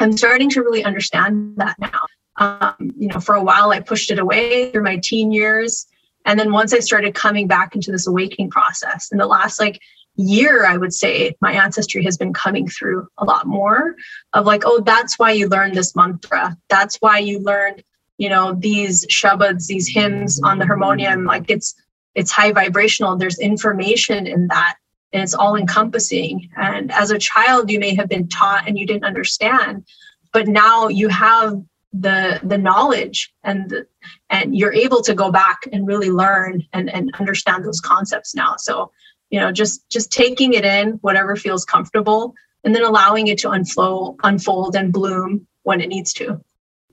I'm 0.00 0.16
starting 0.16 0.50
to 0.50 0.62
really 0.62 0.84
understand 0.84 1.56
that 1.58 1.76
now. 1.78 2.00
Um, 2.36 2.92
you 2.96 3.08
know 3.08 3.20
for 3.20 3.34
a 3.34 3.42
while 3.42 3.72
i 3.72 3.80
pushed 3.80 4.10
it 4.10 4.18
away 4.18 4.70
through 4.70 4.84
my 4.84 4.96
teen 4.96 5.32
years 5.32 5.86
and 6.24 6.40
then 6.40 6.50
once 6.50 6.72
i 6.72 6.78
started 6.78 7.14
coming 7.14 7.46
back 7.46 7.74
into 7.74 7.92
this 7.92 8.06
awakening 8.06 8.48
process 8.48 9.10
in 9.12 9.18
the 9.18 9.26
last 9.26 9.60
like 9.60 9.78
year 10.16 10.64
i 10.64 10.78
would 10.78 10.94
say 10.94 11.36
my 11.42 11.52
ancestry 11.52 12.02
has 12.02 12.16
been 12.16 12.32
coming 12.32 12.66
through 12.66 13.06
a 13.18 13.24
lot 13.26 13.46
more 13.46 13.94
of 14.32 14.46
like 14.46 14.62
oh 14.64 14.80
that's 14.80 15.18
why 15.18 15.30
you 15.30 15.46
learned 15.46 15.74
this 15.74 15.94
mantra. 15.94 16.56
That's 16.70 16.96
why 16.96 17.18
you 17.18 17.40
learned 17.40 17.84
you 18.18 18.28
know 18.28 18.54
these 18.54 19.06
shabads 19.06 19.66
these 19.66 19.88
hymns 19.88 20.40
on 20.42 20.58
the 20.58 20.66
harmonium 20.66 21.24
like 21.24 21.50
it's 21.50 21.74
it's 22.14 22.30
high 22.30 22.52
vibrational. 22.52 23.16
There's 23.16 23.38
information 23.38 24.26
in 24.26 24.48
that 24.48 24.76
and 25.14 25.22
it's 25.22 25.34
all 25.34 25.56
encompassing. 25.56 26.50
And 26.56 26.92
as 26.92 27.10
a 27.10 27.18
child 27.18 27.70
you 27.70 27.78
may 27.78 27.94
have 27.94 28.08
been 28.08 28.28
taught 28.28 28.68
and 28.68 28.78
you 28.78 28.86
didn't 28.86 29.04
understand 29.04 29.84
but 30.32 30.48
now 30.48 30.88
you 30.88 31.08
have 31.08 31.62
the 31.92 32.40
the 32.42 32.56
knowledge 32.56 33.32
and 33.44 33.84
and 34.30 34.56
you're 34.56 34.72
able 34.72 35.02
to 35.02 35.14
go 35.14 35.30
back 35.30 35.60
and 35.72 35.86
really 35.86 36.10
learn 36.10 36.66
and 36.72 36.88
and 36.90 37.14
understand 37.20 37.64
those 37.64 37.80
concepts 37.80 38.34
now. 38.34 38.54
So 38.56 38.90
you 39.30 39.38
know 39.38 39.52
just 39.52 39.88
just 39.90 40.10
taking 40.10 40.54
it 40.54 40.64
in 40.64 40.92
whatever 41.02 41.36
feels 41.36 41.64
comfortable 41.64 42.34
and 42.64 42.74
then 42.74 42.84
allowing 42.84 43.26
it 43.26 43.38
to 43.40 43.50
unfold 43.50 44.20
unfold 44.22 44.74
and 44.74 44.92
bloom 44.92 45.46
when 45.64 45.80
it 45.80 45.88
needs 45.88 46.12
to. 46.14 46.40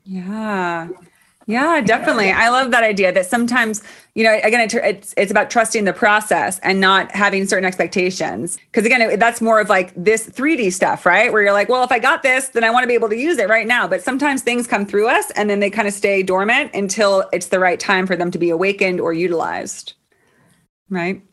Yeah 0.03 0.89
yeah, 1.49 1.81
definitely. 1.81 2.31
I 2.31 2.49
love 2.49 2.69
that 2.69 2.83
idea 2.83 3.11
that 3.11 3.25
sometimes, 3.25 3.81
you 4.13 4.23
know, 4.23 4.39
again, 4.43 4.69
it's 4.71 5.15
it's 5.17 5.31
about 5.31 5.49
trusting 5.49 5.83
the 5.83 5.93
process 5.93 6.59
and 6.59 6.79
not 6.79 7.09
having 7.09 7.47
certain 7.47 7.65
expectations. 7.65 8.59
Because 8.71 8.85
again, 8.85 9.17
that's 9.17 9.41
more 9.41 9.59
of 9.59 9.67
like 9.67 9.91
this 9.95 10.29
3D 10.29 10.71
stuff, 10.71 11.07
right? 11.07 11.33
Where 11.33 11.41
you're 11.41 11.53
like, 11.53 11.67
well, 11.67 11.83
if 11.83 11.91
I 11.91 11.97
got 11.97 12.21
this, 12.21 12.49
then 12.49 12.63
I 12.63 12.69
want 12.69 12.83
to 12.83 12.87
be 12.87 12.93
able 12.93 13.09
to 13.09 13.17
use 13.17 13.39
it 13.39 13.49
right 13.49 13.65
now. 13.65 13.87
But 13.87 14.03
sometimes 14.03 14.43
things 14.43 14.67
come 14.67 14.85
through 14.85 15.07
us 15.09 15.31
and 15.31 15.49
then 15.49 15.59
they 15.59 15.71
kind 15.71 15.87
of 15.87 15.93
stay 15.95 16.21
dormant 16.21 16.75
until 16.75 17.27
it's 17.33 17.47
the 17.47 17.57
right 17.57 17.79
time 17.79 18.05
for 18.05 18.15
them 18.15 18.29
to 18.29 18.37
be 18.37 18.51
awakened 18.51 19.01
or 19.01 19.11
utilized. 19.11 19.93
Right? 20.87 21.23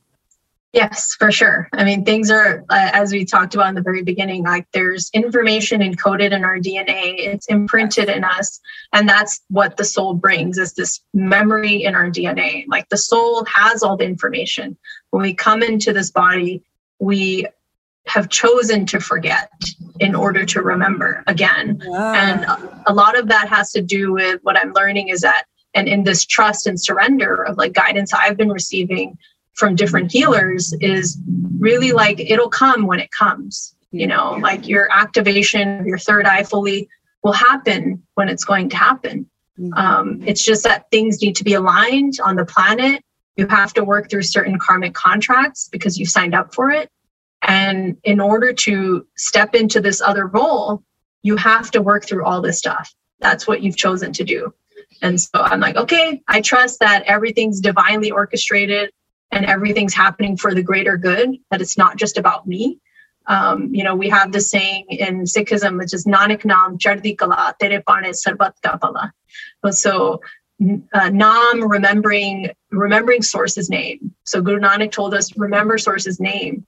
Yes, 0.77 1.15
for 1.19 1.33
sure. 1.33 1.71
I 1.73 1.85
mean, 1.85 2.05
things 2.05 2.31
are, 2.31 2.63
uh, 2.69 2.91
as 2.93 3.11
we 3.11 3.25
talked 3.25 3.55
about 3.55 3.71
in 3.71 3.75
the 3.75 3.81
very 3.81 4.03
beginning, 4.03 4.45
like 4.45 4.67
there's 4.73 5.09
information 5.15 5.81
encoded 5.81 6.33
in 6.33 6.45
our 6.45 6.59
DNA, 6.59 7.15
it's 7.17 7.47
imprinted 7.47 8.11
in 8.11 8.25
us. 8.25 8.61
And 8.93 9.09
that's 9.09 9.41
what 9.49 9.79
the 9.79 9.87
soul 9.87 10.13
brings 10.13 10.59
is 10.59 10.75
this 10.75 11.01
memory 11.15 11.85
in 11.85 11.95
our 11.95 12.11
DNA. 12.11 12.67
Like 12.69 12.91
the 12.91 12.99
soul 12.99 13.47
has 13.47 13.83
all 13.83 13.97
the 13.97 14.05
information. 14.05 14.77
When 15.13 15.23
we 15.23 15.33
come 15.33 15.63
into 15.63 15.95
this 15.95 16.11
body, 16.11 16.63
we 16.99 17.47
have 18.07 18.29
chosen 18.29 18.85
to 18.85 19.01
forget 19.01 19.51
in 19.99 20.15
order 20.15 20.45
to 20.45 20.61
remember 20.61 21.25
again. 21.27 21.83
Wow. 21.87 22.13
And 22.13 22.69
a 22.87 22.93
lot 22.93 23.19
of 23.19 23.29
that 23.29 23.49
has 23.49 23.73
to 23.73 23.81
do 23.81 24.13
with 24.13 24.41
what 24.43 24.59
I'm 24.59 24.75
learning 24.75 25.09
is 25.09 25.23
that, 25.23 25.45
and 25.73 25.89
in 25.89 26.05
this 26.05 26.27
trust 26.27 26.67
and 26.67 26.79
surrender 26.79 27.47
of 27.47 27.57
like 27.57 27.73
guidance 27.73 28.13
I've 28.13 28.37
been 28.37 28.53
receiving 28.53 29.17
from 29.57 29.75
different 29.75 30.13
healers 30.13 30.73
is 30.81 31.19
really 31.59 31.93
like 31.93 32.21
it'll 32.21 32.51
come 32.51 32.87
when 32.87 33.01
it 33.01 33.11
comes 33.11 33.77
you 33.97 34.07
know? 34.07 34.33
Like 34.41 34.69
your 34.69 34.91
activation 34.93 35.81
of 35.81 35.87
your 35.87 35.99
third 35.99 36.27
eye 36.27 36.43
fully 36.43 36.89
will 37.23 37.33
happen 37.33 38.03
when 38.15 38.29
it's 38.29 38.45
going 38.45 38.69
to 38.71 38.77
happen. 38.77 39.29
Mm-hmm. 39.59 39.73
um, 39.73 40.23
it's 40.27 40.45
just 40.45 40.65
that 40.65 40.85
things 40.91 41.23
need 41.23 41.35
to 41.37 41.45
be 41.45 41.55
aligned 41.55 42.19
on 42.23 42.37
the 42.37 42.45
planet. 42.45 43.03
You 43.37 43.47
have 43.47 43.73
to 43.73 43.85
work 43.85 44.11
through 44.11 44.25
certain 44.25 44.59
karmic 44.59 44.93
contracts 44.93 45.71
because 45.73 45.99
you 45.99 46.05
signed 46.05 46.35
up 46.35 46.55
for 46.55 46.71
it. 46.71 46.91
And 47.41 47.97
in 48.05 48.21
order 48.21 48.53
to 48.53 49.07
step 49.17 49.55
into 49.55 49.81
this 49.81 50.03
other 50.03 50.27
role 50.27 50.83
you 51.23 51.37
have 51.37 51.71
to 51.73 51.83
work 51.83 52.05
through 52.05 52.25
all 52.25 52.41
this 52.41 52.59
stuff. 52.59 52.95
That's 53.19 53.49
what 53.49 53.63
you've 53.63 53.77
chosen 53.77 54.13
to 54.13 54.25
do. 54.25 54.55
And 55.03 55.21
so 55.21 55.31
i'm 55.35 55.61
like 55.61 55.77
okay 55.77 56.23
i 56.29 56.41
trust 56.41 56.81
that 56.81 57.03
everything's 57.05 57.61
divinely 57.61 58.11
orchestrated 58.11 58.91
and 59.31 59.45
everything's 59.45 59.95
happening 59.95 60.37
for 60.37 60.55
the 60.55 60.63
greater 60.63 60.97
good, 60.97 61.37
that 61.51 61.61
it's 61.61 61.77
not 61.77 61.97
just 61.97 62.17
about 62.17 62.47
me. 62.47 62.79
Um, 63.27 63.75
you 63.75 63.83
know, 63.83 63.95
we 63.95 64.09
have 64.09 64.33
the 64.33 64.41
saying 64.41 64.87
in 64.89 65.25
Sikhism, 65.25 65.79
which 65.79 65.93
is 65.93 66.05
Nanak 66.05 66.45
Nam 66.45 66.79
Chardi 66.79 67.15
Kala 67.15 67.55
Tere 67.61 67.83
Pane. 67.83 68.15
So 68.15 68.37
uh, 70.95 71.11
Nam 71.11 71.69
remembering 71.69 72.51
remembering 72.71 73.23
source's 73.23 73.69
name. 73.69 74.15
So 74.25 74.41
Guru 74.41 74.61
Nanak 74.61 74.93
told 74.93 75.13
us 75.13 75.37
remember 75.37 75.77
source's 75.77 76.21
name, 76.21 76.65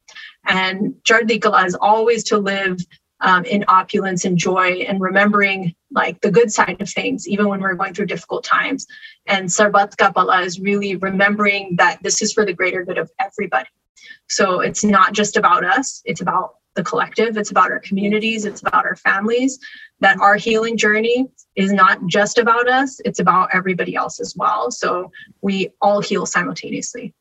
and 0.47 0.95
Chardi 1.05 1.39
Kala 1.39 1.65
is 1.65 1.77
always 1.81 2.25
to 2.25 2.39
live 2.39 2.79
um, 3.21 3.45
in 3.45 3.65
opulence 3.69 4.25
and 4.25 4.39
joy 4.39 4.85
and 4.87 5.01
remembering 5.01 5.75
like 5.91 6.21
the 6.21 6.31
good 6.31 6.53
side 6.53 6.81
of 6.81 6.89
things, 6.89 7.27
even 7.27 7.49
when 7.49 7.61
we're 7.61 7.75
going 7.75 7.95
through 7.95 8.07
difficult 8.07 8.45
times. 8.45 8.87
And 9.27 9.49
Sarbat 9.49 9.97
Da 9.97 10.13
Bhala 10.13 10.45
is 10.45 10.61
really 10.61 10.97
remembering 10.97 11.77
that 11.77 12.03
this 12.03 12.23
is 12.23 12.33
for 12.33 12.45
the 12.45 12.53
greater 12.53 12.85
good 12.85 12.99
of 12.99 13.11
everybody. 13.19 13.69
So 14.29 14.61
it's 14.61 14.85
not 14.85 15.15
just 15.15 15.37
about 15.37 15.65
us, 15.65 16.03
it's 16.05 16.21
about 16.21 16.57
the 16.75 16.85
collective, 16.85 17.37
it's 17.37 17.51
about 17.51 17.73
our 17.73 17.81
communities, 17.81 18.45
it's 18.45 18.61
about 18.61 18.85
our 18.85 18.97
families. 18.97 19.59
That 20.01 20.21
our 20.21 20.37
healing 20.37 20.77
journey 20.77 21.27
is 21.57 21.73
not 21.73 22.07
just 22.07 22.39
about 22.39 22.69
us, 22.69 23.01
it's 23.05 23.19
about 23.19 23.49
everybody 23.53 23.97
else 23.97 24.21
as 24.21 24.37
well. 24.37 24.71
So 24.71 25.11
we 25.41 25.71
all 25.81 26.01
heal 26.01 26.25
simultaneously. 26.25 27.15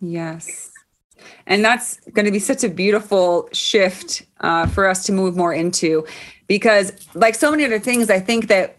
Yes. 0.00 0.69
And 1.46 1.64
that's 1.64 2.00
going 2.12 2.26
to 2.26 2.32
be 2.32 2.38
such 2.38 2.64
a 2.64 2.68
beautiful 2.68 3.48
shift 3.52 4.22
uh, 4.40 4.66
for 4.66 4.86
us 4.86 5.04
to 5.06 5.12
move 5.12 5.36
more 5.36 5.52
into 5.52 6.06
because, 6.46 6.92
like 7.14 7.34
so 7.34 7.50
many 7.50 7.64
other 7.64 7.78
things, 7.78 8.10
I 8.10 8.20
think 8.20 8.48
that 8.48 8.76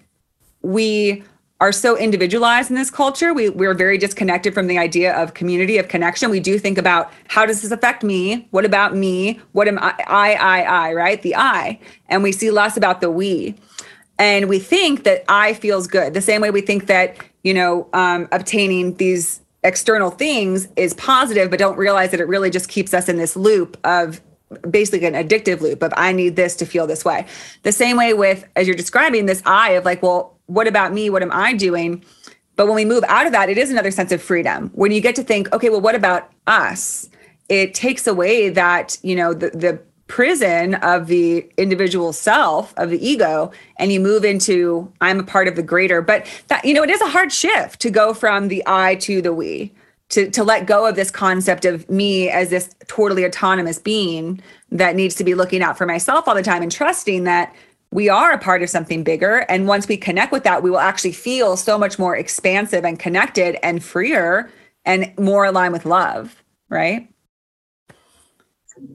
we 0.62 1.24
are 1.62 1.72
so 1.72 1.96
individualized 1.96 2.72
in 2.72 2.76
this 2.76 2.90
culture. 2.90 3.34
We, 3.34 3.50
we're 3.50 3.76
very 3.76 4.00
disconnected 4.00 4.54
from 4.54 4.66
the 4.66 4.80
idea 4.80 5.16
of 5.16 5.36
community, 5.36 5.78
of 5.78 5.88
connection. 5.88 6.32
We 6.32 6.40
do 6.40 6.58
think 6.58 6.80
about 6.80 7.14
how 7.28 7.46
does 7.46 7.62
this 7.62 7.72
affect 7.72 8.04
me? 8.04 8.48
What 8.50 8.66
about 8.66 8.96
me? 8.96 9.40
What 9.52 9.68
am 9.68 9.78
I, 9.78 9.94
I, 10.08 10.34
I, 10.34 10.62
I, 10.62 10.94
right? 10.94 11.22
The 11.22 11.36
I. 11.36 11.80
And 12.10 12.24
we 12.24 12.32
see 12.32 12.50
less 12.50 12.78
about 12.78 13.00
the 13.00 13.12
we. 13.12 13.56
And 14.18 14.50
we 14.50 14.58
think 14.58 15.04
that 15.04 15.24
I 15.30 15.54
feels 15.54 15.88
good. 15.88 16.16
The 16.16 16.22
same 16.22 16.42
way 16.42 16.52
we 16.52 16.62
think 16.62 16.88
that, 16.88 17.18
you 17.44 17.54
know, 17.54 17.88
um, 17.94 18.28
obtaining 18.32 18.96
these 18.96 19.41
external 19.64 20.10
things 20.10 20.68
is 20.76 20.94
positive, 20.96 21.50
but 21.50 21.60
don't 21.60 21.78
realize 21.78 22.12
that 22.12 22.20
it 22.20 22.28
really 22.28 22.50
just 22.50 22.68
keeps 22.70 22.94
us 22.94 23.08
in 23.08 23.18
this 23.18 23.36
loop 23.36 23.78
of 23.84 24.22
basically 24.70 25.08
an 25.08 25.14
addictive 25.14 25.62
loop 25.62 25.82
of 25.82 25.94
I 25.96 26.12
need 26.12 26.36
this 26.36 26.56
to 26.58 26.66
feel 26.66 26.88
this 26.88 27.06
way. 27.06 27.26
The 27.64 27.72
same 27.72 27.98
way 27.98 28.14
with, 28.14 28.48
as 28.56 28.68
you're 28.68 28.76
describing, 28.76 29.26
this 29.26 29.42
eye 29.46 29.72
of 29.72 29.86
like, 29.86 30.02
well, 30.02 30.38
what 30.48 30.68
about 30.68 30.94
me? 30.94 31.10
What 31.10 31.22
am 31.22 31.32
I 31.32 31.54
doing? 31.54 32.04
But 32.56 32.66
when 32.66 32.76
we 32.76 32.86
move 32.86 33.04
out 33.08 33.26
of 33.26 33.32
that, 33.32 33.50
it 33.50 33.58
is 33.58 33.72
another 33.72 33.92
sense 33.92 34.12
of 34.12 34.22
freedom. 34.22 34.70
When 34.74 34.92
you 34.92 35.00
get 35.00 35.16
to 35.16 35.24
think, 35.24 35.52
okay, 35.54 35.70
well, 35.70 35.82
what 35.82 35.96
about 35.96 36.30
us? 36.48 37.10
It 37.48 37.74
takes 37.74 38.08
away 38.08 38.50
that, 38.50 38.98
you 39.04 39.16
know, 39.16 39.34
the, 39.34 39.50
the 39.50 39.82
prison 40.12 40.76
of 40.76 41.08
the 41.08 41.50
individual 41.56 42.12
self, 42.12 42.74
of 42.76 42.90
the 42.90 43.08
ego, 43.08 43.50
and 43.78 43.94
you 43.94 44.00
move 44.02 44.26
into 44.26 44.92
I'm 45.00 45.22
a 45.22 45.24
part 45.24 45.48
of 45.48 45.56
the 45.56 45.64
greater. 45.64 46.02
But 46.02 46.28
that, 46.50 46.66
you 46.66 46.74
know, 46.74 46.84
it 46.84 46.90
is 46.90 47.00
a 47.00 47.08
hard 47.08 47.32
shift 47.32 47.80
to 47.80 47.90
go 47.90 48.14
from 48.14 48.50
the 48.50 48.62
I 48.68 48.96
to 48.96 49.22
the 49.22 49.34
we. 49.34 49.74
To, 50.10 50.30
to 50.32 50.44
let 50.44 50.66
go 50.66 50.86
of 50.86 50.98
this 50.98 51.10
concept 51.10 51.64
of 51.64 51.90
me 51.90 52.30
as 52.30 52.50
this 52.50 52.76
totally 52.88 53.24
autonomous 53.24 53.80
being 53.80 54.42
that 54.70 54.98
needs 54.98 55.16
to 55.16 55.24
be 55.24 55.34
looking 55.34 55.62
out 55.62 55.78
for 55.78 55.86
myself 55.86 56.28
all 56.28 56.36
the 56.36 56.44
time 56.44 56.62
and 56.62 56.70
trusting 56.70 57.24
that 57.24 57.56
we 57.92 58.10
are 58.10 58.34
a 58.34 58.38
part 58.38 58.62
of 58.62 58.70
something 58.70 59.06
bigger. 59.06 59.46
And 59.48 59.66
once 59.66 59.88
we 59.88 59.96
connect 59.96 60.34
with 60.34 60.44
that, 60.44 60.62
we 60.64 60.70
will 60.70 60.80
actually 60.80 61.14
feel 61.14 61.56
so 61.56 61.78
much 61.78 61.98
more 61.98 62.18
expansive 62.18 62.84
and 62.84 63.00
connected 63.00 63.58
and 63.64 63.82
freer 63.82 64.52
and 64.84 65.14
more 65.18 65.46
aligned 65.46 65.72
with 65.72 65.86
love, 65.86 66.44
right? 66.68 67.11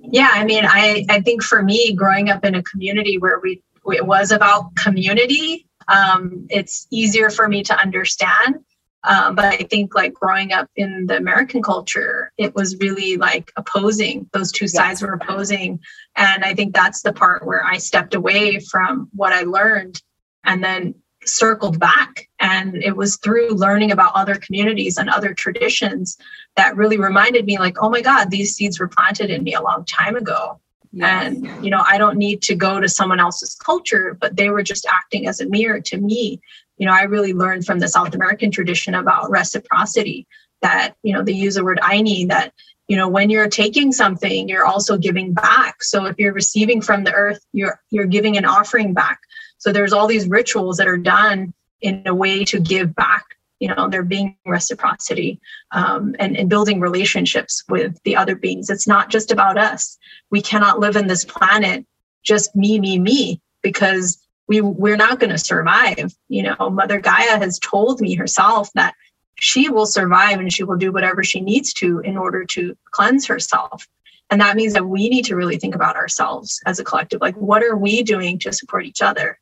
Yeah, 0.03 0.30
I 0.32 0.45
mean, 0.45 0.64
I, 0.64 1.05
I 1.09 1.20
think 1.20 1.43
for 1.43 1.62
me, 1.62 1.93
growing 1.95 2.30
up 2.30 2.45
in 2.45 2.55
a 2.55 2.62
community 2.62 3.18
where 3.18 3.41
we 3.41 3.62
it 3.93 4.05
was 4.05 4.32
about 4.32 4.74
community, 4.74 5.68
um, 5.87 6.47
it's 6.51 6.89
easier 6.91 7.30
for 7.30 7.49
me 7.49 7.62
to 7.62 7.78
understand 7.78 8.64
um, 9.07 9.37
but 9.37 9.45
I 9.45 9.59
think 9.59 9.95
like 9.95 10.14
growing 10.14 10.53
up 10.53 10.68
in 10.74 11.07
the 11.07 11.16
American 11.16 11.62
culture, 11.62 12.32
it 12.37 12.55
was 12.55 12.76
really 12.78 13.16
like 13.16 13.53
opposing. 13.57 14.28
Those 14.32 14.51
two 14.51 14.66
sides 14.66 15.01
were 15.01 15.12
opposing. 15.12 15.80
And 16.16 16.45
I 16.45 16.55
think 16.55 16.74
that's 16.74 17.03
the 17.03 17.12
part 17.12 17.47
where 17.47 17.64
I 17.64 17.78
stepped 17.78 18.14
away 18.14 18.59
from 18.59 19.09
what 19.14 19.32
I 19.32 19.43
learned 19.43 20.03
and 20.45 20.62
then 20.62 20.97
circled 21.26 21.78
back. 21.78 22.28
And 22.40 22.76
it 22.76 22.96
was 22.96 23.16
through 23.16 23.50
learning 23.50 23.92
about 23.92 24.12
other 24.14 24.36
communities 24.36 24.98
and 24.98 25.10
other 25.10 25.34
traditions 25.34 26.16
that 26.56 26.76
really 26.76 26.98
reminded 26.98 27.44
me, 27.46 27.58
like, 27.58 27.76
oh 27.80 27.90
my 27.90 28.00
God, 28.00 28.30
these 28.30 28.54
seeds 28.54 28.80
were 28.80 28.88
planted 28.88 29.30
in 29.30 29.42
me 29.42 29.54
a 29.54 29.62
long 29.62 29.84
time 29.84 30.16
ago. 30.16 30.60
Yes. 30.92 31.26
And, 31.26 31.64
you 31.64 31.70
know, 31.70 31.82
I 31.86 31.98
don't 31.98 32.16
need 32.16 32.40
to 32.42 32.54
go 32.54 32.80
to 32.80 32.88
someone 32.88 33.20
else's 33.20 33.54
culture, 33.54 34.16
but 34.18 34.36
they 34.36 34.50
were 34.50 34.62
just 34.62 34.86
acting 34.86 35.26
as 35.26 35.40
a 35.40 35.46
mirror 35.46 35.80
to 35.80 35.98
me 35.98 36.40
you 36.78 36.86
know, 36.86 36.92
I 36.92 37.02
really 37.02 37.32
learned 37.32 37.64
from 37.64 37.78
the 37.78 37.88
South 37.88 38.14
American 38.14 38.50
tradition 38.50 38.94
about 38.94 39.30
reciprocity 39.30 40.26
that, 40.62 40.94
you 41.02 41.12
know, 41.12 41.22
they 41.22 41.32
use 41.32 41.54
the 41.54 41.64
word 41.64 41.80
Ayni 41.82 42.28
that, 42.28 42.52
you 42.88 42.96
know, 42.96 43.08
when 43.08 43.30
you're 43.30 43.48
taking 43.48 43.92
something, 43.92 44.48
you're 44.48 44.64
also 44.64 44.96
giving 44.96 45.32
back. 45.32 45.82
So 45.82 46.06
if 46.06 46.18
you're 46.18 46.32
receiving 46.32 46.80
from 46.80 47.04
the 47.04 47.12
earth, 47.12 47.44
you're 47.52 47.80
you're 47.90 48.06
giving 48.06 48.36
an 48.36 48.44
offering 48.44 48.94
back. 48.94 49.20
So 49.66 49.72
there's 49.72 49.92
all 49.92 50.06
these 50.06 50.28
rituals 50.28 50.76
that 50.76 50.86
are 50.86 50.96
done 50.96 51.52
in 51.80 52.04
a 52.06 52.14
way 52.14 52.44
to 52.44 52.60
give 52.60 52.94
back. 52.94 53.24
You 53.58 53.74
know, 53.74 53.88
there 53.88 54.04
being 54.04 54.36
reciprocity 54.46 55.40
um, 55.72 56.14
and, 56.20 56.36
and 56.36 56.48
building 56.48 56.78
relationships 56.78 57.64
with 57.68 58.00
the 58.04 58.14
other 58.14 58.36
beings. 58.36 58.70
It's 58.70 58.86
not 58.86 59.10
just 59.10 59.32
about 59.32 59.58
us. 59.58 59.98
We 60.30 60.40
cannot 60.40 60.78
live 60.78 60.94
in 60.94 61.08
this 61.08 61.24
planet 61.24 61.84
just 62.22 62.54
me, 62.54 62.78
me, 62.78 63.00
me, 63.00 63.40
because 63.60 64.24
we 64.46 64.60
we're 64.60 64.96
not 64.96 65.18
going 65.18 65.30
to 65.30 65.38
survive 65.38 66.14
you 66.28 66.44
know 66.44 66.70
mother 66.70 67.00
gaia 67.00 67.36
has 67.36 67.58
told 67.58 68.00
me 68.00 68.14
herself 68.14 68.70
that 68.74 68.94
she 69.34 69.68
will 69.68 69.86
survive 69.86 70.38
and 70.38 70.52
she 70.52 70.62
will 70.62 70.76
do 70.76 70.92
whatever 70.92 71.24
she 71.24 71.40
needs 71.40 71.72
to 71.72 71.98
in 72.00 72.16
order 72.16 72.44
to 72.44 72.76
cleanse 72.92 73.26
herself 73.26 73.88
and 74.30 74.40
that 74.40 74.54
means 74.54 74.74
that 74.74 74.86
we 74.86 75.08
need 75.08 75.24
to 75.24 75.34
really 75.34 75.58
think 75.58 75.74
about 75.74 75.96
ourselves 75.96 76.60
as 76.64 76.78
a 76.78 76.84
collective 76.84 77.20
like 77.20 77.34
what 77.34 77.64
are 77.64 77.76
we 77.76 78.04
doing 78.04 78.38
to 78.38 78.52
support 78.52 78.84
each 78.84 79.02
other 79.02 79.36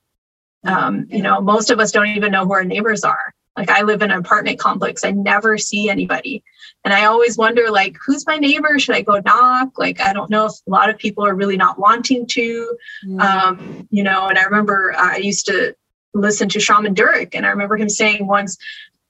um, 0.65 1.07
you 1.11 1.23
know 1.23 1.41
most 1.41 1.71
of 1.71 1.81
us 1.81 1.93
don't 1.93 2.09
even 2.09 2.33
know 2.33 2.45
who 2.45 2.53
our 2.53 2.65
neighbors 2.65 3.05
are 3.05 3.35
like 3.57 3.71
I 3.71 3.83
live 3.83 4.03
in 4.03 4.11
an 4.11 4.19
apartment 4.19 4.59
complex. 4.59 5.05
I 5.05 5.13
never 5.13 5.59
see 5.59 5.89
anybody. 5.89 6.43
And 6.85 6.93
I 6.93 7.05
always 7.05 7.39
wonder 7.39 7.71
like 7.71 7.97
who's 8.05 8.27
my 8.27 8.37
neighbor? 8.37 8.79
Should 8.79 8.97
I 8.97 9.03
go 9.03 9.21
knock? 9.25 9.79
Like 9.79 10.01
I 10.01 10.13
don't 10.13 10.31
know 10.31 10.47
if 10.47 10.53
a 10.67 10.71
lot 10.71 10.91
of 10.91 10.99
people 10.99 11.25
are 11.25 11.35
really 11.35 11.57
not 11.57 11.79
wanting 11.79 12.27
to. 12.27 12.77
Mm. 13.07 13.21
Um, 13.21 13.89
you 13.91 14.03
know, 14.03 14.27
and 14.27 14.39
I 14.39 14.45
remember 14.45 14.95
I 14.97 15.19
used 15.19 15.47
to 15.47 15.75
listen 16.15 16.49
to 16.49 16.61
Shaman 16.61 16.95
Durek 16.95 17.31
and 17.35 17.47
I 17.47 17.51
remember 17.51 17.77
him 17.77 17.89
saying 17.89 18.27
once, 18.27 18.59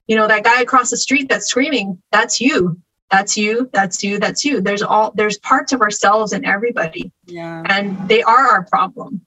you 0.06 0.16
know, 0.16 0.28
that 0.28 0.44
guy 0.44 0.60
across 0.60 0.90
the 0.90 0.96
street 0.96 1.28
that's 1.28 1.46
screaming, 1.46 2.02
that's 2.12 2.40
you. 2.40 2.80
That's 3.10 3.36
you, 3.36 3.70
that's 3.72 4.02
you, 4.02 4.18
that's 4.18 4.44
you. 4.44 4.60
There's 4.60 4.82
all 4.82 5.12
there's 5.14 5.38
parts 5.38 5.72
of 5.72 5.80
ourselves 5.80 6.32
in 6.32 6.44
everybody. 6.44 7.12
Yeah. 7.26 7.62
And 7.66 8.08
they 8.08 8.22
are 8.22 8.48
our 8.48 8.64
problem. 8.64 9.24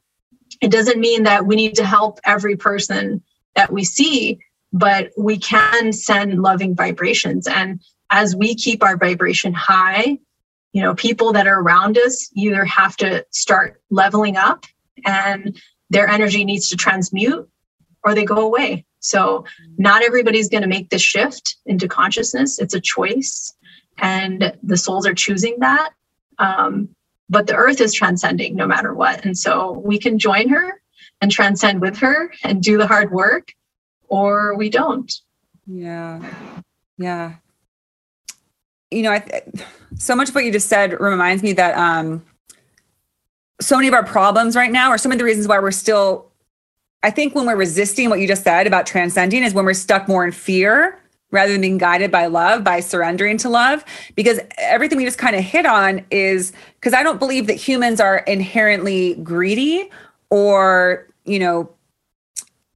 It 0.61 0.71
doesn't 0.71 0.99
mean 0.99 1.23
that 1.23 1.45
we 1.45 1.55
need 1.55 1.75
to 1.75 1.85
help 1.85 2.19
every 2.25 2.55
person 2.55 3.23
that 3.55 3.71
we 3.71 3.83
see 3.83 4.39
but 4.73 5.11
we 5.17 5.37
can 5.37 5.93
send 5.93 6.41
loving 6.41 6.75
vibrations. 6.75 7.47
And 7.47 7.81
as 8.09 8.35
we 8.35 8.55
keep 8.55 8.83
our 8.83 8.97
vibration 8.97 9.53
high, 9.53 10.19
you 10.73 10.81
know, 10.81 10.95
people 10.95 11.33
that 11.33 11.47
are 11.47 11.59
around 11.59 11.97
us 11.97 12.29
either 12.35 12.65
have 12.65 12.95
to 12.97 13.25
start 13.31 13.81
leveling 13.89 14.37
up 14.37 14.65
and 15.05 15.59
their 15.89 16.07
energy 16.07 16.43
needs 16.43 16.69
to 16.69 16.75
transmute 16.75 17.49
or 18.03 18.13
they 18.13 18.25
go 18.25 18.45
away. 18.45 18.85
So, 18.99 19.45
not 19.77 20.03
everybody's 20.03 20.49
going 20.49 20.63
to 20.63 20.67
make 20.67 20.89
this 20.89 21.01
shift 21.01 21.57
into 21.65 21.87
consciousness. 21.87 22.59
It's 22.59 22.73
a 22.73 22.81
choice, 22.81 23.53
and 23.99 24.53
the 24.63 24.75
souls 24.75 25.05
are 25.05 25.13
choosing 25.13 25.57
that. 25.59 25.91
Um, 26.39 26.89
but 27.29 27.47
the 27.47 27.55
earth 27.55 27.81
is 27.81 27.93
transcending 27.93 28.55
no 28.55 28.67
matter 28.67 28.93
what. 28.93 29.25
And 29.25 29.37
so, 29.37 29.71
we 29.71 29.99
can 29.99 30.17
join 30.17 30.49
her 30.49 30.81
and 31.21 31.31
transcend 31.31 31.81
with 31.81 31.97
her 31.97 32.31
and 32.43 32.61
do 32.61 32.77
the 32.77 32.87
hard 32.87 33.11
work 33.11 33.53
or 34.07 34.55
we 34.55 34.69
don't. 34.69 35.11
Yeah. 35.65 36.21
Yeah. 36.97 37.35
You 38.91 39.03
know, 39.03 39.11
I 39.11 39.43
so 39.97 40.15
much 40.15 40.29
of 40.29 40.35
what 40.35 40.45
you 40.45 40.51
just 40.51 40.69
said 40.69 40.99
reminds 40.99 41.43
me 41.43 41.53
that 41.53 41.77
um 41.77 42.23
so 43.59 43.75
many 43.75 43.87
of 43.87 43.93
our 43.93 44.05
problems 44.05 44.55
right 44.55 44.71
now 44.71 44.89
are 44.89 44.97
some 44.97 45.11
of 45.11 45.17
the 45.17 45.23
reasons 45.23 45.47
why 45.47 45.59
we're 45.59 45.71
still 45.71 46.31
I 47.03 47.11
think 47.11 47.35
when 47.35 47.45
we're 47.45 47.55
resisting 47.55 48.09
what 48.09 48.19
you 48.19 48.27
just 48.27 48.43
said 48.43 48.67
about 48.67 48.85
transcending 48.85 49.43
is 49.43 49.53
when 49.53 49.65
we're 49.65 49.73
stuck 49.73 50.07
more 50.07 50.25
in 50.25 50.31
fear 50.31 50.99
rather 51.31 51.51
than 51.51 51.61
being 51.61 51.77
guided 51.77 52.11
by 52.11 52.27
love, 52.27 52.63
by 52.63 52.79
surrendering 52.79 53.37
to 53.37 53.49
love. 53.49 53.83
Because 54.15 54.39
everything 54.57 54.97
we 54.97 55.05
just 55.05 55.17
kind 55.17 55.35
of 55.35 55.43
hit 55.43 55.65
on 55.65 56.05
is 56.09 56.53
because 56.75 56.93
I 56.93 57.03
don't 57.03 57.19
believe 57.19 57.47
that 57.47 57.55
humans 57.55 57.99
are 57.99 58.19
inherently 58.19 59.15
greedy 59.15 59.89
or, 60.29 61.07
you 61.25 61.39
know, 61.39 61.69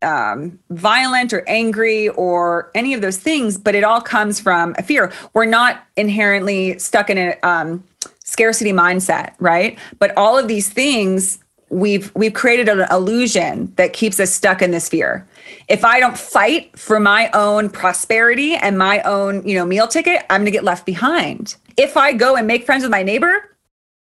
um, 0.02 0.60
violent 0.72 1.32
or 1.32 1.48
angry 1.48 2.10
or 2.10 2.72
any 2.74 2.94
of 2.94 3.02
those 3.02 3.18
things, 3.18 3.58
but 3.58 3.76
it 3.76 3.84
all 3.84 4.02
comes 4.02 4.40
from 4.40 4.76
a 4.78 4.84
fear. 4.84 5.12
We're 5.34 5.46
not 5.46 5.86
inherently 5.96 6.80
stuck 6.80 7.10
in 7.10 7.18
a 7.18 7.38
um, 7.44 7.84
scarcity 8.24 8.72
mindset, 8.72 9.34
right? 9.40 9.78
But 10.00 10.16
all 10.18 10.38
of 10.38 10.48
these 10.48 10.70
things 10.70 11.40
we've 11.70 12.14
we've 12.16 12.34
created 12.34 12.68
an 12.68 12.86
illusion 12.92 13.72
that 13.78 13.94
keeps 13.94 14.20
us 14.20 14.32
stuck 14.32 14.62
in 14.62 14.72
this 14.72 14.90
fear. 14.90 15.26
If 15.68 15.86
I 15.86 16.00
don't 16.00 16.18
fight 16.18 16.78
for 16.78 17.00
my 17.00 17.30
own 17.34 17.70
prosperity 17.70 18.56
and 18.56 18.78
my 18.78 19.02
own, 19.02 19.48
you 19.48 19.56
know, 19.56 19.66
meal 19.66 19.88
ticket, 19.88 20.26
I'm 20.30 20.42
going 20.42 20.46
to 20.46 20.52
get 20.52 20.64
left 20.64 20.86
behind. 20.86 21.56
If 21.78 21.98
I 21.98 22.14
go 22.14 22.36
and 22.36 22.48
make 22.48 22.66
friends 22.66 22.84
with 22.84 22.92
my 22.92 23.04
neighbor, 23.04 23.52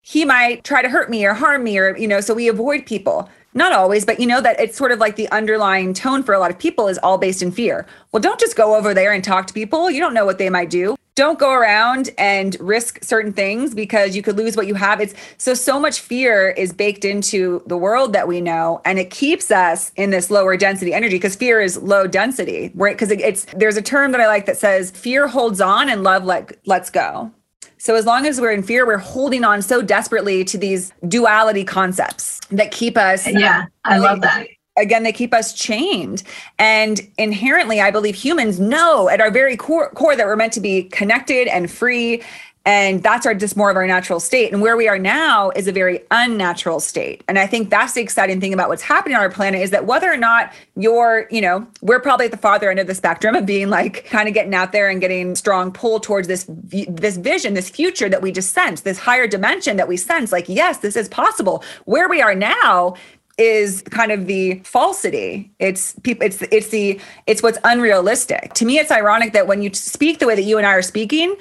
he 0.02 0.26
might 0.26 0.64
try 0.64 0.82
to 0.82 0.90
hurt 0.90 1.10
me 1.10 1.26
or 1.26 1.34
harm 1.34 1.64
me 1.64 1.78
or 1.78 1.96
you 1.96 2.08
know 2.08 2.22
so 2.22 2.34
we 2.34 2.48
avoid 2.48 2.86
people 2.86 3.30
not 3.54 3.74
always 3.74 4.06
but 4.06 4.20
you 4.20 4.28
know 4.28 4.42
that 4.42 4.60
it's 4.60 4.78
sort 4.78 4.92
of 4.92 5.00
like 5.00 5.16
the 5.16 5.30
underlying 5.32 5.94
tone 5.94 6.24
for 6.24 6.34
a 6.34 6.40
lot 6.40 6.52
of 6.52 6.60
people 6.60 6.88
is 6.88 6.98
all 7.00 7.18
based 7.18 7.42
in 7.42 7.52
fear. 7.52 7.86
Well 8.12 8.22
don't 8.22 8.40
just 8.40 8.56
go 8.56 8.76
over 8.76 8.94
there 8.94 9.14
and 9.14 9.24
talk 9.24 9.48
to 9.48 9.54
people. 9.54 9.90
You 9.90 10.00
don't 10.00 10.14
know 10.14 10.26
what 10.26 10.38
they 10.38 10.50
might 10.50 10.70
do. 10.70 10.96
Don't 11.16 11.38
go 11.38 11.52
around 11.52 12.10
and 12.18 12.56
risk 12.62 13.04
certain 13.04 13.34
things 13.34 13.76
because 13.76 14.16
you 14.16 14.22
could 14.22 14.38
lose 14.38 14.56
what 14.56 14.66
you 14.66 14.76
have. 14.76 15.02
It's 15.02 15.14
so 15.38 15.54
so 15.54 15.80
much 15.80 16.00
fear 16.00 16.52
is 16.52 16.72
baked 16.72 17.04
into 17.04 17.62
the 17.68 17.78
world 17.78 18.14
that 18.14 18.28
we 18.28 18.40
know 18.40 18.82
and 18.86 18.98
it 18.98 19.10
keeps 19.10 19.52
us 19.52 19.92
in 19.98 20.10
this 20.10 20.32
lower 20.32 20.56
density 20.56 20.94
energy 20.94 21.16
because 21.16 21.36
fear 21.36 21.60
is 21.60 21.78
low 21.78 22.08
density 22.08 22.72
right? 22.76 22.96
Because 22.96 23.12
it's 23.12 23.46
there's 23.56 23.78
a 23.78 23.82
term 23.82 24.12
that 24.12 24.22
i 24.22 24.28
like 24.28 24.46
that 24.46 24.58
says 24.58 24.92
fear 24.92 25.28
holds 25.28 25.62
on 25.62 25.90
and 25.90 26.04
love 26.04 26.24
let 26.24 26.54
lets 26.66 26.90
go 26.90 27.32
so 27.82 27.96
as 27.96 28.06
long 28.06 28.28
as 28.28 28.40
we're 28.40 28.52
in 28.52 28.62
fear, 28.62 28.86
we're 28.86 29.00
holding 29.00 29.44
on 29.44 29.64
so 29.64 29.82
desperately 29.82 30.44
to 30.44 30.56
these 30.56 30.94
duality 31.08 31.64
concepts 31.64 32.40
that 32.52 32.70
keep 32.70 32.96
us. 32.96 33.26
Yeah, 33.26 33.66
I 33.86 33.98
love 33.98 34.22
that. 34.22 34.46
Again, 34.78 35.02
they 35.02 35.12
keep 35.12 35.34
us 35.34 35.52
chained. 35.52 36.22
And 36.60 37.02
inherently, 37.18 37.82
I 37.82 37.90
believe 37.90 38.14
humans 38.14 38.60
know 38.60 39.10
at 39.10 39.20
our 39.20 39.32
very 39.32 39.58
core, 39.58 39.90
core 39.94 40.16
that 40.16 40.28
we're 40.28 40.36
meant 40.36 40.54
to 40.54 40.60
be 40.60 40.84
connected 40.84 41.48
and 41.48 41.72
free 41.72 42.22
and 42.66 43.02
that's 43.02 43.26
our 43.26 43.34
just 43.34 43.58
more 43.58 43.72
of 43.72 43.76
our 43.76 43.88
natural 43.88 44.20
state. 44.20 44.54
And 44.54 44.62
where 44.62 44.78
we 44.78 44.88
are 44.88 45.00
now 45.00 45.50
is 45.56 45.68
a 45.68 45.72
very 45.72 46.02
unnatural 46.12 46.80
state. 46.80 47.24
And 47.28 47.40
i 47.40 47.48
think 47.48 47.70
that's 47.70 47.94
the 47.94 48.02
exciting 48.02 48.40
thing 48.40 48.54
about 48.54 48.70
what's 48.70 48.82
happening 48.82 49.16
on 49.16 49.22
our 49.22 49.32
planet 49.32 49.62
is 49.62 49.72
that 49.72 49.86
whether 49.86 50.12
or 50.12 50.18
not 50.18 50.54
you're 50.76 51.28
you 51.32 51.42
know 51.42 51.66
we're 51.82 52.00
probably 52.00 52.26
at 52.26 52.32
the 52.32 52.38
farther 52.38 52.70
end 52.70 52.80
of 52.80 52.88
the 52.88 52.96
spectrum 52.96 53.36
of 53.36 53.46
being 53.46 53.70
like 53.70 54.06
kind 54.06 54.28
of 54.28 54.34
getting 54.34 54.54
out 54.54 54.72
there 54.72 54.90
and 54.90 55.02
getting 55.02 55.36
strong 55.36 55.72
pull 55.72 56.00
towards 56.00 56.28
this 56.28 56.46
this 56.50 57.18
vision 57.18 57.54
this 57.54 57.70
future 57.70 58.10
that 58.10 58.22
we 58.22 58.32
just 58.32 58.54
sense 58.54 58.82
this 58.82 59.00
higher 59.00 59.28
dimension 59.28 59.78
that 59.78 59.88
we 59.88 59.98
sense 59.98 60.32
like 60.32 60.48
yes 60.48 60.80
this 60.80 60.96
is 60.96 61.10
possible. 61.10 61.64
Where 61.86 62.10
we 62.10 62.22
are 62.22 62.36
now 62.36 62.96
is 63.38 63.82
kind 63.84 64.12
of 64.12 64.28
the 64.28 64.56
falsity. 64.64 65.52
It's 65.60 65.96
people 66.04 66.26
it's 66.26 66.42
it's 66.44 66.68
the 66.70 67.00
it's 67.28 67.42
what's 67.42 67.58
unrealistic. 67.64 68.54
To 68.56 68.66
me 68.66 68.78
it's 68.78 68.92
ironic 68.92 69.34
that 69.34 69.48
when 69.48 69.62
you 69.62 69.74
speak 69.74 70.20
the 70.20 70.28
way 70.28 70.36
that 70.36 70.44
you 70.44 70.58
and 70.58 70.68
i 70.68 70.72
are 70.72 70.82
speaking 70.82 71.36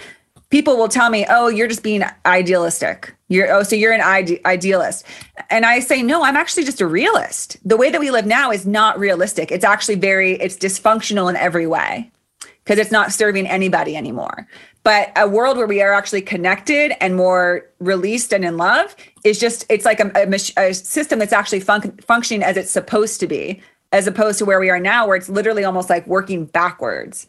people 0.50 0.76
will 0.76 0.88
tell 0.88 1.10
me, 1.10 1.24
"Oh, 1.28 1.48
you're 1.48 1.68
just 1.68 1.82
being 1.82 2.02
idealistic. 2.26 3.14
You're 3.28 3.50
oh, 3.52 3.62
so 3.62 3.76
you're 3.76 3.92
an 3.92 4.00
ide- 4.00 4.40
idealist." 4.44 5.06
And 5.48 5.64
I 5.64 5.80
say, 5.80 6.02
"No, 6.02 6.22
I'm 6.22 6.36
actually 6.36 6.64
just 6.64 6.80
a 6.80 6.86
realist. 6.86 7.56
The 7.64 7.76
way 7.76 7.90
that 7.90 8.00
we 8.00 8.10
live 8.10 8.26
now 8.26 8.50
is 8.50 8.66
not 8.66 8.98
realistic. 8.98 9.50
It's 9.50 9.64
actually 9.64 9.94
very 9.96 10.32
it's 10.34 10.56
dysfunctional 10.56 11.30
in 11.30 11.36
every 11.36 11.66
way 11.66 12.10
because 12.64 12.78
it's 12.78 12.92
not 12.92 13.12
serving 13.12 13.46
anybody 13.46 13.96
anymore. 13.96 14.46
But 14.82 15.12
a 15.16 15.28
world 15.28 15.56
where 15.56 15.66
we 15.66 15.82
are 15.82 15.92
actually 15.92 16.22
connected 16.22 16.92
and 17.02 17.14
more 17.14 17.66
released 17.80 18.32
and 18.32 18.44
in 18.44 18.56
love 18.56 18.96
is 19.24 19.38
just 19.38 19.64
it's 19.68 19.84
like 19.84 20.00
a, 20.00 20.10
a, 20.14 20.68
a 20.68 20.74
system 20.74 21.18
that's 21.18 21.32
actually 21.32 21.60
fun- 21.60 21.98
functioning 21.98 22.42
as 22.42 22.56
it's 22.56 22.70
supposed 22.70 23.20
to 23.20 23.26
be, 23.26 23.62
as 23.92 24.06
opposed 24.06 24.38
to 24.38 24.44
where 24.44 24.58
we 24.58 24.70
are 24.70 24.80
now, 24.80 25.06
where 25.06 25.16
it's 25.16 25.28
literally 25.28 25.64
almost 25.64 25.88
like 25.88 26.06
working 26.06 26.44
backwards." 26.46 27.26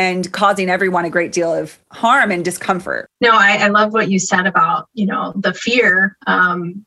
And 0.00 0.32
causing 0.32 0.70
everyone 0.70 1.04
a 1.04 1.10
great 1.10 1.30
deal 1.30 1.52
of 1.54 1.78
harm 1.92 2.30
and 2.30 2.42
discomfort. 2.42 3.10
No, 3.20 3.32
I, 3.32 3.58
I 3.58 3.68
love 3.68 3.92
what 3.92 4.10
you 4.10 4.18
said 4.18 4.46
about, 4.46 4.88
you 4.94 5.04
know, 5.04 5.34
the 5.36 5.52
fear. 5.52 6.16
Um, 6.26 6.86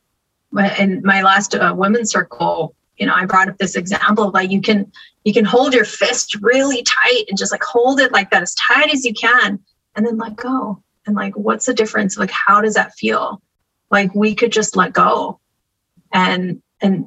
in 0.80 1.00
my 1.04 1.22
last 1.22 1.54
uh, 1.54 1.72
women's 1.76 2.10
circle, 2.10 2.74
you 2.96 3.06
know, 3.06 3.14
I 3.14 3.24
brought 3.24 3.48
up 3.48 3.56
this 3.58 3.76
example 3.76 4.28
of 4.28 4.34
like 4.34 4.50
you 4.50 4.60
can 4.60 4.90
you 5.22 5.32
can 5.32 5.44
hold 5.44 5.74
your 5.74 5.84
fist 5.84 6.36
really 6.42 6.82
tight 6.82 7.24
and 7.28 7.38
just 7.38 7.52
like 7.52 7.62
hold 7.62 8.00
it 8.00 8.12
like 8.12 8.30
that 8.30 8.42
as 8.42 8.54
tight 8.56 8.92
as 8.92 9.04
you 9.04 9.14
can 9.14 9.60
and 9.94 10.04
then 10.04 10.18
let 10.18 10.34
go. 10.34 10.82
And 11.06 11.14
like 11.14 11.36
what's 11.36 11.66
the 11.66 11.74
difference? 11.74 12.18
Like 12.18 12.32
how 12.32 12.60
does 12.60 12.74
that 12.74 12.94
feel? 12.94 13.40
Like 13.90 14.12
we 14.14 14.34
could 14.34 14.50
just 14.50 14.76
let 14.76 14.92
go 14.92 15.38
and 16.12 16.60
and 16.82 17.06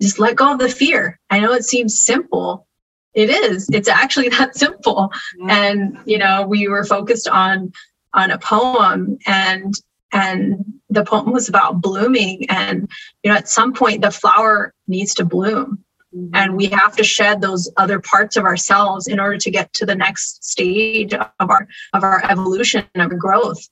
just 0.00 0.20
let 0.20 0.36
go 0.36 0.52
of 0.52 0.60
the 0.60 0.68
fear. 0.68 1.18
I 1.28 1.40
know 1.40 1.52
it 1.52 1.64
seems 1.64 2.02
simple, 2.02 2.66
it 3.14 3.30
is. 3.30 3.68
It's 3.72 3.88
actually 3.88 4.28
that 4.30 4.56
simple. 4.56 5.12
Yeah. 5.38 5.70
and 5.70 5.98
you 6.04 6.18
know 6.18 6.46
we 6.46 6.68
were 6.68 6.84
focused 6.84 7.28
on 7.28 7.72
on 8.14 8.30
a 8.30 8.38
poem 8.38 9.18
and 9.26 9.74
and 10.12 10.64
the 10.88 11.04
poem 11.04 11.32
was 11.32 11.48
about 11.48 11.80
blooming. 11.80 12.46
And 12.48 12.90
you 13.22 13.30
know 13.30 13.36
at 13.36 13.48
some 13.48 13.72
point 13.72 14.02
the 14.02 14.10
flower 14.10 14.74
needs 14.88 15.14
to 15.14 15.24
bloom. 15.24 15.84
Mm-hmm. 16.12 16.34
and 16.34 16.56
we 16.56 16.66
have 16.66 16.96
to 16.96 17.04
shed 17.04 17.40
those 17.40 17.70
other 17.76 18.00
parts 18.00 18.36
of 18.36 18.42
ourselves 18.42 19.06
in 19.06 19.20
order 19.20 19.38
to 19.38 19.48
get 19.48 19.72
to 19.74 19.86
the 19.86 19.94
next 19.94 20.42
stage 20.42 21.14
of 21.14 21.30
our 21.38 21.68
of 21.92 22.02
our 22.02 22.24
evolution 22.28 22.84
of 22.96 23.16
growth 23.16 23.68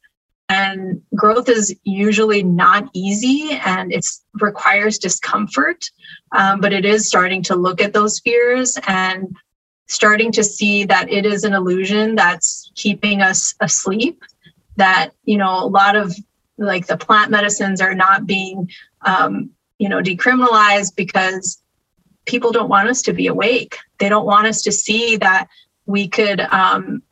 and 0.49 1.03
growth 1.15 1.49
is 1.49 1.75
usually 1.85 2.43
not 2.43 2.89
easy 2.95 3.51
and 3.65 3.93
it 3.93 4.07
requires 4.41 4.99
discomfort 4.99 5.91
um, 6.33 6.61
but 6.61 6.73
it 6.73 6.85
is 6.85 7.07
starting 7.07 7.43
to 7.43 7.57
look 7.57 7.81
at 7.81 7.93
those 7.93 8.21
fears 8.21 8.79
and 8.87 9.37
starting 9.87 10.31
to 10.33 10.45
see 10.45 10.85
that 10.85 11.11
it 11.11 11.25
is 11.27 11.45
an 11.45 11.55
illusion 11.55 12.15
that's 12.15 12.71
keeping 12.75 13.23
us 13.23 13.55
asleep 13.61 14.23
that 14.77 15.11
you 15.25 15.37
know 15.37 15.65
a 15.65 15.67
lot 15.67 15.97
of 15.97 16.15
like 16.57 16.87
the 16.87 16.97
plant 16.97 17.31
medicines 17.31 17.81
are 17.81 17.95
not 17.95 18.27
being 18.27 18.71
um, 19.03 19.51
you 19.79 19.89
know 19.89 20.01
decriminalized 20.01 20.95
because 20.97 21.63
people 22.29 22.53
don't 22.53 22.69
want 22.69 22.89
us 22.89 23.03
to 23.03 23.13
be 23.13 23.27
awake. 23.27 23.79
They 23.99 24.09
don't 24.09 24.27
want 24.27 24.47
us 24.47 24.63
to 24.63 24.73
see 24.73 25.17
that 25.17 25.49
we 25.87 26.09
could 26.09 26.41
um, 26.41 27.03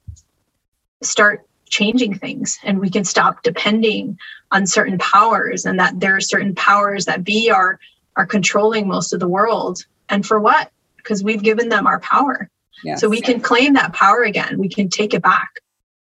start 1.02 1.45
changing 1.68 2.18
things 2.18 2.58
and 2.62 2.80
we 2.80 2.90
can 2.90 3.04
stop 3.04 3.42
depending 3.42 4.18
on 4.50 4.66
certain 4.66 4.98
powers 4.98 5.66
and 5.66 5.78
that 5.78 5.98
there 5.98 6.16
are 6.16 6.20
certain 6.20 6.54
powers 6.54 7.04
that 7.06 7.24
be 7.24 7.50
are 7.50 7.78
are 8.16 8.26
controlling 8.26 8.88
most 8.88 9.12
of 9.12 9.20
the 9.20 9.28
world. 9.28 9.84
And 10.08 10.24
for 10.24 10.40
what? 10.40 10.70
Because 10.96 11.22
we've 11.22 11.42
given 11.42 11.68
them 11.68 11.86
our 11.86 12.00
power. 12.00 12.50
Yes. 12.84 13.00
so 13.00 13.08
we 13.08 13.22
can 13.22 13.40
claim 13.40 13.72
that 13.74 13.94
power 13.94 14.22
again. 14.22 14.58
We 14.58 14.68
can 14.68 14.90
take 14.90 15.14
it 15.14 15.22
back. 15.22 15.48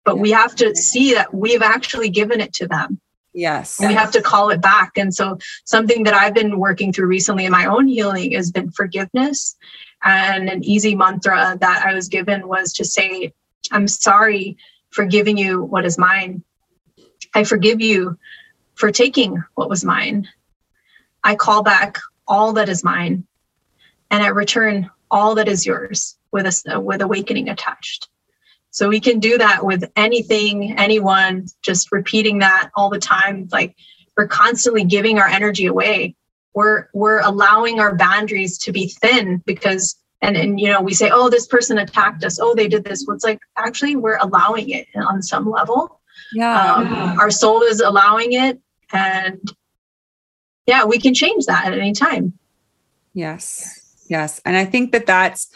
But 0.04 0.18
we 0.18 0.30
have 0.30 0.54
to 0.56 0.74
see 0.74 1.14
that 1.14 1.32
we've 1.32 1.62
actually 1.62 2.08
given 2.08 2.40
it 2.40 2.54
to 2.54 2.66
them. 2.66 2.98
Yes. 3.34 3.78
We 3.78 3.92
have 3.92 4.10
to 4.12 4.22
call 4.22 4.50
it 4.50 4.60
back. 4.60 4.92
And 4.96 5.14
so 5.14 5.38
something 5.64 6.04
that 6.04 6.14
i've 6.14 6.34
been 6.34 6.58
working 6.58 6.92
through 6.92 7.06
recently 7.06 7.44
in 7.44 7.52
my 7.52 7.66
own 7.66 7.86
healing 7.86 8.32
has 8.32 8.50
been 8.50 8.70
forgiveness. 8.70 9.56
And 10.02 10.48
an 10.48 10.64
easy 10.64 10.94
mantra 10.94 11.56
that 11.60 11.84
i 11.86 11.94
was 11.94 12.08
given 12.08 12.48
was 12.48 12.72
to 12.74 12.84
say 12.84 13.32
i'm 13.70 13.86
sorry 13.86 14.56
for 14.92 15.04
giving 15.04 15.36
you 15.36 15.62
what 15.62 15.84
is 15.84 15.98
mine. 15.98 16.44
I 17.34 17.44
forgive 17.44 17.80
you 17.80 18.18
for 18.74 18.92
taking 18.92 19.42
what 19.54 19.68
was 19.68 19.84
mine. 19.84 20.28
I 21.24 21.34
call 21.34 21.62
back 21.62 21.98
all 22.28 22.52
that 22.54 22.68
is 22.68 22.84
mine, 22.84 23.26
and 24.10 24.22
I 24.22 24.28
return 24.28 24.90
all 25.10 25.34
that 25.36 25.48
is 25.48 25.66
yours 25.66 26.16
with 26.30 26.46
a, 26.46 26.80
with 26.80 27.02
awakening 27.02 27.48
attached. 27.48 28.08
So 28.70 28.88
we 28.88 29.00
can 29.00 29.18
do 29.18 29.36
that 29.38 29.64
with 29.64 29.84
anything, 29.96 30.78
anyone, 30.78 31.46
just 31.60 31.92
repeating 31.92 32.38
that 32.38 32.70
all 32.74 32.88
the 32.88 32.98
time. 32.98 33.48
Like 33.52 33.76
we're 34.16 34.28
constantly 34.28 34.84
giving 34.84 35.18
our 35.18 35.26
energy 35.26 35.66
away. 35.66 36.16
We're 36.54 36.88
we're 36.94 37.20
allowing 37.20 37.80
our 37.80 37.94
boundaries 37.94 38.58
to 38.58 38.72
be 38.72 38.88
thin 38.88 39.42
because 39.46 39.96
and 40.22 40.36
and 40.36 40.58
you 40.58 40.68
know 40.68 40.80
we 40.80 40.94
say 40.94 41.10
oh 41.12 41.28
this 41.28 41.46
person 41.46 41.78
attacked 41.78 42.24
us. 42.24 42.38
Oh 42.40 42.54
they 42.54 42.68
did 42.68 42.84
this. 42.84 43.04
Well 43.06 43.14
it's 43.14 43.24
like 43.24 43.40
actually 43.56 43.96
we're 43.96 44.18
allowing 44.18 44.70
it 44.70 44.86
on 44.94 45.22
some 45.22 45.50
level. 45.50 46.00
Yeah, 46.32 46.74
um, 46.74 46.92
yeah. 46.92 47.16
our 47.18 47.30
soul 47.30 47.62
is 47.62 47.80
allowing 47.80 48.32
it 48.32 48.58
and 48.92 49.40
yeah 50.66 50.84
we 50.84 50.98
can 50.98 51.12
change 51.12 51.46
that 51.46 51.66
at 51.66 51.78
any 51.78 51.92
time. 51.92 52.32
Yes. 53.12 53.80
Yes. 54.08 54.40
And 54.44 54.56
i 54.56 54.64
think 54.64 54.92
that 54.92 55.06
that's 55.06 55.50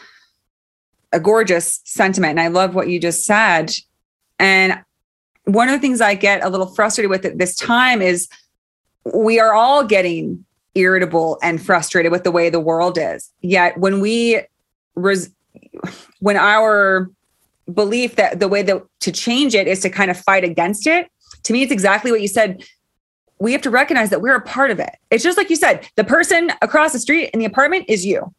a 1.12 1.20
gorgeous 1.20 1.80
sentiment 1.84 2.32
and 2.32 2.40
i 2.40 2.48
love 2.48 2.74
what 2.74 2.88
you 2.88 3.00
just 3.00 3.24
said. 3.24 3.72
And 4.38 4.82
one 5.44 5.68
of 5.68 5.72
the 5.72 5.78
things 5.78 6.00
i 6.00 6.14
get 6.14 6.44
a 6.44 6.48
little 6.48 6.66
frustrated 6.66 7.10
with 7.10 7.24
at 7.24 7.38
this 7.38 7.56
time 7.56 8.02
is 8.02 8.28
we 9.14 9.38
are 9.38 9.54
all 9.54 9.84
getting 9.84 10.44
irritable 10.74 11.38
and 11.42 11.64
frustrated 11.64 12.12
with 12.12 12.24
the 12.24 12.30
way 12.30 12.50
the 12.50 12.60
world 12.60 12.98
is. 12.98 13.32
Yet 13.40 13.78
when 13.78 14.00
we 14.00 14.42
res- 14.96 15.30
when 16.20 16.36
our 16.36 17.10
belief 17.72 18.16
that 18.16 18.40
the 18.40 18.48
way 18.48 18.62
that 18.62 18.82
to 19.00 19.12
change 19.12 19.54
it 19.54 19.66
is 19.66 19.80
to 19.80 19.90
kind 19.90 20.10
of 20.10 20.16
fight 20.16 20.44
against 20.44 20.86
it 20.86 21.08
to 21.46 21.52
me 21.52 21.62
it's 21.62 21.72
exactly 21.72 22.10
what 22.10 22.20
you 22.20 22.28
said. 22.28 22.64
We 23.38 23.52
have 23.52 23.62
to 23.62 23.70
recognize 23.70 24.10
that 24.10 24.22
we're 24.22 24.34
a 24.34 24.40
part 24.40 24.70
of 24.70 24.80
it. 24.80 24.90
It's 25.10 25.22
just 25.22 25.36
like 25.36 25.50
you 25.50 25.56
said 25.56 25.88
the 25.96 26.04
person 26.04 26.52
across 26.62 26.92
the 26.92 26.98
street 26.98 27.30
in 27.30 27.40
the 27.40 27.46
apartment 27.46 27.86
is 27.88 28.04
you. 28.04 28.34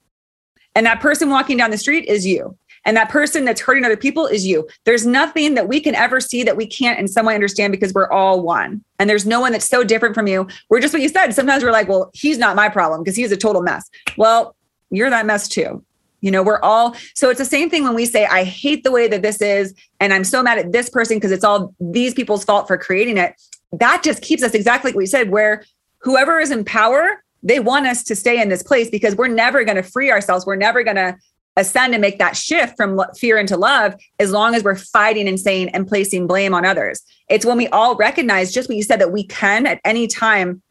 And 0.75 0.85
that 0.85 0.99
person 0.99 1.29
walking 1.29 1.57
down 1.57 1.71
the 1.71 1.77
street 1.77 2.05
is 2.05 2.25
you. 2.25 2.57
And 2.85 2.95
that 2.95 3.09
person 3.09 3.43
that's 3.43 3.61
hurting 3.61 3.83
other 3.83 3.97
people 3.97 4.27
is 4.27 4.45
you. 4.45 4.67
There's 4.85 5.05
nothing 5.05 5.55
that 5.55 5.67
we 5.67 5.79
can 5.79 5.93
ever 5.93 6.19
see 6.19 6.43
that 6.43 6.55
we 6.55 6.65
can't 6.65 6.99
in 6.99 7.07
some 7.07 7.25
way 7.25 7.35
understand 7.35 7.71
because 7.71 7.93
we're 7.93 8.09
all 8.11 8.41
one. 8.41 8.83
And 8.99 9.09
there's 9.09 9.25
no 9.25 9.39
one 9.39 9.51
that's 9.51 9.67
so 9.67 9.83
different 9.83 10.15
from 10.15 10.27
you. 10.27 10.47
We're 10.69 10.81
just 10.81 10.93
what 10.93 11.01
you 11.01 11.09
said. 11.09 11.33
Sometimes 11.33 11.63
we're 11.63 11.71
like 11.71 11.87
well 11.87 12.09
he's 12.13 12.37
not 12.37 12.55
my 12.55 12.69
problem 12.69 13.03
because 13.03 13.15
he's 13.15 13.31
a 13.31 13.37
total 13.37 13.61
mess. 13.61 13.89
Well 14.17 14.55
you're 14.89 15.09
that 15.09 15.25
mess 15.25 15.47
too 15.47 15.83
you 16.21 16.31
know, 16.31 16.41
we're 16.43 16.59
all 16.61 16.95
so 17.13 17.29
it's 17.29 17.39
the 17.39 17.45
same 17.45 17.69
thing 17.69 17.83
when 17.83 17.93
we 17.93 18.05
say, 18.05 18.25
I 18.25 18.43
hate 18.43 18.83
the 18.83 18.91
way 18.91 19.07
that 19.07 19.21
this 19.21 19.41
is, 19.41 19.73
and 19.99 20.13
I'm 20.13 20.23
so 20.23 20.41
mad 20.41 20.57
at 20.57 20.71
this 20.71 20.89
person 20.89 21.17
because 21.17 21.31
it's 21.31 21.43
all 21.43 21.73
these 21.79 22.13
people's 22.13 22.43
fault 22.43 22.67
for 22.67 22.77
creating 22.77 23.17
it. 23.17 23.35
that 23.73 24.01
just 24.03 24.21
keeps 24.21 24.43
us 24.43 24.53
exactly 24.53 24.91
like 24.91 24.97
we 24.97 25.05
said, 25.05 25.29
where 25.29 25.63
whoever 25.99 26.39
is 26.39 26.51
in 26.51 26.63
power, 26.63 27.23
they 27.43 27.59
want 27.59 27.85
us 27.85 28.03
to 28.05 28.15
stay 28.15 28.41
in 28.41 28.49
this 28.49 28.63
place 28.63 28.89
because 28.89 29.15
we're 29.15 29.27
never 29.27 29.63
going 29.63 29.75
to 29.75 29.83
free 29.83 30.11
ourselves. 30.11 30.45
We're 30.45 30.55
never 30.55 30.83
going 30.83 30.95
to 30.95 31.17
ascend 31.55 31.93
and 31.93 32.01
make 32.01 32.19
that 32.19 32.37
shift 32.37 32.77
from 32.77 33.01
fear 33.15 33.37
into 33.37 33.57
love 33.57 33.95
as 34.19 34.31
long 34.31 34.55
as 34.55 34.63
we're 34.63 34.75
fighting 34.75 35.27
and 35.27 35.39
saying 35.39 35.69
and 35.69 35.87
placing 35.87 36.27
blame 36.27 36.53
on 36.53 36.65
others. 36.65 37.01
It's 37.29 37.45
when 37.45 37.57
we 37.57 37.67
all 37.67 37.95
recognize 37.95 38.53
just 38.53 38.69
what 38.69 38.77
you 38.77 38.83
said 38.83 39.01
that 39.01 39.11
we 39.11 39.25
can 39.25 39.65
at 39.65 39.81
any 39.83 40.07
time 40.07 40.61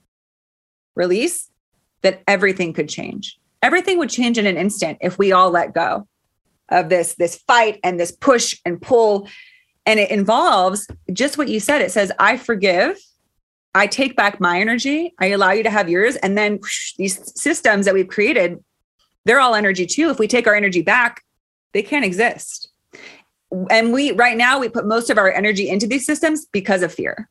release 0.95 1.51
that 2.03 2.23
everything 2.27 2.73
could 2.73 2.89
change. 2.89 3.39
Everything 3.63 3.99
would 3.99 4.11
change 4.11 4.39
in 4.39 4.47
an 4.47 4.57
instant 4.57 4.99
if 5.01 5.19
we 5.19 5.33
all 5.33 5.51
let 5.51 5.75
go 5.75 6.07
of 6.69 6.89
this 6.89 7.15
this 7.15 7.37
fight 7.37 7.79
and 7.85 7.99
this 7.99 8.11
push 8.11 8.59
and 8.65 8.83
pull 8.83 9.29
and 9.85 10.01
it 10.01 10.11
involves 10.11 10.89
just 11.13 11.39
what 11.39 11.49
you 11.49 11.61
said 11.61 11.81
it 11.81 11.93
says 11.93 12.11
I 12.19 12.37
forgive 12.37 12.99
I 13.77 13.87
take 13.87 14.17
back 14.17 14.41
my 14.41 14.59
energy, 14.59 15.13
I 15.21 15.27
allow 15.27 15.51
you 15.51 15.63
to 15.63 15.69
have 15.69 15.91
yours 15.91 16.17
and 16.17 16.37
then 16.37 16.57
whoosh, 16.57 16.95
these 16.97 17.39
systems 17.39 17.85
that 17.85 17.93
we've 17.93 18.09
created 18.09 18.59
they're 19.27 19.41
all 19.41 19.57
energy 19.57 19.87
too. 19.87 20.09
If 20.09 20.21
we 20.21 20.29
take 20.29 20.47
our 20.47 20.55
energy 20.55 20.83
back, 20.83 21.23
they 21.73 21.83
can't 21.83 22.05
exist. 22.05 22.69
And 23.71 23.93
we 23.93 24.13
right 24.13 24.37
now 24.37 24.59
we 24.59 24.69
put 24.69 24.87
most 24.87 25.11
of 25.11 25.19
our 25.19 25.31
energy 25.31 25.69
into 25.69 25.87
these 25.87 26.07
systems 26.07 26.47
because 26.47 26.83
of 26.83 26.95
fear. 26.95 27.29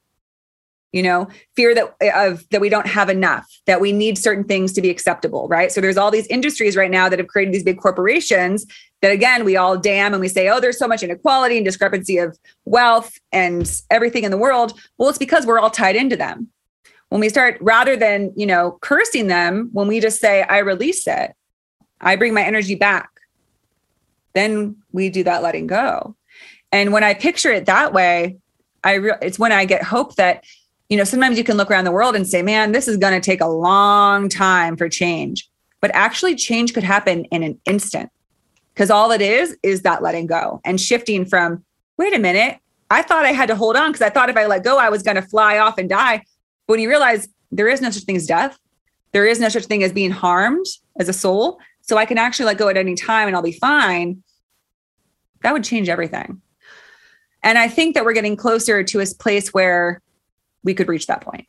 You 0.96 1.04
know, 1.04 1.28
fear 1.58 1.76
that 1.76 1.94
of 2.16 2.48
that 2.52 2.62
we 2.62 2.70
don't 2.70 2.88
have 2.88 3.10
enough, 3.10 3.46
that 3.66 3.82
we 3.82 3.92
need 3.92 4.18
certain 4.18 4.46
things 4.46 4.72
to 4.72 4.82
be 4.82 4.90
acceptable, 4.90 5.46
right? 5.50 5.70
So 5.70 5.82
there's 5.82 5.98
all 5.98 6.10
these 6.10 6.26
industries 6.28 6.78
right 6.78 6.90
now 6.90 7.10
that 7.10 7.20
have 7.20 7.28
created 7.28 7.54
these 7.54 7.66
big 7.66 7.80
corporations 7.80 8.66
that 9.02 9.12
again 9.12 9.44
we 9.44 9.58
all 9.58 9.76
damn 9.78 10.14
and 10.14 10.22
we 10.22 10.30
say, 10.30 10.48
oh, 10.48 10.62
there's 10.62 10.80
so 10.80 10.88
much 10.88 11.04
inequality 11.04 11.58
and 11.58 11.66
discrepancy 11.66 12.18
of 12.18 12.40
wealth 12.64 13.12
and 13.34 13.82
everything 13.92 14.24
in 14.24 14.32
the 14.32 14.38
world. 14.38 14.72
Well, 14.98 15.10
it's 15.10 15.18
because 15.18 15.46
we're 15.46 15.60
all 15.60 15.70
tied 15.70 15.98
into 15.98 16.16
them. 16.16 16.48
When 17.10 17.20
we 17.20 17.28
start, 17.28 17.58
rather 17.60 17.98
than 17.98 18.32
you 18.38 18.46
know 18.46 18.78
cursing 18.80 19.28
them, 19.28 19.72
when 19.74 19.90
we 19.90 20.00
just 20.00 20.22
say, 20.22 20.44
I 20.44 20.60
release 20.60 21.08
it, 21.08 21.34
I 22.00 22.16
bring 22.16 22.34
my 22.34 22.44
energy 22.44 22.76
back. 22.76 23.10
Then 24.34 24.78
we 24.94 25.10
do 25.10 25.26
that 25.26 25.44
letting 25.44 25.68
go. 25.68 26.16
And 26.72 26.94
when 26.94 27.04
I 27.04 27.16
picture 27.16 27.52
it 27.52 27.66
that 27.66 27.92
way, 27.92 28.38
I 28.82 28.94
re- 28.94 29.18
it's 29.22 29.38
when 29.38 29.52
I 29.52 29.66
get 29.66 29.84
hope 29.84 30.16
that 30.16 30.46
you 30.90 30.98
know 30.98 31.03
sometimes 31.03 31.38
you 31.38 31.44
can 31.44 31.57
look 31.57 31.72
around 31.72 31.86
the 31.86 31.91
world 31.91 32.16
and 32.16 32.28
say, 32.28 32.41
"Man, 32.41 32.72
this 32.72 32.88
is 32.88 32.98
going 32.98 33.14
to 33.14 33.26
take 33.26 33.41
a 33.41 33.48
long 33.48 34.30
time 34.30 34.78
for 34.78 34.90
change." 34.90 35.49
But 35.82 35.91
actually 35.94 36.36
change 36.36 36.74
could 36.74 36.84
happen 36.84 37.26
in 37.26 37.44
an 37.44 37.60
instant. 37.66 38.10
Cuz 38.76 38.90
all 38.90 39.12
it 39.12 39.22
is 39.22 39.57
is 39.64 39.82
that 39.84 40.03
letting 40.03 40.28
go 40.28 40.62
and 40.66 40.80
shifting 40.80 41.26
from, 41.26 41.64
"Wait 41.98 42.16
a 42.16 42.20
minute, 42.20 42.60
I 42.90 43.02
thought 43.02 43.26
I 43.26 43.32
had 43.32 43.48
to 43.48 43.56
hold 43.56 43.76
on 43.76 43.91
because 43.91 44.06
I 44.06 44.10
thought 44.10 44.30
if 44.30 44.38
I 44.38 44.45
let 44.45 44.64
go 44.64 44.78
I 44.78 44.90
was 44.90 45.03
going 45.03 45.16
to 45.16 45.22
fly 45.22 45.57
off 45.57 45.78
and 45.78 45.90
die." 45.90 46.24
But 46.68 46.74
when 46.74 46.80
you 46.80 46.90
realize 46.90 47.28
there 47.52 47.68
is 47.68 47.82
no 47.82 47.90
such 47.90 48.03
thing 48.03 48.18
as 48.18 48.26
death, 48.26 48.57
there 49.12 49.26
is 49.26 49.40
no 49.40 49.49
such 49.49 49.66
thing 49.66 49.84
as 49.84 49.94
being 49.94 50.12
harmed 50.12 50.66
as 50.99 51.07
a 51.07 51.14
soul. 51.14 51.60
So 51.82 51.98
I 51.98 52.06
can 52.06 52.18
actually 52.18 52.48
let 52.48 52.57
go 52.57 52.68
at 52.68 52.78
any 52.78 52.95
time 52.95 53.28
and 53.28 53.36
I'll 53.36 53.44
be 53.44 53.52
fine. 53.52 54.24
That 55.41 55.53
would 55.53 55.64
change 55.64 55.88
everything. 55.88 56.41
And 57.44 57.60
I 57.60 57.68
think 57.68 57.94
that 57.94 58.03
we're 58.03 58.14
getting 58.14 58.36
closer 58.36 58.84
to 58.84 58.99
a 58.99 59.06
place 59.20 59.53
where 59.53 60.02
we 60.66 60.74
could 60.74 60.90
reach 60.90 61.08
that 61.08 61.22
point. 61.22 61.48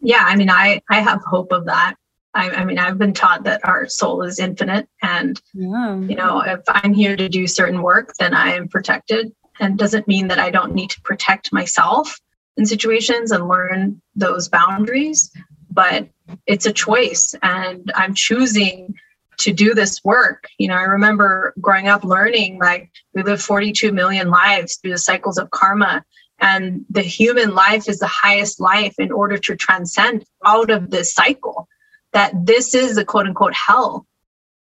Yeah, 0.00 0.22
I 0.24 0.36
mean, 0.36 0.50
I 0.50 0.80
I 0.90 1.00
have 1.00 1.22
hope 1.24 1.50
of 1.50 1.64
that. 1.66 1.96
I, 2.34 2.50
I 2.50 2.64
mean, 2.64 2.78
I've 2.78 2.98
been 2.98 3.12
taught 3.12 3.44
that 3.44 3.64
our 3.64 3.88
soul 3.88 4.22
is 4.22 4.38
infinite, 4.38 4.88
and 5.02 5.40
yeah. 5.52 5.98
you 6.00 6.14
know, 6.14 6.40
if 6.40 6.60
I'm 6.68 6.94
here 6.94 7.16
to 7.16 7.28
do 7.28 7.46
certain 7.46 7.82
work, 7.82 8.12
then 8.18 8.34
I 8.34 8.54
am 8.54 8.68
protected, 8.68 9.32
and 9.58 9.78
doesn't 9.78 10.06
mean 10.06 10.28
that 10.28 10.38
I 10.38 10.50
don't 10.50 10.74
need 10.74 10.90
to 10.90 11.00
protect 11.00 11.52
myself 11.52 12.20
in 12.56 12.66
situations 12.66 13.32
and 13.32 13.48
learn 13.48 14.00
those 14.14 14.48
boundaries 14.48 15.32
but 15.74 16.08
it's 16.46 16.66
a 16.66 16.72
choice 16.72 17.34
and 17.42 17.90
i'm 17.94 18.14
choosing 18.14 18.94
to 19.36 19.52
do 19.52 19.74
this 19.74 20.02
work 20.04 20.46
you 20.58 20.68
know 20.68 20.74
i 20.74 20.82
remember 20.82 21.52
growing 21.60 21.88
up 21.88 22.04
learning 22.04 22.58
like 22.58 22.90
we 23.14 23.22
live 23.22 23.42
42 23.42 23.92
million 23.92 24.30
lives 24.30 24.76
through 24.76 24.92
the 24.92 24.98
cycles 24.98 25.38
of 25.38 25.50
karma 25.50 26.04
and 26.44 26.84
the 26.90 27.02
human 27.02 27.54
life 27.54 27.88
is 27.88 27.98
the 27.98 28.06
highest 28.06 28.60
life 28.60 28.94
in 28.98 29.10
order 29.10 29.38
to 29.38 29.56
transcend 29.56 30.24
out 30.44 30.70
of 30.70 30.90
this 30.90 31.12
cycle 31.12 31.68
that 32.12 32.32
this 32.44 32.74
is 32.74 32.94
the 32.94 33.04
quote 33.04 33.26
unquote 33.26 33.54
hell 33.54 34.06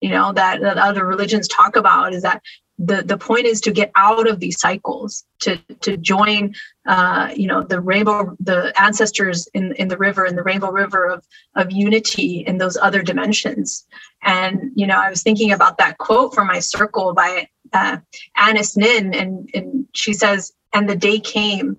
you 0.00 0.10
know 0.10 0.32
that, 0.32 0.60
that 0.60 0.76
other 0.76 1.04
religions 1.06 1.48
talk 1.48 1.76
about 1.76 2.12
is 2.14 2.22
that 2.22 2.42
the 2.78 3.02
the 3.02 3.18
point 3.18 3.44
is 3.44 3.60
to 3.60 3.72
get 3.72 3.90
out 3.94 4.26
of 4.28 4.40
these 4.40 4.58
cycles 4.58 5.24
to 5.40 5.56
to 5.80 5.96
join 5.96 6.54
uh, 6.86 7.30
you 7.36 7.46
know 7.46 7.62
the 7.62 7.80
rainbow 7.80 8.34
the 8.40 8.72
ancestors 8.80 9.46
in 9.52 9.74
in 9.74 9.88
the 9.88 9.98
river 9.98 10.24
in 10.24 10.34
the 10.34 10.42
rainbow 10.42 10.70
river 10.70 11.06
of 11.06 11.24
of 11.56 11.70
unity 11.70 12.44
in 12.46 12.58
those 12.58 12.76
other 12.78 13.02
dimensions. 13.02 13.86
And 14.22 14.72
you 14.74 14.86
know 14.86 14.98
i 14.98 15.10
was 15.10 15.22
thinking 15.22 15.52
about 15.52 15.76
that 15.78 15.98
quote 15.98 16.34
from 16.34 16.46
my 16.46 16.58
circle 16.58 17.12
by 17.12 17.48
uh, 17.72 17.98
Anaïs 18.36 18.76
Nin 18.76 19.14
and 19.14 19.50
and 19.54 19.86
she 19.92 20.12
says 20.12 20.52
and 20.72 20.88
the 20.88 20.96
day 20.96 21.18
came 21.18 21.76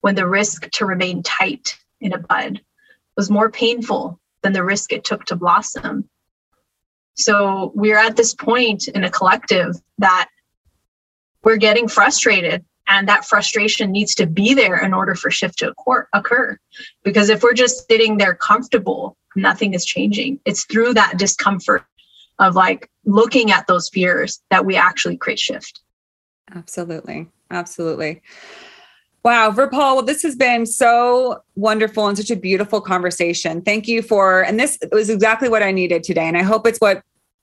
when 0.00 0.14
the 0.14 0.26
risk 0.26 0.70
to 0.70 0.86
remain 0.86 1.22
tight 1.22 1.76
in 2.00 2.12
a 2.12 2.18
bud 2.18 2.60
was 3.16 3.30
more 3.30 3.50
painful 3.50 4.20
than 4.42 4.52
the 4.52 4.62
risk 4.62 4.92
it 4.92 5.04
took 5.04 5.24
to 5.24 5.36
blossom. 5.36 6.08
So 7.14 7.72
we're 7.74 7.98
at 7.98 8.16
this 8.16 8.32
point 8.32 8.86
in 8.86 9.02
a 9.02 9.10
collective 9.10 9.74
that 9.98 10.28
we're 11.42 11.56
getting 11.56 11.88
frustrated 11.88 12.64
and 12.86 13.08
that 13.08 13.24
frustration 13.24 13.90
needs 13.90 14.14
to 14.14 14.26
be 14.26 14.54
there 14.54 14.78
in 14.84 14.94
order 14.94 15.16
for 15.16 15.30
shift 15.30 15.58
to 15.58 15.74
occur. 16.14 16.56
Because 17.02 17.28
if 17.28 17.42
we're 17.42 17.54
just 17.54 17.88
sitting 17.88 18.18
there 18.18 18.36
comfortable 18.36 19.16
nothing 19.38 19.74
is 19.74 19.84
changing. 19.84 20.40
It's 20.44 20.64
through 20.64 20.94
that 20.94 21.18
discomfort 21.18 21.84
of 22.38 22.54
like 22.54 22.90
looking 23.08 23.50
at 23.50 23.66
those 23.66 23.88
fears 23.88 24.40
that 24.50 24.66
we 24.66 24.76
actually 24.76 25.16
create 25.16 25.38
shift. 25.38 25.80
Absolutely. 26.54 27.26
Absolutely. 27.50 28.22
Wow, 29.24 29.50
Virpal, 29.50 29.72
well, 29.72 30.02
this 30.02 30.22
has 30.22 30.36
been 30.36 30.64
so 30.64 31.42
wonderful 31.56 32.06
and 32.06 32.16
such 32.16 32.30
a 32.30 32.36
beautiful 32.36 32.80
conversation. 32.80 33.62
Thank 33.62 33.88
you 33.88 34.00
for, 34.00 34.42
and 34.42 34.60
this 34.60 34.78
was 34.92 35.10
exactly 35.10 35.48
what 35.48 35.62
I 35.62 35.72
needed 35.72 36.02
today. 36.04 36.26
And 36.26 36.36
I 36.36 36.42
hope 36.42 36.66
it's 36.66 36.78
what 36.78 37.02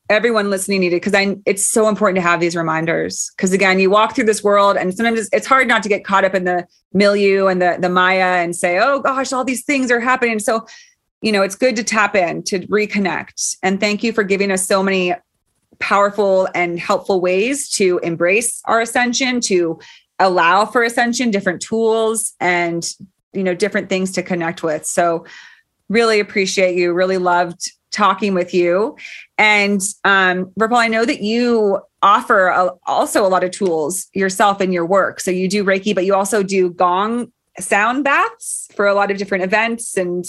everyone 0.09 0.51
listening 0.51 0.81
needed 0.81 0.97
because 0.97 1.15
I 1.15 1.35
it's 1.47 1.65
so 1.65 1.87
important 1.87 2.17
to 2.17 2.21
have 2.21 2.39
these 2.39 2.55
reminders. 2.55 3.31
Because 3.35 3.53
again 3.53 3.79
you 3.79 3.89
walk 3.89 4.13
through 4.13 4.25
this 4.25 4.43
world 4.43 4.77
and 4.77 4.93
sometimes 4.93 5.19
it's, 5.19 5.29
it's, 5.33 5.47
hard 5.47 5.67
not 5.67 5.81
to 5.81 5.89
get 5.89 6.05
caught 6.05 6.23
up 6.23 6.35
in 6.35 6.43
the 6.43 6.67
milieu 6.93 7.47
and 7.47 7.59
the 7.59 7.77
the 7.79 7.89
Maya 7.89 8.43
and 8.43 8.55
say 8.55 8.77
oh 8.77 8.99
gosh 8.99 9.33
all 9.33 9.43
these 9.43 9.65
things 9.65 9.89
are 9.89 9.99
happening. 9.99 10.37
So 10.37 10.67
you 11.21 11.31
know 11.31 11.41
it's 11.41 11.55
good 11.55 11.75
to 11.77 11.83
tap 11.83 12.15
in 12.15 12.43
to 12.43 12.59
reconnect. 12.67 13.57
And 13.63 13.79
thank 13.79 14.03
you 14.03 14.13
for 14.13 14.23
giving 14.23 14.51
us 14.51 14.67
so 14.67 14.83
many 14.83 15.15
powerful 15.79 16.47
and 16.55 16.79
helpful 16.79 17.21
ways 17.21 17.69
to 17.69 17.99
embrace 17.99 18.61
our 18.65 18.81
ascension 18.81 19.39
to 19.41 19.79
allow 20.19 20.65
for 20.65 20.83
ascension 20.83 21.31
different 21.31 21.61
tools 21.61 22.33
and 22.39 22.93
you 23.33 23.43
know 23.43 23.53
different 23.53 23.89
things 23.89 24.11
to 24.11 24.23
connect 24.23 24.63
with 24.63 24.85
so 24.85 25.25
really 25.89 26.19
appreciate 26.19 26.75
you 26.75 26.93
really 26.93 27.17
loved 27.17 27.71
talking 27.95 28.33
with 28.33 28.53
you. 28.53 28.95
And 29.37 29.81
um, 30.03 30.51
Virpal, 30.59 30.77
I 30.77 30.87
know 30.87 31.05
that 31.05 31.21
you 31.21 31.79
offer 32.01 32.47
a, 32.47 32.71
also 32.85 33.25
a 33.25 33.29
lot 33.29 33.43
of 33.43 33.51
tools 33.51 34.07
yourself 34.13 34.61
in 34.61 34.71
your 34.71 34.85
work. 34.85 35.19
So 35.19 35.31
you 35.31 35.47
do 35.47 35.63
Reiki, 35.63 35.95
but 35.95 36.05
you 36.05 36.13
also 36.13 36.43
do 36.43 36.71
gong 36.71 37.31
sound 37.59 38.03
baths 38.03 38.67
for 38.75 38.85
a 38.85 38.93
lot 38.93 39.11
of 39.11 39.17
different 39.17 39.45
events 39.45 39.97
and 39.97 40.25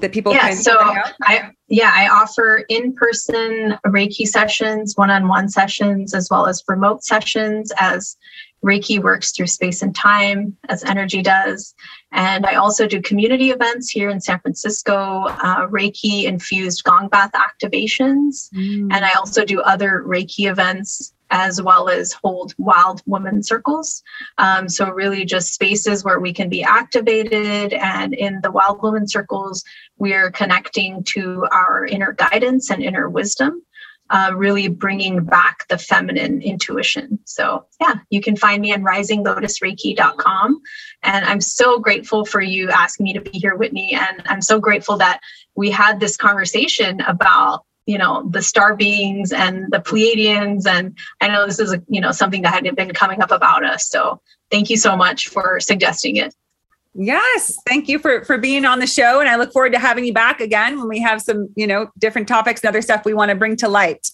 that 0.00 0.12
people 0.12 0.32
yeah, 0.32 0.50
so 0.54 0.76
I 0.78 1.50
yeah, 1.68 1.92
I 1.94 2.08
offer 2.08 2.64
in-person 2.68 3.78
Reiki 3.86 4.26
sessions, 4.26 4.96
one-on-one 4.96 5.48
sessions, 5.48 6.14
as 6.14 6.28
well 6.30 6.46
as 6.46 6.62
remote 6.66 7.04
sessions 7.04 7.72
as 7.78 8.16
Reiki 8.64 9.00
works 9.00 9.32
through 9.32 9.46
space 9.46 9.82
and 9.82 9.94
time 9.94 10.56
as 10.68 10.82
energy 10.84 11.22
does. 11.22 11.74
And 12.12 12.46
I 12.46 12.54
also 12.54 12.86
do 12.86 13.00
community 13.02 13.50
events 13.50 13.90
here 13.90 14.10
in 14.10 14.20
San 14.20 14.40
Francisco, 14.40 15.26
uh, 15.26 15.66
Reiki 15.66 16.24
infused 16.24 16.84
gong 16.84 17.08
bath 17.08 17.32
activations. 17.32 18.48
Mm. 18.54 18.88
And 18.92 19.04
I 19.04 19.12
also 19.12 19.44
do 19.44 19.60
other 19.60 20.02
Reiki 20.06 20.50
events 20.50 21.12
as 21.30 21.60
well 21.60 21.88
as 21.88 22.12
hold 22.12 22.54
wild 22.58 23.02
Wombyn 23.06 23.44
circles. 23.44 24.02
Um, 24.38 24.68
so, 24.68 24.90
really, 24.90 25.24
just 25.24 25.54
spaces 25.54 26.04
where 26.04 26.20
we 26.20 26.32
can 26.32 26.48
be 26.48 26.62
activated. 26.62 27.72
And 27.72 28.14
in 28.14 28.40
the 28.42 28.50
wild 28.50 28.80
Wombyn 28.80 29.08
circles, 29.08 29.64
we 29.98 30.14
are 30.14 30.30
connecting 30.30 31.04
to 31.04 31.46
our 31.50 31.86
inner 31.86 32.12
guidance 32.12 32.70
and 32.70 32.82
inner 32.82 33.08
wisdom 33.08 33.62
uh, 34.10 34.32
really 34.34 34.68
bringing 34.68 35.24
back 35.24 35.66
the 35.68 35.78
feminine 35.78 36.40
intuition. 36.42 37.18
So, 37.24 37.66
yeah, 37.80 37.96
you 38.10 38.20
can 38.20 38.36
find 38.36 38.62
me 38.62 38.72
on 38.72 38.82
risinglotusreiki.com. 38.82 40.60
And 41.02 41.24
I'm 41.24 41.40
so 41.40 41.78
grateful 41.78 42.24
for 42.24 42.40
you 42.40 42.70
asking 42.70 43.04
me 43.04 43.12
to 43.14 43.20
be 43.20 43.38
here, 43.38 43.56
Whitney. 43.56 43.94
And 43.94 44.22
I'm 44.26 44.42
so 44.42 44.60
grateful 44.60 44.96
that 44.98 45.20
we 45.54 45.70
had 45.70 46.00
this 46.00 46.16
conversation 46.16 47.00
about 47.02 47.64
you 47.88 47.96
know 47.96 48.28
the 48.30 48.42
star 48.42 48.76
beings 48.76 49.32
and 49.32 49.66
the 49.72 49.78
pleiadians 49.78 50.66
and 50.66 50.96
i 51.20 51.26
know 51.26 51.46
this 51.46 51.58
is 51.58 51.72
a, 51.72 51.82
you 51.88 52.00
know 52.00 52.12
something 52.12 52.42
that 52.42 52.52
had 52.52 52.76
been 52.76 52.92
coming 52.92 53.20
up 53.22 53.30
about 53.30 53.64
us 53.64 53.88
so 53.88 54.20
thank 54.50 54.68
you 54.68 54.76
so 54.76 54.94
much 54.96 55.28
for 55.28 55.58
suggesting 55.58 56.16
it 56.16 56.34
Yes, 57.00 57.56
thank 57.64 57.88
you 57.88 58.00
for 58.00 58.24
for 58.24 58.38
being 58.38 58.64
on 58.64 58.80
the 58.80 58.86
show, 58.86 59.20
and 59.20 59.28
I 59.28 59.36
look 59.36 59.52
forward 59.52 59.72
to 59.72 59.78
having 59.78 60.04
you 60.04 60.12
back 60.12 60.40
again 60.40 60.78
when 60.78 60.88
we 60.88 61.00
have 61.00 61.22
some, 61.22 61.48
you 61.54 61.66
know, 61.66 61.92
different 61.98 62.26
topics 62.26 62.62
and 62.62 62.68
other 62.70 62.82
stuff 62.82 63.04
we 63.04 63.14
want 63.14 63.28
to 63.28 63.36
bring 63.36 63.54
to 63.58 63.68
light. 63.68 64.10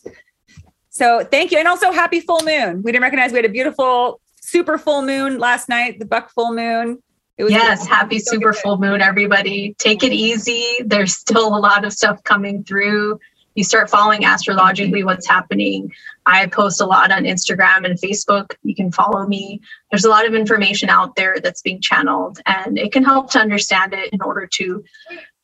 So 0.91 1.25
thank 1.25 1.51
you, 1.51 1.57
and 1.57 1.67
also 1.67 1.93
happy 1.93 2.21
full 2.21 2.43
moon. 2.45 2.83
We 2.83 2.93
didn't 2.93 3.05
recognize 3.05 3.33
we 3.33 3.39
had 3.39 3.47
a 3.47 3.49
beautiful 3.49 4.21
super 4.43 4.77
full 4.77 5.01
moon 5.01 5.39
last 5.39 5.69
night, 5.69 5.99
the 5.99 6.05
buck 6.05 6.31
full 6.31 6.53
moon. 6.53 7.03
It 7.39 7.45
was 7.45 7.53
yes, 7.53 7.87
happy 7.87 8.19
super 8.19 8.53
full 8.53 8.77
moon, 8.77 9.01
everybody. 9.01 9.75
Take 9.79 10.05
it 10.05 10.13
easy. 10.13 10.81
There's 10.85 11.15
still 11.15 11.57
a 11.57 11.59
lot 11.59 11.87
of 11.87 11.93
stuff 11.93 12.23
coming 12.23 12.65
through. 12.65 13.19
You 13.55 13.63
start 13.63 13.89
following 13.89 14.25
astrologically 14.25 15.05
what's 15.05 15.29
happening. 15.29 15.93
I 16.27 16.47
post 16.47 16.81
a 16.81 16.87
lot 16.87 17.13
on 17.13 17.23
Instagram 17.23 17.85
and 17.85 17.99
Facebook. 18.01 18.55
You 18.63 18.75
can 18.75 18.91
follow 18.91 19.27
me. 19.27 19.61
There's 19.91 20.05
a 20.05 20.11
lot 20.11 20.27
of 20.27 20.35
information 20.35 20.89
out 20.89 21.15
there 21.15 21.37
that's 21.41 21.63
being 21.63 21.81
channeled, 21.81 22.41
and 22.47 22.79
it 22.79 22.93
can 22.93 23.05
help 23.05 23.31
to 23.33 23.39
understand 23.39 23.93
it 23.93 24.13
in 24.13 24.21
order 24.23 24.49
to 24.55 24.83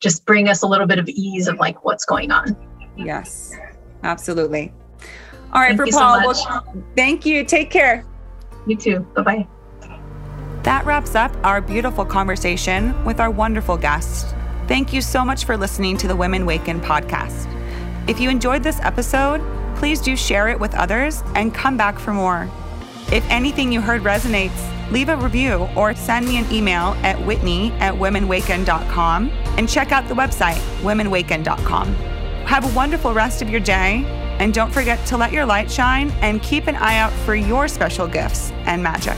just 0.01 0.25
bring 0.25 0.49
us 0.49 0.61
a 0.61 0.67
little 0.67 0.87
bit 0.87 0.99
of 0.99 1.07
ease 1.07 1.47
of 1.47 1.57
like 1.57 1.85
what's 1.85 2.03
going 2.03 2.31
on. 2.31 2.55
Yes, 2.97 3.53
absolutely. 4.03 4.73
All 5.53 5.61
right, 5.61 5.77
thank 5.77 5.91
Virpal. 5.93 6.35
So 6.35 6.43
well, 6.49 6.83
thank 6.95 7.25
you. 7.25 7.45
Take 7.45 7.69
care. 7.69 8.05
You 8.67 8.75
too. 8.75 8.99
Bye 9.15 9.21
bye. 9.21 9.47
That 10.63 10.85
wraps 10.85 11.15
up 11.15 11.31
our 11.43 11.61
beautiful 11.61 12.05
conversation 12.05 13.03
with 13.05 13.19
our 13.19 13.31
wonderful 13.31 13.77
guest. 13.77 14.35
Thank 14.67 14.93
you 14.93 15.01
so 15.01 15.25
much 15.25 15.45
for 15.45 15.57
listening 15.57 15.97
to 15.97 16.07
the 16.07 16.15
Women 16.15 16.45
Waken 16.45 16.81
podcast. 16.81 17.47
If 18.07 18.19
you 18.19 18.29
enjoyed 18.29 18.63
this 18.63 18.79
episode, 18.81 19.41
please 19.75 20.01
do 20.01 20.15
share 20.15 20.47
it 20.47 20.59
with 20.59 20.73
others 20.75 21.23
and 21.35 21.53
come 21.53 21.77
back 21.77 21.99
for 21.99 22.13
more. 22.13 22.49
If 23.11 23.27
anything 23.29 23.71
you 23.71 23.81
heard 23.81 24.01
resonates, 24.01 24.91
leave 24.91 25.09
a 25.09 25.17
review 25.17 25.69
or 25.75 25.93
send 25.95 26.27
me 26.27 26.37
an 26.37 26.51
email 26.51 26.95
at 27.03 27.19
whitney 27.25 27.71
at 27.73 27.93
womenwaken.com 27.93 29.29
and 29.57 29.69
check 29.69 29.91
out 29.91 30.07
the 30.07 30.15
website, 30.15 30.59
womenwaken.com. 30.81 31.93
Have 32.45 32.65
a 32.65 32.75
wonderful 32.75 33.13
rest 33.13 33.41
of 33.41 33.49
your 33.49 33.59
day, 33.59 34.03
and 34.39 34.53
don't 34.53 34.71
forget 34.71 35.05
to 35.07 35.17
let 35.17 35.31
your 35.31 35.45
light 35.45 35.69
shine 35.69 36.09
and 36.21 36.41
keep 36.41 36.67
an 36.67 36.75
eye 36.75 36.97
out 36.97 37.13
for 37.25 37.35
your 37.35 37.67
special 37.67 38.07
gifts 38.07 38.51
and 38.65 38.81
magic. 38.81 39.17